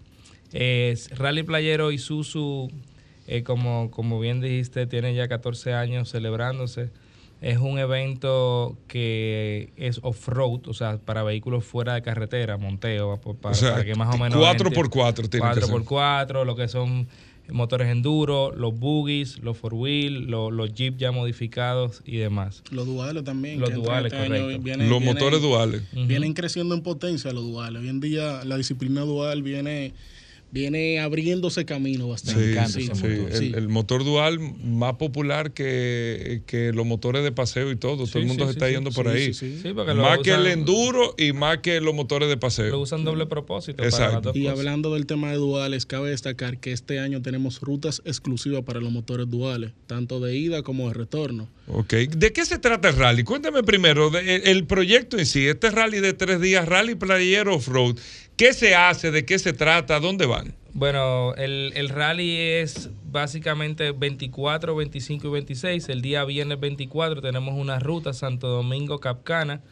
Rally 1.16 1.42
Playero 1.42 1.90
Isuzu, 1.90 2.70
eh, 3.26 3.42
como, 3.42 3.90
como 3.90 4.20
bien 4.20 4.40
dijiste, 4.40 4.86
tiene 4.86 5.14
ya 5.14 5.28
14 5.28 5.72
años 5.74 6.10
celebrándose. 6.10 6.90
Es 7.42 7.58
un 7.58 7.78
evento 7.78 8.76
que 8.88 9.70
es 9.76 10.00
off-road, 10.02 10.68
o 10.68 10.74
sea, 10.74 10.98
para 10.98 11.22
vehículos 11.22 11.64
fuera 11.64 11.94
de 11.94 12.02
carretera, 12.02 12.56
monteo, 12.56 13.20
pa- 13.20 13.34
pa- 13.34 13.50
O 13.50 13.54
sea, 13.54 13.72
para 13.72 13.84
que 13.84 13.94
más 13.94 14.14
o 14.14 14.18
menos... 14.18 14.38
cuatro 14.38 14.64
gente- 14.64 14.74
por 14.74 14.90
cuatro 14.90 15.28
tiene 15.28 15.46
que 15.54 15.60
ser. 15.60 15.70
4x4, 15.70 16.44
lo 16.46 16.56
que 16.56 16.66
son 16.68 17.06
motores 17.50 17.88
enduro, 17.92 18.52
los 18.56 18.76
buggies, 18.76 19.38
los 19.40 19.56
four 19.56 19.74
wheel, 19.74 20.26
los, 20.28 20.52
los 20.52 20.72
jeep 20.74 20.96
ya 20.96 21.12
modificados 21.12 22.02
y 22.06 22.16
demás. 22.16 22.62
Los 22.70 22.86
duales 22.86 23.22
también. 23.22 23.60
Los 23.60 23.72
duales, 23.74 24.12
este 24.12 24.26
correcto. 24.26 24.62
vienen- 24.62 24.88
Los 24.88 24.98
vienen- 25.00 25.14
motores 25.14 25.42
duales. 25.42 25.82
Vienen 25.92 26.32
creciendo 26.32 26.74
en 26.74 26.80
potencia 26.82 27.32
los 27.32 27.44
duales. 27.44 27.82
Hoy 27.82 27.88
en 27.90 28.00
día 28.00 28.44
la 28.44 28.56
disciplina 28.56 29.02
dual 29.02 29.42
viene, 29.42 29.92
viene 30.52 31.00
abriéndose 31.00 31.64
camino 31.64 32.08
bastante. 32.08 32.66
Sí, 32.66 32.72
sí, 32.72 32.86
Sí, 32.86 32.92
sí. 32.94 33.16
sí. 33.32 33.46
El, 33.48 33.54
el 33.56 33.68
motor 33.68 34.04
dual 34.04 34.38
más 34.64 34.94
popular 34.94 35.52
que, 35.52 36.42
que 36.46 36.72
los 36.72 36.86
motores 36.86 37.22
de 37.24 37.32
paseo 37.32 37.70
y 37.70 37.76
todo. 37.76 38.06
todo 38.06 38.18
el 38.20 38.26
mundo 38.26 38.44
sí, 38.44 38.48
se 38.48 38.52
sí, 38.52 38.56
está 38.58 38.66
sí. 38.68 38.72
yendo 38.74 38.90
por 38.92 39.06
Sí, 39.06 39.12
ahí. 39.16 39.34
sí, 39.34 39.52
sí. 39.56 39.58
Sí, 39.62 39.72
porque 39.74 39.92
lo 39.94 40.02
más 40.02 40.18
que 40.20 40.30
el 40.32 40.46
enduro 40.46 41.14
y 41.18 41.32
más 41.32 41.58
que 41.58 41.80
los 41.80 41.94
motores 41.94 42.28
de 42.28 42.36
paseo. 42.36 42.70
Lo 42.70 42.80
usan 42.80 43.04
doble 43.04 43.26
propósito. 43.26 43.76
para 43.78 43.88
Exacto. 43.88 44.14
las 44.14 44.22
dos 44.22 44.36
Y 44.36 44.42
cosas. 44.44 44.58
hablando 44.58 44.94
del 44.94 45.06
tema 45.06 45.30
de 45.30 45.36
duales, 45.36 45.84
cabe 45.86 46.10
destacar 46.10 46.58
que 46.58 46.72
este 46.72 47.00
año 47.00 47.20
tenemos 47.22 47.60
rutas 47.60 48.00
exclusivas 48.04 48.62
para 48.62 48.80
los 48.80 48.92
motores 48.92 49.28
duales, 49.28 49.72
tanto 49.86 50.20
de 50.20 50.36
ida 50.36 50.62
como 50.62 50.88
de 50.88 50.94
retorno. 50.94 51.48
Ok. 51.68 51.92
¿De 51.94 52.32
qué 52.32 52.44
se 52.46 52.58
trata 52.58 52.88
el 52.90 52.96
rally? 52.96 53.24
Cuéntame 53.24 53.62
primero 53.62 54.08
de- 54.10 54.36
el, 54.36 54.46
el 54.46 54.64
proyecto 54.64 55.18
en 55.18 55.26
sí. 55.26 55.46
Este 55.46 55.70
rally 55.70 56.00
de 56.00 56.12
tres 56.12 56.40
días, 56.40 56.66
Rally 56.66 56.94
Playero 56.94 57.56
Off-Road. 57.56 57.96
¿Qué 58.36 58.52
se 58.52 58.74
hace? 58.74 59.10
¿De 59.10 59.24
qué 59.24 59.38
se 59.38 59.52
trata? 59.52 59.98
¿Dónde 60.00 60.26
van? 60.26 60.54
Bueno, 60.72 61.34
el, 61.36 61.72
el 61.74 61.88
rally 61.88 62.36
es 62.36 62.90
básicamente 63.10 63.92
24, 63.92 64.76
25 64.76 65.26
y 65.26 65.30
26. 65.30 65.88
El 65.88 66.02
día 66.02 66.24
viernes 66.24 66.60
24 66.60 67.22
tenemos 67.22 67.54
una 67.54 67.78
ruta 67.78 68.12
Santo 68.12 68.48
Domingo 68.48 68.98
Capcana 69.00 69.62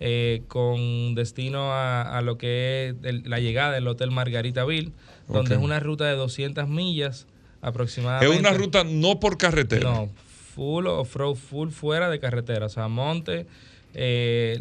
eh, 0.00 0.42
con 0.48 1.14
destino 1.14 1.72
a, 1.72 2.16
a 2.16 2.22
lo 2.22 2.38
que 2.38 2.88
es 2.88 2.94
el- 3.04 3.22
la 3.28 3.40
llegada 3.40 3.72
del 3.72 3.86
Hotel 3.86 4.10
Margaritaville, 4.10 4.92
donde 5.28 5.54
es 5.56 5.60
una 5.60 5.78
ruta 5.80 6.06
de 6.06 6.16
200 6.16 6.66
millas 6.68 7.20
Es 7.20 7.26
aproximadamente. 7.60 8.38
una 8.38 8.52
ruta 8.52 8.84
no 8.84 9.20
por 9.20 9.36
carretera. 9.36 9.90
No, 9.90 10.08
full 10.54 10.86
off-road, 10.86 11.34
full 11.36 11.68
fuera 11.70 12.08
de 12.08 12.18
carretera, 12.20 12.66
o 12.66 12.68
sea, 12.70 12.88
monte, 12.88 13.46
eh, 13.94 14.60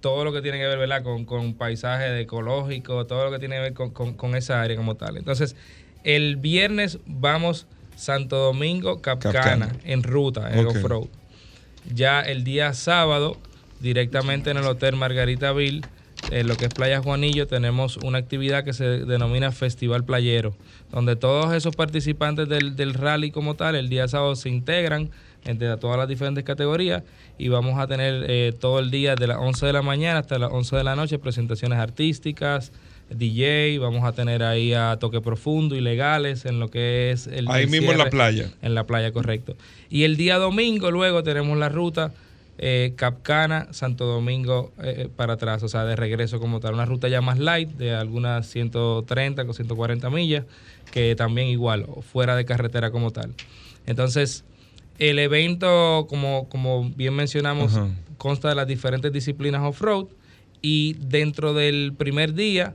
todo 0.00 0.24
lo 0.24 0.32
que 0.32 0.40
tiene 0.42 0.58
que 0.58 0.66
ver, 0.66 0.78
¿verdad? 0.78 1.02
Con, 1.02 1.24
con 1.24 1.54
paisaje 1.54 2.04
de 2.10 2.22
ecológico, 2.22 3.06
todo 3.06 3.24
lo 3.24 3.30
que 3.30 3.38
tiene 3.38 3.56
que 3.56 3.60
ver 3.62 3.74
con, 3.74 3.90
con- 3.90 4.14
con 4.14 4.34
esa 4.36 4.62
área 4.62 4.76
como 4.76 4.96
tal. 4.96 5.16
Entonces, 5.16 5.56
el 6.04 6.36
viernes 6.36 6.98
vamos 7.06 7.66
Santo 7.96 8.36
Domingo, 8.36 9.00
Capcana, 9.02 9.32
Capcana. 9.32 9.76
en 9.84 10.02
ruta, 10.02 10.52
en 10.52 10.66
Ok. 10.66 10.76
off-road. 10.76 11.06
Ya 11.94 12.20
el 12.22 12.44
día 12.44 12.72
sábado, 12.72 13.36
directamente 13.80 14.50
en 14.50 14.56
el 14.56 14.64
Hotel 14.66 14.96
Margaritaville, 14.96 15.82
en 16.30 16.48
lo 16.48 16.56
que 16.56 16.64
es 16.64 16.70
Playa 16.70 17.00
Juanillo, 17.02 17.46
tenemos 17.46 17.98
una 17.98 18.16
actividad 18.18 18.64
que 18.64 18.72
se 18.72 18.84
denomina 18.84 19.52
Festival 19.52 20.04
Playero, 20.04 20.54
donde 20.90 21.16
todos 21.16 21.54
esos 21.54 21.76
participantes 21.76 22.48
del, 22.48 22.74
del 22.76 22.94
rally 22.94 23.30
como 23.30 23.54
tal, 23.54 23.74
el 23.76 23.90
día 23.90 24.08
sábado 24.08 24.34
se 24.34 24.48
integran 24.48 25.10
entre 25.44 25.76
todas 25.76 25.98
las 25.98 26.08
diferentes 26.08 26.44
categorías 26.44 27.02
y 27.38 27.48
vamos 27.48 27.78
a 27.78 27.86
tener 27.86 28.24
eh, 28.28 28.52
todo 28.58 28.78
el 28.78 28.90
día 28.90 29.14
de 29.14 29.26
las 29.26 29.38
11 29.38 29.66
de 29.66 29.72
la 29.72 29.82
mañana 29.82 30.20
hasta 30.20 30.38
las 30.38 30.50
11 30.52 30.76
de 30.76 30.84
la 30.84 30.96
noche 30.96 31.18
presentaciones 31.18 31.78
artísticas, 31.78 32.72
DJ, 33.10 33.78
vamos 33.78 34.04
a 34.04 34.12
tener 34.12 34.42
ahí 34.42 34.72
a 34.72 34.96
Toque 34.98 35.20
Profundo, 35.20 35.76
ilegales 35.76 36.46
en 36.46 36.58
lo 36.58 36.68
que 36.68 37.10
es 37.10 37.26
el... 37.26 37.48
Ahí 37.48 37.64
el 37.64 37.70
mismo 37.70 37.92
en 37.92 37.98
la 37.98 38.10
playa. 38.10 38.50
En 38.62 38.74
la 38.74 38.84
playa, 38.84 39.12
correcto. 39.12 39.56
Y 39.90 40.04
el 40.04 40.16
día 40.16 40.38
domingo 40.38 40.90
luego 40.90 41.22
tenemos 41.22 41.56
la 41.58 41.68
ruta 41.68 42.12
eh, 42.56 42.92
Capcana, 42.96 43.68
Santo 43.72 44.06
Domingo 44.06 44.72
eh, 44.80 45.08
para 45.14 45.34
atrás, 45.34 45.62
o 45.62 45.68
sea, 45.68 45.84
de 45.84 45.96
regreso 45.96 46.38
como 46.38 46.60
tal. 46.60 46.74
Una 46.74 46.84
ruta 46.84 47.08
ya 47.08 47.20
más 47.20 47.38
light, 47.38 47.68
de 47.70 47.94
algunas 47.94 48.46
130 48.46 49.42
o 49.42 49.52
140 49.52 50.10
millas, 50.10 50.44
que 50.92 51.16
también 51.16 51.48
igual, 51.48 51.86
fuera 52.12 52.36
de 52.36 52.44
carretera 52.44 52.90
como 52.90 53.10
tal. 53.10 53.34
Entonces, 53.86 54.44
el 54.98 55.18
evento, 55.18 56.06
como, 56.08 56.48
como 56.48 56.90
bien 56.90 57.14
mencionamos, 57.14 57.76
Ajá. 57.76 57.88
consta 58.18 58.48
de 58.48 58.54
las 58.54 58.66
diferentes 58.66 59.12
disciplinas 59.12 59.62
off-road 59.62 60.06
y 60.62 60.94
dentro 60.94 61.52
del 61.52 61.92
primer 61.96 62.34
día 62.34 62.74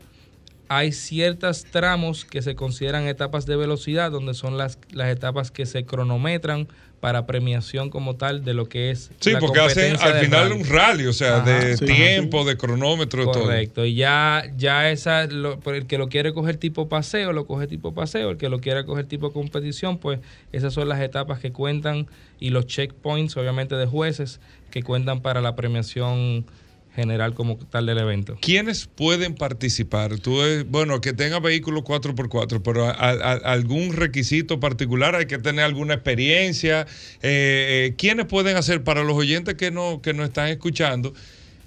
hay 0.67 0.91
ciertos 0.91 1.65
tramos 1.65 2.25
que 2.25 2.43
se 2.43 2.55
consideran 2.55 3.07
etapas 3.07 3.47
de 3.47 3.55
velocidad, 3.55 4.11
donde 4.11 4.35
son 4.35 4.57
las, 4.57 4.77
las 4.91 5.09
etapas 5.09 5.49
que 5.49 5.65
se 5.65 5.83
cronometran 5.83 6.67
para 6.99 7.25
premiación 7.25 7.89
como 7.89 8.15
tal 8.15 8.43
de 8.43 8.53
lo 8.53 8.67
que 8.67 8.91
es 8.91 9.09
Sí, 9.19 9.31
la 9.31 9.39
porque 9.39 9.59
hacen 9.59 9.95
al 9.99 10.19
final 10.19 10.49
rally. 10.49 10.61
un 10.61 10.67
rally, 10.69 11.05
o 11.07 11.13
sea, 11.13 11.37
Ajá. 11.37 11.49
de 11.49 11.77
Sí. 11.77 11.85
tiempo, 11.85 12.43
de 12.45 12.57
cronómetro, 12.57 13.25
de 13.25 13.31
todo. 13.31 13.43
Correcto, 13.43 13.85
y 13.85 13.95
ya, 13.95 14.43
ya 14.57 14.89
esa, 14.91 15.25
lo- 15.27 15.59
por 15.59 15.75
el 15.75 15.85
que 15.87 15.97
lo 15.97 16.09
quiere 16.09 16.33
coger 16.33 16.57
tipo 16.57 16.89
paseo, 16.89 17.31
lo 17.33 17.45
coge 17.45 17.67
tipo 17.67 17.93
paseo, 17.93 18.31
el 18.31 18.37
que 18.37 18.49
lo 18.49 18.59
quiera 18.59 18.83
coger 18.85 19.05
tipo 19.05 19.31
competición, 19.31 19.97
pues 19.97 20.19
esas 20.51 20.73
son 20.73 20.89
las 20.89 20.99
etapas 21.01 21.39
que 21.39 21.51
cuentan 21.51 22.07
y 22.39 22.49
los 22.49 22.65
checkpoints, 22.67 23.37
obviamente, 23.37 23.75
de 23.75 23.85
jueces 23.85 24.39
que 24.71 24.83
cuentan 24.83 25.21
para 25.21 25.41
la 25.41 25.55
premiación 25.55 26.45
general 26.95 27.33
como 27.33 27.57
tal 27.57 27.85
del 27.85 27.97
evento. 27.97 28.37
¿Quiénes 28.41 28.87
pueden 28.87 29.35
participar? 29.35 30.19
Tú, 30.19 30.41
eh, 30.41 30.63
bueno, 30.63 31.01
que 31.01 31.13
tenga 31.13 31.39
vehículo 31.39 31.83
4x4, 31.83 32.61
pero 32.63 32.91
algún 32.97 33.93
requisito 33.93 34.59
particular, 34.59 35.15
hay 35.15 35.25
que 35.25 35.37
tener 35.37 35.65
alguna 35.65 35.95
experiencia. 35.95 36.81
Eh, 37.21 37.89
eh, 37.91 37.95
¿Quiénes 37.97 38.25
pueden 38.25 38.57
hacer 38.57 38.83
para 38.83 39.03
los 39.03 39.15
oyentes 39.15 39.55
que 39.55 39.71
no 39.71 40.01
que 40.01 40.13
nos 40.13 40.27
están 40.27 40.49
escuchando? 40.49 41.13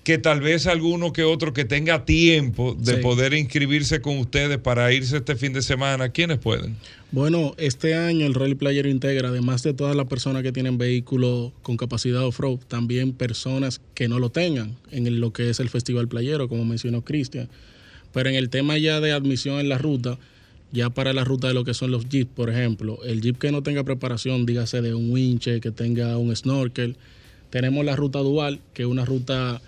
Que 0.04 0.18
tal 0.18 0.40
vez 0.40 0.66
alguno 0.66 1.12
que 1.12 1.22
otro 1.22 1.52
que 1.52 1.64
tenga 1.64 2.04
tiempo 2.04 2.74
de 2.76 2.96
Sí. 2.96 3.02
poder 3.02 3.34
inscribirse 3.34 4.00
con 4.00 4.18
ustedes 4.18 4.58
para 4.58 4.92
irse 4.92 5.18
este 5.18 5.36
fin 5.36 5.52
de 5.52 5.62
semana, 5.62 6.08
¿quiénes 6.08 6.38
pueden? 6.38 6.74
Bueno, 7.12 7.54
este 7.56 7.94
año 7.94 8.26
el 8.26 8.34
Rally 8.34 8.56
Player 8.56 8.86
integra, 8.86 9.28
además 9.28 9.62
de 9.62 9.74
todas 9.74 9.94
las 9.94 10.06
personas 10.06 10.42
que 10.42 10.50
tienen 10.50 10.76
vehículos 10.76 11.52
con 11.62 11.76
capacidad 11.76 12.24
off-road, 12.26 12.58
también 12.66 13.12
personas 13.12 13.80
que 13.94 14.08
no 14.08 14.18
lo 14.18 14.30
tengan 14.30 14.74
en 14.90 15.20
lo 15.20 15.32
que 15.32 15.50
es 15.50 15.60
el 15.60 15.68
Festival 15.68 16.08
Playero, 16.08 16.48
como 16.48 16.64
mencionó 16.64 17.02
Cristian. 17.04 17.48
Pero 18.12 18.28
en 18.28 18.34
el 18.34 18.48
tema 18.50 18.78
ya 18.78 19.00
de 19.00 19.12
admisión 19.12 19.60
en 19.60 19.68
la 19.68 19.78
ruta, 19.78 20.18
ya 20.72 20.90
para 20.90 21.12
la 21.12 21.22
ruta 21.22 21.46
de 21.46 21.54
lo 21.54 21.64
que 21.64 21.74
son 21.74 21.92
los 21.92 22.08
jeeps, 22.08 22.30
por 22.34 22.50
ejemplo, 22.50 22.98
el 23.04 23.20
jeep 23.20 23.38
que 23.38 23.52
no 23.52 23.62
tenga 23.62 23.84
preparación, 23.84 24.46
dígase 24.46 24.82
de 24.82 24.94
un 24.94 25.10
winche, 25.12 25.60
que 25.60 25.70
tenga 25.70 26.16
un 26.16 26.34
snorkel, 26.34 26.96
tenemos 27.50 27.84
la 27.84 27.94
ruta 27.94 28.18
dual, 28.18 28.58
que 28.74 28.82
es 28.82 28.88
una 28.88 29.04
ruta 29.04 29.60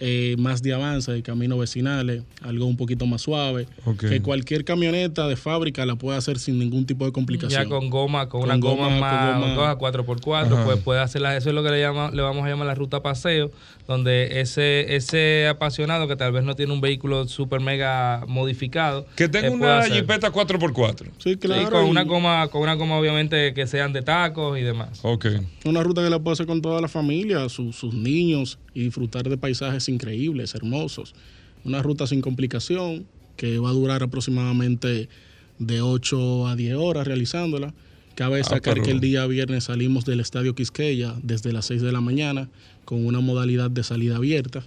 eh, 0.00 0.36
más 0.38 0.62
de 0.62 0.72
avance, 0.74 1.10
de 1.12 1.22
caminos 1.22 1.58
vecinales, 1.58 2.22
algo 2.42 2.66
un 2.66 2.76
poquito 2.76 3.06
más 3.06 3.22
suave, 3.22 3.66
que 3.98 4.20
cualquier 4.22 4.64
camioneta 4.64 5.26
de 5.26 5.36
fábrica 5.36 5.84
la 5.86 5.96
puede 5.96 6.18
hacer 6.18 6.38
sin 6.38 6.58
ningún 6.58 6.86
tipo 6.86 7.04
de 7.04 7.12
complicación. 7.12 7.62
Ya 7.64 7.68
con 7.68 7.90
goma, 7.90 8.28
con, 8.28 8.42
Con 8.42 8.50
una 8.50 8.58
goma, 8.58 8.84
goma, 8.84 9.00
más 9.00 9.32
con 9.32 9.40
goma. 9.40 9.54
dos 9.54 9.66
a 9.66 9.78
4x4, 9.78 10.52
Ajá. 10.52 10.64
pues 10.64 10.78
puede 10.80 11.00
hacerla. 11.00 11.36
Eso 11.36 11.48
es 11.48 11.54
lo 11.54 11.62
que 11.62 11.70
le, 11.70 11.80
llama, 11.80 12.10
le 12.12 12.22
vamos 12.22 12.44
a 12.44 12.48
llamar 12.48 12.66
la 12.66 12.74
ruta 12.74 13.02
paseo, 13.02 13.50
donde 13.86 14.40
ese, 14.40 14.94
ese 14.96 15.48
apasionado 15.48 16.06
que 16.08 16.16
tal 16.16 16.32
vez 16.32 16.44
no 16.44 16.54
tiene 16.54 16.72
un 16.72 16.80
vehículo 16.80 17.26
super 17.26 17.60
mega 17.60 18.24
modificado. 18.28 19.06
Que 19.16 19.28
tenga 19.28 19.48
eh, 19.48 19.50
una 19.50 19.78
hacer. 19.80 19.92
Jeepeta 19.94 20.30
4x4. 20.32 21.04
Sí, 21.18 21.28
Sí, 21.28 21.36
claro. 21.36 21.70
con 21.70 21.86
y 21.86 21.90
una 21.90 22.04
goma, 22.04 22.48
con 22.48 22.62
una 22.62 22.74
goma 22.74 22.98
obviamente 22.98 23.52
que 23.54 23.66
sean 23.66 23.92
de 23.92 24.02
tacos 24.02 24.58
y 24.58 24.62
demás. 24.62 25.00
Ok. 25.02 25.26
Una 25.64 25.82
ruta 25.82 26.02
que 26.02 26.10
la 26.10 26.18
puede 26.18 26.32
hacer 26.34 26.46
con 26.46 26.62
toda 26.62 26.80
la 26.80 26.88
familia, 26.88 27.48
su- 27.48 27.72
sus 27.72 27.92
niños 27.94 28.58
y 28.74 28.84
disfrutar 28.84 29.28
de 29.28 29.36
paisajes 29.36 29.87
increíbles, 29.88 30.54
hermosos. 30.54 31.14
Una 31.64 31.82
ruta 31.82 32.06
sin 32.06 32.20
complicación 32.20 33.06
que 33.36 33.58
va 33.58 33.70
a 33.70 33.72
durar 33.72 34.02
aproximadamente 34.02 35.08
de 35.58 35.80
8 35.80 36.46
a 36.48 36.56
10 36.56 36.74
horas 36.76 37.06
realizándola. 37.06 37.74
Cabe 38.14 38.34
Ah, 38.34 38.38
destacar 38.38 38.82
que 38.82 38.90
el 38.90 39.00
día 39.00 39.26
viernes 39.26 39.64
salimos 39.64 40.04
del 40.04 40.20
Estadio 40.20 40.54
Quisqueya 40.54 41.14
desde 41.22 41.52
las 41.52 41.66
6 41.66 41.82
de 41.82 41.92
la 41.92 42.00
mañana 42.00 42.48
con 42.84 43.04
una 43.06 43.20
modalidad 43.20 43.70
de 43.70 43.82
salida 43.84 44.16
abierta. 44.16 44.64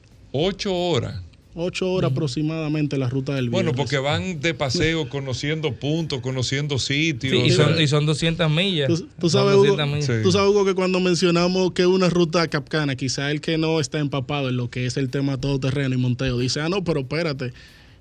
Ocho 1.54 1.92
horas. 1.92 1.92
8 1.92 1.92
horas 1.92 2.12
aproximadamente 2.12 2.98
la 2.98 3.10
ruta 3.10 3.36
del 3.36 3.50
Bueno, 3.50 3.72
viernes. 3.72 3.78
porque 3.84 3.98
van 3.98 4.40
de 4.40 4.54
paseo 4.54 5.10
conociendo 5.10 5.74
puntos, 5.74 6.22
conociendo 6.22 6.80
sitios. 6.80 7.34
Sí, 7.34 7.48
y, 7.48 7.52
o 7.52 7.56
sea, 7.56 7.66
son, 7.68 7.82
y 7.82 7.88
son 7.88 8.06
200 8.06 8.50
millas. 8.50 8.90
Tú, 9.20 9.30
sabes, 9.30 9.56
Hugo, 9.56 9.76
200 9.76 9.88
millas. 9.88 10.24
tú 10.24 10.32
sabes, 10.32 10.50
Hugo, 10.50 10.66
que 10.66 10.74
cuando 10.76 11.00
mencionamos 11.00 11.72
que 11.74 11.86
una 11.86 12.10
ruta 12.10 12.48
capcana, 12.48 12.96
quizá 12.96 13.32
el 13.32 13.42
que 13.42 13.58
no 13.58 13.80
está 13.80 14.00
empapado 14.00 14.50
en 14.50 14.58
lo 14.58 14.70
que 14.70 14.86
es 14.86 14.98
el 14.98 15.10
tema 15.10 15.38
todoterreno 15.40 15.94
y 15.94 15.98
monteo, 15.98 16.38
dice, 16.38 16.62
ah, 16.62 16.70
no, 16.70 16.84
pero 16.84 17.02
espérate, 17.02 17.52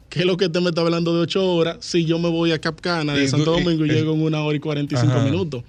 ¿qué 0.09 0.21
es 0.21 0.27
lo 0.27 0.37
que 0.37 0.49
te 0.49 0.61
me 0.61 0.69
está 0.71 0.81
hablando 0.83 1.15
de 1.15 1.21
ocho 1.23 1.45
horas 1.55 1.79
si 1.81 2.05
yo 2.05 2.19
me 2.19 2.29
voy 2.29 2.53
a 2.53 2.61
Capcana 2.61 3.15
de 3.15 3.25
Y- 3.25 3.29
Santo 3.29 3.53
Domingo 3.53 3.85
y, 3.85 3.91
y- 3.91 3.93
llego 3.95 4.15
en 4.15 4.23
una 4.23 4.43
hora 4.43 4.57
y 4.57 4.61
45 4.61 5.13
Ajá. 5.13 5.25
minutos? 5.25 5.63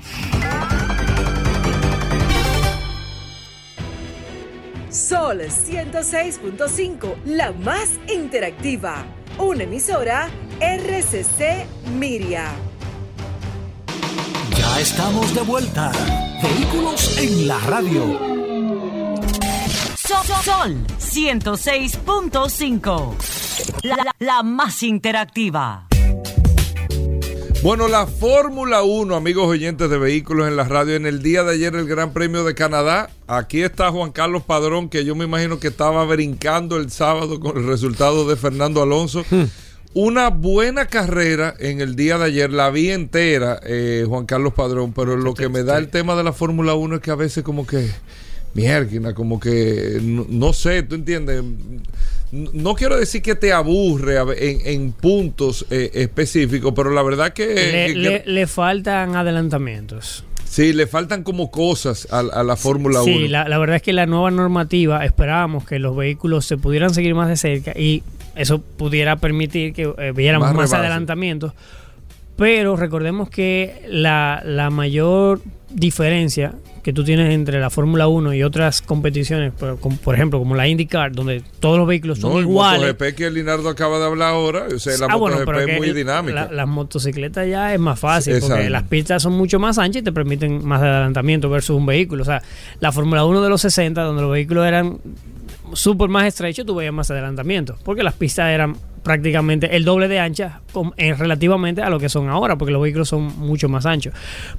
Sol 4.89 5.41
106.5, 5.41 7.15
la 7.25 7.51
más 7.51 7.91
interactiva. 8.11 9.05
Una 9.37 9.63
emisora 9.63 10.29
RCC 10.59 11.65
Miria. 11.97 12.51
Ya 14.57 14.79
estamos 14.79 15.33
de 15.33 15.41
vuelta. 15.41 15.91
Vehículos 16.41 17.17
en 17.17 17.47
la 17.47 17.59
radio. 17.61 18.19
Sol, 19.95 20.25
Sol 20.43 20.75
106.5. 20.99 23.15
La, 23.83 23.95
la- 23.97 24.15
la 24.19 24.43
más 24.43 24.83
interactiva. 24.83 25.85
Bueno, 27.61 27.89
la 27.89 28.07
Fórmula 28.07 28.83
1, 28.83 29.13
amigos 29.15 29.45
oyentes 29.47 29.89
de 29.89 29.97
vehículos 29.97 30.47
en 30.47 30.55
la 30.55 30.63
radio, 30.63 30.95
en 30.95 31.05
el 31.05 31.21
día 31.21 31.43
de 31.43 31.55
ayer 31.55 31.75
el 31.75 31.85
Gran 31.87 32.13
Premio 32.13 32.45
de 32.45 32.55
Canadá. 32.55 33.09
Aquí 33.27 33.61
está 33.63 33.91
Juan 33.91 34.13
Carlos 34.13 34.43
Padrón, 34.43 34.87
que 34.87 35.03
yo 35.03 35.13
me 35.13 35.25
imagino 35.25 35.59
que 35.59 35.67
estaba 35.67 36.05
brincando 36.05 36.77
el 36.77 36.89
sábado 36.89 37.41
con 37.41 37.57
el 37.57 37.67
resultado 37.67 38.25
de 38.29 38.37
Fernando 38.37 38.81
Alonso. 38.81 39.25
Una 39.95 40.29
buena 40.29 40.85
carrera 40.85 41.55
en 41.59 41.81
el 41.81 41.95
día 41.95 42.17
de 42.19 42.25
ayer, 42.25 42.51
la 42.53 42.69
vi 42.69 42.91
entera, 42.91 43.59
eh, 43.65 44.05
Juan 44.07 44.25
Carlos 44.27 44.53
Padrón, 44.53 44.93
pero 44.93 45.17
lo 45.17 45.33
que 45.33 45.49
me 45.49 45.63
da 45.63 45.77
el 45.79 45.87
tema 45.89 46.15
de 46.15 46.23
la 46.23 46.31
Fórmula 46.31 46.75
1 46.75 46.97
es 46.97 47.01
que 47.01 47.09
a 47.11 47.15
veces 47.15 47.43
como 47.43 47.65
que, 47.65 47.89
mierda, 48.53 49.13
como 49.15 49.39
que, 49.39 49.97
no, 50.01 50.27
no 50.29 50.53
sé, 50.53 50.83
¿tú 50.83 50.93
entiendes? 50.93 51.43
No 52.31 52.75
quiero 52.75 52.97
decir 52.97 53.23
que 53.23 53.33
te 53.33 53.51
aburre 53.51 54.17
en, 54.37 54.61
en 54.67 54.91
puntos 54.91 55.65
eh, 55.71 55.89
específicos, 55.95 56.71
pero 56.75 56.91
la 56.91 57.01
verdad 57.01 57.33
que, 57.33 57.47
le, 57.47 57.87
que- 57.87 57.95
le- 57.95 58.23
le 58.27 58.45
faltan 58.47 59.15
adelantamientos. 59.15 60.23
sí, 60.47 60.71
le 60.71 60.85
faltan 60.85 61.23
como 61.23 61.49
cosas 61.49 62.07
a, 62.11 62.19
a 62.19 62.43
la 62.43 62.55
Fórmula 62.55 63.01
1. 63.01 63.11
Sí, 63.11 63.27
la, 63.27 63.49
la 63.49 63.57
verdad 63.57 63.77
es 63.77 63.81
que 63.81 63.93
la 63.93 64.05
nueva 64.05 64.29
normativa 64.29 65.03
esperábamos 65.03 65.65
que 65.65 65.79
los 65.79 65.95
vehículos 65.97 66.45
se 66.45 66.57
pudieran 66.57 66.93
seguir 66.93 67.15
más 67.15 67.27
de 67.27 67.37
cerca 67.37 67.71
y 67.75 68.03
eso 68.35 68.59
pudiera 68.61 69.15
permitir 69.17 69.73
que 69.73 69.91
eh, 69.97 70.13
viéramos 70.15 70.53
Más 70.53 70.73
adelantamientos. 70.73 71.53
Pero 72.37 72.77
recordemos 72.77 73.29
que 73.29 73.83
la, 73.89 74.41
la 74.45 74.69
mayor 74.69 75.41
diferencia 75.69 76.53
que 76.83 76.93
tú 76.93 77.03
tienes 77.03 77.33
entre 77.33 77.59
la 77.59 77.69
Fórmula 77.69 78.07
1 78.07 78.33
y 78.33 78.43
otras 78.43 78.81
competiciones, 78.81 79.51
por, 79.51 79.77
como- 79.81 79.97
por 79.97 80.15
ejemplo, 80.15 80.39
como 80.39 80.55
la 80.55 80.65
IndyCar, 80.65 81.11
donde 81.11 81.43
todos 81.59 81.77
los 81.77 81.85
vehículos 81.85 82.19
son 82.19 82.31
No, 82.31 82.39
iguales. 82.39 82.93
MotoGP 82.93 83.15
que 83.17 83.29
Linardo 83.29 83.67
acaba 83.67 83.99
de 83.99 84.05
hablar 84.05 84.29
ahora, 84.29 84.67
o 84.73 84.79
sea, 84.79 84.97
la 84.97 85.07
Ah, 85.13 85.15
bueno, 85.17 85.35
MotoGP 85.39 85.45
pero 85.57 85.71
es 85.71 85.77
muy 85.77 85.91
dinámica. 85.91 86.33
la- 86.45 86.51
las 86.51 86.67
motocicletas 86.69 87.45
ya 87.49 87.73
es 87.73 87.79
más 87.81 87.99
fácil 87.99 88.37
porque 88.39 88.69
las 88.69 88.83
pistas 88.83 89.21
son 89.21 89.33
mucho 89.33 89.59
más 89.59 89.77
anchas 89.77 90.01
y 90.01 90.05
te 90.05 90.13
permiten 90.13 90.65
más 90.65 90.81
adelantamiento 90.81 91.49
versus 91.49 91.75
un 91.75 91.85
vehículo. 91.85 92.21
O 92.23 92.25
sea, 92.25 92.41
la 92.79 92.93
Fórmula 92.93 93.25
1 93.25 93.41
de 93.41 93.49
los 93.49 93.59
60, 93.61 94.01
donde 94.01 94.21
los 94.21 94.31
vehículos 94.31 94.65
eran 94.65 94.97
súper 95.73 96.09
más 96.09 96.25
estrechos, 96.25 96.65
tú 96.65 96.75
veías 96.75 96.93
más 96.93 97.09
adelantamiento 97.11 97.77
porque 97.83 98.03
las 98.03 98.13
pistas 98.13 98.49
eran 98.51 98.75
prácticamente 99.03 99.75
el 99.77 99.85
doble 99.85 100.07
de 100.09 100.19
ancha 100.19 100.59
com- 100.73 100.91
en 100.97 101.17
relativamente 101.17 101.81
a 101.81 101.89
lo 101.89 101.99
que 101.99 102.09
son 102.09 102.27
ahora, 102.29 102.57
porque 102.57 102.71
los 102.73 102.81
vehículos 102.81 103.07
son 103.07 103.23
mucho 103.39 103.69
más 103.69 103.85
anchos. 103.85 104.13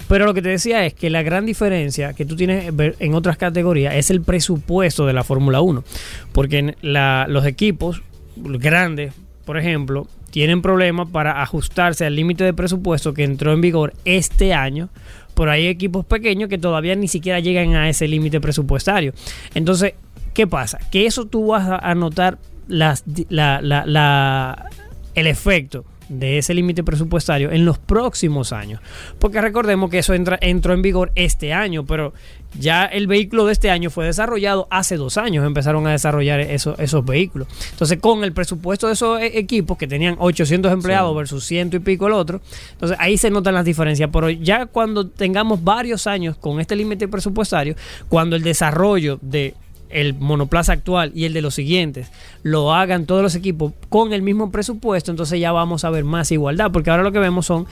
Pero 0.09 0.24
lo 0.24 0.32
que 0.35 0.41
te 0.43 0.49
decía 0.49 0.85
es 0.87 0.95
que 0.95 1.11
la 1.11 1.23
gran 1.23 1.45
diferencia 1.45 2.15
que 2.15 2.24
tú 2.24 2.37
tienes 2.37 2.73
en 2.99 3.15
otras 3.15 3.37
categorías 3.37 3.95
es 3.95 4.11
el 4.11 4.23
presupuesto 4.23 5.07
de 5.07 5.12
la 5.12 5.24
Fórmula 5.24 5.61
1, 5.61 5.85
porque 6.32 6.74
los 6.82 7.47
equipos 7.47 8.03
grandes, 8.37 9.12
por 9.45 9.59
ejemplo, 9.59 10.07
tienen 10.31 10.62
problemas 10.62 11.09
para 11.11 11.43
ajustarse 11.43 12.07
al 12.07 12.16
límite 12.16 12.45
de 12.45 12.55
presupuesto 12.55 13.12
que 13.12 13.24
entró 13.24 13.53
en 13.53 13.61
vigor 13.61 13.93
este 14.05 14.55
año. 14.55 14.89
Pero 15.35 15.51
hay 15.53 15.69
equipos 15.69 16.05
pequeños 16.05 16.49
que 16.49 16.59
todavía 16.59 16.95
ni 16.97 17.09
siquiera 17.09 17.41
llegan 17.41 17.74
a 17.74 17.89
ese 17.89 18.07
límite 18.09 18.41
presupuestario. 18.41 19.12
Entonces, 19.55 19.95
¿qué 20.35 20.47
pasa? 20.47 20.78
Que 20.90 21.07
eso 21.07 21.27
tú 21.27 21.48
vas 21.48 21.69
a 21.82 21.94
notar 21.94 22.39
las, 22.69 23.02
di- 23.07 23.27
la- 23.31 23.61
la- 23.62 23.85
la- 23.86 24.66
el 25.15 25.27
efecto 25.27 25.85
de 26.09 26.39
ese 26.39 26.55
límite 26.55 26.82
presupuestario 26.82 27.52
en 27.52 27.65
los 27.65 27.78
próximos 27.78 28.52
años. 28.52 28.81
Porque 29.20 29.40
recordemos 29.40 29.90
que 29.90 29.98
eso 30.01 30.12
entra, 30.12 30.36
entró 30.40 30.74
en 30.74 30.82
vigor 30.82 31.12
este 31.15 31.52
año, 31.52 31.86
pero 31.86 32.12
ya 32.59 32.85
el 32.85 33.07
vehículo 33.07 33.47
de 33.47 33.52
este 33.52 33.70
año 33.70 33.90
fue 33.90 34.07
desarrollado 34.07 34.66
hace 34.70 34.97
dos 34.97 35.16
años, 35.19 35.47
empezaron 35.47 35.86
a 35.86 35.93
desarrollar 35.93 36.40
eso- 36.40 36.74
esos 36.78 37.05
vehículos. 37.05 37.47
Entonces, 37.70 37.98
con 38.01 38.24
el 38.24 38.32
presupuesto 38.32 38.89
de 38.89 38.94
esos 38.94 39.20
e- 39.20 39.39
equipos 39.39 39.78
que 39.78 39.86
tenían 39.86 40.16
800 40.19 40.73
empleados 40.73 41.15
versus 41.15 41.44
ciento 41.44 41.77
y 41.77 41.81
pico 41.81 42.09
el 42.09 42.12
otro, 42.15 42.40
entonces 42.73 42.97
ahí 43.01 43.16
se 43.16 43.31
notan 43.31 43.55
las 43.55 43.65
diferencias. 43.65 44.11
Pero 44.12 44.31
ya 44.31 44.66
cuando 44.66 45.07
tengamos 45.07 45.62
varios 45.62 46.09
años 46.09 46.36
con 46.36 46.59
este 46.59 46.74
límite 46.74 47.07
presupuestario, 47.07 47.77
cuando 48.09 48.35
el 48.35 48.43
desarrollo 48.43 49.20
de 49.23 49.55
el 49.91 50.15
monoplaza 50.15 50.73
actual 50.73 51.12
y 51.15 51.25
el 51.25 51.33
de 51.33 51.43
los 51.43 51.55
siguientes 51.55 52.11
lo 52.43 52.73
hagan 52.73 53.07
todos 53.07 53.23
los 53.23 53.35
equipos 53.35 53.73
con 53.89 54.12
el 54.12 54.23
mismo 54.23 54.51
presupuesto, 54.51 55.11
entonces 55.11 55.41
ya 55.41 55.53
vamos 55.53 55.85
a 55.85 55.91
ver 55.91 56.05
más 56.05 56.31
igualdad, 56.33 56.71
porque 56.73 56.91
ahora 56.91 57.03
lo 57.03 57.12
que 57.12 57.19
vemos 57.19 57.47
son 57.47 57.67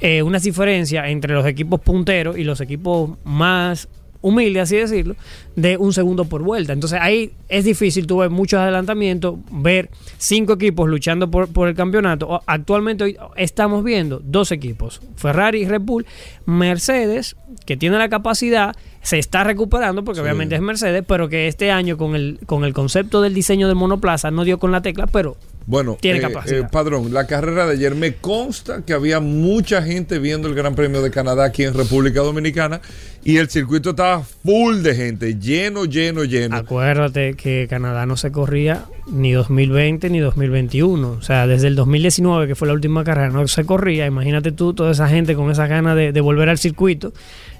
eh, 0.00 0.22
unas 0.22 0.42
diferencias 0.42 1.08
entre 1.08 1.34
los 1.34 1.46
equipos 1.46 1.80
punteros 1.80 2.38
y 2.38 2.44
los 2.44 2.60
equipos 2.60 3.10
más 3.24 3.88
humildes, 4.22 4.64
así 4.64 4.76
decirlo, 4.76 5.16
de 5.56 5.76
un 5.76 5.92
segundo 5.92 6.24
por 6.24 6.42
vuelta. 6.42 6.72
Entonces 6.72 6.98
ahí 7.00 7.32
es 7.48 7.64
difícil, 7.64 8.06
tú 8.06 8.18
ves 8.18 8.30
muchos 8.30 8.60
adelantamientos, 8.60 9.36
ver 9.50 9.90
cinco 10.18 10.54
equipos 10.54 10.88
luchando 10.88 11.30
por, 11.30 11.48
por 11.48 11.68
el 11.68 11.74
campeonato. 11.74 12.42
Actualmente 12.46 13.04
hoy 13.04 13.16
estamos 13.36 13.84
viendo 13.84 14.20
dos 14.22 14.52
equipos, 14.52 15.00
Ferrari 15.16 15.62
y 15.62 15.66
Red 15.66 15.82
Bull, 15.82 16.06
Mercedes, 16.46 17.36
que 17.66 17.76
tiene 17.76 17.98
la 17.98 18.08
capacidad, 18.08 18.74
se 19.02 19.18
está 19.18 19.44
recuperando 19.44 20.04
porque 20.04 20.20
obviamente 20.20 20.54
es 20.54 20.60
Mercedes, 20.60 21.04
pero 21.06 21.28
que 21.28 21.48
este 21.48 21.70
año 21.70 21.96
con 21.96 22.14
el, 22.14 22.38
con 22.46 22.64
el 22.64 22.74
concepto 22.74 23.22
del 23.22 23.34
diseño 23.34 23.66
del 23.66 23.76
monoplaza 23.76 24.30
no 24.30 24.44
dio 24.44 24.58
con 24.58 24.72
la 24.72 24.82
tecla, 24.82 25.06
pero 25.06 25.36
Bueno, 25.70 25.96
tiene 26.00 26.18
eh, 26.18 26.22
capacidad. 26.22 26.60
eh, 26.62 26.66
Padrón, 26.70 27.14
la 27.14 27.28
carrera 27.28 27.64
de 27.64 27.74
ayer 27.74 27.94
me 27.94 28.14
consta 28.14 28.82
que 28.84 28.92
había 28.92 29.20
mucha 29.20 29.82
gente 29.82 30.18
viendo 30.18 30.48
el 30.48 30.54
Gran 30.56 30.74
Premio 30.74 31.00
de 31.00 31.12
Canadá 31.12 31.44
aquí 31.44 31.62
en 31.62 31.74
República 31.74 32.20
Dominicana 32.22 32.80
y 33.22 33.36
el 33.36 33.48
circuito 33.48 33.90
estaba 33.90 34.22
full 34.24 34.78
de 34.82 34.96
gente, 34.96 35.38
lleno, 35.38 35.84
lleno, 35.84 36.24
lleno. 36.24 36.56
Acuérdate 36.56 37.34
que 37.34 37.68
Canadá 37.70 38.04
no 38.04 38.16
se 38.16 38.32
corría 38.32 38.86
ni 39.06 39.30
2020 39.30 40.10
ni 40.10 40.18
2021. 40.18 41.08
O 41.08 41.22
sea, 41.22 41.46
desde 41.46 41.68
el 41.68 41.76
2019, 41.76 42.48
que 42.48 42.56
fue 42.56 42.66
la 42.66 42.74
última 42.74 43.04
carrera, 43.04 43.28
no 43.30 43.46
se 43.46 43.64
corría. 43.64 44.06
Imagínate 44.06 44.50
tú, 44.50 44.74
toda 44.74 44.90
esa 44.90 45.08
gente 45.08 45.36
con 45.36 45.52
esa 45.52 45.68
ganas 45.68 45.94
de, 45.94 46.10
de 46.10 46.20
volver 46.20 46.48
al 46.48 46.58
circuito. 46.58 47.12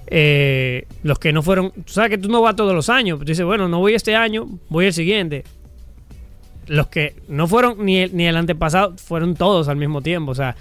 Eh, 0.08 0.86
los 1.04 1.20
que 1.20 1.32
no 1.32 1.42
fueron, 1.42 1.70
tú 1.70 1.92
sabes 1.92 2.10
que 2.10 2.18
tú 2.18 2.28
no 2.28 2.42
vas 2.42 2.56
todos 2.56 2.74
los 2.74 2.88
años. 2.88 3.20
Tú 3.20 3.24
dices, 3.26 3.44
bueno, 3.44 3.68
no 3.68 3.78
voy 3.78 3.94
este 3.94 4.16
año, 4.16 4.48
voy 4.68 4.86
el 4.86 4.92
siguiente. 4.92 5.44
Los 6.70 6.86
que 6.86 7.16
no 7.28 7.48
fueron 7.48 7.84
ni 7.84 7.98
el, 7.98 8.16
ni 8.16 8.26
el 8.26 8.36
antepasado, 8.36 8.94
fueron 8.96 9.34
todos 9.34 9.66
al 9.68 9.76
mismo 9.76 10.02
tiempo. 10.02 10.30
O 10.30 10.34
sea, 10.36 10.54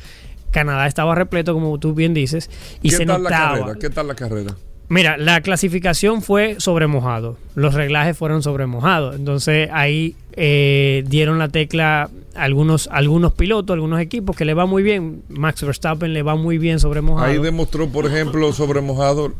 Canadá 0.49 0.87
estaba 0.87 1.13
repleto, 1.13 1.53
como 1.53 1.77
tú 1.79 1.93
bien 1.93 2.15
dices, 2.15 2.49
y 2.81 2.89
¿Qué 2.89 2.95
se 2.97 3.05
tal 3.05 3.21
la 3.23 3.29
notaba. 3.29 3.59
carrera? 3.59 3.79
¿Qué 3.79 3.89
tal 3.91 4.07
la 4.07 4.15
carrera? 4.15 4.55
Mira, 4.87 5.17
la 5.17 5.39
clasificación 5.41 6.23
fue 6.23 6.55
sobre 6.57 6.87
mojado. 6.87 7.37
Los 7.53 7.75
reglajes 7.75 8.17
fueron 8.17 8.41
sobre 8.41 8.65
mojado. 8.65 9.13
Entonces 9.13 9.69
ahí 9.71 10.15
eh, 10.33 11.03
dieron 11.07 11.37
la 11.37 11.49
tecla 11.49 12.09
a 12.35 12.43
algunos, 12.43 12.89
algunos 12.91 13.33
pilotos, 13.33 13.75
algunos 13.75 13.99
equipos 14.01 14.35
que 14.35 14.45
le 14.45 14.55
va 14.55 14.65
muy 14.65 14.81
bien. 14.81 15.21
Max 15.29 15.63
Verstappen 15.63 16.11
le 16.11 16.23
va 16.23 16.35
muy 16.35 16.57
bien 16.57 16.79
sobre 16.79 17.01
mojado. 17.01 17.27
Ahí 17.31 17.37
demostró, 17.37 17.87
por 17.87 18.07
ejemplo, 18.07 18.51
sobre 18.51 18.81
mojado 18.81 19.31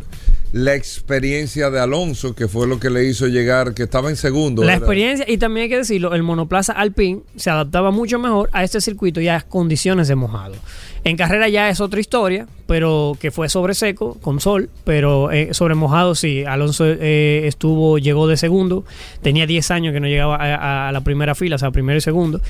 la 0.52 0.74
experiencia 0.74 1.70
de 1.70 1.80
Alonso, 1.80 2.34
que 2.34 2.48
fue 2.48 2.68
lo 2.68 2.80
que 2.80 2.90
le 2.90 3.06
hizo 3.06 3.28
llegar, 3.28 3.74
que 3.74 3.84
estaba 3.84 4.10
en 4.10 4.16
segundo. 4.16 4.64
La 4.64 4.74
¿verdad? 4.74 4.80
experiencia, 4.80 5.26
y 5.28 5.38
también 5.38 5.66
hay 5.66 5.70
que 5.70 5.78
decirlo, 5.78 6.14
el 6.14 6.24
monoplaza 6.24 6.74
Alpine 6.74 7.22
se 7.36 7.50
adaptaba 7.50 7.92
mucho 7.92 8.18
mejor 8.18 8.50
a 8.52 8.64
este 8.64 8.82
circuito 8.82 9.22
y 9.22 9.28
a 9.28 9.34
las 9.34 9.44
condiciones 9.44 10.08
de 10.08 10.16
mojado. 10.16 10.56
En 11.04 11.16
carrera 11.18 11.48
ya 11.48 11.70
es 11.70 11.80
otra 11.80 12.00
historia, 12.00 12.48
pero 12.68 13.16
que 13.20 13.32
fue 13.32 13.48
sobre 13.48 13.74
seco, 13.74 14.18
con 14.22 14.42
sol, 14.42 14.70
pero 14.84 15.32
eh, 15.32 15.54
sobre 15.54 15.76
mojado 15.76 16.16
sí. 16.16 16.44
Alonso 16.46 16.86
eh, 16.88 17.44
estuvo, 17.46 18.00
llegó 18.00 18.28
de 18.28 18.36
segundo, 18.36 18.84
tenía 19.22 19.46
10 19.46 19.72
años 19.72 19.94
que 19.94 20.00
no 20.00 20.08
llegaba 20.08 20.36
a, 20.36 20.90
a 20.90 20.92
la 20.92 21.02
primera 21.02 21.36
fila, 21.36 21.56
o 21.56 21.60
sea, 21.60 21.72
primero 21.72 21.98
y 21.98 22.02
segundo. 22.02 22.42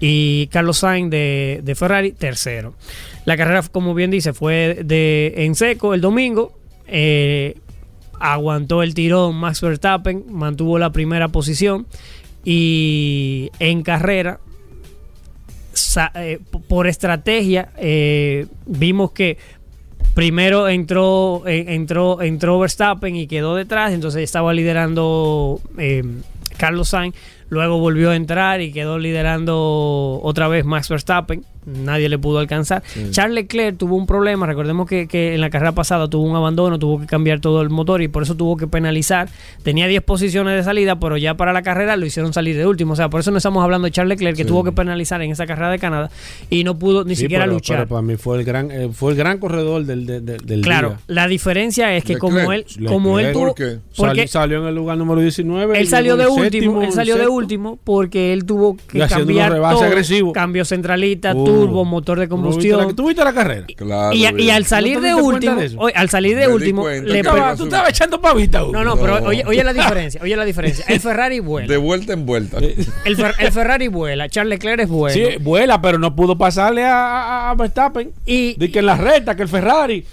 Y 0.00 0.46
Carlos 0.48 0.78
Sainz 0.78 1.10
de, 1.10 1.60
de 1.62 1.74
Ferrari, 1.74 2.12
tercero. 2.12 2.74
La 3.24 3.36
carrera, 3.36 3.62
como 3.72 3.94
bien 3.94 4.10
dice, 4.10 4.32
fue 4.32 4.80
de 4.84 5.34
en 5.38 5.54
seco 5.54 5.94
el 5.94 6.00
domingo. 6.00 6.57
Eh, 6.88 7.56
aguantó 8.18 8.82
el 8.82 8.94
tirón 8.94 9.36
Max 9.36 9.60
Verstappen, 9.60 10.24
mantuvo 10.30 10.78
la 10.78 10.90
primera 10.90 11.28
posición 11.28 11.86
y 12.44 13.50
en 13.58 13.82
carrera, 13.82 14.40
eh, 16.14 16.40
por 16.66 16.86
estrategia, 16.86 17.70
eh, 17.76 18.46
vimos 18.66 19.12
que 19.12 19.38
primero 20.14 20.68
entró, 20.68 21.42
entró, 21.46 22.22
entró 22.22 22.58
Verstappen 22.58 23.14
y 23.14 23.26
quedó 23.26 23.54
detrás, 23.54 23.92
entonces 23.92 24.22
estaba 24.22 24.52
liderando 24.52 25.60
Carlos 26.56 26.88
Sainz, 26.88 27.14
luego 27.50 27.78
volvió 27.78 28.10
a 28.10 28.16
entrar 28.16 28.60
y 28.60 28.72
quedó 28.72 28.98
liderando 28.98 30.20
otra 30.22 30.48
vez 30.48 30.64
Max 30.64 30.88
Verstappen, 30.88 31.44
nadie 31.68 32.08
le 32.08 32.18
pudo 32.18 32.38
alcanzar. 32.38 32.82
Charles 33.10 33.34
Leclerc 33.34 33.76
tuvo 33.76 33.96
un 33.96 34.06
problema, 34.06 34.46
recordemos 34.46 34.86
que, 34.88 35.06
que 35.06 35.34
en 35.34 35.40
la 35.40 35.50
carrera 35.50 35.72
pasada 35.72 36.08
tuvo 36.08 36.24
un 36.24 36.34
abandono, 36.36 36.78
tuvo 36.78 37.00
que 37.00 37.06
cambiar 37.06 37.40
todo 37.40 37.62
el 37.62 37.70
motor 37.70 38.02
y 38.02 38.08
por 38.08 38.22
eso 38.22 38.34
tuvo 38.34 38.56
que 38.56 38.66
penalizar. 38.66 39.28
Tenía 39.62 39.86
10 39.86 40.02
posiciones 40.02 40.54
de 40.56 40.62
salida, 40.64 40.98
pero 40.98 41.16
ya 41.16 41.34
para 41.36 41.52
la 41.52 41.62
carrera 41.62 41.96
lo 41.96 42.06
hicieron 42.06 42.32
salir 42.32 42.56
de 42.56 42.66
último. 42.66 42.92
O 42.92 42.96
sea, 42.96 43.08
por 43.10 43.20
eso 43.20 43.30
no 43.30 43.36
estamos 43.38 43.62
hablando 43.62 43.86
de 43.86 43.90
Charles 43.92 44.10
Leclerc, 44.18 44.36
que 44.36 44.42
Sí. 44.44 44.48
tuvo 44.48 44.64
que 44.64 44.72
penalizar 44.72 45.20
en 45.22 45.30
esa 45.30 45.46
carrera 45.46 45.70
de 45.70 45.78
Canadá 45.78 46.10
y 46.50 46.64
no 46.64 46.78
pudo 46.78 47.04
ni 47.04 47.14
Sí, 47.16 47.22
siquiera 47.22 47.44
pero- 47.44 47.54
luchar. 47.54 47.76
pero 47.78 47.88
para 47.88 48.02
mí 48.02 48.16
fue 48.16 48.38
el 48.38 48.44
gran, 48.44 48.70
eh, 48.70 48.88
fue 48.92 49.12
el 49.12 49.16
gran 49.18 49.38
corredor 49.38 49.84
del, 49.84 50.06
del, 50.06 50.24
del- 50.24 50.38
del 50.46 50.60
Claro, 50.62 50.88
día. 50.90 50.98
la 51.08 51.26
diferencia 51.28 51.94
es 51.96 52.04
que 52.04 52.16
como 52.18 52.52
él, 52.52 52.64
Leclerc. 52.66 52.88
como 52.92 53.18
él 53.18 53.32
tuvo, 53.32 53.54
porque 53.96 54.26
salió 54.28 54.60
en 54.62 54.68
el 54.68 54.74
lugar 54.74 54.96
número 54.98 55.20
19. 55.20 55.78
él 55.78 55.86
salió 55.88 56.16
de 56.16 56.26
último, 56.26 56.42
séptimo, 56.44 56.82
él 56.82 56.92
salió 56.92 57.16
de 57.16 57.26
último 57.28 57.78
porque 57.84 58.32
él 58.32 58.44
tuvo 58.44 58.76
que 58.76 58.98
cambiar 59.06 59.52
todo, 59.54 60.32
cambio 60.32 60.64
centralita, 60.64 61.34
Uy, 61.34 61.44
turbo, 61.60 61.84
motor 61.84 62.18
de 62.20 62.28
combustión. 62.28 62.94
¿Tú 62.96 63.08
viste 63.08 63.22
la 63.24 63.32
carrera? 63.32 63.66
Claro. 63.76 64.14
Y, 64.14 64.26
y 64.42 64.50
al 64.50 64.64
salir 64.66 64.96
¿No 64.96 65.00
te 65.02 65.06
de 65.08 65.14
último, 65.14 65.54
de 65.56 65.66
eso? 65.66 65.76
oye, 65.78 65.94
al 65.96 66.08
salir 66.10 66.36
de 66.36 66.46
Me 66.48 66.54
último, 66.54 66.88
le 66.88 67.00
Tú 67.02 67.12
estabas- 67.14 67.58
Tú 67.58 67.64
estabas 67.64 67.90
echando 67.90 68.20
pavita, 68.20 68.62
Hugo. 68.64 68.72
no, 68.72 68.84
no, 68.84 68.96
pero 68.96 69.24
oye, 69.26 69.44
oye 69.46 69.62
la 69.64 69.72
diferencia, 69.72 70.20
oye 70.22 70.36
la 70.36 70.44
diferencia. 70.44 70.84
El 70.88 71.00
Ferrari 71.00 71.40
vuela. 71.40 71.68
De 71.68 71.76
vuelta 71.76 72.12
en 72.12 72.26
vuelta. 72.26 72.58
El, 72.58 73.16
Fer- 73.16 73.34
el 73.38 73.52
Ferrari 73.52 73.88
vuela, 73.88 74.28
Charles 74.28 74.50
Leclerc 74.50 74.80
es 74.82 74.88
bueno. 74.88 75.14
Sí, 75.14 75.36
vuela, 75.40 75.80
pero 75.80 75.98
no 75.98 76.14
pudo 76.14 76.36
pasarle 76.38 76.84
a, 76.84 76.94
a- 77.48 77.50
a 77.50 77.54
Verstappen. 77.54 78.12
Y, 78.26 78.54
de 78.58 78.70
que 78.70 78.78
en 78.80 78.86
la 78.86 78.96
recta, 78.96 79.34
que 79.36 79.42
el 79.42 79.48
Ferrari. 79.48 80.04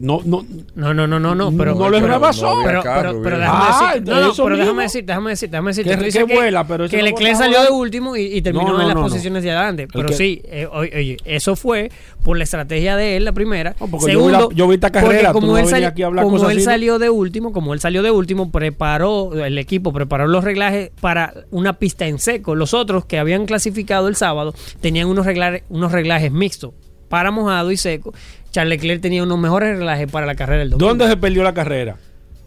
No, 0.00 0.20
no, 0.24 0.44
No, 0.76 0.94
no, 0.94 1.08
no, 1.08 1.18
no, 1.18 1.34
no, 1.34 1.50
pero 1.56 1.74
No 1.74 1.90
le 1.90 2.00
pero- 2.00 2.12
rebasó. 2.12 2.54
no 2.54 2.62
Pero, 2.64 2.82
pero, 3.20 3.38
déjame 3.38 3.58
Ah, 3.68 3.90
decir, 3.94 4.08
no, 4.08 4.20
no, 4.20 4.30
eso 4.30 4.44
pero 4.44 4.56
déjame 4.56 4.82
decir, 4.84 5.04
déjame 5.04 5.30
decir, 5.30 5.50
déjame 5.50 5.70
decir, 5.70 5.84
Que- 5.84 6.24
que 6.26 6.34
vuela, 6.36 6.64
pero 6.68 6.84
eso 6.84 6.90
que 6.92 6.98
no 6.98 7.04
Leclerc 7.04 7.32
estaba 7.32 7.52
salió 7.52 7.62
de 7.64 7.70
último 7.76 8.14
y, 8.16 8.22
y 8.26 8.40
terminó 8.42 8.66
No, 8.68 8.72
no, 8.74 8.80
en 8.82 8.86
las 8.86 8.94
no, 8.94 9.02
no. 9.02 9.08
posiciones 9.08 9.42
de 9.42 9.50
adelante, 9.50 9.88
pero 9.92 10.08
que- 10.08 10.14
sí, 10.14 10.40
eh, 10.44 10.68
oye, 10.70 10.92
oye, 10.96 11.16
eso 11.24 11.56
fue 11.56 11.90
por 12.22 12.36
la 12.38 12.44
estrategia 12.44 12.94
de 12.94 13.16
él 13.16 13.24
la 13.24 13.32
primera. 13.32 13.74
porque 13.90 14.12
yo 14.12 14.24
vi 14.26 14.30
la- 14.32 14.48
yo 14.54 14.68
vi 14.68 14.74
esta 14.76 14.90
carrera, 14.90 15.32
tú 15.32 15.40
como 15.40 15.46
no 15.48 15.58
él, 15.58 15.66
salió, 15.66 15.88
aquí 15.88 16.02
a 16.04 16.06
hablar 16.06 16.22
como 16.24 16.36
cosas 16.36 16.52
él 16.52 16.58
así, 16.58 16.66
¿no? 16.66 16.70
salió 16.72 16.98
de 17.00 17.10
último, 17.10 17.52
como 17.52 17.74
él 17.74 17.80
salió 17.80 18.02
de 18.04 18.12
último, 18.12 18.52
preparó 18.52 19.32
el 19.44 19.58
equipo 19.58 19.92
preparó 19.92 20.28
los 20.28 20.44
reglajes 20.44 20.92
para 21.00 21.34
una 21.50 21.72
pista 21.72 22.06
en 22.06 22.20
seco. 22.20 22.54
Los 22.54 22.72
otros 22.72 23.04
que 23.04 23.18
habían 23.18 23.46
clasificado 23.46 24.06
el 24.06 24.14
sábado 24.14 24.54
tenían 24.80 25.08
unos 25.08 25.26
reglajes, 25.26 25.64
unos 25.70 25.90
reglajes 25.90 26.30
mixtos 26.30 26.72
para 27.08 27.30
mojado 27.30 27.70
y 27.72 27.76
seco. 27.76 28.12
Charles 28.50 28.78
Leclerc 28.80 29.00
tenía 29.02 29.22
unos 29.22 29.38
mejores 29.38 29.70
reglajes 29.76 30.10
para 30.10 30.26
la 30.26 30.34
carrera 30.34 30.60
del 30.60 30.70
domingo. 30.70 30.88
¿Dónde 30.88 31.06
se 31.08 31.16
perdió 31.16 31.42
la 31.42 31.52
carrera? 31.54 31.96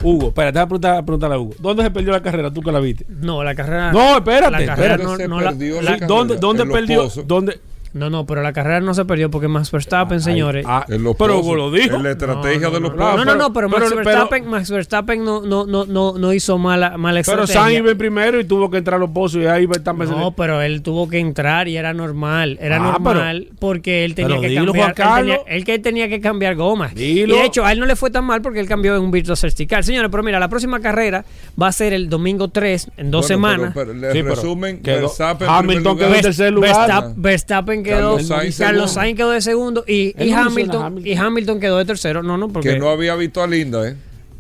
Hugo, 0.03 0.29
espérate, 0.29 0.53
déjame 0.53 0.69
preguntar- 0.69 1.05
preguntarle 1.05 1.35
a 1.35 1.39
Hugo. 1.39 1.53
¿Dónde 1.59 1.83
se 1.83 1.91
perdió 1.91 2.11
la 2.11 2.21
carrera? 2.23 2.51
¿Tú 2.51 2.61
que 2.61 2.71
la 2.71 2.79
viste? 2.79 3.05
No, 3.07 3.43
la 3.43 3.53
carrera. 3.53 3.91
No, 3.91 4.17
espérate. 4.17 4.51
La 4.51 4.65
carrera 4.65 4.95
espérate. 4.95 5.27
no, 5.27 5.39
la- 5.41 5.49
perdió 5.51 5.75
la- 5.75 5.81
la 5.81 5.91
carrera? 5.91 6.07
¿Dónde, 6.07 6.35
dónde 6.38 6.65
perdió? 6.65 7.07
¿Dónde? 7.25 7.59
No, 7.93 8.09
no, 8.09 8.26
pero 8.26 8.41
la 8.41 8.53
carrera 8.53 8.80
no 8.80 8.93
se 8.93 9.03
perdió 9.05 9.30
porque 9.30 9.47
Max 9.47 9.69
Verstappen, 9.72 10.22
señores. 10.22 10.65
Ah, 10.68 10.85
En 10.88 11.03
los 11.03 11.15
pero 11.15 11.34
pozos. 11.34 11.45
Hugo 11.45 11.55
lo 11.55 11.72
dijo. 11.72 11.95
En 11.97 12.03
la 12.03 12.11
estrategia 12.11 12.68
no, 12.68 12.72
de 12.72 12.80
los 12.80 12.91
pozos. 12.91 13.15
no, 13.18 13.26
no, 13.26 13.35
no, 13.35 13.53
pero, 13.53 13.68
Max, 13.69 13.84
pero- 13.89 13.95
Verstappen, 14.03 14.47
Max 14.49 14.72
Verstappen 14.72 15.23
no, 15.26 15.41
no, 15.41 15.65
no, 15.65 15.85
no, 15.85 16.13
no 16.18 16.34
hizo 16.34 16.57
mala, 16.57 16.97
mala 16.97 17.22
Pero 17.26 17.43
estrategia. 17.43 17.61
Sainz 17.61 17.80
iba 17.80 17.91
en 17.91 17.97
primero 17.97 18.39
y 18.39 18.45
tuvo 18.45 18.69
que 18.69 18.77
entrar 18.77 18.95
a 18.97 18.99
los 18.99 19.09
pozos 19.11 19.41
y 19.41 19.45
ahí 19.45 19.65
Verstappen 19.65 20.07
se- 20.07 20.13
No, 20.15 20.31
pero 20.31 20.61
él 20.61 20.81
tuvo 20.81 21.09
que 21.09 21.19
entrar 21.19 21.68
y 21.68 21.76
era 21.77 21.93
normal. 21.93 22.57
Era 22.61 22.77
Ah, 22.77 22.80
normal 22.93 23.49
porque 23.59 24.05
él 24.05 24.15
tenía 24.15 24.30
pero 24.30 24.41
que 24.41 24.47
dilo, 24.49 24.65
cambiar. 24.73 24.85
Juan 24.85 24.89
Él 24.89 24.95
tenía, 24.95 25.35
Carlos. 25.35 25.45
él 25.47 25.63
que 25.65 25.80
tenía 25.80 26.07
que 26.09 26.22
cambiar 26.22 26.55
gomas. 26.55 26.95
Dilo. 26.95 27.35
Y 27.35 27.39
de 27.39 27.45
hecho, 27.45 27.65
a 27.65 27.72
él 27.72 27.80
no 27.80 27.85
le 27.85 27.95
fue 27.95 28.09
tan 28.09 28.23
mal 28.26 28.41
porque 28.41 28.59
él 28.59 28.68
cambió 28.68 28.95
en 28.95 29.01
un 29.03 29.11
Virtual 29.11 29.35
Safety 29.38 29.68
Car. 29.68 29.84
Señores, 29.84 30.09
pero 30.09 30.23
mira, 30.23 30.39
la 30.39 30.47
próxima 30.49 30.80
carrera 30.80 31.26
va 31.61 31.68
a 31.68 31.72
ser 31.72 31.91
el 31.93 32.09
domingo 32.09 32.47
3, 32.47 32.89
en 32.97 33.11
dos 33.11 33.27
Bueno, 33.27 33.27
semanas. 33.27 33.72
Pero, 33.76 33.91
pero 33.99 34.13
Sí, 34.13 34.23
pero 34.23 34.35
resumen, 34.35 34.80
Verstappen 34.81 35.47
en 35.49 35.53
Hamilton 35.53 35.97
quedó 35.97 36.15
en 36.15 36.22
tercer 36.22 36.53
lugar. 36.53 37.13
Verstappen, 37.15 37.80
Quedó. 37.83 38.15
Carlos 38.15 38.27
Sainz 38.27 38.57
Carlos 38.57 38.91
segundo. 38.91 39.01
Sainz 39.01 39.17
quedó 39.17 39.31
de 39.31 39.41
segundo 39.41 39.83
y, 39.87 40.31
Hamilton, 40.33 41.01
y 41.05 41.13
Hamilton 41.15 41.59
quedó 41.59 41.77
de 41.77 41.85
tercero. 41.85 42.23
No, 42.23 42.37
no, 42.37 42.49
porque. 42.49 42.69
Que 42.73 42.79
no 42.79 42.89
había 42.89 43.15
visto 43.15 43.41
a 43.43 43.47
Linda, 43.47 43.87
¿eh? 43.89 43.95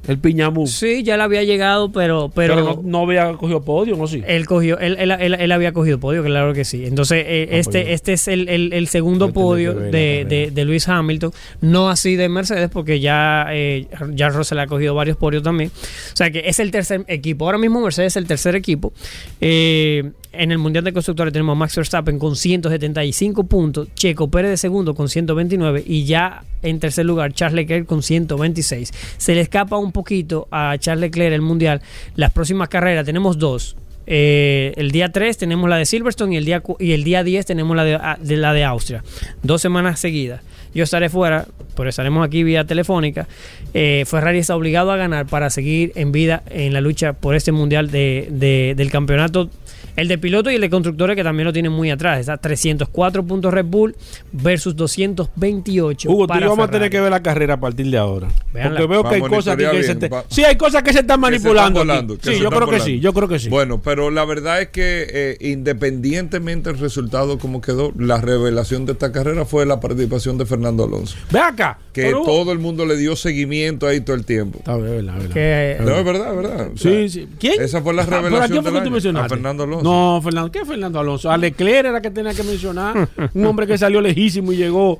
El 0.07 0.17
piñamú. 0.17 0.65
Sí, 0.65 1.03
ya 1.03 1.15
le 1.15 1.21
había 1.21 1.43
llegado, 1.43 1.91
pero. 1.91 2.31
Pero, 2.33 2.55
Pero, 2.55 2.65
no, 2.65 2.81
no 2.83 3.03
había 3.03 3.31
cogido 3.33 3.61
podio, 3.63 3.95
¿no? 3.95 4.07
Sí. 4.07 4.23
Él 4.25 4.47
cogió, 4.47 4.79
él, 4.79 4.97
él, 4.99 5.11
él- 5.11 5.35
él 5.35 5.51
había 5.51 5.73
cogido 5.73 5.99
podio, 5.99 6.23
claro 6.23 6.55
que 6.55 6.65
sí. 6.65 6.85
Entonces, 6.87 7.23
eh, 7.27 7.49
Ah, 7.51 7.55
este, 7.57 7.71
pues 7.71 7.85
yo- 7.87 7.93
este 7.93 8.13
es 8.13 8.27
el, 8.27 8.49
el- 8.49 8.73
el 8.73 8.87
segundo 8.87 9.31
podio 9.31 9.75
de, 9.75 10.25
de, 10.27 10.49
de 10.51 10.65
Luis 10.65 10.87
Hamilton, 10.89 11.31
no 11.61 11.87
así 11.91 12.15
de 12.15 12.29
Mercedes, 12.29 12.71
porque 12.73 12.99
ya, 12.99 13.45
eh, 13.51 13.85
ya 14.15 14.29
Russell 14.29 14.57
ha 14.57 14.65
cogido 14.65 14.95
varios 14.95 15.17
podios 15.17 15.43
también. 15.43 15.69
O 15.69 16.15
sea 16.15 16.31
que 16.31 16.45
es 16.47 16.59
el 16.59 16.71
tercer 16.71 17.05
equipo. 17.07 17.45
Ahora 17.45 17.59
mismo 17.59 17.79
Mercedes 17.79 18.13
es 18.13 18.17
el 18.17 18.25
tercer 18.25 18.55
equipo. 18.55 18.93
Eh, 19.39 20.11
en 20.33 20.51
el 20.51 20.57
Mundial 20.57 20.83
de 20.83 20.93
Constructores 20.93 21.33
tenemos 21.33 21.53
a 21.53 21.55
Max 21.59 21.75
Verstappen 21.75 22.17
con 22.17 22.35
175 22.35 23.43
puntos, 23.45 23.89
Checo 23.95 24.29
Pérez 24.29 24.51
de 24.51 24.57
segundo 24.57 24.95
con 24.95 25.09
129 25.09 25.83
y 25.85 26.05
ya 26.05 26.43
en 26.61 26.79
tercer 26.79 27.05
lugar 27.05 27.33
Charles 27.33 27.55
Leclerc 27.55 27.85
con 27.85 28.01
126. 28.03 28.91
Se 29.17 29.35
le 29.35 29.41
escapa 29.41 29.77
un 29.77 29.91
poquito 29.91 30.47
a 30.51 30.75
Charles 30.79 31.01
Leclerc 31.01 31.33
el 31.33 31.41
Mundial. 31.41 31.81
Las 32.15 32.31
próximas 32.31 32.69
carreras 32.69 33.05
tenemos 33.05 33.37
dos. 33.37 33.75
Eh, 34.07 34.73
el 34.77 34.91
día 34.91 35.11
3 35.11 35.37
tenemos 35.37 35.69
la 35.69 35.77
de 35.77 35.85
Silverstone 35.85 36.33
y 36.33 36.37
el 36.37 36.45
día, 36.45 36.63
y 36.79 36.91
el 36.93 37.03
día 37.03 37.23
10 37.23 37.45
tenemos 37.45 37.75
la 37.75 37.83
de, 37.83 37.95
a- 37.95 38.17
de 38.19 38.35
la 38.37 38.51
de 38.53 38.63
Austria. 38.63 39.03
Dos 39.43 39.61
semanas 39.61 39.99
seguidas. 39.99 40.41
Yo 40.73 40.83
estaré 40.83 41.09
fuera, 41.09 41.45
pero 41.75 41.89
estaremos 41.89 42.25
aquí 42.25 42.43
vía 42.43 42.65
telefónica. 42.65 43.27
Eh, 43.73 44.03
Ferrari 44.07 44.39
está 44.39 44.55
obligado 44.55 44.91
a 44.91 44.97
ganar 44.97 45.27
para 45.27 45.49
seguir 45.49 45.91
en 45.95 46.11
vida 46.11 46.43
en 46.49 46.73
la 46.73 46.81
lucha 46.81 47.13
por 47.13 47.35
este 47.35 47.51
mundial 47.51 47.91
de- 47.91 48.73
del 48.75 48.89
campeonato. 48.91 49.49
El 49.95 50.07
de 50.07 50.17
piloto 50.17 50.49
y 50.51 50.55
el 50.55 50.61
de 50.61 50.69
constructores 50.69 51.15
que 51.15 51.23
también 51.23 51.45
lo 51.45 51.53
tienen 51.53 51.71
muy 51.71 51.89
atrás. 51.91 52.19
Está 52.19 52.37
304 52.37 53.23
puntos 53.25 53.53
Red 53.53 53.65
Bull 53.65 53.95
versus 54.31 54.75
228. 54.75 56.09
Hugo, 56.09 56.17
tú 56.19 56.23
y 56.23 56.27
para 56.27 56.41
yo 56.41 56.49
vamos 56.49 56.67
a 56.67 56.71
tener 56.71 56.89
que 56.89 56.99
ver 57.01 57.11
la 57.11 57.21
carrera 57.21 57.55
a 57.55 57.59
partir 57.59 57.87
de 57.89 57.97
ahora. 57.97 58.27
Véanla. 58.53 58.79
Porque 58.79 58.91
veo 58.91 59.03
que 59.03 59.15
hay 59.15 59.21
cosas 59.21 59.55
que 59.57 59.63
se 59.65 59.71
bien, 59.81 59.99
te- 59.99 60.09
va- 60.09 60.23
Sí, 60.29 60.43
hay 60.43 60.55
cosas 60.55 60.83
que 60.83 60.93
se 60.93 60.99
están 60.99 61.17
se 61.17 61.21
manipulando. 61.21 61.81
están 61.81 61.87
volando, 62.07 62.17
sí, 62.21 62.39
yo 62.39 62.49
creo 62.49 62.67
que 62.69 62.79
sí, 62.79 62.99
yo 62.99 63.13
creo 63.13 63.27
que 63.27 63.39
sí. 63.39 63.49
Bueno, 63.49 63.81
pero 63.81 64.09
la 64.11 64.25
verdad 64.25 64.61
es 64.61 64.69
que 64.69 65.07
eh, 65.09 65.37
independientemente 65.41 66.69
del 66.71 66.79
resultado 66.79 67.37
como 67.37 67.61
quedó, 67.61 67.91
la 67.97 68.19
revelación 68.21 68.85
de 68.85 68.93
esta 68.93 69.11
carrera 69.11 69.45
fue 69.45 69.65
la 69.65 69.79
participación 69.79 70.37
de 70.37 70.45
Fernando 70.45 70.83
Alonso. 70.83 71.15
Ve 71.31 71.39
acá. 71.39 71.79
Que 71.93 72.03
pero- 72.03 72.21
todo 72.23 72.51
el 72.51 72.59
mundo 72.59 72.85
le 72.85 72.95
dio 72.97 73.15
seguimiento 73.15 73.87
ahí 73.87 73.99
todo 74.01 74.15
el 74.15 74.25
tiempo. 74.25 74.59
Está 74.59 74.77
bien, 74.77 75.05
verdad, 75.05 75.15
verdad. 75.17 75.33
Que- 75.33 75.77
No, 75.81 75.95
es 75.97 76.05
verdad, 76.05 76.29
es 76.31 76.35
verdad. 76.37 76.67
Sí, 76.75 77.09
sí. 77.09 77.27
¿Quién? 77.39 77.61
Esa 77.61 77.81
fue 77.81 77.93
la 77.93 78.03
Ah, 78.03 78.05
¿pero 78.05 78.17
revelación 78.21 78.43
¿A 78.43 78.47
quién 78.47 78.61
fue 78.63 78.71
del 78.71 79.01
que 79.01 79.11
tú? 79.11 79.17
A 79.19 79.29
Fernando 79.29 79.63
Alonso. 79.63 79.80
No, 79.83 80.21
Fernando. 80.23 80.51
¿Qué 80.51 80.65
Fernando 80.65 80.99
Alonso? 80.99 81.31
A 81.31 81.37
Leclerc 81.37 81.85
era 81.87 82.01
que 82.01 82.11
tenía 82.11 82.33
que 82.33 82.43
mencionar. 82.43 83.09
Un 83.33 83.45
hombre 83.45 83.67
que 83.67 83.77
salió 83.77 84.01
lejísimo 84.01 84.51
y 84.53 84.57
llegó 84.57 84.99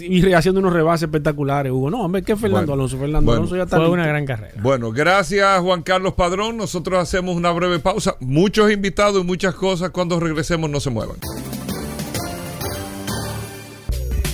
y 0.00 0.32
haciendo 0.32 0.60
unos 0.60 0.72
rebases 0.72 1.04
espectaculares, 1.04 1.72
Hugo. 1.72 1.90
No, 1.90 2.02
hombre, 2.02 2.22
¿qué 2.22 2.36
Fernando 2.36 2.66
Bueno, 2.66 2.72
Alonso? 2.74 2.98
Fernando 2.98 3.24
bueno. 3.26 3.38
Alonso 3.40 3.56
ya 3.56 3.62
está 3.64 3.76
Fue 3.76 3.84
listo. 3.86 3.92
una 3.94 4.06
gran 4.06 4.26
carrera. 4.26 4.54
Bueno, 4.62 4.90
gracias 4.92 5.60
Juan 5.60 5.82
Carlos 5.82 6.14
Padrón. 6.14 6.56
Nosotros 6.56 6.98
hacemos 6.98 7.36
una 7.36 7.50
breve 7.52 7.78
pausa. 7.78 8.16
Muchos 8.20 8.70
invitados 8.70 9.22
y 9.22 9.24
muchas 9.26 9.54
cosas. 9.54 9.90
Cuando 9.90 10.18
regresemos, 10.20 10.68
no 10.70 10.80
se 10.80 10.90
muevan. 10.90 11.16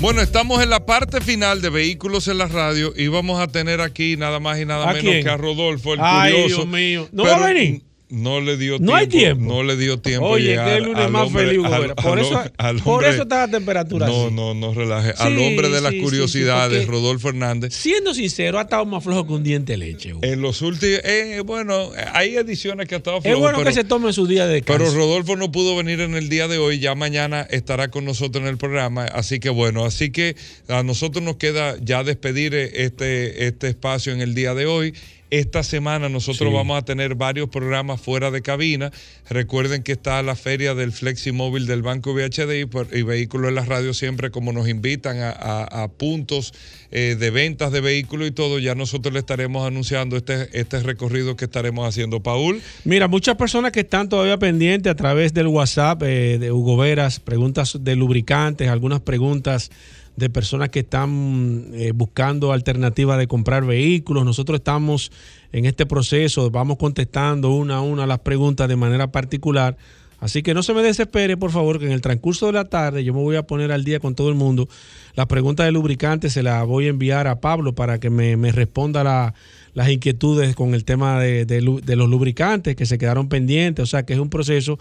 Bueno, 0.00 0.20
estamos 0.20 0.62
en 0.62 0.68
la 0.68 0.84
parte 0.84 1.20
final 1.22 1.62
de 1.62 1.70
Vehículos 1.70 2.28
en 2.28 2.36
la 2.38 2.46
Radio 2.46 2.92
y 2.94 3.08
vamos 3.08 3.40
a 3.40 3.46
tener 3.46 3.80
aquí 3.80 4.16
nada 4.18 4.38
más 4.38 4.60
y 4.60 4.66
nada 4.66 4.84
¿A 4.84 4.92
menos 4.92 5.00
quién? 5.02 5.24
que 5.24 5.30
a 5.30 5.36
Rodolfo, 5.38 5.94
el 5.94 6.00
Ay, 6.02 6.32
curioso. 6.32 6.56
Dios 6.56 6.68
mío. 6.68 7.08
¿No 7.12 7.22
Pero 7.22 7.36
va 7.38 7.44
a 7.46 7.48
venir? 7.52 7.82
No 8.10 8.40
le 8.40 8.56
dio 8.58 8.78
No 8.78 8.94
hay 8.94 9.06
tiempo. 9.06 9.44
No 9.44 9.62
le 9.62 9.76
dio 9.76 9.98
tiempo. 9.98 10.26
Oye, 10.28 10.48
llegar 10.50 10.68
que 10.68 10.76
el 10.76 10.84
lunes 10.84 11.10
más 11.10 11.26
hombre- 11.26 11.46
feliz, 11.46 11.64
al-. 11.64 11.94
Por, 11.94 12.18
eso, 12.18 12.42
al 12.58 12.76
por 12.80 12.92
hombre- 12.96 13.08
eso 13.10 13.22
está 13.22 13.46
la 13.46 13.50
temperatura 13.50 14.06
No, 14.06 14.26
así. 14.26 14.34
no, 14.34 14.54
no 14.54 14.74
relaje. 14.74 15.14
al 15.16 15.38
hombre 15.38 15.70
de 15.70 15.80
las 15.80 15.92
sí, 15.92 16.00
curiosidades, 16.00 16.82
sí, 16.82 16.86
Rodolfo 16.86 17.30
Hernández. 17.30 17.72
Siendo 17.74 18.12
sincero, 18.14 18.58
ha 18.58 18.62
estado 18.62 18.84
más 18.84 19.02
flojo 19.02 19.26
que 19.26 19.32
un 19.32 19.42
diente 19.42 19.72
de 19.72 19.78
leche. 19.78 20.12
Hugo. 20.12 20.20
En 20.22 20.42
los 20.42 20.60
últimos, 20.62 21.00
eh, 21.02 21.42
bueno, 21.44 21.90
hay 22.12 22.36
ediciones 22.36 22.86
que 22.88 22.94
ha 22.94 22.98
estado 22.98 23.16
es 23.16 23.22
flojo, 23.24 23.40
bueno 23.40 23.58
pero- 23.58 23.70
que 23.70 23.74
se 23.74 23.84
tome 23.84 24.12
su 24.12 24.26
día 24.26 24.46
de 24.46 24.54
descanso. 24.54 24.84
Pero 24.84 24.94
Rodolfo 24.94 25.36
no 25.36 25.50
pudo 25.50 25.74
venir 25.74 26.00
en 26.00 26.14
el 26.14 26.28
día 26.28 26.46
de 26.46 26.58
hoy, 26.58 26.78
ya 26.78 26.94
mañana 26.94 27.40
estará 27.50 27.88
con 27.88 28.04
nosotros 28.04 28.42
en 28.42 28.48
el 28.48 28.58
programa, 28.58 29.06
así 29.06 29.40
que 29.40 29.48
bueno, 29.48 29.84
así 29.86 30.10
que 30.10 30.36
a 30.68 30.82
nosotros 30.82 31.24
nos 31.24 31.36
queda 31.36 31.76
ya 31.80 32.04
despedir 32.04 32.54
eh, 32.54 32.70
este, 32.84 33.46
este 33.46 33.68
espacio 33.68 34.12
en 34.12 34.20
el 34.20 34.34
día 34.34 34.54
de 34.54 34.66
hoy. 34.66 34.94
Esta 35.40 35.64
semana 35.64 36.08
nosotros 36.08 36.48
Sí. 36.50 36.54
vamos 36.54 36.78
a 36.78 36.84
tener 36.84 37.16
varios 37.16 37.48
programas 37.48 38.00
fuera 38.00 38.30
de 38.30 38.40
cabina. 38.40 38.92
Recuerden 39.28 39.82
que 39.82 39.90
está 39.92 40.22
la 40.22 40.36
feria 40.36 40.74
del 40.76 40.92
Fleximóvil 40.92 41.66
del 41.66 41.82
Banco 41.82 42.12
VHD 42.14 42.60
y, 42.92 43.02
Vehículos 43.02 43.48
en 43.48 43.56
la 43.56 43.64
Radio 43.64 43.94
siempre 43.94 44.30
como 44.30 44.52
nos 44.52 44.68
invitan 44.68 45.18
a, 45.18 45.30
a- 45.30 45.82
a 45.82 45.88
puntos 45.88 46.52
eh, 46.92 47.16
de 47.18 47.30
ventas 47.30 47.72
de 47.72 47.80
vehículos 47.80 48.28
y 48.28 48.30
todo, 48.30 48.60
ya 48.60 48.76
nosotros 48.76 49.12
le 49.12 49.18
estaremos 49.18 49.66
anunciando 49.66 50.16
este, 50.16 50.48
este 50.52 50.78
recorrido 50.80 51.34
que 51.34 51.46
estaremos 51.46 51.88
haciendo. 51.88 52.22
Paul. 52.22 52.60
Mira, 52.84 53.08
muchas 53.08 53.34
personas 53.36 53.72
que 53.72 53.80
están 53.80 54.08
todavía 54.08 54.38
pendientes 54.38 54.90
a 54.92 54.94
través 54.94 55.34
del 55.34 55.48
WhatsApp 55.48 56.00
eh, 56.04 56.38
de 56.38 56.52
Hugo 56.52 56.76
Veras, 56.76 57.18
preguntas 57.18 57.76
de 57.80 57.96
lubricantes, 57.96 58.68
algunas 58.68 59.00
preguntas 59.00 59.72
de 60.16 60.30
personas 60.30 60.68
que 60.68 60.80
están 60.80 61.66
eh, 61.74 61.92
buscando 61.94 62.52
alternativas 62.52 63.18
de 63.18 63.26
comprar 63.26 63.64
vehículos. 63.64 64.24
Nosotros 64.24 64.58
estamos 64.60 65.10
en 65.52 65.64
este 65.64 65.86
proceso, 65.86 66.50
vamos 66.50 66.76
contestando 66.78 67.50
una 67.50 67.76
a 67.76 67.80
una 67.80 68.06
las 68.06 68.20
preguntas 68.20 68.68
de 68.68 68.76
manera 68.76 69.10
particular. 69.10 69.76
Así 70.20 70.42
que 70.42 70.54
no 70.54 70.62
se 70.62 70.72
me 70.72 70.82
desespere, 70.82 71.36
por 71.36 71.50
favor, 71.50 71.78
que 71.78 71.84
en 71.86 71.92
el 71.92 72.00
transcurso 72.00 72.46
de 72.46 72.52
la 72.52 72.64
tarde 72.64 73.04
yo 73.04 73.12
me 73.12 73.20
voy 73.20 73.36
a 73.36 73.42
poner 73.42 73.70
al 73.72 73.84
día 73.84 74.00
con 74.00 74.14
todo 74.14 74.30
el 74.30 74.34
mundo. 74.36 74.68
Las 75.16 75.26
preguntas 75.26 75.66
de 75.66 75.72
lubricantes 75.72 76.32
se 76.32 76.42
las 76.42 76.64
voy 76.66 76.86
a 76.86 76.90
enviar 76.90 77.26
a 77.26 77.40
Pablo 77.40 77.74
para 77.74 77.98
que 77.98 78.08
me, 78.08 78.36
me 78.36 78.50
responda 78.50 79.04
la- 79.04 79.34
las 79.74 79.88
inquietudes 79.90 80.54
con 80.54 80.72
el 80.74 80.84
tema 80.84 81.18
de, 81.20 81.44
de 81.44 81.60
de 81.84 81.96
los 81.96 82.08
lubricantes 82.08 82.76
que 82.76 82.86
se 82.86 82.96
quedaron 82.96 83.28
pendientes. 83.28 83.82
O 83.82 83.86
sea 83.86 84.06
que 84.06 84.12
es 84.14 84.18
un 84.20 84.30
proceso. 84.30 84.78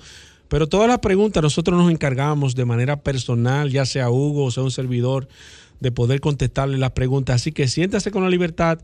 Pero 0.54 0.68
todas 0.68 0.88
las 0.88 1.00
preguntas 1.00 1.42
nosotros 1.42 1.76
nos 1.82 1.92
encargamos 1.92 2.54
de 2.54 2.64
manera 2.64 3.02
personal, 3.02 3.72
ya 3.72 3.88
sea 3.88 4.12
Hugo 4.12 4.44
o 4.44 4.52
sea 4.52 4.62
un 4.62 4.70
servidor, 4.70 5.28
de 5.80 5.92
poder 5.92 6.20
contestarle 6.20 6.78
las 6.78 6.92
preguntas. 6.92 7.38
Así 7.38 7.52
que 7.52 7.68
siéntase 7.68 8.12
con 8.12 8.22
la 8.22 8.30
libertad. 8.30 8.78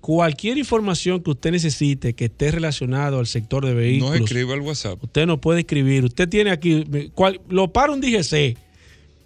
Cualquier 0.00 0.56
información 0.56 1.24
que 1.24 1.30
usted 1.32 1.50
necesite 1.50 2.14
que 2.14 2.26
esté 2.26 2.52
relacionado 2.52 3.18
al 3.18 3.26
sector 3.26 3.66
de 3.66 3.74
vehículos. 3.74 4.20
Nos 4.20 4.30
escribe 4.30 4.52
al 4.52 4.60
WhatsApp. 4.60 5.02
Usted 5.02 5.26
no 5.26 5.40
puede 5.40 5.58
escribir. 5.62 6.04
Usted 6.04 6.28
tiene 6.28 6.52
aquí, 6.52 6.84
cual- 7.12 7.40
lo 7.48 7.72
para 7.72 7.92
un 7.92 8.00
DGC 8.00 8.56